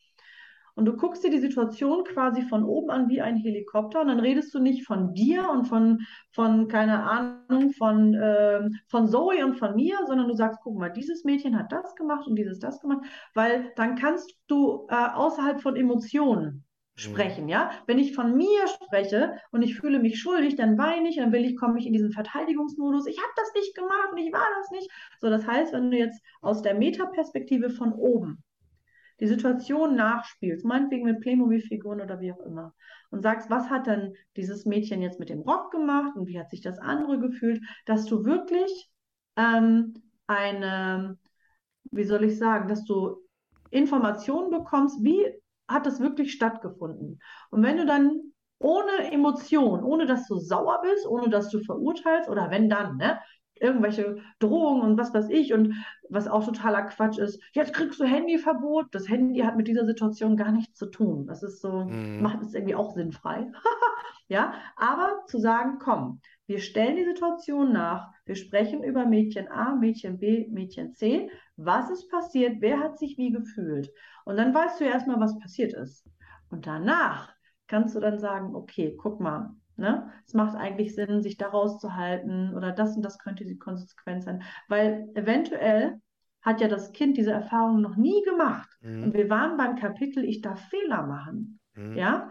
und 0.77 0.85
du 0.85 0.95
guckst 0.95 1.25
dir 1.25 1.31
die 1.31 1.41
Situation 1.41 2.05
quasi 2.05 2.43
von 2.43 2.63
oben 2.63 2.91
an 2.91 3.09
wie 3.09 3.23
ein 3.23 3.37
Helikopter 3.37 4.03
und 4.03 4.09
dann 4.09 4.21
redest 4.21 4.55
du 4.55 4.59
nicht 4.59 4.87
von 4.87 5.15
dir 5.15 5.49
und 5.51 5.65
von, 5.65 6.01
von 6.33 6.69
keine 6.69 7.03
Ahnung, 7.03 7.71
von, 7.73 8.15
äh, 8.15 8.69
von 8.87 9.09
Zoe 9.09 9.45
und 9.45 9.55
von 9.55 9.75
mir, 9.75 9.97
sondern 10.07 10.29
du 10.29 10.35
sagst, 10.35 10.61
guck 10.63 10.79
mal, 10.79 10.91
dieses 10.91 11.25
Mädchen 11.25 11.59
hat 11.59 11.73
das 11.73 11.95
gemacht 11.95 12.27
und 12.27 12.37
dieses 12.37 12.59
das 12.59 12.79
gemacht, 12.81 13.07
weil 13.35 13.73
dann 13.77 13.97
kannst 13.97 14.37
du 14.49 14.87
äh, 14.91 15.09
außerhalb 15.15 15.63
von 15.63 15.77
Emotionen. 15.77 16.66
Sprechen, 16.97 17.49
ja. 17.49 17.71
Wenn 17.87 17.99
ich 17.99 18.15
von 18.15 18.37
mir 18.37 18.67
spreche 18.69 19.39
und 19.53 19.63
ich 19.63 19.79
fühle 19.79 19.99
mich 19.99 20.19
schuldig, 20.19 20.57
dann 20.57 20.79
weine 20.79 21.09
ich, 21.09 21.17
dann 21.17 21.33
will 21.33 21.45
ich, 21.45 21.57
komme 21.57 21.79
ich 21.79 21.87
in 21.87 21.93
diesen 21.93 22.11
Verteidigungsmodus, 22.11 23.07
ich 23.07 23.19
habe 23.19 23.33
das 23.37 23.53
nicht 23.55 23.75
gemacht 23.75 24.09
und 24.13 24.19
ich 24.19 24.33
war 24.33 24.47
das 24.59 24.71
nicht. 24.71 24.91
So, 25.21 25.29
das 25.29 25.47
heißt, 25.47 25.73
wenn 25.73 25.91
du 25.91 25.99
jetzt 25.99 26.21
aus 26.41 26.63
der 26.63 26.75
Metaperspektive 26.75 27.71
von 27.71 27.93
oben 27.93 28.43
die 29.21 29.27
Situation 29.27 29.97
nachspielst, 29.97 30.65
meinetwegen 30.65 31.05
mit 31.05 31.21
Playmobil-Figuren 31.21 32.01
oder 32.01 32.21
wie 32.21 32.33
auch 32.33 32.41
immer, 32.41 32.75
und 33.11 33.23
sagst, 33.23 33.49
was 33.51 33.71
hat 33.71 33.87
denn 33.87 34.15
dieses 34.37 34.67
Mädchen 34.67 35.01
jetzt 35.01 35.21
mit 35.21 35.29
dem 35.29 35.41
Rock 35.41 35.71
gemacht 35.71 36.17
und 36.17 36.27
wie 36.27 36.39
hat 36.39 36.51
sich 36.51 36.61
das 36.61 36.79
andere 36.79 37.19
gefühlt, 37.19 37.63
dass 37.87 38.05
du 38.05 38.25
wirklich 38.25 38.91
ähm, 39.37 39.95
eine, 40.27 41.19
wie 41.91 42.05
soll 42.05 42.25
ich 42.25 42.37
sagen, 42.37 42.69
dass 42.69 42.85
du 42.85 43.17
Informationen 43.71 44.51
bekommst, 44.51 45.03
wie 45.03 45.27
hat 45.69 45.87
das 45.87 46.01
wirklich 46.01 46.33
stattgefunden. 46.33 47.21
Und 47.51 47.63
wenn 47.63 47.77
du 47.77 47.87
dann 47.87 48.33
ohne 48.59 49.13
Emotion, 49.13 49.83
ohne 49.83 50.07
dass 50.07 50.27
du 50.27 50.39
sauer 50.39 50.81
bist, 50.83 51.07
ohne 51.07 51.29
dass 51.29 51.51
du 51.51 51.61
verurteilst 51.61 52.29
oder 52.29 52.51
wenn 52.51 52.71
dann, 52.71 52.97
ne, 52.97 53.19
irgendwelche 53.61 54.19
Drohungen 54.39 54.83
und 54.83 54.99
was 54.99 55.15
weiß 55.15 55.29
ich 55.31 55.53
und 55.53 55.75
was 56.11 56.29
auch 56.29 56.45
totaler 56.45 56.83
Quatsch 56.83 57.19
ist. 57.19 57.43
Jetzt 57.53 57.73
kriegst 57.73 57.99
du 57.99 58.05
Handyverbot. 58.05 58.87
Das 58.93 59.09
Handy 59.09 59.41
hat 59.41 59.57
mit 59.57 59.67
dieser 59.67 59.87
Situation 59.87 60.37
gar 60.37 60.53
nichts 60.53 60.79
zu 60.79 60.87
tun. 60.87 61.27
Das 61.27 61.43
ist 61.43 61.61
so, 61.61 61.85
mhm. 61.85 62.23
macht 62.23 62.43
es 62.43 62.55
irgendwie 62.55 62.75
auch 62.75 62.93
sinnfrei. 62.93 63.51
ja, 64.29 64.55
aber 64.77 65.25
zu 65.27 65.39
sagen, 65.39 65.79
komm, 65.79 66.21
wir 66.47 66.59
stellen 66.59 66.97
die 66.97 67.05
Situation 67.05 67.73
nach. 67.73 68.13
Wir 68.25 68.37
sprechen 68.37 68.85
über 68.85 69.07
Mädchen 69.07 69.49
A, 69.49 69.75
Mädchen 69.75 70.19
B, 70.19 70.47
Mädchen 70.51 70.93
C. 70.93 71.31
Was 71.57 71.91
ist 71.91 72.11
passiert? 72.11 72.57
Wer 72.61 72.79
hat 72.81 72.99
sich 72.99 73.17
wie 73.17 73.33
gefühlt? 73.33 73.91
Und 74.27 74.37
dann 74.37 74.55
weißt 74.55 74.81
du 74.81 74.85
ja 74.85 74.93
erstmal, 74.93 75.21
was 75.21 75.39
passiert 75.39 75.73
ist. 75.73 76.05
Und 76.51 76.67
danach 76.67 77.33
kannst 77.67 77.95
du 77.95 78.01
dann 78.01 78.19
sagen, 78.19 78.55
okay, 78.55 78.97
guck 79.01 79.21
mal, 79.21 79.55
Ne? 79.79 80.11
Es 80.27 80.33
macht 80.33 80.57
eigentlich 80.57 80.95
Sinn, 80.95 81.23
sich 81.23 81.37
da 81.37 81.49
rauszuhalten 81.49 82.55
oder 82.55 82.73
das 82.73 82.97
und 82.97 83.03
das 83.03 83.19
könnte 83.19 83.45
die 83.45 83.59
Konsequenz 83.59 84.25
sein. 84.25 84.43
Weil 84.69 85.11
eventuell 85.15 86.01
hat 86.41 86.61
ja 86.61 86.69
das 86.69 86.93
Kind 86.93 87.19
diese 87.19 87.33
Erfahrung 87.33 87.83
noch 87.83 87.97
nie 87.97 88.23
gemacht. 88.23 88.71
Mhm. 88.81 89.05
Und 89.05 89.15
wir 89.15 89.29
waren 89.29 89.57
beim 89.59 89.77
Kapitel, 89.77 90.25
ich 90.25 90.41
darf 90.41 90.61
Fehler 90.69 91.03
machen. 91.03 91.61
Mhm. 91.75 91.95
Ja? 91.95 92.31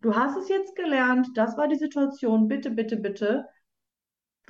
Du 0.00 0.14
hast 0.14 0.36
es 0.36 0.48
jetzt 0.48 0.76
gelernt, 0.76 1.28
das 1.34 1.56
war 1.56 1.66
die 1.66 1.76
Situation, 1.76 2.46
bitte, 2.46 2.70
bitte, 2.70 2.96
bitte. 2.96 3.46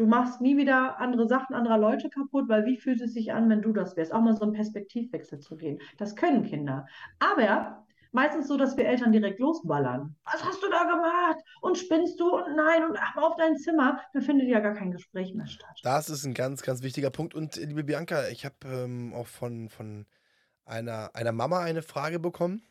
Du 0.00 0.06
machst 0.06 0.40
nie 0.40 0.56
wieder 0.56 0.98
andere 0.98 1.28
Sachen 1.28 1.54
anderer 1.54 1.76
Leute 1.76 2.08
kaputt, 2.08 2.48
weil 2.48 2.64
wie 2.64 2.78
fühlt 2.78 3.02
es 3.02 3.12
sich 3.12 3.34
an, 3.34 3.50
wenn 3.50 3.60
du 3.60 3.70
das 3.70 3.98
wärst? 3.98 4.14
Auch 4.14 4.22
mal 4.22 4.34
so 4.34 4.44
einen 4.44 4.54
Perspektivwechsel 4.54 5.40
zu 5.40 5.58
gehen. 5.58 5.78
Das 5.98 6.16
können 6.16 6.42
Kinder. 6.42 6.86
Aber 7.18 7.84
meistens 8.10 8.48
so, 8.48 8.56
dass 8.56 8.78
wir 8.78 8.86
Eltern 8.86 9.12
direkt 9.12 9.40
losballern. 9.40 10.16
Was 10.24 10.42
hast 10.42 10.62
du 10.62 10.70
da 10.70 10.84
gemacht? 10.84 11.44
Und 11.60 11.76
spinnst 11.76 12.18
du? 12.18 12.34
Und 12.34 12.56
nein, 12.56 12.86
und 12.86 12.96
ach, 12.98 13.14
auf 13.18 13.36
dein 13.36 13.58
Zimmer. 13.58 14.00
Da 14.14 14.22
findet 14.22 14.48
ja 14.48 14.60
gar 14.60 14.72
kein 14.72 14.90
Gespräch 14.90 15.34
mehr 15.34 15.46
statt. 15.46 15.78
Das 15.82 16.08
ist 16.08 16.24
ein 16.24 16.32
ganz, 16.32 16.62
ganz 16.62 16.82
wichtiger 16.82 17.10
Punkt. 17.10 17.34
Und 17.34 17.56
liebe 17.56 17.84
Bianca, 17.84 18.26
ich 18.28 18.46
habe 18.46 18.56
ähm, 18.64 19.12
auch 19.12 19.26
von, 19.26 19.68
von 19.68 20.06
einer, 20.64 21.10
einer 21.12 21.32
Mama 21.32 21.60
eine 21.60 21.82
Frage 21.82 22.18
bekommen. 22.18 22.62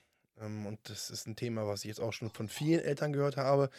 Ähm, 0.41 0.65
und 0.65 0.79
das 0.89 1.11
ist 1.11 1.27
ein 1.27 1.35
Thema, 1.35 1.67
was 1.67 1.81
ich 1.81 1.89
jetzt 1.89 2.01
auch 2.01 2.11
schon 2.11 2.31
von 2.31 2.47
vielen 2.47 2.81
Eltern 2.83 3.13
gehört 3.13 3.37
habe. 3.37 3.69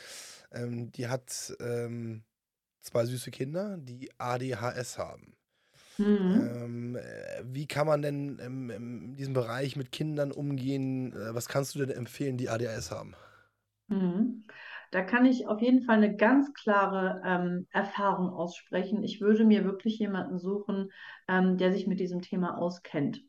Ähm, 0.53 0.93
die 0.93 1.09
hat 1.09 1.53
ähm, 1.59 2.23
zwei 2.81 3.05
süße 3.07 3.31
Kinder, 3.31 3.79
die 3.79 4.11
ADHS 4.19 4.99
haben. 4.99 5.37
Mhm. 5.99 6.57
Ähm, 6.57 6.97
äh, 6.97 7.43
wie 7.45 7.67
kann 7.67 7.87
man 7.87 8.03
denn 8.03 8.39
ähm, 8.41 8.71
in 8.71 9.17
diesem 9.17 9.35
Bereich 9.35 9.77
mit 9.77 9.93
Kindern 9.93 10.33
umgehen? 10.33 11.13
Äh, 11.13 11.35
was 11.35 11.49
kannst 11.49 11.75
du 11.75 11.79
denn 11.81 11.91
empfehlen, 11.91 12.37
die 12.39 12.49
ADHS 12.49 12.91
haben? 12.91 13.15
Mhm. 13.89 14.45
Da 14.93 15.03
kann 15.03 15.25
ich 15.27 15.47
auf 15.47 15.61
jeden 15.61 15.83
Fall 15.83 15.97
eine 15.97 16.17
ganz 16.17 16.53
klare 16.55 17.23
ähm, 17.25 17.67
Erfahrung 17.71 18.31
aussprechen. 18.31 19.03
Ich 19.05 19.21
würde 19.21 19.45
mir 19.45 19.65
wirklich 19.65 19.99
jemanden 19.99 20.39
suchen, 20.39 20.91
ähm, 21.29 21.57
der 21.59 21.73
sich 21.73 21.87
mit 21.87 22.01
diesem 22.01 22.23
Thema 22.23 22.59
auskennt. 22.59 23.23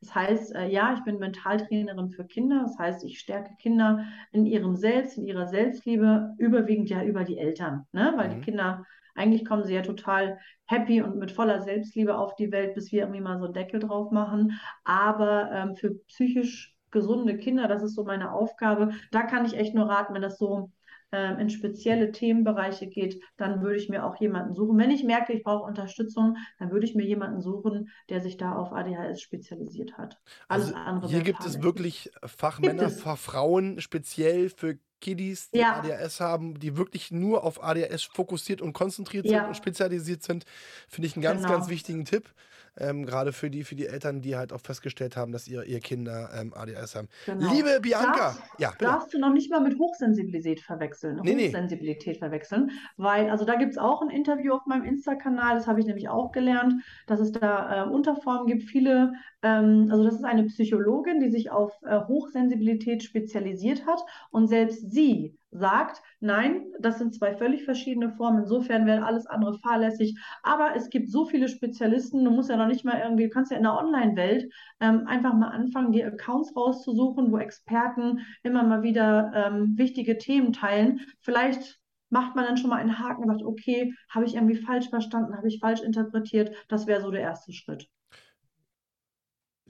Das 0.00 0.14
heißt, 0.14 0.54
äh, 0.54 0.68
ja, 0.68 0.94
ich 0.94 1.02
bin 1.04 1.18
Mentaltrainerin 1.18 2.10
für 2.10 2.24
Kinder. 2.24 2.62
Das 2.62 2.78
heißt, 2.78 3.04
ich 3.04 3.18
stärke 3.18 3.50
Kinder 3.58 4.04
in 4.32 4.46
ihrem 4.46 4.76
Selbst, 4.76 5.18
in 5.18 5.26
ihrer 5.26 5.48
Selbstliebe, 5.48 6.34
überwiegend 6.38 6.88
ja 6.88 7.02
über 7.02 7.24
die 7.24 7.38
Eltern, 7.38 7.86
ne? 7.92 8.12
weil 8.16 8.28
mhm. 8.28 8.34
die 8.34 8.40
Kinder 8.40 8.84
eigentlich 9.18 9.44
kommen 9.44 9.64
sie 9.64 9.74
ja 9.74 9.82
total 9.82 10.38
happy 10.66 11.02
und 11.02 11.16
mit 11.16 11.32
voller 11.32 11.60
Selbstliebe 11.60 12.16
auf 12.16 12.36
die 12.36 12.52
Welt, 12.52 12.74
bis 12.74 12.92
wir 12.92 13.00
irgendwie 13.00 13.20
mal 13.20 13.38
so 13.38 13.46
einen 13.46 13.54
Deckel 13.54 13.80
drauf 13.80 14.12
machen. 14.12 14.60
Aber 14.84 15.50
ähm, 15.50 15.74
für 15.74 15.94
psychisch 16.06 16.76
gesunde 16.92 17.36
Kinder, 17.36 17.66
das 17.66 17.82
ist 17.82 17.96
so 17.96 18.04
meine 18.04 18.32
Aufgabe. 18.32 18.92
Da 19.10 19.24
kann 19.24 19.44
ich 19.44 19.56
echt 19.56 19.74
nur 19.74 19.88
raten, 19.88 20.14
wenn 20.14 20.22
das 20.22 20.38
so 20.38 20.70
ähm, 21.12 21.38
in 21.38 21.50
spezielle 21.50 22.12
Themenbereiche 22.12 22.86
geht, 22.86 23.22
dann 23.36 23.62
würde 23.62 23.76
ich 23.76 23.88
mir 23.88 24.04
auch 24.04 24.16
jemanden 24.20 24.54
suchen. 24.54 24.78
Wenn 24.78 24.90
ich 24.90 25.04
merke, 25.04 25.32
ich 25.32 25.42
brauche 25.42 25.64
Unterstützung, 25.64 26.36
dann 26.58 26.70
würde 26.70 26.86
ich 26.86 26.94
mir 26.94 27.04
jemanden 27.04 27.40
suchen, 27.40 27.90
der 28.08 28.20
sich 28.20 28.36
da 28.36 28.54
auf 28.54 28.72
ADHS 28.72 29.20
spezialisiert 29.20 29.96
hat. 29.96 30.18
Alles 30.48 30.66
also 30.66 30.76
andere. 30.76 31.10
Hier 31.10 31.22
gibt 31.22 31.44
es 31.44 31.62
wirklich 31.62 32.10
Fachmänner, 32.24 32.90
Fachfrauen 32.90 33.80
speziell 33.80 34.50
für 34.50 34.78
Kiddies, 35.00 35.50
die 35.50 35.58
ja. 35.58 35.76
ADHS 35.76 36.20
haben, 36.20 36.58
die 36.58 36.76
wirklich 36.76 37.10
nur 37.10 37.44
auf 37.44 37.62
ADHS 37.62 38.04
fokussiert 38.04 38.60
und 38.60 38.72
konzentriert 38.72 39.26
ja. 39.26 39.40
sind 39.40 39.48
und 39.48 39.56
spezialisiert 39.56 40.22
sind, 40.22 40.44
finde 40.88 41.06
ich 41.06 41.16
einen 41.16 41.22
ganz, 41.22 41.42
genau. 41.42 41.54
ganz 41.54 41.68
wichtigen 41.68 42.04
Tipp. 42.04 42.30
Ähm, 42.78 43.04
Gerade 43.04 43.32
für 43.32 43.50
die, 43.50 43.64
für 43.64 43.74
die 43.74 43.86
Eltern, 43.86 44.20
die 44.20 44.36
halt 44.36 44.52
auch 44.52 44.60
festgestellt 44.60 45.16
haben, 45.16 45.32
dass 45.32 45.48
ihr, 45.48 45.64
ihr 45.64 45.80
Kinder 45.80 46.30
ähm, 46.38 46.52
ADHS 46.54 46.94
haben. 46.94 47.08
Genau. 47.26 47.52
Liebe 47.52 47.80
Bianca, 47.80 48.16
darfst, 48.16 48.42
ja, 48.58 48.70
bitte. 48.70 48.84
darfst 48.84 49.14
du 49.14 49.18
noch 49.18 49.32
nicht 49.32 49.50
mal 49.50 49.60
mit 49.60 49.78
Hochsensibilität 49.78 50.60
verwechseln. 50.60 51.20
Nee, 51.22 51.46
Hochsensibilität 51.46 52.14
nee. 52.14 52.18
verwechseln. 52.18 52.70
Weil, 52.96 53.30
also 53.30 53.44
da 53.44 53.56
gibt 53.56 53.72
es 53.72 53.78
auch 53.78 54.02
ein 54.02 54.10
Interview 54.10 54.54
auf 54.54 54.66
meinem 54.66 54.84
Insta-Kanal, 54.84 55.54
das 55.54 55.66
habe 55.66 55.80
ich 55.80 55.86
nämlich 55.86 56.08
auch 56.08 56.32
gelernt, 56.32 56.74
dass 57.06 57.20
es 57.20 57.32
da 57.32 57.86
äh, 57.86 57.88
Unterformen 57.88 58.46
gibt. 58.46 58.64
Viele, 58.64 59.12
ähm, 59.42 59.88
also 59.90 60.04
das 60.04 60.14
ist 60.14 60.24
eine 60.24 60.44
Psychologin, 60.44 61.20
die 61.20 61.30
sich 61.30 61.50
auf 61.50 61.72
äh, 61.84 62.00
Hochsensibilität 62.06 63.02
spezialisiert 63.02 63.86
hat 63.86 64.00
und 64.30 64.48
selbst 64.48 64.90
sie 64.90 65.37
sagt, 65.50 66.02
nein, 66.20 66.66
das 66.78 66.98
sind 66.98 67.14
zwei 67.14 67.34
völlig 67.34 67.64
verschiedene 67.64 68.10
Formen, 68.10 68.40
insofern 68.40 68.86
wäre 68.86 69.04
alles 69.04 69.26
andere 69.26 69.58
fahrlässig. 69.58 70.18
Aber 70.42 70.74
es 70.76 70.90
gibt 70.90 71.10
so 71.10 71.26
viele 71.26 71.48
Spezialisten, 71.48 72.24
du 72.24 72.30
musst 72.30 72.50
ja 72.50 72.56
noch 72.56 72.66
nicht 72.66 72.84
mal 72.84 73.00
irgendwie, 73.00 73.24
du 73.24 73.30
kannst 73.30 73.50
ja 73.50 73.56
in 73.56 73.62
der 73.62 73.78
Online-Welt 73.78 74.52
ähm, 74.80 75.06
einfach 75.06 75.34
mal 75.34 75.48
anfangen, 75.48 75.92
die 75.92 76.04
Accounts 76.04 76.54
rauszusuchen, 76.54 77.32
wo 77.32 77.38
Experten 77.38 78.20
immer 78.42 78.62
mal 78.62 78.82
wieder 78.82 79.32
ähm, 79.34 79.76
wichtige 79.78 80.18
Themen 80.18 80.52
teilen. 80.52 81.00
Vielleicht 81.20 81.78
macht 82.10 82.36
man 82.36 82.44
dann 82.44 82.56
schon 82.56 82.70
mal 82.70 82.76
einen 82.76 82.98
Haken 82.98 83.22
und 83.22 83.28
sagt, 83.28 83.42
okay, 83.42 83.94
habe 84.10 84.24
ich 84.24 84.34
irgendwie 84.34 84.56
falsch 84.56 84.88
verstanden, 84.88 85.36
habe 85.36 85.48
ich 85.48 85.60
falsch 85.60 85.82
interpretiert. 85.82 86.54
Das 86.68 86.86
wäre 86.86 87.00
so 87.00 87.10
der 87.10 87.20
erste 87.20 87.52
Schritt. 87.52 87.88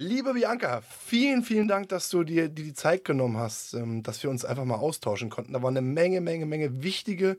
Liebe 0.00 0.32
Bianca, 0.32 0.80
vielen, 0.82 1.42
vielen 1.42 1.66
Dank, 1.66 1.88
dass 1.88 2.08
du 2.08 2.22
dir 2.22 2.48
die 2.48 2.72
Zeit 2.72 3.04
genommen 3.04 3.36
hast, 3.36 3.74
ähm, 3.74 4.04
dass 4.04 4.22
wir 4.22 4.30
uns 4.30 4.44
einfach 4.44 4.64
mal 4.64 4.76
austauschen 4.76 5.28
konnten. 5.28 5.54
Da 5.54 5.60
war 5.60 5.70
eine 5.70 5.80
Menge, 5.82 6.20
Menge, 6.20 6.46
Menge 6.46 6.84
wichtige 6.84 7.36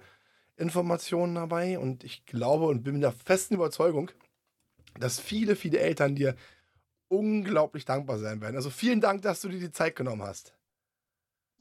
Informationen 0.58 1.36
dabei 1.36 1.80
und 1.80 2.04
ich 2.04 2.26
glaube 2.26 2.66
und 2.66 2.84
bin 2.84 3.00
der 3.00 3.14
festen 3.14 3.54
Überzeugung, 3.54 4.12
dass 5.00 5.22
viele, 5.22 5.56
viele 5.56 5.80
Eltern 5.80 6.16
dir 6.16 6.36
unglaublich 7.08 7.86
dankbar 7.86 8.18
sein 8.18 8.42
werden. 8.42 8.58
Also 8.58 8.70
vielen 8.70 9.00
Dank, 9.00 9.22
dass 9.22 9.40
du 9.40 9.48
dir 9.48 9.62
die 9.62 9.72
Zeit 9.72 9.96
genommen 9.96 10.24
hast. 10.24 10.54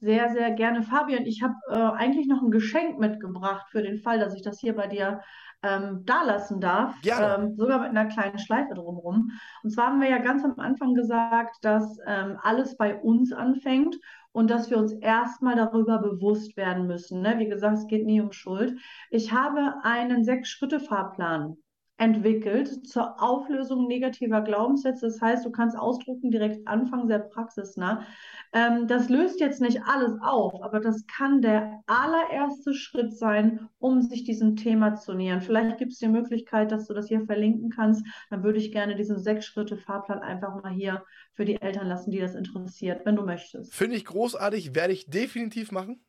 Sehr, 0.00 0.30
sehr 0.30 0.50
gerne, 0.50 0.82
Fabian. 0.82 1.26
Ich 1.26 1.44
habe 1.44 1.54
äh, 1.70 1.96
eigentlich 1.96 2.26
noch 2.26 2.42
ein 2.42 2.50
Geschenk 2.50 2.98
mitgebracht 2.98 3.68
für 3.70 3.82
den 3.82 3.98
Fall, 3.98 4.18
dass 4.18 4.34
ich 4.34 4.42
das 4.42 4.58
hier 4.58 4.74
bei 4.74 4.88
dir 4.88 5.20
ähm, 5.62 6.04
dalassen 6.04 6.60
darf, 6.60 6.94
ähm, 7.36 7.54
sogar 7.56 7.80
mit 7.80 7.88
einer 7.90 8.06
kleinen 8.06 8.38
Schleife 8.38 8.74
drumherum. 8.74 9.30
Und 9.62 9.70
zwar 9.70 9.88
haben 9.88 10.00
wir 10.00 10.08
ja 10.08 10.18
ganz 10.18 10.44
am 10.44 10.58
Anfang 10.58 10.94
gesagt, 10.94 11.56
dass 11.62 11.98
ähm, 12.06 12.38
alles 12.42 12.76
bei 12.76 12.96
uns 13.00 13.32
anfängt 13.32 13.96
und 14.32 14.50
dass 14.50 14.70
wir 14.70 14.78
uns 14.78 14.92
erstmal 14.92 15.56
darüber 15.56 15.98
bewusst 15.98 16.56
werden 16.56 16.86
müssen. 16.86 17.22
Ne? 17.22 17.38
Wie 17.38 17.48
gesagt, 17.48 17.78
es 17.78 17.86
geht 17.86 18.06
nie 18.06 18.20
um 18.20 18.32
Schuld. 18.32 18.78
Ich 19.10 19.32
habe 19.32 19.74
einen 19.82 20.24
Sechs-Schritte-Fahrplan 20.24 21.56
entwickelt 21.98 22.86
zur 22.86 23.20
Auflösung 23.20 23.88
negativer 23.88 24.40
Glaubenssätze. 24.40 25.06
Das 25.06 25.20
heißt, 25.20 25.44
du 25.44 25.50
kannst 25.50 25.76
ausdrucken, 25.76 26.30
direkt 26.30 26.66
anfangen, 26.66 27.08
sehr 27.08 27.18
praxisnah. 27.18 28.06
Ähm, 28.52 28.86
das 28.86 29.08
löst 29.08 29.40
jetzt 29.40 29.60
nicht 29.60 29.82
alles 29.82 30.12
auf, 30.22 30.62
aber 30.62 30.78
das 30.78 31.06
kann 31.06 31.42
der 31.42 31.82
allererste 31.86 32.72
Schritt 32.72 33.18
sein, 33.18 33.68
um 33.78 34.00
sich 34.00 34.22
diesem 34.22 34.54
Thema 34.54 34.94
zu 34.94 35.12
nähern. 35.12 35.42
Vielleicht 35.42 35.78
gibt 35.78 35.92
es 35.92 35.98
die 35.98 36.08
Möglichkeit, 36.08 36.70
dass 36.70 36.86
du 36.86 36.94
das 36.94 37.08
hier 37.08 37.26
verlinken 37.26 37.70
kannst. 37.70 38.06
Dann 38.30 38.44
würde 38.44 38.60
ich 38.60 38.70
gerne 38.70 38.94
diesen 38.94 39.18
sechs 39.18 39.44
Schritte 39.46 39.76
Fahrplan 39.76 40.20
einfach 40.20 40.62
mal 40.62 40.72
hier 40.72 41.04
für 41.34 41.44
die 41.44 41.60
Eltern 41.60 41.88
lassen, 41.88 42.12
die 42.12 42.20
das 42.20 42.36
interessiert, 42.36 43.04
wenn 43.06 43.16
du 43.16 43.22
möchtest. 43.22 43.74
Finde 43.74 43.96
ich 43.96 44.04
großartig, 44.04 44.74
werde 44.76 44.92
ich 44.92 45.10
definitiv 45.10 45.72
machen. 45.72 46.00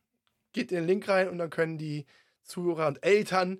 Geht 0.52 0.70
in 0.70 0.78
den 0.78 0.86
Link 0.86 1.08
rein 1.08 1.28
und 1.28 1.38
dann 1.38 1.50
können 1.50 1.78
die 1.78 2.06
Zuhörer 2.44 2.86
und 2.86 3.04
Eltern 3.04 3.58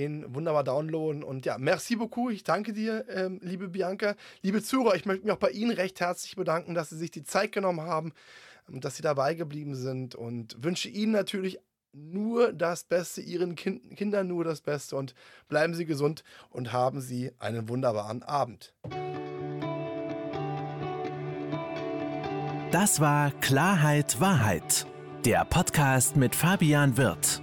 den 0.00 0.34
wunderbar 0.34 0.64
downloaden. 0.64 1.22
Und 1.22 1.44
ja, 1.44 1.58
merci 1.58 1.96
beaucoup. 1.96 2.32
Ich 2.32 2.42
danke 2.42 2.72
dir, 2.72 3.04
ähm, 3.08 3.38
liebe 3.42 3.68
Bianca. 3.68 4.16
Liebe 4.42 4.62
Zuhörer, 4.62 4.94
ich 4.96 5.04
möchte 5.04 5.24
mich 5.24 5.32
auch 5.32 5.38
bei 5.38 5.50
Ihnen 5.50 5.72
recht 5.72 6.00
herzlich 6.00 6.36
bedanken, 6.36 6.74
dass 6.74 6.90
Sie 6.90 6.96
sich 6.96 7.10
die 7.10 7.22
Zeit 7.22 7.52
genommen 7.52 7.82
haben, 7.82 8.12
ähm, 8.68 8.80
dass 8.80 8.96
Sie 8.96 9.02
dabei 9.02 9.34
geblieben 9.34 9.74
sind 9.74 10.14
und 10.14 10.56
wünsche 10.62 10.88
Ihnen 10.88 11.12
natürlich 11.12 11.58
nur 11.92 12.52
das 12.52 12.84
Beste, 12.84 13.20
Ihren 13.20 13.56
kind 13.56 13.96
Kindern 13.96 14.28
nur 14.28 14.44
das 14.44 14.60
Beste 14.60 14.96
und 14.96 15.14
bleiben 15.48 15.74
Sie 15.74 15.84
gesund 15.84 16.22
und 16.48 16.72
haben 16.72 17.00
Sie 17.00 17.32
einen 17.38 17.68
wunderbaren 17.68 18.22
Abend. 18.22 18.72
Das 22.70 23.00
war 23.00 23.32
Klarheit 23.40 24.20
Wahrheit, 24.20 24.86
der 25.24 25.44
Podcast 25.44 26.16
mit 26.16 26.36
Fabian 26.36 26.96
Wirth. 26.96 27.42